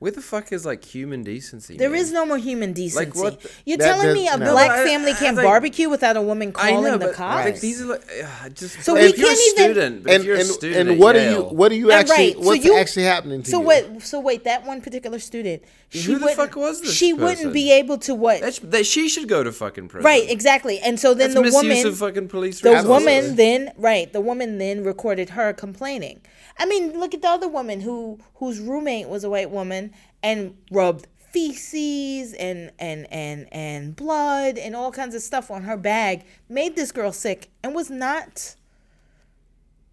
Where 0.00 0.12
the 0.12 0.20
fuck 0.20 0.52
is 0.52 0.64
like 0.64 0.84
human 0.84 1.24
decency? 1.24 1.76
There 1.76 1.90
man? 1.90 1.98
is 1.98 2.12
no 2.12 2.24
more 2.24 2.38
human 2.38 2.72
decency. 2.72 3.18
what 3.18 3.40
the- 3.40 3.50
You're 3.66 3.78
That 3.78 3.96
telling 3.96 4.12
me 4.14 4.28
a 4.28 4.36
no. 4.36 4.52
black 4.52 4.70
I- 4.70 4.84
family 4.84 5.12
can't 5.12 5.36
like- 5.36 5.44
barbecue 5.44 5.88
without 5.88 6.16
a 6.16 6.22
woman 6.22 6.52
I 6.54 6.70
calling 6.70 6.84
know, 6.84 6.98
the 6.98 7.06
but 7.06 7.14
cops? 7.16 7.44
like, 7.46 7.60
these 7.60 7.82
are 7.82 7.86
like, 7.86 8.02
ugh, 8.22 8.54
just. 8.54 8.80
So 8.84 8.96
if 8.96 9.16
we 9.16 9.18
you're 9.18 9.26
can't 9.26 9.38
a 9.38 9.42
even- 9.42 9.64
student, 9.74 10.02
but 10.04 10.12
and, 10.12 10.20
if 10.20 10.26
you're 10.26 10.36
a 10.36 10.40
and, 10.40 10.48
student 10.48 10.90
and 10.90 11.00
what 11.00 11.16
are 11.16 11.30
you? 11.32 11.40
What 11.42 11.72
are 11.72 11.74
you 11.74 11.90
uh, 11.90 11.94
actually? 11.94 12.16
right, 12.16 12.34
so 12.34 12.40
what's 12.42 12.64
you- 12.64 12.76
actually 12.76 13.02
happening 13.04 13.42
to 13.42 13.50
So 13.50 13.58
you? 13.58 13.66
what? 13.66 14.02
So 14.02 14.20
wait, 14.20 14.44
that 14.44 14.64
one 14.64 14.80
particular 14.82 15.18
student, 15.18 15.64
she 15.88 16.02
Who 16.02 16.14
the 16.14 16.26
wouldn't. 16.26 16.36
fuck 16.36 16.54
was 16.54 16.80
this 16.80 16.92
she 16.94 17.12
person? 17.12 17.24
wouldn't 17.24 17.52
be 17.52 17.72
able 17.72 17.98
to 17.98 18.14
what? 18.14 18.40
That's, 18.40 18.60
that 18.60 18.86
she 18.86 19.08
should 19.08 19.28
go 19.28 19.42
to 19.42 19.50
fucking 19.50 19.88
prison. 19.88 20.04
right, 20.06 20.30
exactly. 20.30 20.78
And 20.78 21.00
so 21.00 21.12
then 21.12 21.32
That's 21.34 21.50
the 21.50 21.56
woman, 21.56 21.84
of 21.86 21.98
fucking 21.98 22.28
police. 22.28 22.60
the 22.60 22.70
resources. 22.70 22.88
woman 22.88 23.34
then, 23.34 23.72
right, 23.76 24.12
the 24.12 24.20
woman 24.20 24.58
then 24.58 24.84
recorded 24.84 25.30
her 25.30 25.52
complaining. 25.52 26.20
I 26.60 26.66
mean, 26.66 26.98
look 26.98 27.14
at 27.14 27.22
the 27.22 27.28
other 27.28 27.48
woman 27.48 27.80
who 27.80 28.18
whose 28.34 28.58
roommate 28.60 29.08
was 29.08 29.22
a 29.24 29.30
white 29.30 29.50
woman 29.50 29.87
and 30.22 30.56
rubbed 30.70 31.06
feces 31.32 32.32
and 32.34 32.72
and 32.78 33.06
and 33.12 33.46
and 33.52 33.94
blood 33.96 34.56
and 34.58 34.74
all 34.74 34.90
kinds 34.90 35.14
of 35.14 35.22
stuff 35.22 35.50
on 35.50 35.62
her 35.62 35.76
bag, 35.76 36.24
made 36.48 36.74
this 36.76 36.90
girl 36.92 37.12
sick 37.12 37.50
and 37.62 37.74
was 37.74 37.90
not 37.90 38.54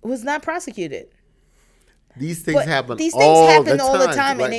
was 0.01 0.23
not 0.23 0.41
prosecuted. 0.43 1.07
These 2.17 2.43
things 2.43 2.55
But 2.55 2.67
happen. 2.67 2.97
these 2.97 3.11
things 3.11 3.23
all 3.25 3.47
happen 3.47 3.77
the 3.77 3.83
all 3.83 3.93
time 3.93 4.07
the 4.09 4.15
time, 4.15 4.39
and 4.39 4.53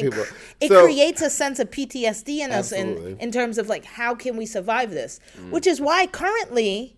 it, 0.61 0.68
So- 0.68 0.84
creates 0.84 1.22
a 1.22 1.30
sense 1.30 1.59
of 1.59 1.70
PTSD 1.70 2.41
in 2.41 2.53
us 2.53 2.70
in, 2.70 3.16
in 3.18 3.30
terms 3.32 3.57
of 3.57 3.66
like 3.68 3.84
how 3.87 4.14
can 4.14 4.37
we 4.37 4.45
survive 4.45 4.91
this, 4.91 5.20
Mm. 5.39 5.51
which 5.53 5.66
is 5.66 5.80
why 5.80 6.07
currently 6.07 6.97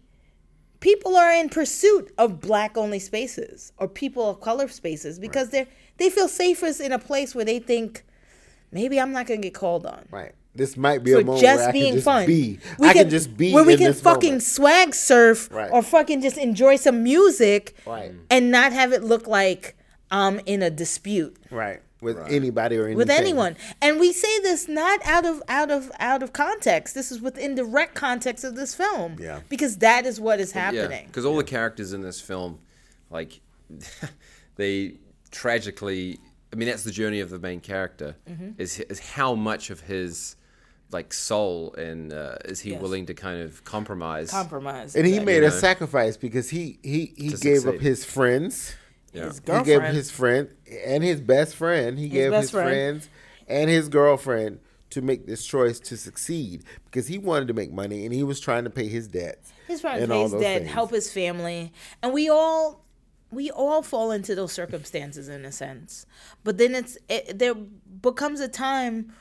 people 0.80 1.16
are 1.16 1.32
in 1.32 1.48
pursuit 1.48 2.12
of 2.18 2.40
black 2.40 2.76
only 2.76 2.98
spaces 2.98 3.72
or 3.78 3.86
people 3.86 4.28
of 4.28 4.40
color 4.40 4.66
spaces 4.68 5.18
because 5.20 5.50
they're 5.50 5.66
they 5.98 6.10
feel 6.10 6.28
safest 6.28 6.80
in 6.80 6.90
a 6.92 6.98
place 6.98 7.34
where 7.36 7.44
they 7.44 7.58
think 7.60 8.04
maybe 8.72 9.00
I'm 9.00 9.12
not 9.12 9.26
gonna 9.26 9.40
get 9.40 9.54
called 9.54 9.86
on. 9.86 10.06
Right. 10.10 10.32
This 10.54 10.76
might 10.76 11.04
be 11.04 11.12
a 11.12 11.18
For 11.18 11.24
moment 11.24 11.40
just 11.42 11.58
where 11.60 11.68
I 11.68 11.72
being 11.72 11.84
can 11.86 11.94
just 11.94 12.04
fun, 12.04 12.26
be. 12.26 12.58
We 12.80 12.88
I 12.88 12.92
can, 12.92 13.10
just 13.10 13.36
be 13.36 13.52
where 13.52 13.62
we 13.64 13.74
in 13.74 13.78
can 13.78 13.86
this 13.88 14.00
fucking 14.00 14.30
moment. 14.30 14.42
swag 14.42 14.94
surf 14.94 15.48
Right. 15.52 15.70
or 15.70 15.82
fucking 15.82 16.20
just 16.20 16.36
enjoy 16.36 16.76
some 16.76 17.02
music, 17.04 17.76
Right. 17.86 18.12
and 18.30 18.50
not 18.50 18.72
have 18.72 18.92
it 18.92 19.04
look 19.04 19.28
like 19.28 19.76
I'm 20.10 20.40
in 20.46 20.62
a 20.62 20.70
dispute 20.70 21.36
right 21.50 21.80
with 22.00 22.18
anybody 22.28 22.76
or 22.76 22.84
anything. 22.84 22.96
with 22.96 23.10
anyone. 23.10 23.56
And 23.82 24.00
we 24.00 24.12
say 24.12 24.40
this 24.40 24.66
not 24.68 25.00
out 25.04 25.24
of 25.26 25.42
out 25.48 25.70
of 25.70 25.92
out 26.00 26.22
of 26.24 26.32
context. 26.32 26.94
This 26.94 27.12
is 27.12 27.20
within 27.20 27.54
direct 27.54 27.94
context 27.94 28.42
of 28.42 28.56
this 28.56 28.74
film. 28.74 29.16
Yeah. 29.20 29.40
Because 29.48 29.76
that 29.78 30.06
is 30.06 30.18
what 30.20 30.40
is 30.40 30.52
happening. 30.52 31.06
because 31.06 31.24
all 31.24 31.36
the 31.36 31.44
characters 31.44 31.92
in 31.92 32.00
this 32.02 32.20
film, 32.20 32.58
like, 33.10 33.40
they 34.56 34.94
tragically. 35.30 36.18
I 36.52 36.56
mean, 36.56 36.68
that's 36.68 36.84
the 36.84 36.90
journey 36.90 37.20
of 37.20 37.30
the 37.30 37.38
main 37.38 37.60
character. 37.60 38.16
Mm-hmm. 38.28 38.50
Is 38.58 38.80
is 38.80 39.00
how 39.00 39.34
much 39.34 39.70
of 39.70 39.80
his 39.80 40.36
like 40.90 41.12
soul 41.12 41.74
and 41.74 42.12
uh, 42.14 42.36
is 42.46 42.60
he 42.60 42.70
Yes. 42.70 42.80
willing 42.80 43.04
to 43.06 43.14
kind 43.14 43.42
of 43.42 43.62
compromise? 43.64 44.30
Compromise. 44.30 44.96
And 44.96 45.04
he 45.06 45.12
exactly. 45.14 45.32
made 45.34 45.40
You 45.42 45.48
a 45.48 45.50
know? 45.50 45.56
sacrifice 45.56 46.16
because 46.16 46.48
he 46.50 46.78
he 46.82 47.12
he 47.16 47.30
To 47.30 47.36
gave 47.36 47.66
up 47.66 47.76
his 47.78 48.04
friends. 48.04 48.74
yeah. 49.12 49.24
His 49.26 49.38
He 49.38 49.44
gave 49.44 49.64
girlfriend. 49.66 49.96
his 49.96 50.10
friend 50.10 50.48
and 50.86 51.04
his 51.04 51.20
best 51.20 51.54
friend. 51.56 51.98
He 51.98 52.08
gave 52.08 52.32
his 52.32 52.50
friend. 52.50 52.68
friends 52.68 53.08
and 53.46 53.68
his 53.68 53.88
girlfriend 53.90 54.60
to 54.90 55.02
make 55.02 55.26
this 55.26 55.44
choice 55.44 55.78
to 55.80 55.98
succeed 55.98 56.64
because 56.86 57.08
he 57.08 57.18
wanted 57.18 57.48
to 57.48 57.54
make 57.54 57.70
money 57.70 58.06
and 58.06 58.14
he 58.14 58.22
was 58.22 58.40
trying 58.40 58.64
to 58.64 58.70
pay 58.70 58.88
his 58.88 59.06
debts. 59.08 59.52
He's 59.66 59.82
trying 59.82 59.96
to 59.98 60.02
and 60.04 60.10
pay 60.10 60.16
all 60.16 60.22
his 60.22 60.32
those 60.32 60.40
debt, 60.40 60.62
things. 60.62 60.72
help 60.72 60.90
his 60.90 61.12
family, 61.12 61.74
and 62.02 62.14
we 62.14 62.30
all 62.30 62.86
we 63.30 63.50
all 63.50 63.82
fall 63.82 64.10
into 64.10 64.34
those 64.34 64.52
circumstances 64.52 65.28
in 65.28 65.44
a 65.44 65.52
sense. 65.52 66.06
But 66.44 66.58
then 66.58 66.74
it's 66.74 66.98
it, 67.08 67.38
there 67.38 67.54
becomes 67.54 68.40
a 68.40 68.48
time 68.48 69.12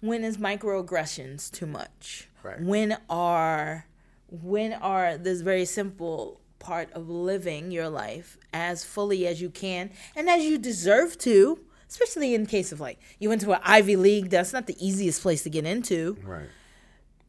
when 0.00 0.24
is 0.24 0.36
microaggressions 0.36 1.50
too 1.50 1.66
much? 1.66 2.28
Right. 2.42 2.60
When 2.60 2.96
are 3.10 3.86
when 4.28 4.72
are 4.72 5.16
this 5.16 5.40
very 5.40 5.64
simple 5.64 6.40
part 6.58 6.92
of 6.92 7.08
living 7.08 7.70
your 7.70 7.88
life 7.88 8.38
as 8.52 8.84
fully 8.84 9.26
as 9.26 9.40
you 9.40 9.50
can 9.50 9.90
and 10.14 10.28
as 10.28 10.42
you 10.44 10.58
deserve 10.58 11.16
to, 11.18 11.60
especially 11.88 12.34
in 12.34 12.46
case 12.46 12.72
of 12.72 12.80
like 12.80 12.98
you 13.18 13.28
went 13.28 13.40
to 13.42 13.52
an 13.52 13.60
Ivy 13.64 13.96
League, 13.96 14.30
that's 14.30 14.52
not 14.52 14.66
the 14.66 14.76
easiest 14.84 15.22
place 15.22 15.42
to 15.42 15.50
get 15.50 15.64
into. 15.64 16.16
Right. 16.24 16.48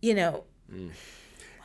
You 0.02 0.14
know, 0.14 0.44
mm. 0.72 0.92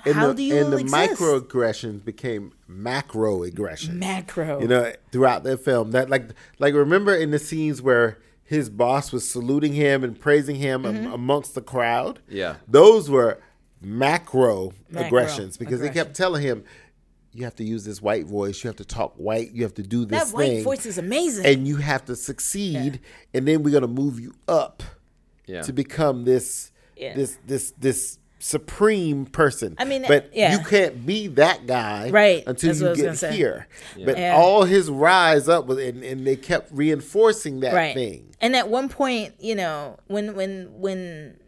And 0.05 0.15
how 0.15 0.29
the, 0.29 0.35
do 0.35 0.43
you 0.43 0.57
and 0.57 0.73
the 0.73 0.79
exist? 0.79 0.95
microaggressions 1.21 2.05
became 2.05 2.53
macro 2.67 3.43
aggressions. 3.43 3.99
macro. 3.99 4.61
you 4.61 4.69
know, 4.69 4.93
throughout 5.13 5.45
the 5.45 5.57
film. 5.57 5.93
That 5.93 6.11
like 6.11 6.31
like 6.59 6.75
remember 6.75 7.15
in 7.15 7.31
the 7.31 7.39
scenes 7.39 7.81
where 7.83 8.19
his 8.45 8.69
boss 8.69 9.13
was 9.13 9.29
saluting 9.29 9.73
him 9.75 10.03
and 10.05 10.19
praising 10.21 10.57
him 10.57 10.83
Mm-hmm. 10.83 11.13
amongst 11.13 11.55
the 11.55 11.63
crowd. 11.63 12.21
Yeah. 12.29 12.57
those 12.69 13.09
were 13.09 13.39
macro, 13.81 14.73
Macro 14.91 15.07
aggressions 15.07 15.57
because 15.57 15.81
they 15.81 15.91
kept 15.91 16.15
telling 16.15 16.43
him, 16.43 16.65
"You 17.33 17.45
have 17.45 17.57
to 17.57 17.65
use 17.65 17.85
this 17.85 18.01
white 18.03 18.27
voice. 18.27 18.63
You 18.63 18.69
have 18.69 18.77
to 18.77 18.85
talk 18.85 19.15
white. 19.17 19.53
You 19.53 19.63
have 19.65 19.75
to 19.75 19.83
do 19.83 20.05
this 20.05 20.31
that 20.31 20.35
white 20.37 20.49
thing, 20.49 20.65
voice 20.65 20.87
is 20.87 20.99
amazing. 20.99 21.47
and 21.47 21.67
you 21.67 21.77
have 21.77 22.05
to 22.07 22.17
succeed. 22.17 23.01
And 23.35 23.47
then 23.47 23.63
we're 23.63 23.73
gonna 23.73 23.89
move 23.89 24.21
you 24.21 24.35
up 24.49 24.83
Yeah. 25.47 25.63
to 25.63 25.73
become 25.73 26.25
this 26.25 26.71
Yeah. 26.97 27.15
this 27.15 27.39
this 27.47 27.73
this." 27.79 28.19
Supreme 28.43 29.25
person. 29.27 29.77
I 29.79 29.85
mean, 29.85 30.05
but 30.09 30.31
yeah. 30.35 30.53
you 30.59 30.65
can't 30.65 31.07
be 31.07 31.29
that 31.29 31.65
guy 31.67 32.11
Right, 32.11 32.43
until 32.45 32.71
that's 32.71 32.81
you 32.81 32.87
what 32.89 32.99
I 32.99 33.11
was 33.11 33.21
get 33.21 33.33
here. 33.35 33.69
But 34.05 34.19
Yeah. 34.19 34.35
all 34.37 34.65
his 34.65 34.91
rise 34.91 35.49
up 35.49 35.67
was, 35.67 35.79
and, 35.79 36.03
and 36.03 36.27
they 36.27 36.35
kept 36.35 36.73
reinforcing 36.73 37.61
that 37.61 37.73
right. 37.73 37.95
thing. 37.95 38.35
And 38.41 38.57
at 38.57 38.69
one 38.69 38.89
point, 38.89 39.35
you 39.39 39.55
know, 39.55 39.97
when 40.09 40.35
when 40.35 40.71
when 40.75 41.39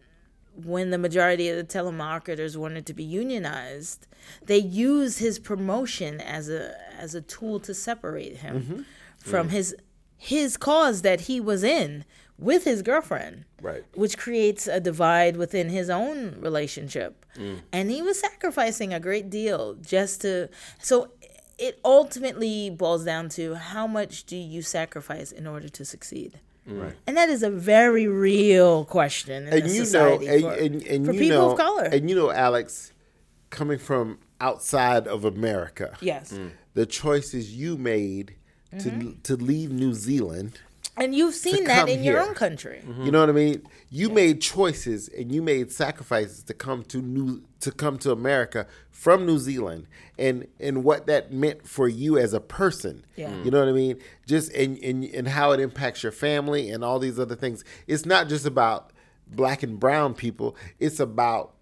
when 0.63 0.91
the 0.91 0.99
majority 0.99 1.49
of 1.49 1.57
the 1.57 1.65
telemarketers 1.65 2.57
wanted 2.57 2.87
to 2.87 2.95
be 2.95 3.03
unionized, 3.03 4.07
they 4.47 4.59
used 4.59 5.19
his 5.19 5.41
promotion 5.41 6.21
as 6.21 6.49
a 6.49 6.77
as 6.97 7.15
a 7.17 7.21
tool 7.21 7.59
to 7.61 7.75
separate 7.75 8.37
him 8.37 8.63
Mm-hmm. 8.63 8.81
from 9.19 9.49
his 9.49 9.75
his 10.17 10.57
cause 10.57 11.03
that 11.03 11.23
he 11.23 11.41
was 11.41 11.65
in 11.65 12.05
with 12.39 12.65
his 12.65 12.83
girlfriend. 12.83 13.45
Right. 13.63 13.85
Which 13.95 14.19
creates 14.19 14.67
a 14.67 14.81
divide 14.81 15.37
within 15.37 15.69
his 15.69 15.89
own 15.89 16.37
relationship. 16.41 17.25
And 17.73 17.91
he 17.91 18.01
was 18.01 18.21
sacrificing 18.21 18.95
a 18.95 19.01
great 19.01 19.29
deal 19.29 19.75
just 19.75 20.21
to 20.21 20.49
so 20.81 21.11
it 21.59 21.81
ultimately 21.85 22.71
boils 22.71 23.05
down 23.05 23.29
to 23.31 23.55
how 23.55 23.87
much 23.87 24.25
do 24.25 24.37
you 24.37 24.63
sacrifice 24.63 25.33
in 25.33 25.47
order 25.47 25.69
to 25.69 25.85
succeed? 25.85 26.41
Right. 26.67 26.95
And 27.07 27.17
that 27.17 27.29
is 27.29 27.43
a 27.43 27.51
very 27.51 28.07
real 28.07 28.85
question 28.85 29.49
in 29.49 29.53
And 29.53 29.71
you 29.71 29.85
know, 29.93 30.19
and, 30.21 30.43
for, 30.43 30.53
and, 30.53 30.83
and 30.83 31.07
for 31.07 31.13
you 31.13 31.19
people 31.19 31.39
know, 31.39 31.51
of 31.51 31.59
color. 31.59 31.85
and 31.85 32.09
you 32.09 32.17
know, 32.17 32.31
Alex, 32.31 32.93
coming 33.51 33.79
from 33.79 34.19
outside 34.41 35.07
of 35.07 35.25
America, 35.25 35.97
yes. 36.01 36.39
the 36.75 36.87
choices 36.87 37.55
you 37.55 37.77
made 37.77 38.37
to 38.79 38.91
Mm-hmm. 38.91 39.21
to 39.23 39.37
leave 39.37 39.71
New 39.71 39.95
Zealand. 39.95 40.59
And 40.97 41.15
you've 41.15 41.35
seen 41.35 41.65
that 41.65 41.89
in 41.89 42.05
your 42.05 42.21
own 42.21 42.35
country. 42.35 42.83
You 43.03 43.11
know 43.11 43.21
what 43.21 43.29
I 43.29 43.33
mean? 43.33 43.63
You 43.91 44.11
made 44.11 44.41
choices 44.41 45.09
and 45.09 45.33
you 45.33 45.43
made 45.43 45.73
sacrifices 45.73 46.45
to 46.45 46.55
come 46.55 46.85
to 46.85 46.99
new 46.99 47.43
to 47.61 47.73
come 47.73 47.99
to 47.99 48.13
America 48.13 48.67
from 48.91 49.27
New 49.27 49.39
Zealand 49.39 49.87
and 50.19 50.47
and 50.61 50.85
what 50.85 51.07
that 51.07 51.33
meant 51.33 51.67
for 51.67 51.89
you 51.89 52.17
as 52.17 52.33
a 52.33 52.41
person. 52.41 53.05
Yeah. 53.17 53.31
Mm. 53.31 53.45
You 53.45 53.51
know 53.51 53.59
what 53.61 53.69
I 53.69 53.73
mean? 53.73 53.99
Just 54.27 54.53
and, 54.53 54.79
and 54.79 55.05
and 55.05 55.29
how 55.29 55.51
it 55.51 55.61
impacts 55.61 56.03
your 56.03 56.13
family 56.13 56.71
and 56.71 56.85
all 56.85 56.99
these 56.99 57.19
other 57.19 57.35
things. 57.35 57.65
It's 57.89 58.07
not 58.07 58.29
just 58.29 58.47
about 58.47 58.93
black 59.27 59.63
and 59.63 59.81
brown 59.81 60.15
people, 60.15 60.57
it's 60.79 61.01
about 61.01 61.55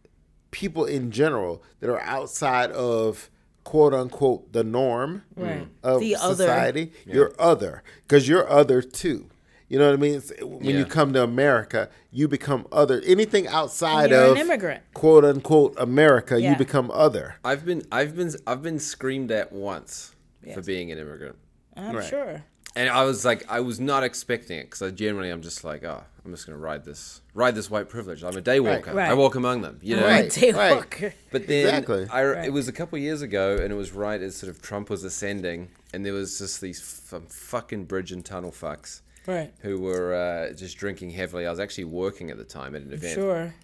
people 0.50 0.84
in 0.84 1.10
general 1.10 1.62
that 1.80 1.88
are 1.88 2.02
outside 2.02 2.70
of 2.72 3.30
quote 3.64 3.94
unquote 3.94 4.52
the 4.52 4.64
norm 4.64 5.22
Right. 5.36 5.68
of 5.82 6.00
The 6.00 6.16
other. 6.16 6.34
society. 6.44 6.92
You're 7.06 7.32
other 7.38 7.82
because 8.06 8.28
you're 8.28 8.48
other 8.50 8.82
too. 8.82 9.28
You 9.68 9.78
know 9.78 9.86
what 9.86 9.94
I 9.94 9.96
mean? 9.96 10.14
It's, 10.16 10.32
when 10.42 10.76
you 10.76 10.84
come 10.84 11.14
to 11.14 11.22
America, 11.22 11.88
you 12.10 12.28
become 12.28 12.66
other. 12.70 13.00
Anything 13.06 13.46
outside 13.46 14.10
You're 14.10 14.24
of 14.24 14.32
an 14.32 14.38
immigrant. 14.38 14.82
quote 14.92 15.24
unquote 15.24 15.74
America, 15.78 16.38
Yeah. 16.40 16.50
you 16.50 16.56
become 16.56 16.90
other. 16.92 17.36
I've 17.44 17.64
been 17.64 17.82
I've 17.90 18.14
been 18.14 18.32
I've 18.46 18.62
been 18.62 18.78
screamed 18.78 19.30
at 19.30 19.50
once 19.52 20.14
for 20.52 20.60
being 20.60 20.92
an 20.92 20.98
immigrant, 20.98 21.36
I'm 21.76 21.96
Right. 21.96 22.04
sure. 22.06 22.44
And 22.76 22.88
I 22.88 23.04
was 23.04 23.24
like 23.24 23.44
I 23.48 23.60
was 23.60 23.78
not 23.80 24.02
expecting 24.04 24.58
it 24.58 24.64
because 24.64 24.82
I 24.82 24.90
generally 24.90 25.30
I'm 25.30 25.42
just 25.42 25.64
like 25.64 25.84
oh 25.84 26.02
I'm 26.24 26.30
just 26.30 26.46
gonna 26.46 26.58
ride 26.58 26.84
this 26.84 27.20
ride 27.34 27.54
this 27.54 27.68
white 27.70 27.88
privilege. 27.88 28.22
I'm 28.22 28.36
a 28.36 28.40
day 28.40 28.60
walker. 28.60 28.92
Right. 28.94 29.10
I 29.10 29.14
walk 29.14 29.34
among 29.34 29.62
them. 29.62 29.78
You 29.82 29.96
know. 29.96 30.06
Right. 30.06 30.30
Day 30.30 30.52
right. 30.52 30.76
walker. 30.76 31.14
But 31.30 31.46
then 31.46 31.66
Exactly. 31.66 32.06
I, 32.10 32.24
Right. 32.24 32.44
it 32.46 32.52
was 32.52 32.68
a 32.68 32.72
couple 32.72 32.98
years 32.98 33.22
ago, 33.22 33.56
and 33.60 33.72
it 33.72 33.76
was 33.76 33.92
right 33.92 34.20
as 34.20 34.36
sort 34.36 34.50
of 34.50 34.62
Trump 34.62 34.88
was 34.90 35.02
ascending, 35.04 35.68
and 35.92 36.04
there 36.06 36.12
was 36.12 36.38
just 36.38 36.60
these 36.60 36.80
f- 37.12 37.22
fucking 37.28 37.84
bridge 37.86 38.12
and 38.12 38.24
tunnel 38.24 38.52
fucks 38.52 39.00
Right. 39.26 39.52
who 39.60 39.80
were 39.80 40.14
uh, 40.14 40.52
just 40.54 40.76
drinking 40.78 41.10
heavily. 41.10 41.46
I 41.46 41.50
was 41.50 41.60
actually 41.60 41.84
working 41.84 42.30
at 42.30 42.36
the 42.38 42.44
time 42.44 42.74
at 42.76 42.82
an 42.82 42.92
event, 42.92 43.14
Sure. 43.14 43.54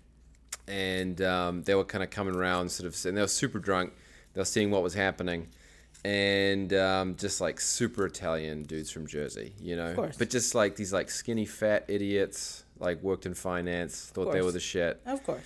and 0.66 1.20
um, 1.22 1.62
they 1.62 1.74
were 1.74 1.84
kind 1.84 2.02
of 2.04 2.10
coming 2.10 2.34
around, 2.34 2.70
sort 2.70 2.86
of, 2.86 3.06
and 3.06 3.16
they 3.16 3.20
were 3.20 3.26
super 3.28 3.58
drunk. 3.58 3.92
They 4.34 4.40
were 4.40 4.44
seeing 4.44 4.70
what 4.70 4.82
was 4.82 4.94
happening, 4.94 5.48
and 6.04 6.72
um, 6.74 7.16
just 7.16 7.40
like 7.40 7.60
super 7.60 8.06
Italian 8.06 8.62
dudes 8.62 8.90
from 8.90 9.06
Jersey, 9.06 9.52
you 9.60 9.76
know. 9.76 9.94
course. 9.94 10.16
But 10.16 10.30
just 10.30 10.54
like 10.54 10.76
these 10.76 10.92
like 10.92 11.10
skinny 11.10 11.44
fat 11.44 11.84
idiots, 11.88 12.64
like 12.78 13.02
worked 13.02 13.26
in 13.26 13.34
finance, 13.34 14.10
thought 14.14 14.32
they 14.32 14.42
were 14.42 14.52
the 14.52 14.60
shit 14.60 15.00
Of 15.06 15.24
course. 15.24 15.42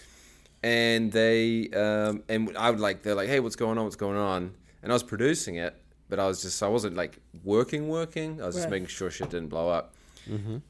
and 0.62 1.10
they 1.12 1.68
um, 1.70 2.22
and 2.28 2.56
I 2.56 2.70
would 2.70 2.80
like 2.80 3.02
they're 3.02 3.14
like, 3.14 3.28
hey, 3.28 3.40
what's 3.40 3.56
going 3.56 3.78
on? 3.78 3.84
What's 3.84 3.96
going 3.96 4.18
on? 4.18 4.54
And 4.82 4.92
I 4.92 4.94
was 4.94 5.02
producing 5.02 5.56
it, 5.56 5.74
but 6.08 6.18
I 6.18 6.26
was 6.26 6.42
just 6.42 6.62
I 6.62 6.68
wasn't 6.68 6.96
like 6.96 7.18
working, 7.44 7.88
working. 7.88 8.42
I 8.42 8.46
was 8.46 8.56
just 8.56 8.68
making 8.68 8.88
sure 8.88 9.10
shit 9.10 9.30
didn't 9.30 9.48
blow 9.48 9.68
up. 9.68 9.94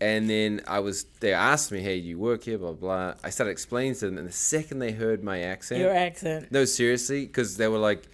And 0.01 0.30
then 0.30 0.62
I 0.66 0.78
was 0.78 1.05
they 1.20 1.35
asked 1.35 1.72
me, 1.72 1.80
hey, 1.80 1.97
you 1.97 2.18
work 2.18 2.45
here? 2.45 2.57
Blah 2.59 2.72
blah. 2.72 3.14
I 3.22 3.30
started 3.30 3.51
explaining 3.51 3.95
to 3.97 4.07
them, 4.07 4.16
and 4.18 4.26
the 4.26 4.33
second 4.33 4.78
they 4.78 4.93
heard 4.93 5.22
my 5.22 5.41
accent, 5.43 5.80
Your 5.80 5.95
accent. 5.95 6.51
no, 6.51 6.64
seriously, 6.64 7.26
because 7.26 7.57
they 7.57 7.68
were 7.68 7.78
like. 7.78 8.05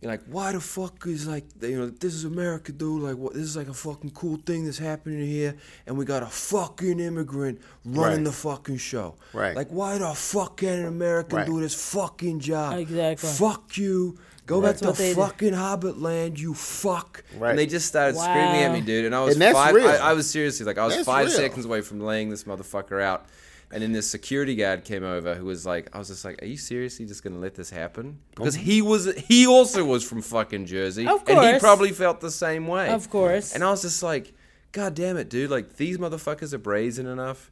You're 0.00 0.12
like, 0.12 0.22
why 0.28 0.52
the 0.52 0.60
fuck 0.60 1.04
is 1.08 1.26
like, 1.26 1.44
you 1.60 1.76
know, 1.76 1.88
this 1.90 2.14
is 2.14 2.24
America, 2.24 2.70
dude. 2.70 3.02
Like, 3.02 3.16
what? 3.16 3.34
This 3.34 3.42
is 3.42 3.56
like 3.56 3.66
a 3.68 3.74
fucking 3.74 4.10
cool 4.10 4.36
thing 4.46 4.64
that's 4.64 4.78
happening 4.78 5.26
here, 5.26 5.56
and 5.86 5.98
we 5.98 6.04
got 6.04 6.22
a 6.22 6.26
fucking 6.26 7.00
immigrant 7.00 7.60
running 7.84 8.18
Right. 8.18 8.24
the 8.24 8.32
fucking 8.32 8.76
show. 8.76 9.16
Right. 9.32 9.56
Like, 9.56 9.68
why 9.70 9.98
the 9.98 10.14
fuck 10.14 10.58
can 10.58 10.78
an 10.80 10.84
American 10.86 11.38
Right. 11.38 11.46
do 11.46 11.60
this 11.60 11.74
fucking 11.92 12.38
job? 12.40 12.78
Exactly. 12.78 13.28
Fuck 13.28 13.76
you. 13.76 14.18
Go 14.46 14.60
That's 14.62 14.80
back 14.80 14.92
to 14.94 14.96
they 15.02 15.14
do. 15.14 15.20
fucking 15.20 15.52
Hobbit 15.52 16.00
land, 16.00 16.38
you 16.40 16.54
fuck. 16.54 17.22
Right. 17.36 17.50
And 17.50 17.58
they 17.58 17.66
just 17.66 17.86
started 17.86 18.16
screaming 18.16 18.62
at 18.62 18.72
me, 18.72 18.80
dude. 18.80 19.04
And 19.04 19.14
I 19.14 19.22
was 19.24 19.34
And 19.34 19.42
that's 19.42 19.52
five. 19.58 19.74
real. 19.74 19.88
I, 19.88 19.96
I 19.96 20.12
was 20.14 20.30
seriously 20.30 20.64
like, 20.64 20.78
I 20.78 20.86
was 20.86 20.94
That's 20.94 21.06
five 21.06 21.26
real. 21.26 21.36
seconds 21.36 21.64
away 21.66 21.80
from 21.82 22.00
laying 22.00 22.30
this 22.30 22.44
motherfucker 22.44 23.02
out. 23.02 23.26
And 23.70 23.82
then 23.82 23.92
this 23.92 24.10
security 24.10 24.54
guard 24.56 24.84
came 24.84 25.04
over 25.04 25.34
who 25.34 25.44
was 25.44 25.66
like, 25.66 25.94
I 25.94 25.98
was 25.98 26.08
just 26.08 26.24
like, 26.24 26.42
are 26.42 26.46
you 26.46 26.56
seriously 26.56 27.04
just 27.04 27.22
gonna 27.22 27.38
let 27.38 27.54
this 27.54 27.68
happen? 27.68 28.18
Because 28.34 28.54
he 28.54 28.80
was, 28.80 29.14
he 29.14 29.46
also 29.46 29.84
was 29.84 30.02
from 30.02 30.22
fucking 30.22 30.66
Jersey, 30.66 31.06
Of 31.06 31.28
and 31.28 31.54
he 31.54 31.58
probably 31.58 31.92
felt 31.92 32.20
the 32.20 32.30
same 32.30 32.66
way. 32.66 32.88
Of 32.88 33.10
course. 33.10 33.54
And 33.54 33.62
I 33.62 33.70
was 33.70 33.82
just 33.82 34.02
like, 34.02 34.32
God 34.72 34.94
damn 34.94 35.16
it, 35.16 35.28
dude! 35.28 35.50
Like 35.50 35.76
these 35.76 35.98
motherfuckers 35.98 36.52
are 36.52 36.58
brazen 36.58 37.06
enough 37.06 37.50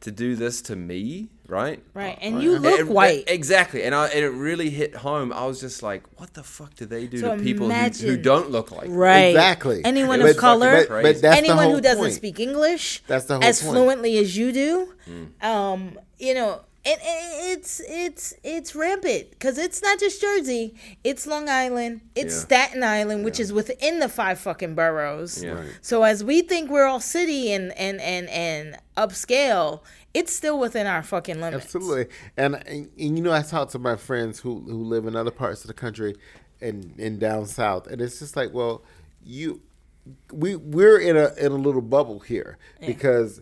to 0.00 0.10
do 0.10 0.36
this 0.36 0.60
to 0.62 0.76
me, 0.76 1.30
right? 1.48 1.82
Right. 1.94 2.18
And 2.20 2.42
you 2.42 2.56
It- 2.56 2.62
look 2.62 2.80
it- 2.80 2.88
white. 2.88 3.24
Exactly. 3.28 3.82
And, 3.84 3.94
I, 3.94 4.06
and 4.08 4.24
it 4.24 4.30
really 4.30 4.70
hit 4.70 4.94
home. 4.96 5.32
I 5.32 5.44
was 5.46 5.60
just 5.60 5.82
like, 5.82 6.02
what 6.20 6.34
the 6.34 6.42
fuck 6.42 6.74
do 6.74 6.86
they 6.86 7.06
do 7.06 7.18
So 7.18 7.36
to 7.36 7.42
people 7.42 7.70
who, 7.70 7.90
who 8.06 8.16
don't 8.16 8.50
look 8.50 8.70
like 8.72 8.88
me? 8.88 8.94
Right. 8.96 9.26
Exactly. 9.30 9.82
Anyone 9.84 10.20
It 10.20 10.22
of 10.24 10.28
was 10.28 10.38
color, 10.38 10.70
fucking 10.72 10.86
crazy. 10.88 11.02
but 11.12 11.22
that's 11.22 11.40
the 11.40 11.46
anyone 11.46 11.64
whole 11.66 11.74
who 11.76 11.80
doesn't 11.80 11.98
point. 12.02 12.14
speak 12.14 12.40
English 12.40 13.02
That's 13.06 13.24
the 13.26 13.34
whole 13.34 13.44
as 13.44 13.62
point. 13.62 13.72
fluently 13.74 14.18
as 14.18 14.36
you 14.36 14.52
do, 14.52 14.92
Mm. 15.08 15.44
um, 15.44 15.98
you 16.18 16.34
know, 16.34 16.62
it, 16.88 17.00
it, 17.02 17.58
it's 17.58 17.80
it's 17.88 18.32
it's 18.44 18.74
rampant 18.76 19.30
because 19.30 19.58
it's 19.58 19.82
not 19.82 19.98
just 19.98 20.20
Jersey, 20.20 20.74
it's 21.02 21.26
Long 21.26 21.48
Island, 21.48 22.00
it's 22.14 22.34
Yeah. 22.34 22.40
Staten 22.40 22.82
Island, 22.84 23.24
which 23.24 23.40
is 23.40 23.52
within 23.52 23.98
the 23.98 24.08
five 24.08 24.38
fucking 24.38 24.76
boroughs. 24.76 25.42
Yeah. 25.42 25.50
Right. 25.50 25.68
So 25.82 26.04
as 26.04 26.22
we 26.22 26.42
think 26.42 26.70
we're 26.70 26.84
all 26.86 27.00
city 27.00 27.52
and 27.52 27.72
and 27.76 28.00
and 28.00 28.28
and 28.28 28.78
upscale, 28.96 29.80
it's 30.16 30.34
still 30.34 30.58
within 30.58 30.86
our 30.86 31.02
fucking 31.02 31.40
limits. 31.40 31.64
Absolutely. 31.66 32.06
And, 32.36 32.54
and 32.66 32.90
and 32.98 33.18
you 33.18 33.22
know, 33.22 33.32
I 33.32 33.42
talk 33.42 33.70
to 33.70 33.78
my 33.78 33.96
friends 33.96 34.40
who 34.40 34.60
who 34.60 34.82
live 34.84 35.06
in 35.06 35.14
other 35.16 35.30
parts 35.30 35.60
of 35.62 35.68
the 35.68 35.74
country 35.74 36.14
and 36.60 36.94
and 36.98 37.20
down 37.20 37.46
south, 37.46 37.86
and 37.86 38.00
it's 38.00 38.18
just 38.18 38.34
like, 38.36 38.52
well, 38.54 38.82
you, 39.24 39.60
we 40.32 40.56
we're 40.56 40.98
in 40.98 41.16
a 41.16 41.32
in 41.38 41.52
a 41.52 41.56
little 41.56 41.82
bubble 41.82 42.20
here 42.20 42.58
because 42.86 43.40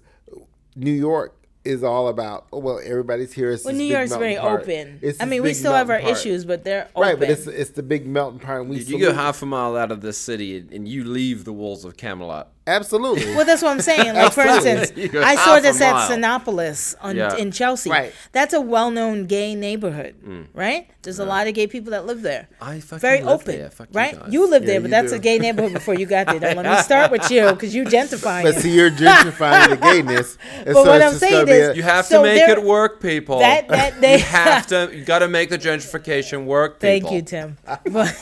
New 0.76 0.92
York 0.92 1.36
is 1.64 1.82
all 1.82 2.08
about. 2.08 2.46
Oh, 2.52 2.58
well, 2.58 2.80
everybody's 2.84 3.32
here. 3.32 3.50
It's 3.50 3.64
Well, 3.64 3.72
New 3.72 3.84
big 3.88 3.90
York's 3.92 4.16
very 4.16 4.36
pot. 4.36 4.60
open. 4.60 4.98
It's 5.00 5.18
I 5.22 5.24
mean, 5.24 5.42
we 5.42 5.54
still 5.54 5.72
have 5.72 5.88
our 5.88 5.96
melting 5.96 6.14
pot. 6.14 6.20
issues, 6.20 6.44
but 6.44 6.62
they're 6.64 6.88
open. 6.94 7.02
Right, 7.08 7.18
but 7.18 7.30
it's 7.30 7.46
it's 7.46 7.70
the 7.70 7.82
big 7.82 8.06
melting 8.06 8.40
pot. 8.40 8.60
And 8.60 8.68
we 8.68 8.78
Dude, 8.80 8.88
you 8.90 8.98
go 8.98 9.12
half 9.14 9.40
a 9.42 9.46
mile 9.46 9.74
out 9.76 9.90
of 9.90 10.00
this 10.02 10.18
city 10.18 10.58
and- 10.58 10.70
and 10.72 10.86
you 10.88 11.04
leave 11.04 11.44
the 11.44 11.52
walls 11.54 11.84
of 11.86 11.96
Camelot. 11.96 12.50
Absolutely. 12.66 13.26
Well, 13.34 13.44
that's 13.44 13.60
what 13.62 13.72
I'm 13.72 13.80
saying. 13.82 14.14
Like, 14.14 14.32
for 14.32 14.40
instance, 14.42 14.90
I 15.16 15.34
saw 15.36 15.60
this 15.60 15.80
at 15.82 15.92
mile. 15.92 16.08
Cinépolis 16.10 16.94
on, 17.02 17.14
Yeah. 17.14 17.36
in 17.36 17.50
Chelsea. 17.52 17.90
Right. 17.90 18.12
That's 18.32 18.54
a 18.54 18.60
well-known 18.60 19.26
gay 19.26 19.54
neighborhood, 19.54 20.14
Mm. 20.26 20.46
right? 20.54 20.88
There's 21.02 21.18
a 21.18 21.26
lot 21.26 21.46
of 21.46 21.52
gay 21.52 21.66
people 21.66 21.90
that 21.90 22.06
live 22.06 22.22
there. 22.22 22.48
I 22.62 22.80
fucking 22.80 23.00
Very 23.00 23.20
live 23.20 23.40
open, 23.42 23.58
there. 23.58 23.68
Fuck 23.70 23.88
you 23.92 23.98
right? 23.98 24.18
guys. 24.18 24.32
You, 24.32 24.48
live 24.48 24.62
Yeah, 24.62 24.66
there, 24.68 24.80
but 24.80 24.90
that's 24.90 25.10
do. 25.10 25.16
a 25.16 25.18
gay 25.18 25.38
neighborhood 25.38 25.74
before 25.74 25.94
you 25.94 26.06
got 26.06 26.26
there. 26.28 26.40
Now, 26.40 26.62
let 26.62 26.76
me 26.78 26.82
start 26.82 27.10
with 27.10 27.30
you 27.30 27.50
because 27.50 27.74
you 27.74 27.84
gentrifying 27.84 28.44
but 28.44 28.54
see, 28.54 28.74
you're 28.74 28.90
gentrifying 28.90 29.68
the 29.68 29.76
gayness. 29.76 30.38
And 30.64 30.72
But 30.72 30.86
what 30.86 31.02
I'm 31.02 31.12
saying 31.12 31.46
is- 31.48 31.68
a- 31.68 31.76
You 31.76 31.82
have 31.82 32.06
So 32.06 32.22
to 32.22 32.28
make 32.28 32.48
it 32.48 32.62
work, 32.64 33.02
people. 33.02 33.40
That- 33.40 33.68
that 33.68 34.00
they- 34.00 34.16
you 34.16 34.24
have 34.24 34.66
to. 34.68 34.90
You 34.90 35.04
got 35.04 35.18
to 35.18 35.28
make 35.28 35.50
the 35.50 35.58
gentrification 35.58 36.46
work, 36.46 36.80
people. 36.80 37.10
Thank 37.10 37.10
you, 37.12 37.20
Tim. 37.20 37.58
But, 37.92 38.16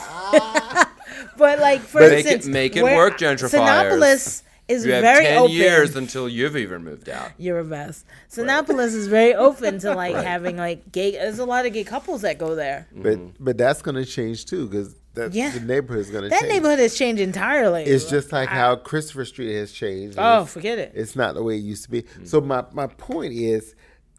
but 1.43 1.59
like 1.59 1.81
for 1.81 2.01
Make 2.01 2.13
it- 2.13 2.19
instance, 2.21 2.47
make 2.47 2.77
it 2.77 2.83
where- 2.85 2.97
work, 2.97 3.19
gentrifiers. 3.19 3.51
Cinépolis 3.51 4.43
is 4.69 4.87
You 4.87 4.93
have 4.93 5.03
very 5.03 5.25
ten 5.25 5.39
open. 5.39 5.51
years 5.57 5.97
until 5.97 6.29
you've 6.29 6.57
even 6.57 6.85
moved 6.85 7.09
out. 7.09 7.31
You're 7.37 7.59
a 7.59 7.65
mess. 7.65 8.05
Cinépolis 8.33 8.95
is 8.95 9.09
very 9.09 9.35
open 9.35 9.79
to 9.81 9.93
like 9.95 10.15
having 10.15 10.57
like 10.57 10.93
gay. 10.93 11.13
There's 11.13 11.41
a 11.41 11.45
lot 11.45 11.67
of 11.67 11.73
gay 11.73 11.85
couples 11.85 12.23
that 12.23 12.39
go 12.39 12.55
there. 12.55 12.87
but 12.95 13.19
but 13.41 13.59
that's 13.59 13.83
going 13.83 13.97
to 13.97 14.05
change 14.05 14.47
too 14.47 14.69
because 14.69 14.95
that 15.15 15.35
Yeah. 15.35 15.51
the 15.51 15.61
neighborhood 15.61 16.01
is 16.07 16.11
going 16.11 16.23
to 16.25 16.31
change. 16.31 16.41
That 16.41 16.47
change. 16.47 16.53
neighborhood 16.55 16.79
has 16.79 16.95
changed 16.95 17.21
entirely. 17.21 17.83
It's 17.85 18.09
just 18.09 18.33
like 18.33 18.49
how 18.49 18.77
Christopher 18.77 19.25
Street 19.27 19.55
has 19.57 19.73
changed. 19.73 20.17
oh, 20.19 20.45
forget 20.47 20.79
it. 20.79 20.93
It's 20.95 21.17
not 21.17 21.35
the 21.35 21.43
way 21.43 21.57
it 21.57 21.65
used 21.73 21.83
to 21.85 21.91
be. 21.91 22.05
So 22.25 22.41
my, 22.41 22.65
my 22.73 22.87
point 22.87 23.35
is 23.35 23.75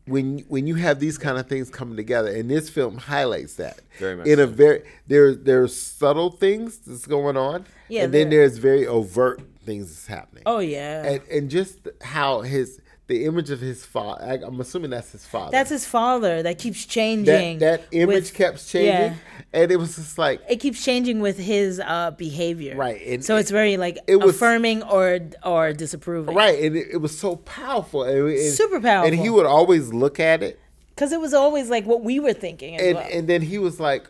when 0.05 0.39
when 0.49 0.67
you 0.67 0.75
have 0.75 0.99
these 0.99 1.17
kind 1.17 1.37
of 1.37 1.47
things 1.47 1.69
coming 1.69 1.95
together, 1.95 2.29
and 2.29 2.49
this 2.49 2.69
film 2.69 2.97
highlights 2.97 3.55
that 3.55 3.79
Very 3.99 4.15
much 4.17 4.27
in 4.27 4.39
a 4.39 4.47
very 4.47 4.83
there 5.07 5.33
there's 5.33 5.79
subtle 5.79 6.31
things 6.31 6.79
that's 6.79 7.05
going 7.05 7.37
on, 7.37 7.65
Yeah, 7.87 8.03
and 8.03 8.13
then 8.13 8.29
there's 8.29 8.57
very 8.57 8.85
overt 8.85 9.41
things 9.65 9.89
that's 9.89 10.07
happening. 10.07 10.43
Oh 10.45 10.59
yeah. 10.59 11.03
and 11.05 11.21
and 11.31 11.49
just 11.49 11.87
how 12.01 12.41
his 12.41 12.81
the 13.07 13.25
image 13.25 13.49
of 13.49 13.59
his 13.59 13.85
father. 13.85 14.39
I'm 14.45 14.59
assuming 14.61 14.91
that's 14.91 15.11
his 15.11 15.25
father. 15.25 15.51
That's 15.51 15.69
his 15.69 15.85
father 15.85 16.41
that 16.43 16.57
keeps 16.57 16.85
changing. 16.85 17.59
that 17.59 17.83
image 17.91 18.15
with- 18.15 18.33
kept 18.33 18.65
changing, 18.67 18.93
yeah. 18.93 19.13
and 19.51 19.71
it 19.71 19.75
was 19.77 19.95
just 19.97 20.17
like 20.17 20.41
It 20.49 20.57
keeps 20.57 20.83
changing 20.83 21.19
with 21.19 21.37
his 21.37 21.79
uh, 21.79 22.11
behavior. 22.11 22.75
Right, 22.75 23.01
and 23.05 23.23
so 23.23 23.35
it's 23.35 23.51
very 23.51 23.75
like 23.77 23.97
it 24.07 24.17
was- 24.17 24.35
affirming 24.35 24.83
or 24.83 25.19
or 25.43 25.73
disapproving. 25.73 26.33
right, 26.35 26.57
and 26.63 26.75
it, 26.77 26.87
it 26.93 26.97
was 26.97 27.17
so 27.17 27.35
powerful, 27.37 28.03
and, 28.03 28.29
and- 28.29 28.53
Super 28.53 28.79
powerful. 28.79 29.11
and 29.11 29.19
he 29.19 29.29
would 29.29 29.45
always 29.45 29.93
look 29.93 30.19
at 30.19 30.41
it. 30.41 30.59
Because 30.95 31.11
it 31.11 31.19
was 31.19 31.33
always 31.33 31.69
like 31.69 31.85
what 31.85 32.03
we 32.03 32.19
were 32.19 32.33
thinking 32.33 32.75
as 32.77 32.81
and 32.85 32.95
well. 32.95 33.07
and 33.11 33.27
then 33.27 33.41
he 33.41 33.57
was 33.57 33.79
like, 33.79 34.07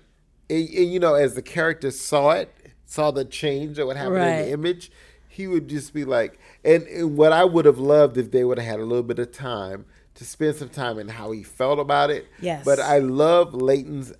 and, 0.49 0.69
you 0.69 0.99
know, 0.99 1.15
as 1.15 1.33
the 1.33 1.41
character 1.41 1.89
saw 1.91 2.31
it, 2.31 2.53
saw 2.85 3.09
the 3.09 3.25
change 3.25 3.77
that 3.77 3.87
would 3.87 3.95
happen 3.97 4.17
in 4.17 4.45
the 4.45 4.51
image, 4.51 4.91
he 5.33 5.47
would 5.47 5.67
just 5.67 5.95
be 5.95 6.05
like, 6.05 6.39
and, 6.63 6.83
and 6.83 7.17
what 7.17 7.33
I 7.33 7.43
would 7.43 7.65
have 7.65 7.79
loved 7.79 8.17
if 8.19 8.29
they 8.29 8.43
would 8.43 8.59
have 8.59 8.67
had 8.67 8.79
a 8.79 8.85
little 8.85 9.01
bit 9.01 9.17
of 9.17 9.31
time 9.31 9.85
to 10.13 10.23
spend 10.23 10.57
some 10.57 10.69
time 10.69 10.99
in 10.99 11.07
how 11.07 11.31
he 11.31 11.41
felt 11.41 11.79
about 11.79 12.11
it. 12.11 12.27
Yes. 12.39 12.63
But 12.63 12.79
I 12.79 12.99
love 12.99 13.55
Leighton's 13.55 14.13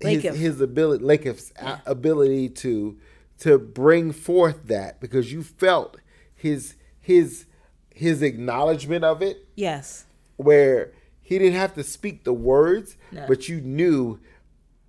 his, 0.00 0.24
his 0.24 0.60
ability, 0.60 1.04
Lakeith's 1.04 1.52
a- 1.56 1.80
ability 1.86 2.48
to 2.48 2.98
to 3.38 3.58
bring 3.58 4.10
forth 4.12 4.64
that 4.66 5.00
because 5.00 5.32
you 5.32 5.44
felt 5.44 5.98
his 6.34 6.74
his 6.98 7.46
his 7.94 8.20
acknowledgement 8.20 9.04
of 9.04 9.22
it 9.22 9.46
yes. 9.54 10.06
where 10.36 10.92
he 11.20 11.38
didn't 11.38 11.58
have 11.58 11.74
to 11.74 11.84
speak 11.84 12.24
the 12.24 12.32
words, 12.32 12.96
No. 13.12 13.26
but 13.28 13.48
you 13.48 13.60
knew 13.60 14.18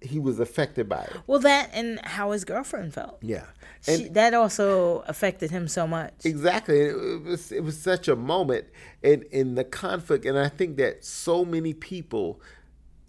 he 0.02 0.18
was 0.18 0.40
affected 0.40 0.90
by 0.90 1.04
it. 1.04 1.18
Well, 1.28 1.40
that 1.42 1.70
and 1.74 2.00
how 2.04 2.32
his 2.32 2.46
girlfriend 2.46 2.94
felt. 2.96 3.20
Yeah, 3.22 3.46
She, 3.84 4.10
that 4.10 4.34
also 4.36 5.00
affected 5.08 5.50
him 5.52 5.68
so 5.68 5.88
much. 5.88 6.14
exactly, 6.24 6.80
it, 6.82 6.96
it 6.96 7.24
was 7.24 7.52
it 7.52 7.64
was 7.64 7.80
such 7.82 8.08
a 8.08 8.16
moment 8.16 8.66
in 9.02 9.24
in 9.32 9.56
the 9.56 9.64
conflict, 9.64 10.26
and 10.26 10.38
I 10.38 10.50
think 10.50 10.78
that 10.78 11.04
so 11.04 11.44
many 11.44 11.74
people, 11.74 12.40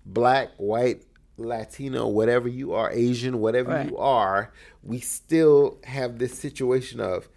black, 0.06 0.48
white, 0.56 1.02
Latino, 1.36 2.06
whatever 2.08 2.48
you 2.48 2.72
are, 2.72 2.90
Asian, 2.90 3.40
whatever 3.40 3.72
Right. 3.72 3.90
you 3.90 3.98
are, 3.98 4.52
we 4.82 4.98
still 5.00 5.78
have 5.84 6.18
this 6.18 6.38
situation 6.38 7.00
of 7.00 7.28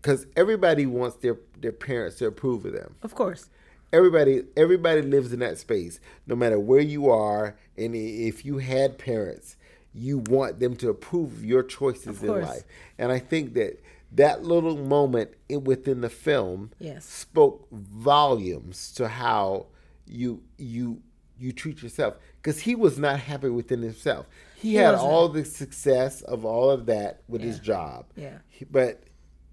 because 0.00 0.26
everybody 0.36 0.86
wants 0.86 1.16
their 1.18 1.36
their 1.60 1.72
parents 1.72 2.16
to 2.18 2.26
approve 2.26 2.64
of 2.64 2.72
them. 2.72 2.94
Of 3.02 3.14
course. 3.14 3.48
everybody 3.92 4.44
everybody 4.56 5.02
lives 5.02 5.32
in 5.32 5.40
that 5.40 5.56
space 5.58 5.98
no 6.26 6.36
matter 6.36 6.58
where 6.60 6.80
you 6.94 7.08
are 7.10 7.56
and 7.76 7.94
if 7.94 8.44
you 8.44 8.58
had 8.58 8.98
parents 8.98 9.56
you 9.98 10.18
want 10.18 10.60
them 10.60 10.76
to 10.76 10.88
approve 10.88 11.44
your 11.44 11.62
choices 11.62 12.22
in 12.22 12.28
life. 12.40 12.62
And 12.98 13.10
i 13.12 13.18
think 13.18 13.54
that 13.54 13.82
that 14.12 14.42
little 14.42 14.76
moment 14.76 15.30
in, 15.48 15.64
within 15.64 16.00
the 16.00 16.08
film 16.08 16.70
Yes. 16.78 17.04
spoke 17.04 17.68
volumes 17.70 18.92
to 18.92 19.08
how 19.08 19.66
you 20.06 20.42
you 20.56 21.02
you 21.38 21.52
treat 21.52 21.82
yourself. 21.82 22.14
Because 22.40 22.60
he 22.60 22.74
was 22.74 22.98
not 22.98 23.20
happy 23.20 23.48
within 23.48 23.82
himself. 23.82 24.26
He, 24.56 24.70
He 24.70 24.74
had 24.76 24.92
wasn't. 24.92 25.10
all 25.10 25.28
the 25.28 25.44
success 25.44 26.22
of 26.22 26.44
all 26.44 26.70
of 26.70 26.86
that 26.86 27.22
with 27.28 27.42
his 27.42 27.58
job. 27.60 28.06
Yeah. 28.16 28.38
He- 28.48 28.64
but 28.64 29.04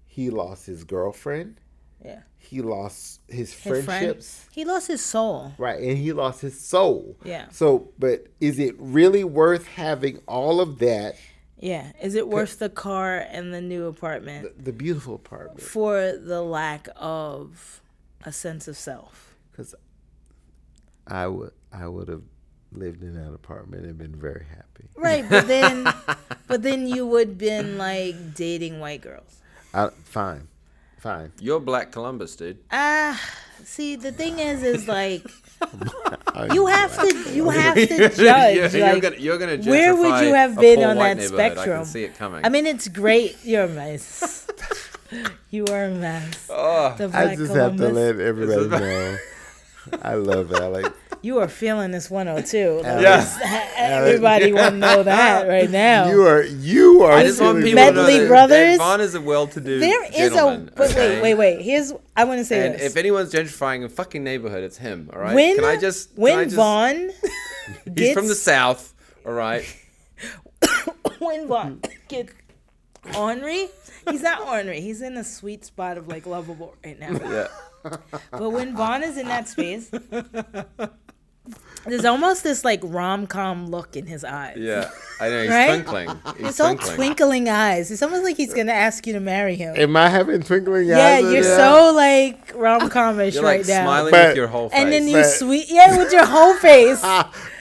he 0.06 0.30
lost 0.30 0.66
his 0.66 0.82
girlfriend 0.84 1.60
Yeah. 2.06 2.20
he 2.38 2.62
lost 2.62 3.20
his, 3.28 3.52
His 3.52 3.62
friend. 3.62 3.84
friendships 3.84 4.46
He 4.52 4.64
lost 4.64 4.86
his 4.88 5.04
soul. 5.04 5.52
Right, 5.58 5.80
and 5.82 5.98
he 5.98 6.12
lost 6.12 6.40
his 6.40 6.58
soul. 6.60 7.16
Yeah. 7.24 7.46
So, 7.50 7.88
but 7.98 8.26
is 8.40 8.58
it 8.58 8.74
really 8.78 9.24
worth 9.24 9.66
having 9.66 10.20
all 10.26 10.60
of 10.60 10.78
that? 10.78 11.16
Yeah. 11.58 11.92
Is 12.02 12.14
it 12.14 12.28
worth 12.28 12.58
the 12.58 12.68
car 12.68 13.16
and 13.18 13.52
the 13.52 13.60
new 13.62 13.86
apartment 13.86 14.64
The 14.64 14.72
beautiful 14.72 15.14
apartment, 15.16 15.60
for 15.62 16.12
the 16.16 16.42
lack 16.42 16.88
of 16.96 17.80
a 18.24 18.32
sense 18.32 18.68
of 18.68 18.76
self? 18.76 19.34
because 19.50 19.74
I 21.06 21.26
would, 21.28 21.52
I 21.72 21.86
would 21.88 22.08
have 22.08 22.22
lived 22.72 23.02
in 23.02 23.14
that 23.14 23.32
apartment 23.32 23.86
and 23.86 23.96
been 23.96 24.14
very 24.14 24.44
happy. 24.50 24.88
Right, 24.96 25.24
but 25.28 25.46
then 25.48 25.84
but 26.46 26.62
then 26.62 26.86
you 26.86 27.06
would 27.06 27.38
been 27.38 27.78
like 27.78 28.34
dating 28.34 28.80
white 28.80 29.00
girls. 29.00 29.40
I, 29.72 29.88
fine, 30.04 30.48
fine. 31.06 31.32
You're 31.40 31.60
Black 31.60 31.92
Columbus, 31.92 32.34
dude. 32.36 32.58
Ah, 32.70 33.20
see, 33.64 33.96
the 33.96 34.12
thing 34.12 34.38
is, 34.38 34.62
is 34.62 34.88
like 34.88 35.22
you 36.52 36.66
have 36.66 36.98
to, 37.00 37.32
you 37.32 37.48
have 37.62 37.74
to 37.74 37.86
you're, 37.96 38.08
judge. 38.08 38.74
you're 38.74 38.92
like, 38.92 39.02
gonna, 39.02 39.16
you're 39.16 39.38
gonna 39.38 39.56
where 39.58 39.94
would 39.94 40.24
you 40.24 40.34
have 40.34 40.58
been 40.58 40.82
on 40.82 40.96
that 40.96 41.16
neighborhood. 41.18 41.40
I 41.40 41.50
spectrum? 41.50 41.76
can 41.78 41.84
see 41.86 42.04
it 42.04 42.14
coming. 42.16 42.44
I 42.44 42.48
mean, 42.48 42.66
it's 42.66 42.88
great. 42.88 43.36
You're 43.44 43.64
a 43.64 43.68
mess. 43.68 44.46
you 45.50 45.64
are 45.66 45.84
a 45.84 45.90
mess. 45.90 46.48
oh, 46.50 46.94
The 46.98 47.04
I 47.04 47.08
Black 47.08 47.38
just 47.38 47.54
have 47.54 47.76
to 47.76 47.88
let 47.88 48.18
everybody 48.18 48.68
know. 48.68 49.16
I 50.02 50.14
love 50.14 50.52
Alec. 50.52 50.92
You 51.22 51.38
are 51.38 51.48
feeling 51.48 51.90
this 51.90 52.10
102. 52.10 52.82
Like, 52.82 53.02
Yeah. 53.02 53.72
Everybody 53.76 54.52
want 54.52 54.74
to 54.74 54.78
know 54.78 55.02
that 55.02 55.48
right 55.48 55.70
now. 55.70 56.08
You 56.08 56.22
are, 56.26 56.42
you 56.42 57.02
are. 57.02 57.12
I 57.12 57.22
just 57.24 57.40
want 57.40 57.58
feeling 57.58 57.70
people 57.76 57.84
to 57.86 57.92
know 57.92 58.02
Medley 58.02 58.18
that, 58.20 58.28
Brothers? 58.28 58.78
that 58.78 58.78
Vaughn 58.78 59.00
is 59.00 59.14
a 59.14 59.20
well-to-do 59.20 59.78
there 59.80 60.04
is 60.12 60.32
a. 60.32 60.68
But 60.76 60.90
okay? 60.90 61.20
wait, 61.20 61.34
wait, 61.34 61.56
wait. 61.56 61.64
Here's. 61.64 61.92
I 62.16 62.24
want 62.24 62.38
to 62.38 62.44
say 62.44 62.66
And 62.66 62.74
this. 62.74 62.82
if 62.82 62.96
anyone's 62.96 63.32
gentrifying 63.32 63.84
a 63.84 63.88
fucking 63.88 64.22
neighborhood, 64.24 64.62
it's 64.64 64.78
him. 64.78 65.10
All 65.12 65.18
right. 65.20 65.34
when 65.34 65.56
can 65.56 65.64
I 65.64 65.76
just? 65.76 66.16
when 66.16 66.38
I 66.38 66.44
just- 66.44 66.56
Vaughn 66.56 67.10
He's 67.96 68.12
from 68.14 68.28
the 68.28 68.34
south. 68.34 68.94
All 69.26 69.32
right. 69.32 69.64
when 71.18 71.46
Vaughn 71.48 71.80
gets 72.08 72.32
ornery, 73.16 73.68
he's 74.10 74.22
not 74.22 74.40
ornery. 74.46 74.80
He's 74.80 75.02
in 75.02 75.16
a 75.16 75.24
sweet 75.24 75.64
spot 75.64 75.98
of 75.98 76.08
like 76.08 76.26
lovable 76.26 76.74
right 76.84 76.98
now. 76.98 77.12
Yeah. 77.12 77.48
But 78.32 78.50
when 78.50 78.74
Vaughn 78.74 79.04
is 79.04 79.16
in 79.16 79.28
that 79.28 79.46
space, 79.48 79.92
there's 81.86 82.04
almost 82.04 82.42
this 82.42 82.64
like 82.64 82.80
rom 82.82 83.26
com 83.28 83.68
look 83.68 83.96
in 83.96 84.06
his 84.06 84.24
eyes. 84.24 84.56
Yeah. 84.58 84.90
I 85.20 85.28
know. 85.30 85.40
He's 85.42 85.50
Right? 85.50 85.68
twinkling. 85.86 86.08
He's 86.36 86.48
It's 86.48 86.60
all 86.60 86.74
twinkling. 86.74 86.96
twinkling 86.96 87.48
eyes. 87.48 87.90
It's 87.90 88.02
almost 88.02 88.24
like 88.24 88.36
he's 88.36 88.52
gonna 88.52 88.72
ask 88.72 89.06
you 89.06 89.12
to 89.14 89.20
marry 89.20 89.54
him. 89.54 89.74
Am 89.76 89.96
I 89.96 90.08
having 90.08 90.42
twinkling 90.42 90.90
eyes? 90.92 90.98
yeah, 90.98 91.14
eyes? 91.14 91.22
you're 91.32 91.44
Yeah. 91.44 91.56
so 91.56 91.92
like 91.94 92.52
rom 92.54 92.90
comish 92.90 93.34
You're 93.34 93.44
right 93.44 93.60
like 93.60 93.68
now. 93.68 93.84
smiling 93.84 94.10
But- 94.10 94.28
with 94.28 94.36
your 94.36 94.48
whole 94.48 94.68
face. 94.68 94.78
and 94.80 94.92
then 94.92 95.06
you 95.06 95.14
But- 95.14 95.24
sweet, 95.30 95.66
yeah, 95.70 95.96
with 95.96 96.12
your 96.12 96.26
whole 96.26 96.54
face. 96.58 97.00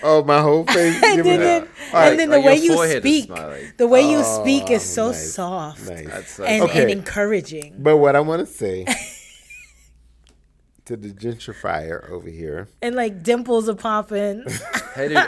Oh, 0.03 0.23
my 0.25 0.41
whole 0.41 0.65
face. 0.65 0.95
and 1.03 1.23
then, 1.23 1.39
it- 1.41 1.43
then, 1.43 1.61
All 1.93 1.99
right. 1.99 2.09
and 2.11 2.19
then 2.19 2.29
the 2.29 2.37
Like 2.37 2.45
way 2.45 2.55
you 2.57 2.87
speak, 2.99 3.29
the 3.77 3.87
way 3.87 4.01
you 4.09 4.17
oh, 4.25 4.41
speak 4.41 4.69
is 4.71 4.81
so 4.83 5.11
nice, 5.11 5.33
soft 5.33 5.87
nice. 5.89 6.07
That's 6.07 6.31
so 6.33 6.43
and, 6.43 6.63
Okay. 6.63 6.81
and 6.81 6.91
encouraging. 6.91 7.75
But 7.77 7.97
what 7.97 8.15
I 8.15 8.19
want 8.21 8.45
to 8.45 8.51
say 8.51 8.85
to 10.85 10.95
the 10.97 11.09
gentrifier 11.09 12.09
over 12.09 12.29
here, 12.29 12.67
And 12.81 12.95
like 12.95 13.23
dimples 13.23 13.67
are 13.69 13.75
popping. 13.75 14.45
Hey, 14.95 15.09
dude. 15.09 15.25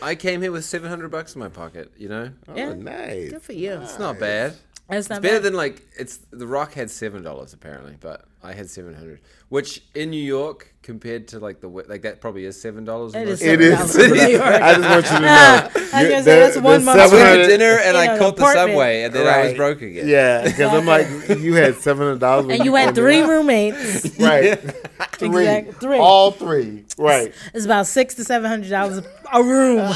I 0.00 0.14
came 0.14 0.40
here 0.40 0.52
with 0.52 0.64
700 0.64 1.10
bucks 1.10 1.34
in 1.34 1.40
my 1.40 1.48
pocket, 1.48 1.90
you 1.96 2.08
know? 2.08 2.30
oh, 2.48 2.54
Yeah. 2.56 2.74
nice. 2.74 3.30
Good 3.30 3.42
for 3.42 3.52
you. 3.54 3.72
It's 3.80 3.98
not 3.98 4.18
bad. 4.20 4.54
That's 4.88 5.08
not 5.08 5.16
It's 5.16 5.22
better 5.22 5.36
bad. 5.38 5.42
than 5.42 5.54
like 5.54 5.82
it's 5.98 6.18
the 6.30 6.46
Rock 6.46 6.74
had 6.74 6.90
seven 6.90 7.22
dollars 7.24 7.52
apparently, 7.54 7.96
but 8.00 8.24
I 8.44 8.52
had 8.52 8.68
seven 8.68 8.94
hundred, 8.94 9.20
which 9.50 9.82
in 9.94 10.10
New 10.10 10.16
York 10.22 10.74
compared 10.82 11.28
to 11.28 11.38
like 11.38 11.60
the 11.60 11.68
we- 11.68 11.84
like 11.84 12.02
that 12.02 12.20
probably 12.20 12.44
is 12.44 12.60
seven 12.60 12.84
dollars. 12.84 13.14
It 13.14 13.28
is 13.28 13.40
It 13.40 13.60
$7 13.60 13.84
is. 13.84 13.96
in 13.96 14.10
New 14.10 14.16
York. 14.36 14.42
I 14.42 14.74
just 14.74 14.88
want 14.88 15.04
you 15.04 15.10
to 15.12 15.20
know. 15.20 15.28
I 15.28 15.62
was 15.64 16.02
You- 16.02 16.08
gonna 16.08 16.22
say, 16.24 16.40
that's 16.40 16.56
one 16.58 16.84
month's 16.84 17.12
I 17.12 17.14
went 17.14 17.42
to 17.42 17.46
dinner 17.46 17.78
and 17.84 17.96
I 17.96 18.18
caught 18.18 18.36
the 18.36 18.52
subway, 18.52 19.02
and 19.04 19.14
then 19.14 19.26
I 19.28 19.44
was 19.44 19.54
broke 19.54 19.80
again. 19.82 20.08
Yeah, 20.08 20.42
because 20.44 20.72
I'm 20.72 20.86
like, 20.86 21.06
you 21.38 21.54
had 21.54 21.76
seven 21.76 22.04
hundred 22.06 22.18
dollars, 22.20 22.46
and 22.50 22.64
you 22.64 22.74
had 22.74 22.94
three 22.96 23.20
roommates. 23.22 24.04
right? 24.18 24.58
three, 25.12 25.46
Exact- 25.48 25.80
three. 25.80 25.98
all 25.98 26.32
three, 26.32 26.84
right? 26.98 27.32
It's 27.54 27.64
about 27.64 27.86
six 27.86 28.14
to 28.16 28.24
seven 28.24 28.50
hundred 28.50 28.70
dollars 28.70 29.04
a 29.32 29.42
room. 29.42 29.92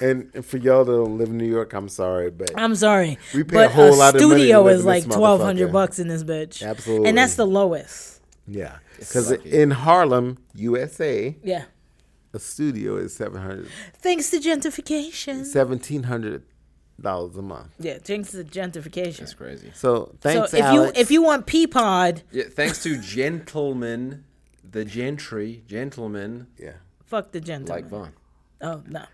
And, 0.00 0.30
and 0.34 0.44
for 0.44 0.58
y'all 0.58 0.84
that 0.84 0.92
don't 0.92 1.16
live 1.18 1.28
in 1.30 1.38
New 1.38 1.46
York, 1.50 1.72
I'm 1.72 1.88
sorry, 1.88 2.30
but 2.30 2.50
I'm 2.56 2.74
sorry, 2.74 3.18
We 3.34 3.44
pay 3.44 3.54
but 3.56 3.66
a 3.66 3.72
whole 3.72 3.96
lot 3.96 4.14
of 4.14 4.20
money 4.20 4.34
to 4.34 4.38
studio 4.38 4.66
is 4.68 4.84
like 4.84 5.04
twelve 5.08 5.40
hundred 5.40 5.70
motherfucker. 5.70 5.72
bucks 5.72 5.98
in 5.98 6.08
this 6.08 6.22
bitch. 6.22 6.66
Absolutely. 6.66 7.08
and 7.08 7.16
that's 7.18 7.36
the 7.36 7.46
lowest. 7.46 8.20
yeah, 8.46 8.76
because 8.98 9.30
in 9.32 9.70
Harlem, 9.70 10.38
USA, 10.54 11.36
Yeah, 11.42 11.64
a 12.34 12.38
studio 12.38 12.96
is 12.96 13.14
seven 13.16 13.40
hundred, 13.40 13.68
thanks 13.94 14.30
to 14.30 14.38
gentrification. 14.38 15.44
seventeen 15.46 16.02
hundred 16.04 16.42
dollars 17.00 17.36
a 17.36 17.42
month. 17.42 17.68
Yeah, 17.78 17.98
thanks 17.98 18.32
to 18.32 18.44
gentrification. 18.44 19.18
That's 19.20 19.34
crazy. 19.34 19.70
So 19.74 20.14
thanks, 20.20 20.50
so 20.50 20.56
if 20.58 20.62
Alex. 20.64 20.96
you 20.96 21.00
if 21.02 21.10
you 21.10 21.22
want 21.22 21.46
Peapod, 21.46 22.22
Yeah, 22.32 22.44
thanks 22.50 22.82
to 22.82 22.98
gentlemen, 23.00 24.24
the 24.68 24.84
gentry, 24.84 25.62
gentlemen 25.66 26.48
yeah. 26.58 26.72
fuck 27.04 27.32
the 27.32 27.40
gentleman. 27.40 27.82
like 27.82 27.90
Vaughn. 27.90 28.12
oh 28.60 28.82
no, 28.86 29.04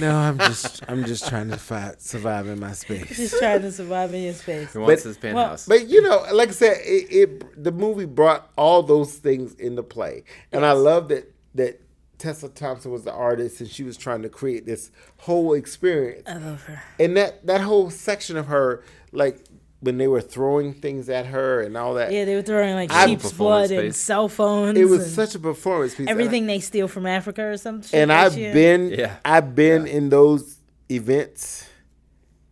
No, 0.00 0.14
I'm 0.16 0.38
just 0.38 0.82
I'm 0.88 1.04
just 1.04 1.28
trying 1.28 1.50
to 1.50 1.56
fi- 1.56 1.94
survive 1.98 2.46
in 2.48 2.60
my 2.60 2.72
space. 2.72 3.16
just 3.16 3.38
trying 3.38 3.62
to 3.62 3.72
survive 3.72 4.14
in 4.14 4.22
your 4.22 4.32
space. 4.34 4.72
Who 4.72 4.80
wants 4.80 5.02
But- 5.02 5.08
his 5.08 5.18
penthouse? 5.18 5.66
But 5.66 5.88
you 5.88 6.02
know, 6.02 6.24
like 6.32 6.48
I 6.50 6.52
said, 6.52 6.76
it, 6.84 7.06
it 7.10 7.62
the 7.64 7.72
movie 7.72 8.04
brought 8.06 8.50
all 8.56 8.82
those 8.82 9.14
things 9.16 9.54
into 9.54 9.82
play, 9.82 10.24
and 10.52 10.64
I 10.64 10.72
love 10.72 11.08
that 11.08 11.32
that 11.54 11.80
Tessa 12.18 12.48
Thompson 12.48 12.92
was 12.92 13.02
the 13.02 13.12
artist, 13.12 13.60
and 13.60 13.68
she 13.68 13.82
was 13.82 13.96
trying 13.96 14.22
to 14.22 14.28
create 14.28 14.64
this 14.64 14.92
whole 15.18 15.54
experience, 15.54 16.22
I 16.28 16.36
love 16.36 16.62
her. 16.64 16.80
and 17.00 17.16
that 17.16 17.44
that 17.46 17.60
whole 17.60 17.90
section 17.90 18.36
of 18.36 18.46
her, 18.46 18.84
like 19.10 19.38
when 19.82 19.98
they 19.98 20.06
were 20.08 20.20
throwing 20.20 20.72
things 20.72 21.08
at 21.08 21.26
her 21.26 21.60
and 21.60 21.76
all 21.76 21.94
that, 21.94 22.10
Yeah, 22.12 22.24
they 22.24 22.34
were 22.36 22.42
throwing 22.42 22.74
like 22.74 22.90
I- 22.92 23.06
sheep's 23.06 23.30
Performance 23.30 23.68
blood 23.68 23.78
and 23.78 23.88
piece. 23.90 23.96
cell 23.98 24.28
phones. 24.28 24.78
it 24.78 24.84
was 24.84 25.12
such 25.12 25.34
a 25.34 25.38
performance 25.38 25.92
piece. 25.94 26.00
and 26.00 26.08
I- 26.08 26.12
everything 26.12 26.46
they 26.46 26.60
steal 26.60 26.88
from 26.88 27.04
Africa 27.04 27.44
or 27.44 27.56
something. 27.56 27.98
And 28.00 28.12
I've 28.12 28.32
shit. 28.34 28.54
been, 28.54 28.90
Yeah. 28.90 29.16
I've 29.24 29.54
been 29.54 29.86
in 29.86 30.08
those 30.08 30.58
events 30.90 31.66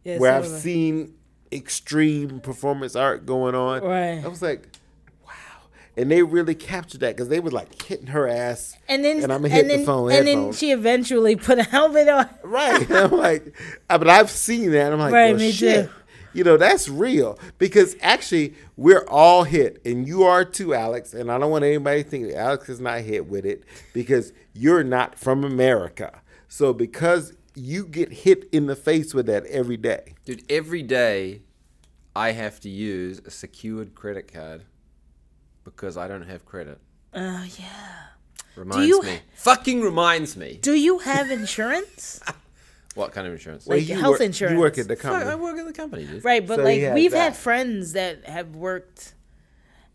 Yeah, 0.05 0.19
where 0.19 0.33
I've 0.35 0.47
seen 0.47 1.15
extreme 1.53 2.41
performance 2.41 2.97
art 2.97 3.27
going 3.27 3.55
on. 3.55 3.83
Right. 3.83 4.25
I 4.25 4.29
was 4.29 4.41
like, 4.43 4.67
wow. 5.25 5.31
And 5.97 6.11
they 6.11 6.23
really 6.23 6.55
captured 6.55 7.01
that 7.01 7.15
because 7.17 7.29
they 7.29 7.39
were 7.41 7.51
like 7.51 7.81
hitting 7.83 8.09
her 8.09 8.27
ass. 8.27 8.77
And 8.89 9.05
then 9.05 9.23
and 9.23 9.33
I'm 9.33 9.43
gonna 9.43 9.55
hit 9.55 9.69
the 9.69 9.85
phone 9.85 10.11
and 10.11 10.27
then 10.27 10.53
she 10.53 10.73
eventually 10.73 11.37
put 11.37 11.59
a 11.59 11.63
helmet 11.65 12.09
on. 12.09 12.29
Right. 12.43 12.81
And 12.89 12.97
I'm 12.99 13.11
like, 13.13 13.55
but 13.89 14.09
I've 14.09 14.31
seen 14.31 14.71
that. 14.73 14.93
I'm 14.93 14.99
like, 14.99 15.13
Right, 15.13 15.31
well, 15.33 15.39
me 15.41 15.53
shit. 15.53 15.87
too. 15.87 15.93
You 16.33 16.45
know, 16.45 16.57
that's 16.57 16.89
real 16.89 17.39
because 17.59 17.97
actually 18.01 18.55
we're 18.77 19.05
all 19.09 19.45
hit, 19.45 19.81
and 19.85 20.07
you 20.07 20.23
are 20.23 20.45
too, 20.45 20.75
Alex. 20.75 21.13
And 21.15 21.31
I 21.31 21.39
don't 21.39 21.51
want 21.51 21.65
anybody 21.65 22.05
to 22.05 22.09
think 22.09 22.29
that 22.29 22.37
Alex 22.37 22.69
is 22.69 22.81
not 22.81 23.01
hit 23.01 23.27
with 23.29 23.45
it 23.45 23.65
because 23.93 24.33
you're 24.55 24.85
not 24.85 25.19
from 25.19 25.45
America. 25.45 26.21
So 26.49 26.73
because 26.73 27.35
you 27.55 27.85
get 27.85 28.13
hit 28.13 28.49
in 28.53 28.67
the 28.67 28.77
face 28.77 29.13
with 29.13 29.27
that 29.27 29.45
every 29.47 29.77
day. 29.77 30.15
Dude, 30.25 30.45
every 30.49 30.83
day 30.83 31.43
I 32.15 32.33
have 32.33 32.61
to 32.61 32.69
use 32.69 33.21
a 33.25 33.31
secured 33.31 33.95
credit 33.95 34.33
card 34.33 34.65
because 35.65 35.97
I 35.97 36.09
don't 36.09 36.29
have 36.29 36.45
credit. 36.47 36.79
Oh 37.15 37.45
yeah. 37.59 38.07
Reminds 38.57 38.87
you- 38.89 39.03
me. 39.03 39.19
Fucking 39.35 39.81
reminds 39.81 40.37
me. 40.37 40.59
Do 40.61 40.75
you 40.75 40.99
have 40.99 41.31
insurance? 41.31 42.21
What 43.01 43.13
kind 43.13 43.27
of 43.27 43.33
insurance? 43.33 43.67
Like 43.67 43.89
you 43.89 43.99
health 43.99 44.13
work, 44.13 44.21
insurance. 44.21 44.55
You 44.55 44.61
work 44.61 44.77
at 44.79 44.87
the 44.89 44.97
Fuck, 44.97 45.25
I 45.25 45.35
work 45.35 45.59
at 45.59 45.67
the 45.67 45.73
company, 45.73 46.05
dude. 46.05 46.25
right, 46.25 46.47
but 46.47 46.57
So 46.57 46.65
like 46.65 46.95
we've 46.95 47.11
that. 47.13 47.19
had 47.19 47.37
friends 47.37 47.93
that 47.95 48.27
have 48.27 48.55
worked 48.55 49.15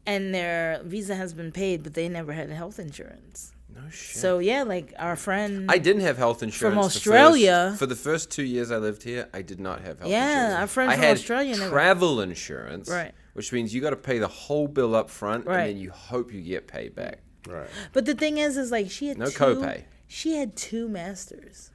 and 0.07 0.33
their 0.33 0.81
visa 0.83 1.15
has 1.15 1.33
been 1.33 1.51
paid, 1.51 1.83
but 1.83 1.93
they 1.93 2.07
never 2.09 2.33
had 2.33 2.49
health 2.49 2.79
insurance. 2.79 3.51
No 3.75 3.89
shit. 3.89 4.17
So 4.17 4.39
yeah, 4.39 4.63
like 4.63 4.93
our 4.97 5.15
friend. 5.15 5.69
I 5.69 5.77
didn't 5.77 6.01
have 6.03 6.17
health 6.17 6.41
insurance 6.41 6.75
the 6.77 6.81
first- 6.83 6.95
Australia. 6.97 7.75
for 7.77 7.85
the 7.85 7.95
first 7.95 8.31
two 8.31 8.43
years 8.43 8.71
I 8.71 8.77
lived 8.77 9.03
here. 9.03 9.27
I 9.33 9.41
did 9.41 9.59
not 9.59 9.81
have 9.81 9.99
health 9.99 10.09
Yeah, 10.09 10.27
insurance. 10.29 10.51
Yeah, 10.53 10.61
our 10.61 10.67
friend 10.67 10.91
I 10.91 10.93
from 10.95 11.03
had 11.03 11.17
Australia 11.17 11.55
never- 11.57 11.69
travel 11.69 12.21
insurance, 12.21 12.89
Right. 12.89 13.13
Which 13.33 13.51
means 13.51 13.73
you 13.73 13.81
got 13.81 13.89
to 13.89 13.97
pay 13.97 14.17
the 14.17 14.29
whole 14.29 14.67
bill 14.69 14.95
up 14.95 15.09
front, 15.09 15.45
Right. 15.45 15.59
and 15.61 15.69
then 15.71 15.77
you 15.77 15.91
hope 15.91 16.33
you 16.33 16.41
get 16.41 16.67
paid 16.67 16.95
back. 16.95 17.19
Right. 17.47 17.67
but 17.93 18.05
the 18.05 18.15
thing 18.15 18.37
is, 18.39 18.57
is 18.57 18.71
like 18.71 18.89
she 18.89 19.07
had 19.09 19.17
No 19.19 19.27
two, 19.27 19.37
copay. 19.37 19.83
She 20.07 20.35
had 20.37 20.55
two 20.55 20.87
masters, 20.87 21.69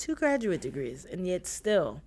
two 0.00 0.14
graduate 0.16 0.60
degrees, 0.60 1.04
and 1.04 1.26
yet 1.26 1.46
still, 1.46 2.00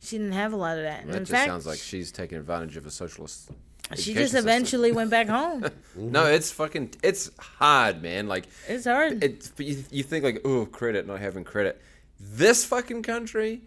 she 0.00 0.18
didn't 0.18 0.32
have 0.32 0.52
a 0.52 0.56
lot 0.56 0.76
of 0.78 0.82
that. 0.84 1.02
And 1.02 1.10
That 1.12 1.18
in 1.18 1.22
just 1.22 1.32
fact, 1.32 1.48
sounds 1.48 1.66
like 1.66 1.78
she's 1.78 2.10
taking 2.10 2.38
advantage 2.38 2.76
of 2.76 2.86
a 2.86 2.90
socialist. 2.90 3.50
she 3.94 4.14
just 4.14 4.32
system. 4.32 4.38
eventually 4.48 4.90
went 4.92 5.10
back 5.10 5.28
home. 5.38 5.64
No, 5.94 6.24
it's 6.26 6.50
fucking. 6.50 6.94
It's 7.02 7.30
hard, 7.38 8.02
man. 8.02 8.26
Like 8.26 8.46
It's 8.66 8.84
hard. 8.86 9.22
it. 9.22 9.50
You, 9.58 9.84
you 9.90 10.02
think 10.02 10.24
like, 10.24 10.40
oh, 10.44 10.66
credit, 10.66 11.06
not 11.06 11.20
having 11.20 11.44
credit. 11.44 11.80
This 12.18 12.64
fucking 12.64 13.02
country, 13.02 13.60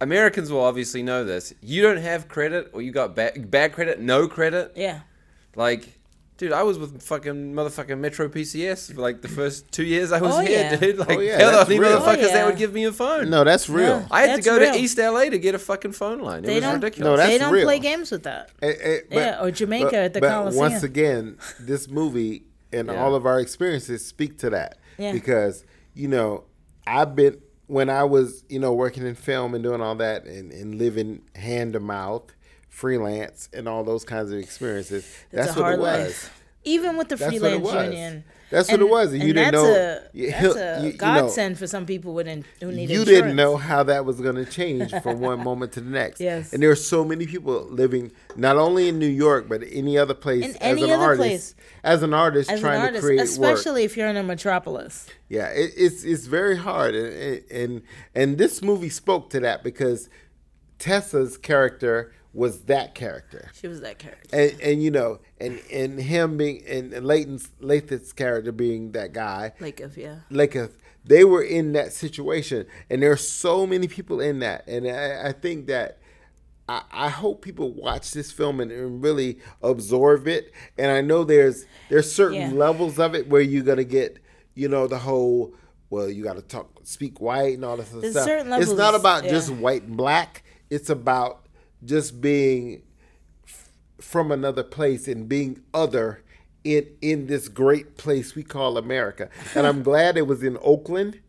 Americans 0.00 0.50
will 0.52 0.60
obviously 0.60 1.02
know 1.02 1.24
this. 1.24 1.54
You 1.62 1.82
don't 1.82 1.96
have 1.98 2.28
credit, 2.28 2.70
or 2.72 2.82
you 2.82 2.92
got 2.92 3.16
bad 3.16 3.50
bad 3.50 3.72
credit, 3.72 4.00
no 4.00 4.28
credit. 4.28 4.72
yeah. 4.76 5.00
Like, 5.54 5.98
dude, 6.38 6.52
I 6.52 6.62
was 6.62 6.78
with 6.78 7.02
fucking 7.02 7.54
motherfucking 7.54 7.98
Metro 7.98 8.28
PCS 8.28 8.92
for 8.94 9.00
like 9.00 9.22
the 9.22 9.28
first 9.28 9.70
two 9.72 9.84
years 9.84 10.12
I 10.12 10.20
was 10.20 10.34
Oh, 10.34 10.40
here, 10.40 10.50
yeah. 10.70 10.76
dude. 10.80 10.98
Like, 10.98 11.10
Oh, 11.10 11.20
yeah, 11.20 11.38
they're 11.38 11.46
the 11.46 11.52
that's 11.58 11.70
only 11.70 11.78
real. 11.80 11.98
motherfuckers 12.00 12.16
Oh, 12.16 12.26
yeah. 12.26 12.32
that 12.34 12.46
would 12.46 12.56
give 12.58 12.72
me 12.72 12.84
a 12.84 12.92
phone. 12.92 13.30
No, 13.30 13.44
that's 13.44 13.68
real. 13.68 14.00
No. 14.00 14.06
I 14.10 14.22
had 14.26 14.36
to 14.36 14.42
go 14.42 14.58
real. 14.58 14.72
to 14.72 14.78
East 14.78 14.98
LA 14.98 15.24
to 15.30 15.38
get 15.38 15.54
a 15.54 15.58
fucking 15.58 15.92
phone 15.92 16.20
line. 16.20 16.44
It 16.44 16.46
They 16.46 16.54
was 16.54 16.62
don't- 16.64 16.74
ridiculous. 16.74 17.04
No, 17.10 17.16
that's 17.16 17.30
they 17.30 17.38
don't 17.38 17.52
real. 17.52 17.64
play 17.64 17.78
games 17.78 18.10
with 18.10 18.24
that. 18.24 18.50
Eh, 18.62 18.72
eh, 18.80 18.98
but- 19.08 19.16
Yeah, 19.16 19.42
or 19.42 19.50
Jamaica 19.50 19.84
but- 19.86 19.94
at 19.94 20.12
the 20.14 20.20
but 20.20 20.30
Coliseum. 20.30 20.60
Once 20.70 20.82
again, 20.82 21.38
this 21.60 21.88
movie 21.88 22.44
and 22.72 22.88
Yeah. 22.88 23.02
all 23.02 23.14
of 23.14 23.24
our 23.26 23.40
experiences 23.40 24.04
speak 24.04 24.38
to 24.38 24.50
that. 24.50 24.78
Yeah. 24.98 25.12
Because, 25.12 25.64
you 25.94 26.08
know, 26.08 26.44
I've 26.86 27.14
been 27.16 27.38
when 27.68 27.90
I 27.90 28.04
was, 28.04 28.44
you 28.48 28.60
know, 28.60 28.72
working 28.72 29.04
in 29.04 29.14
film 29.16 29.52
and 29.54 29.64
doing 29.64 29.80
all 29.80 29.96
that 29.96 30.24
and, 30.24 30.52
and 30.52 30.76
living 30.76 31.22
hand 31.34 31.72
to 31.72 31.80
mouth, 31.80 32.26
freelance 32.80 33.48
and 33.54 33.66
all 33.66 33.82
those 33.84 34.04
kinds 34.04 34.30
of 34.30 34.38
experiences. 34.38 35.10
That's 35.32 35.52
a 35.52 35.54
what 35.54 35.62
hard 35.62 35.74
it 35.78 35.80
was. 35.82 36.06
life. 36.08 36.42
Even 36.64 36.96
with 36.98 37.08
the 37.08 37.16
That's 37.16 37.30
freelance 37.30 37.72
union. 37.72 38.24
That's 38.50 38.70
what 38.70 38.80
it 38.80 38.88
was. 38.88 39.12
And 39.12 39.22
you 39.22 39.32
didn't 39.32 39.52
that's 39.54 39.64
know- 39.64 39.74
A, 39.74 40.00
you- 40.12 40.30
that's 40.30 40.56
a 40.56 40.78
you- 40.80 40.86
you 40.88 40.92
know, 40.92 40.98
godsend 40.98 41.58
for 41.58 41.66
some 41.66 41.86
people 41.86 42.12
with 42.12 42.26
in, 42.28 42.44
who 42.60 42.70
need 42.72 42.90
you 42.90 43.00
insurance. 43.00 43.08
didn't 43.08 43.36
know 43.36 43.56
how 43.56 43.82
that 43.84 44.04
was 44.04 44.20
going 44.20 44.34
to 44.34 44.44
change 44.44 44.90
from 45.02 45.20
one 45.30 45.42
moment 45.42 45.72
to 45.72 45.80
the 45.80 45.88
next. 45.88 46.20
Yes. 46.20 46.52
And 46.52 46.62
there 46.62 46.70
are 46.70 46.76
so 46.76 47.02
many 47.04 47.24
people 47.26 47.66
living 47.70 48.12
not 48.36 48.56
only 48.56 48.88
in 48.88 48.98
New 48.98 49.06
York 49.08 49.48
but 49.48 49.62
any 49.70 49.96
other 49.96 50.14
place 50.14 50.44
In 50.44 50.50
as 50.50 50.56
any 50.60 50.82
an 50.84 50.90
other 50.90 51.02
artist. 51.02 51.20
place. 51.20 51.54
As 51.82 52.02
an 52.02 52.12
artist 52.12 52.50
As 52.50 52.58
an 52.58 52.62
trying 52.64 52.80
artist, 52.82 53.00
to 53.00 53.06
create 53.06 53.18
work. 53.20 53.28
especially 53.28 53.84
if 53.84 53.96
you're 53.96 54.08
in 54.08 54.16
a 54.16 54.22
metropolis. 54.22 55.06
Yeah, 55.30 55.46
it, 55.48 55.70
it's 55.76 56.04
it's 56.04 56.26
very 56.26 56.56
hard, 56.56 56.94
and, 56.96 57.42
and 57.50 57.82
and 58.14 58.38
this 58.38 58.60
movie 58.60 58.90
spoke 58.90 59.30
to 59.30 59.40
that 59.40 59.62
because 59.64 60.08
Tessa's 60.78 61.36
character 61.38 62.12
was 62.36 62.60
that 62.64 62.94
character, 62.94 63.50
She 63.54 63.66
was 63.66 63.80
that 63.80 63.98
character. 63.98 64.28
and 64.36 64.60
and 64.60 64.82
you 64.82 64.90
know, 64.90 65.20
and 65.40 65.60
and 65.72 65.98
him 65.98 66.36
being 66.36 66.62
and 66.68 66.92
Leighton's 67.04 67.50
Lathan's 67.60 68.12
character 68.12 68.52
being 68.52 68.92
that 68.92 69.12
guy, 69.12 69.52
Like 69.58 69.80
if 69.80 69.96
yeah. 69.96 70.16
like 70.30 70.54
a, 70.54 70.68
they 71.04 71.24
were 71.24 71.42
in 71.42 71.72
that 71.72 71.92
situation, 71.92 72.66
and 72.90 73.02
there 73.02 73.10
are 73.12 73.16
so 73.16 73.66
many 73.66 73.88
people 73.88 74.20
in 74.20 74.40
that, 74.40 74.66
and 74.68 74.86
I, 74.86 75.28
I 75.28 75.32
think 75.32 75.66
that. 75.68 75.98
I, 76.68 76.82
I 76.90 77.08
hope 77.10 77.42
people 77.42 77.70
watch 77.72 78.10
this 78.10 78.32
film 78.32 78.58
and, 78.58 78.72
and 78.72 79.00
really 79.00 79.38
absorb 79.62 80.26
it. 80.26 80.52
And 80.76 80.90
I 80.90 81.00
know 81.00 81.22
there's 81.22 81.64
there's 81.90 82.12
certain 82.12 82.40
Yeah. 82.40 82.50
levels 82.50 82.98
of 82.98 83.14
it 83.14 83.28
where 83.28 83.40
you're 83.40 83.62
gonna 83.62 83.84
get, 83.84 84.18
you 84.56 84.68
know, 84.68 84.88
the 84.88 84.98
whole 84.98 85.54
well, 85.90 86.10
you 86.10 86.24
got 86.24 86.34
to 86.34 86.42
talk, 86.42 86.68
speak 86.82 87.20
white 87.20 87.54
and 87.54 87.64
all 87.64 87.76
this 87.76 87.90
There's 87.90 88.10
stuff. 88.14 88.24
certain 88.24 88.52
It's 88.54 88.72
not 88.72 88.96
about 88.96 89.22
yeah. 89.22 89.30
just 89.30 89.50
white 89.50 89.84
and 89.84 89.96
black. 89.96 90.42
It's 90.68 90.90
about 90.90 91.45
just 91.84 92.20
being 92.20 92.82
f- 93.46 93.70
from 94.00 94.30
another 94.32 94.62
place 94.62 95.08
and 95.08 95.28
being 95.28 95.62
other 95.74 96.22
in 96.64 96.86
in 97.00 97.26
this 97.26 97.48
great 97.48 97.96
place 97.96 98.34
we 98.34 98.42
call 98.42 98.76
America. 98.78 99.28
And 99.54 99.66
I'm 99.66 99.82
glad 99.90 100.16
it 100.16 100.26
was 100.26 100.42
in 100.42 100.58
Oakland. 100.62 101.20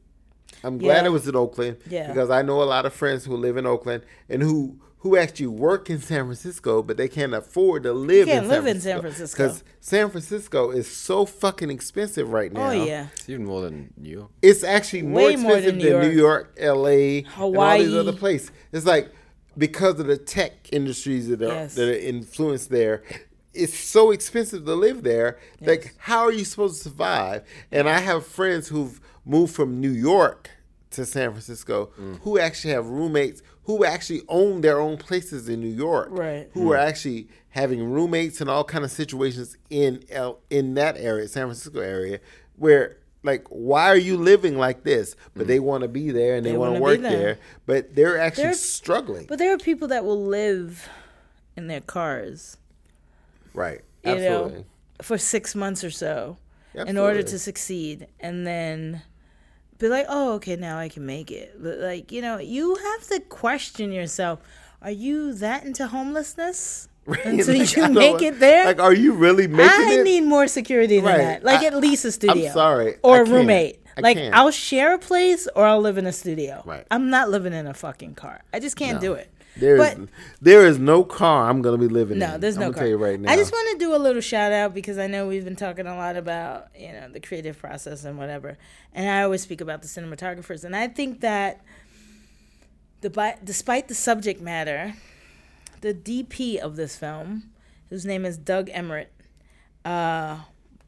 I'm 0.63 0.77
glad 0.79 1.01
Yeah. 1.03 1.07
it 1.07 1.11
was 1.11 1.27
in 1.27 1.35
Oakland 1.35 1.77
Yeah. 1.89 2.07
because 2.07 2.29
I 2.29 2.41
know 2.41 2.63
a 2.63 2.65
lot 2.65 2.85
of 2.85 2.93
friends 2.93 3.25
who 3.25 3.35
live 3.37 3.57
in 3.57 3.65
Oakland 3.65 4.03
and 4.29 4.41
who 4.41 4.79
who 5.01 5.15
actually 5.15 5.45
work 5.47 5.91
in 5.91 6.01
San 6.01 6.25
Francisco, 6.25 6.81
but 6.81 6.97
they 6.97 7.07
can't 7.07 7.33
afford 7.35 7.83
to 7.83 7.93
live 7.93 8.27
can't 8.27 8.45
in 8.45 8.49
live 8.49 8.63
San 8.63 8.75
in 8.75 8.81
San 8.81 8.99
Francisco. 9.01 9.43
because 9.43 9.63
San 9.79 10.09
Francisco 10.09 10.71
is 10.71 10.87
so 10.89 11.23
fucking 11.23 11.69
expensive 11.69 12.31
right 12.33 12.51
oh, 12.55 12.57
now. 12.59 12.69
Oh 12.69 12.71
yeah. 12.85 13.07
It's 13.13 13.29
even 13.29 13.45
more 13.45 13.61
than 13.61 13.93
New 13.95 14.09
York. 14.09 14.31
It's 14.41 14.63
actually 14.63 15.03
more 15.03 15.27
Way 15.27 15.35
more 15.35 15.57
expensive 15.57 15.79
than 15.79 15.91
than 15.91 16.01
New 16.01 16.09
New 16.09 16.17
York, 16.17 16.55
L.A., 16.57 17.19
and 17.19 17.55
all 17.57 17.77
these 17.77 17.93
other 17.93 18.11
places. 18.11 18.51
It's 18.71 18.87
like 18.87 19.11
because 19.57 19.99
of 19.99 20.07
the 20.07 20.17
tech 20.17 20.53
industries 20.71 21.27
that 21.29 21.41
are 21.41 21.47
Yes. 21.47 21.75
that 21.75 21.89
are 21.89 21.97
influenced 21.97 22.69
there. 22.69 23.03
It's 23.53 23.77
so 23.77 24.11
expensive 24.11 24.65
to 24.65 24.75
live 24.75 25.01
there. 25.03 25.39
Like, 25.61 25.95
how 25.97 26.19
are 26.25 26.31
you 26.31 26.45
supposed 26.45 26.77
to 26.77 26.89
survive? 26.89 27.43
And 27.71 27.89
I 27.89 27.99
have 27.99 28.25
friends 28.25 28.67
who've 28.67 28.99
moved 29.25 29.55
from 29.55 29.81
New 29.81 29.89
York 29.91 30.49
to 30.91 31.05
San 31.05 31.31
Francisco 31.31 31.89
Mm. 31.99 32.19
who 32.21 32.37
actually 32.39 32.73
have 32.73 32.85
roommates 32.87 33.41
who 33.63 33.83
actually 33.83 34.21
own 34.29 34.61
their 34.61 34.79
own 34.79 34.95
places 34.95 35.49
in 35.49 35.59
New 35.59 35.67
York. 35.75 36.07
Right. 36.11 36.49
Who 36.53 36.71
are 36.71 36.77
actually 36.77 37.27
having 37.49 37.83
roommates 37.91 38.39
and 38.39 38.49
all 38.49 38.63
kind 38.63 38.85
of 38.85 38.91
situations 38.91 39.57
in 39.69 40.03
L, 40.09 40.39
in 40.49 40.75
that 40.75 40.95
area, 40.97 41.27
San 41.27 41.47
Francisco 41.47 41.81
area, 41.81 42.19
where 42.55 42.95
like 43.27 43.45
why 43.49 43.87
are 43.89 43.97
you 43.97 44.17
living 44.17 44.57
like 44.57 44.83
this? 44.83 45.15
But 45.35 45.47
they 45.47 45.59
mm. 45.59 45.63
want 45.63 45.83
to 45.83 45.87
be 45.87 46.09
there 46.11 46.35
and 46.35 46.45
they, 46.45 46.51
They 46.51 46.57
want 46.57 46.75
to 46.75 46.81
work 46.81 47.01
there. 47.01 47.11
there. 47.11 47.39
but 47.65 47.95
they're 47.95 48.17
actually 48.17 48.43
There's- 48.45 48.61
struggling. 48.61 49.25
But 49.27 49.37
there 49.37 49.53
are 49.53 49.57
people 49.57 49.87
that 49.89 50.03
will 50.03 50.25
live 50.25 50.89
in 51.55 51.67
their 51.67 51.81
cars, 51.81 52.57
right. 53.53 53.81
you 54.03 54.11
Absolutely. 54.11 54.59
know, 54.59 54.65
for 55.01 55.17
six 55.17 55.55
months 55.55 55.83
or 55.83 55.89
so 55.91 56.37
in 56.75 56.97
order 56.97 57.23
to 57.23 57.39
succeed, 57.39 58.07
and 58.19 58.45
then 58.45 59.01
be 59.79 59.87
like, 59.87 60.05
"Oh, 60.07 60.33
okay, 60.33 60.55
now 60.55 60.77
I 60.77 60.89
can 60.89 61.05
make 61.05 61.31
it." 61.31 61.55
But 61.59 61.79
like, 61.79 62.11
you 62.11 62.21
know, 62.21 62.37
you 62.37 62.75
have 62.75 63.07
to 63.07 63.19
question 63.21 63.91
yourself: 63.91 64.39
Are 64.81 64.91
you 64.91 65.33
that 65.33 65.63
into 65.65 65.87
homelessness 65.87 66.87
until 67.07 67.57
Like, 67.57 67.75
you 67.75 67.89
make 67.89 68.21
it 68.21 68.39
there? 68.39 68.65
Like, 68.65 68.79
are 68.81 68.93
you 68.93 69.13
really 69.13 69.47
making 69.47 69.69
I 69.71 69.93
it? 69.93 69.99
I 70.01 70.03
need 70.03 70.21
more 70.21 70.47
security 70.47 70.97
than 70.97 71.05
Right. 71.05 71.17
that. 71.17 71.43
Like 71.43 71.61
I- 71.61 71.67
at 71.67 71.75
least 71.75 72.05
a 72.05 72.11
studio. 72.11 72.47
I'm 72.47 72.53
sorry. 72.53 72.95
Or 73.03 73.21
a 73.21 73.25
roommate. 73.25 73.79
I 73.97 74.01
like 74.01 74.17
can't. 74.17 74.35
I'll 74.35 74.51
share 74.51 74.93
a 74.93 74.99
place 74.99 75.47
or 75.55 75.65
I'll 75.65 75.81
live 75.81 75.97
in 75.97 76.05
a 76.05 76.13
studio. 76.13 76.61
Right. 76.65 76.85
I'm 76.91 77.09
not 77.09 77.29
living 77.29 77.53
in 77.53 77.65
a 77.65 77.73
fucking 77.73 78.13
car. 78.15 78.41
I 78.53 78.59
just 78.59 78.75
can't 78.75 79.01
do 79.01 79.13
it. 79.13 79.31
There 79.55 79.75
is 79.75 79.95
but 79.95 80.09
there 80.39 80.67
is 80.67 80.77
no 80.77 81.03
car 81.03 81.49
I'm 81.49 81.63
gonna 81.63 81.79
be 81.79 81.87
living 81.87 82.17
in. 82.17 82.19
no, 82.19 82.37
there's 82.37 82.57
I'm 82.57 82.61
no 82.61 82.71
car. 82.73 82.81
tell 82.81 82.89
you 82.89 82.97
right 82.97 83.19
now. 83.19 83.31
I 83.31 83.35
just 83.35 83.51
want 83.51 83.71
to 83.71 83.83
do 83.83 83.95
a 83.95 83.97
little 83.97 84.21
shout 84.21 84.51
out 84.51 84.75
because 84.75 84.99
I 84.99 85.07
know 85.07 85.27
we've 85.27 85.43
been 85.43 85.55
talking 85.55 85.87
a 85.87 85.95
lot 85.95 86.15
about 86.15 86.67
you 86.77 86.91
know 86.91 87.09
the 87.11 87.19
creative 87.19 87.57
process 87.57 88.03
and 88.05 88.19
whatever, 88.19 88.55
and 88.93 89.09
I 89.09 89.23
always 89.23 89.41
speak 89.41 89.59
about 89.59 89.81
the 89.81 89.87
cinematographers, 89.87 90.63
and 90.63 90.75
I 90.75 90.87
think 90.87 91.21
that 91.21 91.61
the 93.01 93.09
despite 93.43 93.87
the 93.87 93.95
subject 93.95 94.41
matter, 94.41 94.93
the 95.81 95.93
DP 95.93 96.57
of 96.57 96.75
this 96.75 96.95
film, 96.95 97.51
whose 97.89 98.05
name 98.05 98.25
is 98.25 98.37
Doug 98.37 98.69
Emmerich, 98.71 99.11
uh, 99.85 100.39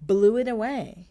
blew 0.02 0.38
it 0.38 0.48
away. 0.48 1.06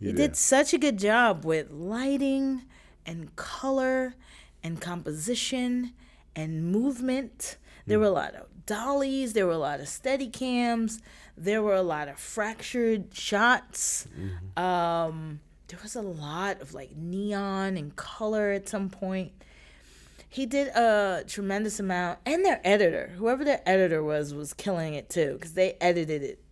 yeah, 0.00 0.10
He 0.10 0.12
did 0.12 0.36
such 0.36 0.72
a 0.74 0.78
good 0.78 0.98
job 0.98 1.44
with 1.44 1.70
lighting 1.70 2.62
and 3.04 3.34
color 3.36 4.14
and 4.62 4.80
composition 4.80 5.92
and 6.34 6.70
movement. 6.70 7.56
There 7.86 7.98
were 8.00 8.06
a 8.06 8.10
lot 8.10 8.34
of 8.34 8.46
dollies, 8.66 9.32
there 9.32 9.46
were 9.46 9.52
a 9.52 9.58
lot 9.58 9.78
of 9.80 9.88
steady 9.88 10.28
cams, 10.28 11.00
there 11.36 11.62
were 11.62 11.74
a 11.74 11.82
lot 11.82 12.08
of 12.08 12.18
fractured 12.18 13.14
shots. 13.14 14.08
Um, 14.56 15.40
there 15.68 15.78
was 15.82 15.94
a 15.96 16.02
lot 16.02 16.60
of 16.60 16.74
like 16.74 16.96
neon 16.96 17.76
and 17.76 17.94
color 17.94 18.50
at 18.50 18.68
some 18.68 18.88
point. 18.90 19.32
He 20.36 20.44
did 20.44 20.68
a 20.76 21.24
tremendous 21.26 21.80
amount, 21.80 22.18
and 22.26 22.44
their 22.44 22.60
editor, 22.62 23.14
whoever 23.16 23.42
their 23.42 23.62
editor 23.64 24.02
was, 24.02 24.34
was 24.34 24.52
killing 24.52 24.92
it 24.92 25.08
too 25.08 25.32
because 25.32 25.54
they 25.54 25.78
edited 25.80 26.22
it 26.22 26.42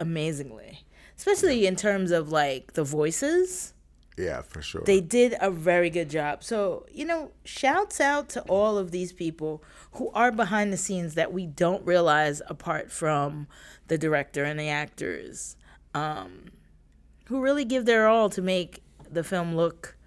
amazingly, 0.00 0.86
especially 1.18 1.66
in 1.66 1.76
terms 1.76 2.12
of 2.12 2.32
like 2.32 2.72
the 2.72 2.82
voices. 2.82 3.74
Yeah, 4.16 4.40
for 4.40 4.62
sure. 4.62 4.80
They 4.86 5.02
did 5.02 5.34
a 5.38 5.50
very 5.50 5.90
good 5.90 6.08
job. 6.08 6.44
So, 6.44 6.86
you 6.90 7.04
know, 7.04 7.32
shouts 7.44 8.00
out 8.00 8.30
to 8.30 8.40
all 8.44 8.78
of 8.78 8.90
these 8.90 9.12
people 9.12 9.62
who 9.92 10.10
are 10.12 10.32
behind 10.32 10.72
the 10.72 10.78
scenes 10.78 11.12
that 11.12 11.30
we 11.30 11.46
don't 11.46 11.84
realize 11.84 12.40
apart 12.46 12.90
from 12.90 13.48
the 13.88 13.98
director 13.98 14.44
and 14.44 14.58
the 14.58 14.70
actors, 14.70 15.58
um, 15.92 16.46
who 17.26 17.42
really 17.42 17.66
give 17.66 17.84
their 17.84 18.08
all 18.08 18.30
to 18.30 18.40
make 18.40 18.82
the 19.10 19.22
film 19.22 19.54
look 19.54 19.98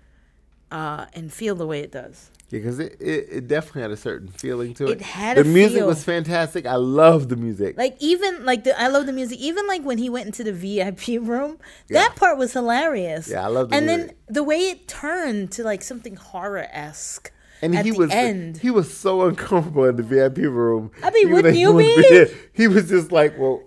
uh, 0.72 1.06
and 1.14 1.32
feel 1.32 1.54
the 1.54 1.68
way 1.68 1.82
it 1.82 1.92
does. 1.92 2.32
Because 2.50 2.80
it, 2.80 2.98
it, 3.00 3.28
it 3.32 3.48
definitely 3.48 3.84
had 3.84 3.92
a 3.92 3.98
certain 3.98 4.28
feeling 4.28 4.74
to 4.76 4.86
it. 4.86 4.92
It 4.92 5.02
had 5.02 5.38
the 5.38 5.44
music 5.44 5.78
feel. 5.80 5.88
was 5.88 6.04
fantastic. 6.04 6.66
I 6.66 6.76
love 6.76 7.30
the 7.30 7.36
music. 7.36 7.78
Like 7.78 7.96
even 8.00 8.46
like 8.46 8.64
the 8.64 8.80
I 8.80 8.88
love 8.88 9.06
the 9.06 9.14
music. 9.14 9.40
Even 9.40 9.68
like 9.68 9.84
when 9.84 9.98
he 9.98 10.10
went 10.10 10.26
into 10.28 10.44
the 10.44 10.54
VIP 10.54 11.08
room, 11.28 11.60
that 11.90 12.16
part 12.16 12.38
was 12.38 12.54
hilarious. 12.54 13.30
Yeah, 13.30 13.44
I 13.46 13.48
love 13.48 13.70
the 13.70 13.76
And 13.76 13.88
then 13.88 14.12
the 14.28 14.44
way 14.44 14.70
it 14.70 14.88
turned 14.88 15.52
to 15.54 15.64
like 15.64 15.82
something 15.84 16.16
horror 16.16 16.68
esque. 16.72 17.32
and 17.62 17.76
at 17.76 17.86
he 17.86 17.92
the 17.92 17.98
was 17.98 18.12
end. 18.12 18.58
he 18.58 18.72
was 18.72 18.96
so 18.96 19.22
uncomfortable 19.28 19.86
in 19.86 19.96
the 19.98 20.04
VIP 20.04 20.38
room. 20.38 20.92
I 21.04 21.12
mean, 21.12 21.32
wouldn't 21.32 21.58
you 21.58 21.78
be? 21.78 22.26
He 22.54 22.68
was 22.68 22.90
just 22.90 23.12
like, 23.12 23.38
well, 23.38 23.62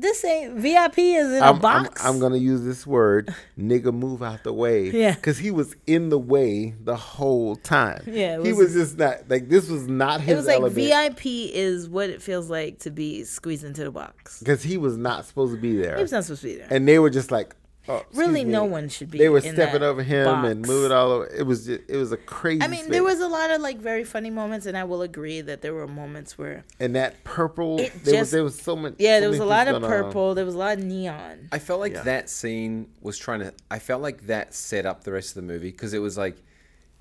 this 0.00 0.24
ain't 0.24 0.54
VIP 0.54 0.98
is 0.98 1.30
in 1.32 1.42
a 1.42 1.46
I'm, 1.46 1.54
I'm, 1.56 1.60
box. 1.60 2.04
I'm 2.04 2.18
gonna 2.18 2.36
use 2.36 2.62
this 2.64 2.86
word, 2.86 3.34
nigga, 3.58 3.92
move 3.94 4.22
out 4.22 4.42
the 4.44 4.52
way. 4.52 4.90
Yeah. 5.00 5.14
because 5.14 5.38
he 5.38 5.50
was 5.50 5.76
in 5.86 6.08
the 6.08 6.18
way 6.18 6.74
the 6.82 6.96
whole 6.96 7.56
time. 7.56 8.02
Yeah, 8.06 8.38
it 8.40 8.44
he 8.46 8.52
was- 8.52 8.66
was 8.66 8.74
just 8.74 8.98
not 8.98 9.28
like 9.28 9.48
this 9.48 9.68
was 9.68 9.86
not 9.88 10.20
his. 10.20 10.32
it 10.32 10.36
was 10.36 10.46
like 10.46 10.56
element. 10.56 10.74
VIP 10.74 11.26
is 11.54 11.88
what 11.88 12.10
it 12.10 12.20
feels 12.22 12.50
like 12.50 12.78
to 12.80 12.90
be 12.90 13.24
squeezed 13.24 13.64
into 13.64 13.84
the 13.84 13.90
box. 13.90 14.38
because 14.40 14.62
he 14.62 14.76
was 14.76 14.96
not 14.96 15.24
supposed 15.26 15.54
to 15.54 15.60
be 15.60 15.76
there. 15.76 15.96
He 15.96 16.02
was 16.02 16.12
not 16.12 16.24
supposed 16.24 16.42
to 16.42 16.48
be 16.48 16.56
there. 16.56 16.68
and 16.70 16.86
they 16.88 16.98
were 16.98 17.10
just 17.10 17.30
like, 17.30 17.54
oh, 17.90 18.04
Really, 18.14 18.44
me. 18.44 18.50
no 18.52 18.64
one 18.64 18.88
should 18.88 19.10
be. 19.10 19.18
They 19.18 19.28
were 19.28 19.38
in 19.38 19.54
stepping 19.54 19.80
that 19.80 19.82
over 19.82 20.02
him 20.02 20.44
and 20.44 20.66
moving 20.66 20.92
all 20.92 21.10
over. 21.12 21.26
It 21.26 21.44
was 21.44 21.66
just, 21.66 21.80
it 21.88 21.96
was 21.96 22.12
a 22.12 22.16
crazy. 22.16 22.62
I 22.62 22.68
mean, 22.68 22.88
there 22.90 23.02
was 23.02 23.20
a 23.20 23.28
lot 23.28 23.50
of 23.50 23.60
like 23.60 23.78
very 23.78 24.04
funny 24.04 24.30
moments, 24.30 24.66
and 24.66 24.76
I 24.76 24.84
will 24.84 25.02
agree 25.02 25.40
that 25.40 25.62
there 25.62 25.74
were 25.74 25.86
moments 25.88 26.38
where 26.38 26.64
and 26.78 26.94
that 26.96 27.22
purple. 27.24 27.78
It 27.80 27.92
there 28.04 28.20
was 28.20 28.30
there 28.30 28.44
was 28.44 28.58
so 28.60 28.76
much. 28.76 28.94
yeah, 28.98 29.16
so 29.16 29.20
there 29.20 29.30
was 29.30 29.38
a 29.40 29.44
lot 29.44 29.68
of 29.68 29.80
going 29.80 29.84
on. 29.84 29.90
purple. 29.90 30.34
There 30.34 30.44
was 30.44 30.54
a 30.54 30.58
lot 30.58 30.78
of 30.78 30.84
neon. 30.84 31.48
I 31.52 31.58
felt 31.58 31.80
like 31.80 31.92
Yeah. 31.94 32.02
that 32.02 32.30
scene 32.30 32.88
was 33.00 33.18
trying 33.18 33.40
to. 33.40 33.52
I 33.70 33.78
felt 33.78 34.02
like 34.02 34.26
that 34.26 34.54
set 34.54 34.86
up 34.86 35.04
the 35.04 35.12
rest 35.12 35.30
of 35.30 35.34
the 35.36 35.42
movie 35.42 35.70
because 35.70 35.92
it 35.94 35.98
was 36.00 36.16
like, 36.18 36.36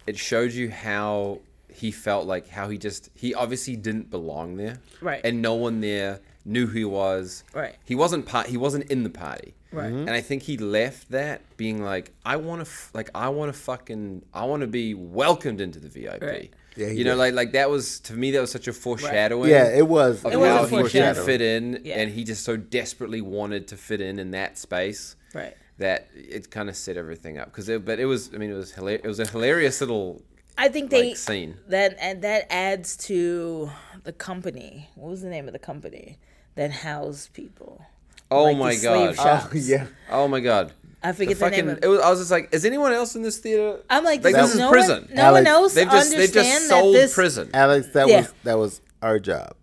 it 0.08 0.18
showed 0.18 0.52
you 0.54 0.70
how 0.72 1.40
he 1.72 1.92
felt 1.92 2.26
like 2.26 2.48
how 2.50 2.68
he 2.68 2.78
just 2.78 3.10
he 3.14 3.34
obviously 3.34 3.76
didn't 3.76 4.10
belong 4.10 4.58
there, 4.58 4.80
Right. 5.02 5.22
And 5.24 5.42
no 5.42 5.54
one 5.54 5.82
there 5.82 6.20
knew 6.46 6.66
who 6.66 6.78
he 6.80 6.86
was, 6.86 7.44
Right. 7.54 7.76
He 7.86 7.94
wasn't 7.96 8.26
part. 8.26 8.48
He 8.48 8.58
wasn't 8.58 8.90
in 8.90 9.04
the 9.04 9.10
party, 9.10 9.54
Right. 9.72 9.88
Mm-hmm. 9.92 10.00
And 10.08 10.12
I 10.12 10.22
think 10.22 10.44
he 10.44 10.58
left 10.58 11.12
that 11.12 11.42
being 11.58 11.84
like, 11.84 12.12
I 12.26 12.38
want 12.38 12.60
to, 12.66 12.70
f- 12.70 12.90
like, 12.94 13.10
I 13.14 13.30
want 13.30 13.54
to 13.54 13.60
fucking, 13.60 14.24
I 14.34 14.46
want 14.46 14.62
to 14.62 14.68
be 14.68 14.94
welcomed 14.96 15.62
into 15.62 15.80
the 15.80 15.90
VIP. 15.90 16.22
Right. 16.24 16.54
Yeah, 16.76 16.88
he 16.90 17.00
you 17.00 17.04
know, 17.04 17.16
like, 17.16 17.34
like 17.34 17.52
that 17.54 17.70
was 17.70 18.00
to 18.02 18.14
me 18.14 18.32
that 18.32 18.40
was 18.42 18.52
such 18.52 18.68
a 18.68 18.74
foreshadowing. 18.74 19.50
Yeah, 19.50 19.70
it 19.70 19.88
was. 19.88 20.24
Of 20.26 20.32
It 20.34 20.38
was 20.38 20.48
a 20.48 20.52
he 20.54 20.76
didn't 20.76 20.80
foreshadowing. 20.82 21.26
fit 21.26 21.42
in, 21.42 21.82
Yeah. 21.84 22.00
and 22.00 22.12
he 22.12 22.24
just 22.24 22.44
so 22.44 22.56
desperately 22.58 23.22
wanted 23.22 23.68
to 23.70 23.78
fit 23.78 24.02
in 24.02 24.18
in 24.18 24.32
that 24.32 24.58
space 24.58 25.16
Right. 25.34 25.56
that 25.78 26.08
it 26.16 26.50
kind 26.50 26.70
of 26.70 26.76
set 26.76 26.96
everything 26.98 27.38
up. 27.38 27.48
Because, 27.52 27.70
it, 27.70 27.84
but 27.86 28.00
it 28.00 28.06
was, 28.06 28.32
I 28.34 28.38
mean, 28.38 28.50
it 28.50 28.54
was 28.56 28.72
hilarious. 28.72 29.04
It 29.04 29.08
was 29.08 29.20
a 29.20 29.28
hilarious 29.28 29.82
little 29.82 30.22
I 30.58 30.70
think 30.70 30.90
they 30.90 31.10
like 31.10 31.18
scene. 31.18 31.58
that 31.68 31.96
and 32.00 32.22
that 32.24 32.48
adds 32.52 32.96
to 33.08 33.70
the 34.04 34.14
company. 34.14 34.90
What 34.96 35.10
was 35.12 35.22
the 35.22 35.30
name 35.30 35.48
of 35.48 35.54
the 35.54 35.60
company 35.60 36.18
that 36.56 36.72
housed 36.72 37.34
people? 37.34 37.86
Oh 38.32 38.46
Like 38.46 38.58
my 38.58 38.76
slave 38.76 39.16
god! 39.18 39.42
shop. 39.44 39.50
Oh 39.54 39.58
yeah. 39.58 39.88
Oh 40.12 40.28
my 40.28 40.40
god! 40.40 40.72
I 41.04 41.12
The 41.12 41.18
forget 41.18 41.30
the, 41.30 41.36
fucking, 41.36 41.66
name 41.68 41.70
of 41.78 41.84
it 41.84 41.88
was, 41.88 42.00
I 42.02 42.10
was 42.10 42.20
just 42.20 42.32
like, 42.32 42.50
is 42.54 42.66
anyone 42.66 42.92
else 42.92 43.16
in 43.16 43.22
this 43.22 43.38
theater? 43.38 43.80
I'm 43.90 44.04
like, 44.04 44.24
like 44.24 44.36
does 44.36 44.48
this 44.50 44.54
is 44.56 44.60
no 44.60 44.70
prison. 44.70 45.04
One, 45.06 45.16
no 45.16 45.32
one 45.32 45.48
else 45.48 45.74
They've 45.74 45.90
just 45.90 46.12
they've 46.12 46.32
just 46.32 46.68
sold 46.70 46.96
this 46.96 47.14
prison. 47.14 47.50
Alex, 47.54 47.88
that 47.94 48.08
Yeah. 48.08 48.18
was 48.22 48.34
that 48.44 48.58
was 48.58 48.82
our 49.02 49.20
job. 49.20 49.56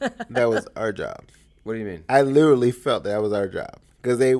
That 0.30 0.48
was 0.48 0.66
our 0.76 0.92
job. 0.92 1.24
What 1.64 1.74
do 1.74 1.78
you 1.78 1.84
mean? 1.86 2.04
I 2.08 2.22
literally 2.22 2.70
felt 2.72 3.04
that 3.04 3.20
was 3.22 3.32
our 3.32 3.48
job 3.48 3.76
because 4.02 4.18
they, 4.18 4.34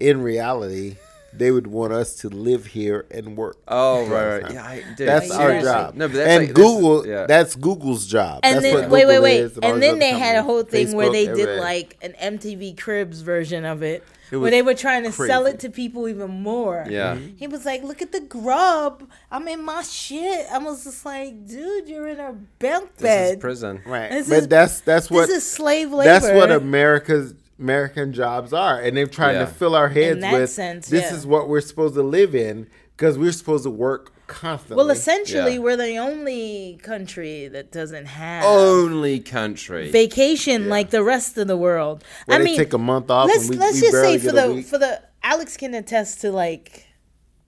in 0.00 0.22
reality, 0.22 0.96
they 1.32 1.50
would 1.50 1.66
want 1.66 1.92
us 1.92 2.14
to 2.16 2.28
live 2.28 2.66
here 2.66 3.06
and 3.10 3.36
work. 3.36 3.58
Oh 3.68 4.06
right, 4.06 4.42
right. 4.42 4.52
Yeah, 4.52 4.64
I, 4.66 4.82
dude, 4.96 5.08
That's 5.08 5.30
our 5.30 5.48
seriously. 5.48 5.70
job. 5.70 5.94
No, 5.94 6.08
but 6.08 6.14
that's 6.14 6.28
and 6.30 6.46
like- 6.46 6.54
that's- 6.54 6.72
Google. 6.74 7.06
yeah. 7.06 7.26
That's 7.26 7.54
Google's 7.54 8.06
job. 8.06 8.40
And 8.42 8.56
that's 8.56 8.64
then 8.64 8.74
what 8.74 8.90
wait, 8.90 9.06
wait, 9.06 9.14
Google 9.14 9.22
wait, 9.24 9.40
is 9.40 9.58
and 9.58 9.82
then 9.82 9.98
they 9.98 10.10
other 10.12 10.18
had 10.18 10.36
a 10.36 10.42
whole 10.42 10.62
thing 10.62 10.94
where 10.96 11.10
they 11.10 11.26
did 11.26 11.40
everything. 11.40 11.60
like 11.60 11.98
an 12.02 12.12
MTV 12.38 12.78
Cribs 12.80 13.20
version 13.20 13.64
of 13.66 13.82
it, 13.82 14.02
where 14.30 14.50
they 14.50 14.62
were 14.62 14.74
trying 14.74 15.04
to 15.04 15.12
sell 15.12 15.44
it 15.46 15.60
to 15.60 15.68
people 15.70 16.08
even 16.08 16.30
more. 16.30 16.84
Yeah. 16.88 17.16
Mm-hmm. 17.16 17.36
He 17.36 17.46
was 17.46 17.64
like, 17.66 17.82
"Look 17.82 18.00
at 18.02 18.12
the 18.12 18.20
grub. 18.20 19.02
I'm 19.30 19.46
in 19.48 19.62
my 19.62 19.82
shit." 19.82 20.46
I 20.50 20.58
was 20.58 20.84
just 20.84 21.04
like, 21.04 21.46
"Dude, 21.46 21.88
you're 21.88 22.08
in 22.08 22.20
a 22.20 22.32
bunk 22.58 22.96
bed. 22.98 23.26
This 23.26 23.30
is 23.32 23.36
prison. 23.40 23.82
right. 23.86 24.10
This 24.10 24.28
but 24.28 24.38
is- 24.38 24.48
that's 24.48 24.80
that's 24.80 25.10
what 25.10 25.26
this 25.28 25.44
is 25.44 25.50
slave 25.50 25.92
labor." 25.92 26.04
that's 26.10 26.26
what 26.26 26.50
America's 26.50 27.34
American 27.58 28.12
jobs 28.12 28.52
are, 28.52 28.80
and 28.80 28.96
they're 28.96 29.06
trying 29.06 29.34
Yeah. 29.36 29.46
to 29.46 29.50
fill 29.50 29.74
our 29.74 29.88
heads 29.88 30.20
that 30.20 30.32
with 30.32 30.50
sense, 30.50 30.88
this 30.88 31.10
yeah. 31.10 31.16
is 31.16 31.26
what 31.26 31.48
we're 31.48 31.60
supposed 31.60 31.94
to 31.94 32.02
live 32.02 32.34
in 32.34 32.68
because 32.96 33.18
we're 33.18 33.32
supposed 33.32 33.64
to 33.64 33.70
work 33.70 34.12
constantly. 34.28 34.76
Well, 34.76 34.90
essentially, 34.90 35.54
Yeah. 35.54 35.58
we're 35.60 35.76
the 35.76 35.96
only 35.96 36.78
country 36.82 37.48
that 37.48 37.72
doesn't 37.72 38.06
have 38.06 38.44
Only 38.44 39.20
country. 39.20 39.90
vacation 39.90 40.68
like 40.68 40.90
the 40.90 41.02
rest 41.02 41.36
of 41.38 41.48
the 41.48 41.56
world. 41.56 42.04
Where 42.26 42.36
I 42.36 42.38
they 42.38 42.44
mean, 42.44 42.58
take 42.58 42.72
a 42.72 42.78
month 42.78 43.10
off 43.10 43.28
let's 43.28 43.42
and 43.42 43.50
we, 43.50 43.56
let's 43.56 43.74
we 43.76 43.80
just 43.80 43.92
say 43.92 44.18
for 44.18 44.32
the 44.32 44.52
week. 44.54 44.66
for 44.66 44.78
the 44.78 45.02
Alex 45.22 45.56
can 45.56 45.74
attest 45.74 46.20
to 46.20 46.30
like 46.30 46.86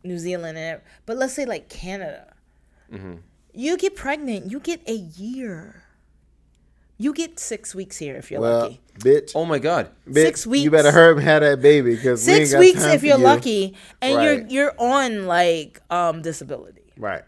New 0.03 0.19
Zealand 0.19 0.57
and 0.59 0.81
but 1.07 1.16
let's 1.16 1.35
say 1.35 1.45
like 1.45 1.69
Canada. 1.69 2.32
Mm-hmm. 2.93 3.16
You 3.53 3.77
get 3.77 3.95
pregnant, 3.95 4.51
you 4.51 4.59
get 4.61 4.81
a 4.89 4.95
year. 4.95 5.85
You 7.02 7.14
get 7.14 7.39
six 7.39 7.74
weeks 7.74 7.97
here 7.97 8.16
if 8.16 8.31
you're 8.31 8.43
well, 8.43 8.60
lucky. 8.60 8.81
bitch, 8.98 9.32
oh 9.35 9.47
my 9.47 9.59
god. 9.59 9.90
bitch, 10.06 10.24
six 10.27 10.44
You 10.44 10.51
weeks. 10.51 10.70
better 10.70 10.90
hurry 10.93 11.12
up 11.12 11.16
and 11.18 11.27
have 11.27 11.40
that 11.40 11.62
baby 11.62 11.94
because 11.97 12.22
Six 12.22 12.51
we 12.51 12.56
ain't 12.56 12.60
weeks 12.60 12.82
time 12.85 12.94
if 12.94 13.01
for 13.01 13.06
you're 13.06 13.16
you. 13.18 13.24
lucky, 13.24 13.74
and 14.02 14.16
Right. 14.16 14.24
you're 14.24 14.47
you're 14.48 14.74
on 14.78 15.27
like 15.27 15.81
um 15.90 16.20
disability. 16.20 16.93
Right. 16.98 17.22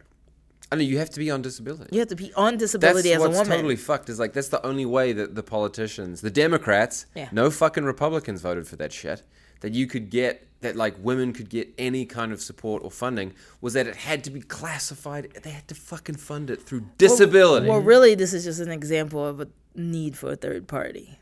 I 0.71 0.77
know 0.77 0.83
you 0.83 0.99
have 0.99 1.09
to 1.11 1.19
be 1.19 1.31
on 1.31 1.41
disability. 1.41 1.89
You 1.95 2.01
have 2.01 2.09
to 2.09 2.17
be 2.17 2.33
on 2.35 2.53
That's 2.59 2.73
disability 2.73 3.13
as 3.15 3.19
a 3.23 3.29
what's 3.29 3.39
woman. 3.39 3.57
totally 3.57 3.77
fucked. 3.77 4.11
Is 4.11 4.19
like 4.19 4.35
that's 4.35 4.49
the 4.49 4.65
only 4.67 4.85
way 4.85 5.13
that 5.15 5.35
the 5.35 5.43
politicians, 5.43 6.21
the 6.21 6.31
Democrats, 6.31 7.07
Yeah. 7.15 7.29
no 7.33 7.51
fucking 7.51 7.85
Republicans 7.85 8.43
voted 8.43 8.67
for 8.69 8.77
that 8.77 8.93
shit. 8.93 9.23
That 9.61 9.73
you 9.73 9.87
could 9.87 10.11
get 10.11 10.47
that 10.61 10.77
like 10.77 10.95
women 11.03 11.33
could 11.33 11.49
get 11.49 11.73
any 11.79 12.05
kind 12.05 12.31
of 12.33 12.41
support 12.43 12.83
or 12.85 12.91
funding 12.91 13.33
was 13.61 13.73
that 13.73 13.87
it 13.87 13.97
had 13.97 14.23
to 14.25 14.31
be 14.31 14.41
classified. 14.41 15.29
They 15.43 15.51
had 15.51 15.67
to 15.69 15.75
fucking 15.75 16.17
fund 16.17 16.51
it 16.51 16.63
through 16.63 16.85
disability. 16.99 17.69
Well, 17.69 17.81
really, 17.81 18.15
this 18.15 18.33
is 18.35 18.45
just 18.45 18.61
an 18.61 18.71
example 18.71 19.25
of 19.27 19.41
a 19.41 19.49
need 19.75 20.17
for 20.17 20.33
a 20.33 20.37
third 20.37 20.67
party. 20.69 21.19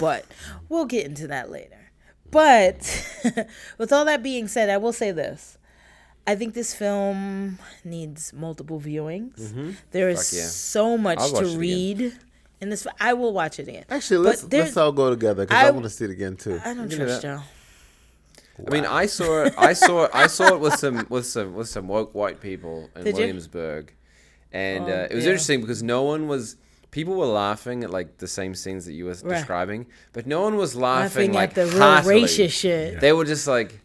But 0.00 0.24
we'll 0.68 0.84
get 0.86 1.06
into 1.06 1.26
that 1.28 1.50
later. 1.50 1.90
But 2.30 2.76
with 3.78 3.92
all 3.92 4.04
that 4.04 4.22
being 4.22 4.48
said, 4.48 4.68
I 4.68 4.76
will 4.76 4.92
say 4.92 5.12
this. 5.12 5.56
I 6.26 6.34
think 6.34 6.52
this 6.52 6.74
film 6.74 7.58
needs 7.84 8.32
multiple 8.34 8.78
viewings. 8.80 9.76
There 9.92 10.10
is 10.10 10.32
yeah. 10.36 10.44
so 10.44 10.98
much 10.98 11.18
I'll 11.20 11.30
to 11.30 11.36
it 11.36 11.40
again. 11.46 11.58
read 11.58 12.12
in 12.60 12.68
this. 12.68 12.86
I 13.00 13.14
will 13.14 13.32
watch 13.32 13.58
it 13.58 13.66
again. 13.68 13.84
Actually, 13.88 14.18
let's 14.18 14.42
there- 14.42 14.64
let's 14.64 14.76
all 14.76 14.92
go 14.92 15.08
together 15.08 15.46
because 15.46 15.56
I, 15.64 15.68
I- 15.68 15.70
want 15.70 15.84
to 15.84 15.90
see 15.90 16.04
it 16.04 16.10
again 16.10 16.36
too. 16.36 16.60
I 16.64 16.74
don't 16.74 16.88
Give 16.88 16.98
me 16.98 17.04
trust 17.06 17.22
that. 17.22 17.28
y'all. 17.28 17.42
I 18.66 18.70
mean, 18.70 18.84
I 18.84 19.06
saw 19.06 19.44
it. 19.44 19.54
I 19.56 19.72
saw 19.72 20.04
it. 20.04 20.10
I 20.12 20.26
saw 20.26 20.48
it 20.54 20.60
with 20.60 20.74
some 20.74 21.06
with 21.08 21.24
some 21.26 21.54
with 21.54 21.68
some 21.68 21.86
woke 21.88 22.12
white 22.14 22.40
people 22.40 22.90
in 22.96 23.04
Did 23.04 23.14
you? 23.14 23.20
Williamsburg, 23.20 23.94
and 24.52 24.84
Oh, 24.84 24.92
uh, 24.92 25.06
it 25.10 25.14
was 25.14 25.24
yeah. 25.24 25.30
interesting 25.30 25.60
because 25.62 25.82
no 25.82 26.02
one 26.02 26.26
was. 26.28 26.56
People 26.90 27.14
were 27.16 27.26
laughing 27.26 27.84
at 27.84 27.90
like 27.90 28.18
the 28.18 28.26
same 28.28 28.54
scenes 28.54 28.86
that 28.86 28.94
you 28.94 29.04
were 29.04 29.12
Right. 29.22 29.36
describing, 29.36 29.86
but 30.12 30.26
no 30.26 30.40
one 30.42 30.56
was 30.56 30.74
laughing, 30.74 31.32
Laughing 31.32 31.32
like 31.34 31.50
at 31.50 31.54
the 31.54 31.66
real 31.66 32.22
racist 32.24 32.52
shit. 32.52 33.00
They 33.00 33.12
were 33.12 33.24
just 33.26 33.46
like. 33.46 33.80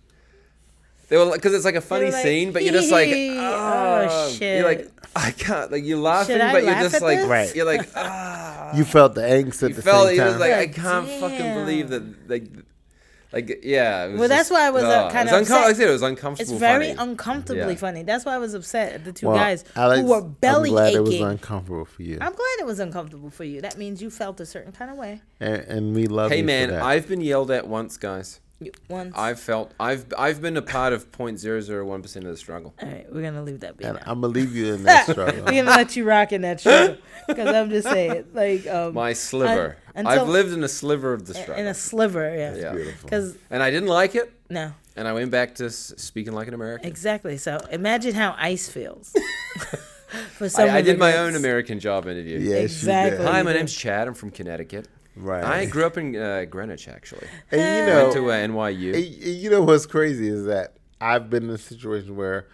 They 1.09 1.17
were 1.17 1.31
because 1.33 1.53
it's 1.53 1.65
like 1.65 1.75
a 1.75 1.81
funny 1.81 2.11
like, 2.11 2.23
scene, 2.23 2.51
but 2.53 2.63
you're 2.63 2.73
just 2.73 2.91
like, 2.91 3.07
"Hee, 3.09 3.35
oh, 3.37 4.31
shit. 4.31 4.59
You're 4.59 4.67
like. 4.67 4.89
I 5.15 5.29
can't. 5.31 5.71
Like 5.71 5.83
you're 5.83 5.99
laughing, 5.99 6.35
Should 6.35 6.41
I 6.41 6.51
but 6.53 6.63
you're 6.63 6.73
just 6.89 7.01
like. 7.01 7.27
Right. 7.27 7.53
you're 7.53 7.65
like, 7.65 7.87
ah. 7.95 8.73
you 8.75 8.83
felt 8.83 9.13
the 9.13 9.21
angst 9.21 9.61
at 9.61 9.69
You 9.69 9.75
the 9.75 9.81
felt 9.83 10.07
same 10.07 10.15
it 10.15 10.17
time. 10.17 10.27
was 10.27 10.39
like 10.39 10.53
I 10.53 10.67
can't 10.67 11.07
fucking 11.07 11.53
believe 11.53 11.89
that 11.89 12.29
like 12.29 12.45
like 13.33 13.59
yeah. 13.63 14.05
It 14.05 14.11
was 14.11 14.19
Well, 14.19 14.29
that's 14.29 14.49
why 14.49 14.67
I 14.67 14.69
was, 14.69 14.83
uh, 14.83 15.03
oh, 15.03 15.07
it 15.07 15.11
kinda 15.11 15.31
was 15.33 15.41
uncom- 15.41 15.41
upset. 15.51 15.61
Like 15.61 15.69
I 15.69 15.73
said, 15.73 15.87
it 15.89 15.91
was 15.91 16.01
uncomfortable. 16.01 16.51
It's 16.53 16.59
very 16.59 16.93
funny. 16.93 17.09
uncomfortably 17.11 17.73
Yeah. 17.73 17.79
funny. 17.79 18.03
That's 18.03 18.25
why 18.25 18.35
I 18.35 18.37
was 18.37 18.53
upset 18.53 18.93
at 18.93 19.03
the 19.05 19.11
two 19.11 19.27
Well, 19.27 19.35
guys 19.37 19.63
Alex, 19.75 20.01
who 20.01 20.07
were 20.07 20.21
belly 20.21 20.69
I'm 20.69 20.75
glad 20.75 20.87
aching. 20.89 20.97
it 20.97 21.09
was 21.09 21.19
uncomfortable 21.21 21.85
for 21.85 22.03
you, 22.03 22.17
I'm 22.21 22.33
glad 22.33 22.55
it 22.59 22.65
was 22.65 22.79
uncomfortable 22.79 23.29
for 23.29 23.43
you. 23.43 23.61
That 23.61 23.77
means 23.77 24.01
you 24.01 24.09
felt 24.09 24.39
a 24.39 24.45
certain 24.45 24.71
kind 24.71 24.91
of 24.91 24.97
way. 24.97 25.21
and, 25.39 25.55
and 25.67 25.95
we 25.95 26.07
love 26.07 26.31
Hey 26.31 26.37
you 26.39 26.43
man, 26.45 26.69
for 26.69 26.75
that. 26.75 26.83
I've 26.83 27.07
been 27.07 27.21
yelled 27.21 27.51
at 27.51 27.67
once, 27.67 27.97
guys. 27.97 28.39
You, 28.59 28.71
once. 28.89 29.13
I've 29.17 29.39
felt 29.39 29.73
I've 29.79 30.05
I've 30.17 30.41
been 30.41 30.55
a 30.55 30.61
part 30.61 30.93
of 30.93 31.11
0.001 31.11 32.01
percent 32.01 32.25
of 32.25 32.31
the 32.31 32.37
struggle. 32.37 32.73
All 32.81 32.87
right, 32.87 33.05
we're 33.11 33.21
gonna 33.21 33.43
leave 33.43 33.59
that 33.61 33.75
be. 33.77 33.83
and 33.83 33.95
now. 33.97 34.03
I'm 34.05 34.21
gonna 34.21 34.31
leave 34.33 34.55
you 34.55 34.73
in 34.75 34.83
that 34.83 35.09
struggle. 35.09 35.43
We're 35.45 35.63
gonna 35.63 35.71
let 35.71 35.95
you 35.95 36.05
rock 36.05 36.31
in 36.31 36.41
that 36.43 36.59
struggle 36.61 36.97
because 37.27 37.47
I'm 37.53 37.69
just 37.69 37.89
saying, 37.89 38.25
like, 38.33 38.65
um, 38.67 38.93
My 38.93 39.11
sliver. 39.13 39.77
until- 39.95 40.11
I've 40.21 40.29
lived 40.29 40.53
in 40.53 40.63
a 40.63 40.67
sliver 40.69 41.13
of 41.13 41.25
the 41.25 41.33
struggle. 41.33 41.55
in 41.55 41.67
a 41.67 41.73
sliver, 41.73 42.33
yeah. 42.35 42.55
yeah. 42.55 42.71
Beautiful. 42.73 43.03
Because 43.09 43.37
And 43.49 43.61
I 43.61 43.69
didn't 43.71 43.89
like 43.89 44.15
it, 44.15 44.31
no, 44.49 44.71
and 44.95 45.07
I 45.07 45.13
went 45.13 45.31
back 45.31 45.55
to 45.55 45.69
speaking 45.69 46.33
like 46.33 46.47
an 46.47 46.53
American. 46.53 46.87
exactly. 46.87 47.37
So 47.37 47.57
imagine 47.71 48.13
how 48.13 48.35
ice 48.37 48.69
feels. 48.69 49.13
for 50.33 50.45
I, 50.45 50.47
some 50.47 50.69
I 50.69 50.81
did 50.81 50.99
my 50.99 51.17
own. 51.17 51.35
American 51.35 51.79
job 51.79 52.07
interview. 52.07 52.37
Yes, 52.39 52.63
Exactly. 52.65 53.25
Hi, 53.25 53.41
my 53.41 53.53
name's 53.53 53.75
Chad. 53.75 54.07
I'm 54.07 54.13
from 54.13 54.29
Connecticut. 54.31 54.87
Right. 55.15 55.43
I 55.43 55.65
grew 55.65 55.85
up 55.85 55.97
in 55.97 56.15
uh, 56.15 56.45
Greenwich, 56.45 56.87
actually. 56.87 57.27
and 57.51 57.61
you 57.61 57.93
know, 57.93 58.03
Went 58.03 58.13
to 58.15 58.31
uh, 58.31 58.33
NYU. 58.35 58.87
And- 58.87 58.95
and 58.95 59.05
you 59.35 59.49
know 59.49 59.61
what's 59.61 59.85
crazy 59.85 60.27
is 60.27 60.45
that 60.45 60.75
I've 60.99 61.29
been 61.29 61.43
in 61.43 61.49
a 61.51 61.57
situation 61.57 62.15
where, 62.15 62.47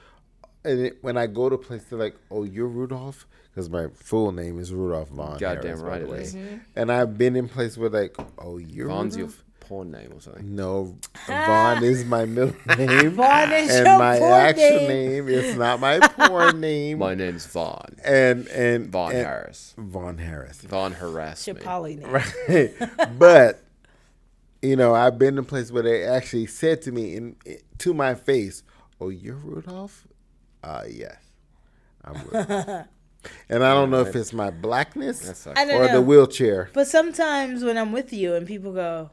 and 0.65 0.79
it, 0.87 0.97
when 1.03 1.17
I 1.17 1.27
go 1.27 1.49
to 1.49 1.57
places, 1.57 1.87
they're 1.89 1.99
like, 1.99 2.15
"Oh, 2.29 2.43
you're 2.43 2.67
Rudolph," 2.67 3.27
because 3.51 3.69
my 3.69 3.87
full 3.95 4.31
name 4.33 4.59
is 4.59 4.73
Rudolph 4.73 5.09
Vaughn. 5.09 5.37
Goddamn 5.37 5.63
Harris, 5.63 5.81
by 5.81 5.87
right 5.87 5.99
the 6.01 6.05
it 6.07 6.11
way. 6.11 6.21
is. 6.21 6.37
And 6.75 6.91
I've 6.91 7.17
been 7.17 7.35
in 7.35 7.47
places 7.47 7.77
where 7.77 7.89
like, 7.89 8.15
"Oh, 8.37 8.57
you're 8.57 8.87
Vaughn's 8.89 9.15
your 9.15 9.27
Rudolph?" 9.27 9.43
Porn 9.69 9.91
name 9.91 10.09
or 10.13 10.19
something. 10.19 10.55
No, 10.55 10.97
Vaughn 11.27 11.83
is 11.83 12.03
my 12.03 12.25
middle 12.25 12.55
name. 12.77 13.11
Vaughn 13.11 13.51
is 13.53 13.69
and 13.73 13.85
your 13.87 13.97
my 13.99 14.17
porn 14.19 14.31
actual 14.33 14.63
name. 14.87 14.87
name 14.89 15.29
is 15.29 15.55
not 15.55 15.79
my 15.79 15.99
porn 15.99 16.59
name. 16.69 16.97
My 16.99 17.15
name's 17.15 17.45
Vaughn. 17.45 17.95
and 18.03 18.47
and 18.47 18.87
Vaughn 18.89 19.11
and- 19.13 19.25
Harris. 19.25 19.75
Vaughn 19.77 20.17
Harris. 20.17 20.61
Vaughn 20.61 20.91
harassed 20.93 21.47
Your 21.47 21.55
me. 21.55 21.61
poly 21.61 21.95
name. 21.95 22.09
Right. 22.11 22.73
but 23.17 23.61
you 24.61 24.75
know, 24.75 24.93
I've 24.93 25.17
been 25.17 25.37
in 25.37 25.45
places 25.45 25.71
where 25.71 25.83
they 25.83 26.03
actually 26.03 26.47
said 26.47 26.81
to 26.81 26.91
me 26.91 27.15
in 27.15 27.35
to 27.77 27.93
my 27.93 28.13
face, 28.15 28.63
"Oh, 28.99 29.07
you're 29.09 29.35
Rudolph." 29.35 30.05
Uh, 30.63 30.83
yes, 30.89 31.15
I'm 32.03 32.15
Rudolph. 32.25 32.87
and 33.49 33.63
I 33.63 33.73
don't 33.73 33.89
know 33.91 34.01
if 34.01 34.15
it's 34.15 34.33
my 34.33 34.49
blackness 34.49 35.19
That 35.27 35.37
sucks. 35.37 35.59
I 35.59 35.65
don't 35.65 35.81
or 35.81 35.87
know. 35.87 35.93
the 35.93 36.01
wheelchair. 36.01 36.69
But 36.73 36.87
sometimes 36.87 37.63
when 37.63 37.77
I'm 37.77 37.91
with 37.93 38.11
you 38.11 38.33
and 38.33 38.45
people 38.47 38.73
go, 38.73 39.11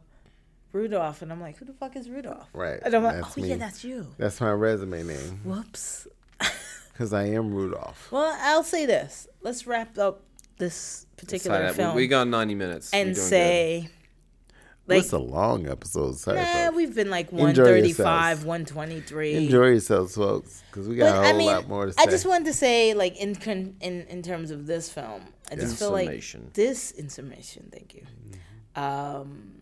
Rudolph, 0.77 1.23
and 1.23 1.32
I'm 1.32 1.40
like, 1.40 1.57
who 1.59 1.65
the 1.65 1.73
fuck 1.73 1.97
is 1.97 2.09
Rudolph? 2.11 2.48
Right, 2.53 2.78
And 2.85 2.94
I'm 2.94 3.03
like, 3.03 3.16
that's 3.23 3.39
oh 3.39 3.44
yeah, 3.44 3.57
that's 3.57 3.82
you. 3.85 4.07
That's 4.19 4.40
my 4.40 4.51
resume 4.53 5.03
name 5.05 5.40
Whoops. 5.44 6.07
because 6.93 7.12
I 7.12 7.24
am 7.24 7.53
Rudolph. 7.55 8.11
Well, 8.12 8.36
I'll 8.40 8.62
say 8.62 8.85
this. 8.86 9.27
Let's 9.43 9.66
wrap 9.66 9.97
up 9.98 10.23
this 10.59 11.07
particular 11.16 11.73
film 11.73 11.94
We, 11.94 12.03
we 12.03 12.09
got 12.09 12.28
90 12.28 12.55
minutes. 12.55 12.90
And 12.93 13.16
say, 13.16 13.89
like, 14.86 14.98
What's 14.98 15.12
a 15.12 15.19
long 15.19 15.69
episode? 15.69 16.16
Sorry, 16.16 16.36
nah, 16.39 16.44
folks. 16.44 16.77
we've 16.77 16.94
been 16.94 17.11
like 17.11 17.32
Enjoy 17.32 17.44
135, 17.44 18.44
123. 18.44 19.35
Enjoy 19.47 19.66
yourselves, 19.69 20.15
folks, 20.15 20.62
because 20.70 20.89
we 20.89 20.94
got 20.97 21.12
But 21.12 21.16
a 21.16 21.20
I 21.20 21.28
whole 21.31 21.39
mean, 21.39 21.47
lot 21.48 21.69
more 21.69 21.86
to 21.86 21.93
say. 21.93 22.03
I 22.03 22.07
just 22.07 22.24
wanted 22.27 22.44
to 22.47 22.53
say, 22.53 22.94
like 22.94 23.16
in 23.16 23.35
in 23.81 24.07
in 24.09 24.23
terms 24.23 24.51
of 24.51 24.66
this 24.66 24.89
film, 24.93 25.23
I 25.51 25.57
just 25.57 25.78
feel 25.78 25.90
like 25.90 26.07
Summation. 26.07 26.51
this 26.55 26.93
information. 26.93 27.69
Thank 27.73 27.94
you. 27.94 28.05
Um, 28.81 29.53
I- 29.55 29.56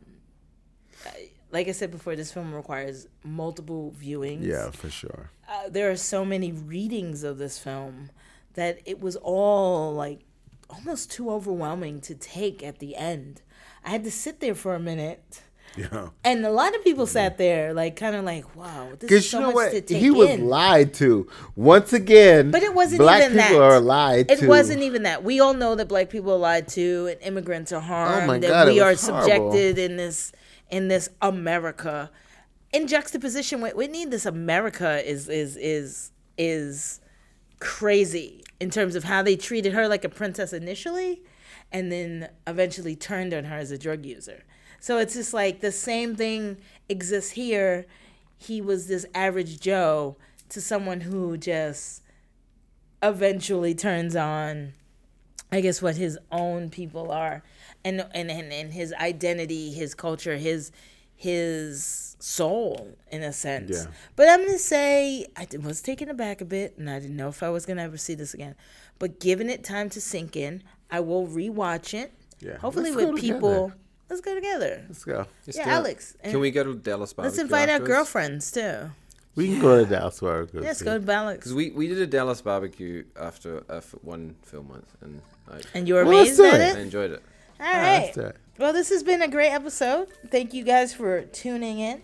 like 1.54 1.68
I 1.68 1.72
said 1.72 1.90
before, 1.90 2.14
this 2.16 2.32
film 2.32 2.52
requires 2.54 3.06
multiple 3.22 3.94
viewings. 4.02 4.44
yeah, 4.44 4.70
for 4.70 4.90
sure. 4.90 5.30
uh, 5.48 5.68
there 5.76 5.88
are 5.90 5.96
so 6.14 6.24
many 6.24 6.50
readings 6.52 7.22
of 7.24 7.38
this 7.38 7.58
film 7.58 8.10
that 8.54 8.74
it 8.84 8.98
was 9.00 9.14
all 9.16 9.92
like 10.04 10.20
almost 10.68 11.10
too 11.16 11.30
overwhelming 11.30 12.00
to 12.08 12.14
take 12.14 12.62
at 12.70 12.78
the 12.78 12.92
end. 12.96 13.40
I 13.84 13.90
had 13.90 14.04
to 14.04 14.10
sit 14.10 14.40
there 14.40 14.54
for 14.54 14.74
a 14.74 14.80
minute. 14.80 15.42
Yeah. 15.76 16.08
And 16.24 16.46
a 16.46 16.52
lot 16.52 16.72
of 16.76 16.84
people 16.84 17.04
sat 17.06 17.36
there, 17.36 17.74
like, 17.74 17.96
kind 17.96 18.14
of 18.14 18.24
like, 18.24 18.44
"Wow, 18.54 18.90
this 18.98 19.10
is 19.10 19.30
so 19.30 19.38
you 19.38 19.40
know 19.42 19.46
much 19.48 19.54
what? 19.56 19.70
to 19.72 19.80
take 19.80 19.98
He 20.00 20.10
was 20.10 20.30
in." 20.30 20.46
lied 20.48 20.94
to. 21.02 21.26
Once 21.56 21.92
again, 21.92 22.52
But 22.52 22.62
it 22.62 22.72
wasn't 22.74 23.00
even 23.02 23.06
that 23.06 23.18
black 23.18 23.30
even 23.30 23.42
people 23.44 23.58
that. 23.58 23.72
are 23.72 23.80
lied 23.80 24.28
to. 24.28 24.34
It 24.34 24.38
to. 24.40 24.46
wasn't 24.48 24.82
even 24.82 25.02
that. 25.02 25.24
We 25.24 25.40
all 25.40 25.52
know 25.62 25.74
that 25.74 25.88
black 25.88 26.10
people 26.10 26.32
are 26.32 26.38
lied 26.38 26.68
to, 26.78 27.08
and 27.10 27.20
immigrants 27.22 27.72
are 27.72 27.80
harmed, 27.80 28.22
Oh 28.22 28.26
my 28.28 28.38
God, 28.38 28.68
it 28.68 28.72
we 28.74 28.80
are 28.80 28.94
horrible. 28.94 29.22
subjected 29.24 29.78
in 29.78 29.96
this 29.96 30.30
in 30.74 30.88
this 30.88 31.08
America. 31.22 32.10
In 32.72 32.88
juxtaposition 32.88 33.60
with 33.60 33.76
Whitney, 33.76 34.06
this 34.06 34.26
America 34.26 35.08
is 35.08 35.28
is 35.28 35.56
is 35.56 36.10
is 36.36 37.00
crazy 37.60 38.42
in 38.58 38.70
terms 38.70 38.96
of 38.96 39.04
how 39.04 39.22
they 39.22 39.36
treated 39.36 39.72
her 39.72 39.86
like 39.86 40.04
a 40.04 40.08
princess 40.08 40.52
initially, 40.52 41.22
and 41.70 41.92
then 41.92 42.28
eventually 42.48 42.96
turned 42.96 43.32
on 43.32 43.44
her 43.44 43.56
as 43.56 43.70
a 43.70 43.78
drug 43.78 44.04
user. 44.04 44.42
So 44.80 44.98
it's 44.98 45.14
just 45.14 45.32
like 45.32 45.60
the 45.60 45.70
same 45.70 46.16
thing 46.16 46.56
exists 46.88 47.30
here. 47.30 47.86
He 48.36 48.60
was 48.60 48.88
this 48.88 49.06
average 49.14 49.60
Joe 49.60 50.16
to 50.48 50.60
someone 50.60 51.02
who 51.02 51.36
just 51.36 52.02
eventually 53.00 53.76
turns 53.76 54.16
on 54.16 54.72
I 55.52 55.60
guess 55.60 55.80
what 55.80 55.94
his 55.96 56.18
own 56.32 56.68
people 56.68 57.12
are 57.12 57.44
and 57.84 58.06
and 58.14 58.30
and, 58.30 58.52
and 58.52 58.72
his 58.72 58.92
identity, 58.94 59.72
his 59.72 59.94
culture, 59.94 60.36
his 60.36 60.72
his 61.16 62.16
soul 62.18 62.96
in 63.10 63.22
a 63.22 63.32
sense. 63.32 63.70
Yeah. 63.70 63.92
But 64.16 64.28
I'm 64.28 64.44
gonna 64.44 64.58
say 64.58 65.26
I 65.36 65.46
was 65.62 65.82
taken 65.82 66.08
aback 66.08 66.40
a 66.40 66.44
bit 66.44 66.76
and 66.78 66.88
I 66.90 66.98
didn't 67.00 67.16
know 67.16 67.28
if 67.28 67.42
I 67.42 67.50
was 67.50 67.66
gonna 67.66 67.82
ever 67.82 67.96
see 67.96 68.14
this 68.14 68.34
again. 68.34 68.54
But 68.98 69.20
giving 69.20 69.48
it 69.50 69.64
time 69.64 69.90
to 69.90 70.00
sink 70.00 70.36
in, 70.36 70.62
I 70.90 71.00
will 71.00 71.26
rewatch 71.26 71.94
it. 71.94 72.12
Yeah. 72.40 72.58
Hopefully 72.58 72.90
Let's 72.90 73.12
with 73.12 73.20
people 73.20 73.50
together. 73.50 73.76
let's 74.10 74.20
go 74.22 74.34
together. 74.34 74.84
Let's 74.88 75.04
go. 75.04 75.26
Let's 75.46 75.58
Yeah, 75.58 75.64
do 75.64 75.70
it. 75.70 75.72
Alex. 75.74 76.16
Can 76.24 76.40
we 76.40 76.50
go 76.50 76.64
to 76.64 76.74
Dallas 76.74 77.12
Barbecue? 77.12 77.42
Let's 77.42 77.50
Barbecue 77.50 77.72
invite 77.72 77.80
our 77.80 77.86
girlfriends 77.86 78.50
too. 78.50 78.90
We 79.36 79.48
can 79.48 79.60
go 79.60 79.82
to 79.82 79.90
Dallas 79.90 80.20
Barbecue. 80.20 80.60
Let's 80.60 80.82
go 80.82 80.94
to 80.94 81.00
Balance. 81.04 81.38
Because 81.38 81.54
we, 81.54 81.70
we 81.70 81.88
did 81.88 81.98
a 81.98 82.06
Dallas 82.06 82.40
barbecue 82.40 83.04
after 83.20 83.64
uh, 83.68 83.80
one 84.02 84.36
film 84.42 84.68
once, 84.68 84.88
and 85.00 85.20
I, 85.50 85.60
And 85.74 85.88
you're 85.88 86.04
Well, 86.04 86.20
amazed 86.20 86.38
at 86.40 86.60
it. 86.60 86.76
I 86.76 86.80
enjoyed 86.80 87.10
it. 87.10 87.22
All 87.60 87.66
Yeah, 87.66 87.80
right. 87.82 88.02
let's 88.04 88.14
do 88.14 88.20
it. 88.22 88.36
Well, 88.58 88.72
this 88.72 88.88
has 88.90 89.02
been 89.02 89.22
a 89.22 89.28
great 89.28 89.50
episode. 89.50 90.08
Thank 90.30 90.54
you 90.54 90.64
guys 90.64 90.94
for 90.94 91.22
tuning 91.22 91.80
in. 91.80 92.02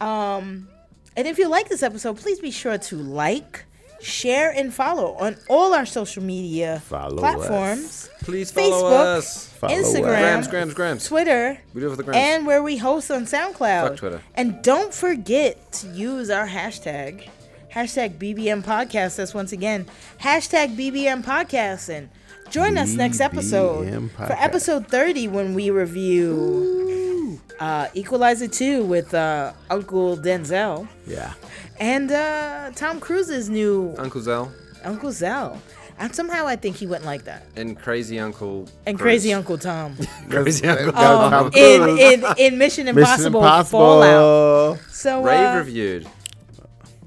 Um, 0.00 0.68
and 1.16 1.26
if 1.26 1.38
you 1.38 1.48
like 1.48 1.68
this 1.68 1.82
episode, 1.82 2.16
please 2.18 2.40
be 2.40 2.50
sure 2.50 2.78
to 2.78 2.96
like, 2.96 3.64
share, 4.00 4.50
and 4.52 4.72
follow 4.72 5.14
on 5.14 5.36
all 5.48 5.74
our 5.74 5.84
social 5.86 6.22
media 6.22 6.80
Follow 6.86 7.18
platforms 7.18 8.08
Please 8.20 8.50
follow 8.52 8.70
Facebook, 8.92 9.16
us. 9.18 9.46
Follow 9.54 9.74
Instagram, 9.74 9.94
us. 9.96 10.02
Grams, 10.20 10.48
grams, 10.48 10.74
grams. 10.74 11.06
Twitter, 11.08 11.58
We 11.74 11.80
do 11.80 11.88
it 11.88 11.90
for 11.90 11.96
the 11.96 12.02
grams. 12.04 12.16
and 12.16 12.46
where 12.46 12.62
we 12.62 12.76
host 12.76 13.10
on 13.10 13.24
SoundCloud. 13.24 13.88
Fuck 13.88 13.96
Twitter. 13.96 14.22
And 14.34 14.62
don't 14.62 14.94
forget 14.94 15.72
to 15.72 15.88
use 15.88 16.30
our 16.30 16.46
hashtag, 16.46 17.28
hashtag 17.74 18.18
BBM 18.18 18.62
Podcast. 18.64 19.16
That's 19.16 19.34
once 19.34 19.50
again, 19.50 19.86
hashtag 20.20 20.76
BBM 20.76 21.24
Podcast. 21.24 21.88
And 21.88 22.08
join 22.50 22.78
us 22.78 22.94
next 22.94 23.20
episode 23.20 24.10
for 24.12 24.32
episode 24.32 24.86
30 24.88 25.28
when 25.28 25.54
we 25.54 25.70
review 25.70 27.40
uh, 27.60 27.88
Equalizer 27.94 28.48
2 28.48 28.84
with 28.84 29.12
uh, 29.14 29.52
Uncle 29.70 30.16
Denzel 30.16 30.88
Yeah. 31.06 31.34
and 31.78 32.10
uh, 32.10 32.70
Tom 32.74 33.00
Cruise's 33.00 33.48
new 33.50 33.94
Uncle 33.98 34.20
Zell 34.20 34.52
Uncle 34.84 35.12
Zell. 35.12 35.60
And 36.00 36.14
somehow 36.14 36.46
I 36.46 36.54
think 36.54 36.76
he 36.76 36.86
went 36.86 37.04
like 37.04 37.24
that. 37.24 37.44
and 37.56 37.76
Crazy 37.76 38.20
Uncle. 38.20 38.68
And 38.86 38.96
Cruz. 38.96 39.02
Crazy 39.04 39.32
Uncle 39.34 39.58
Tom. 39.58 39.96
Crazy 40.30 40.64
Uncle. 40.68 40.92
That 40.92 41.12
was 41.12 41.32
Um, 41.32 41.50
Tom 41.50 41.50
in, 41.56 41.98
in, 41.98 42.24
in 42.38 42.58
Mission 42.58 42.84
Mission 42.94 42.98
Impossible, 42.98 43.40
Fallout. 43.64 44.78
So, 44.92 45.24
Rave 45.24 45.40
uh, 45.54 45.58
reviewed. 45.58 46.06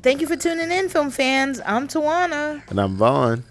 thank 0.04 0.20
you 0.20 0.28
for 0.28 0.36
tuning 0.36 0.72
in, 0.72 0.90
film 0.90 1.10
fans. 1.10 1.62
I'm 1.66 1.88
Tawana, 1.88 2.62
And 2.70 2.80
I'm 2.82 2.98
Vaughn. 2.98 3.46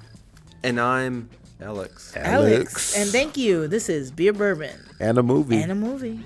And 0.63 0.79
I'm 0.79 1.31
Alex. 1.63 2.17
Alex. 2.17 2.27
Alex. 2.27 2.97
and 2.97 3.11
thank 3.11 3.37
you. 3.37 3.69
This 3.69 3.89
is 3.89 4.11
Beer 4.11 4.33
Bourbon 4.33 4.79
And 4.99 5.19
a 5.19 5.23
movie. 5.23 5.61
and 5.61 5.71
a 5.73 5.75
movie. 5.75 6.21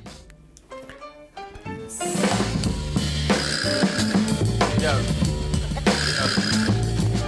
Yeah. 4.80 5.00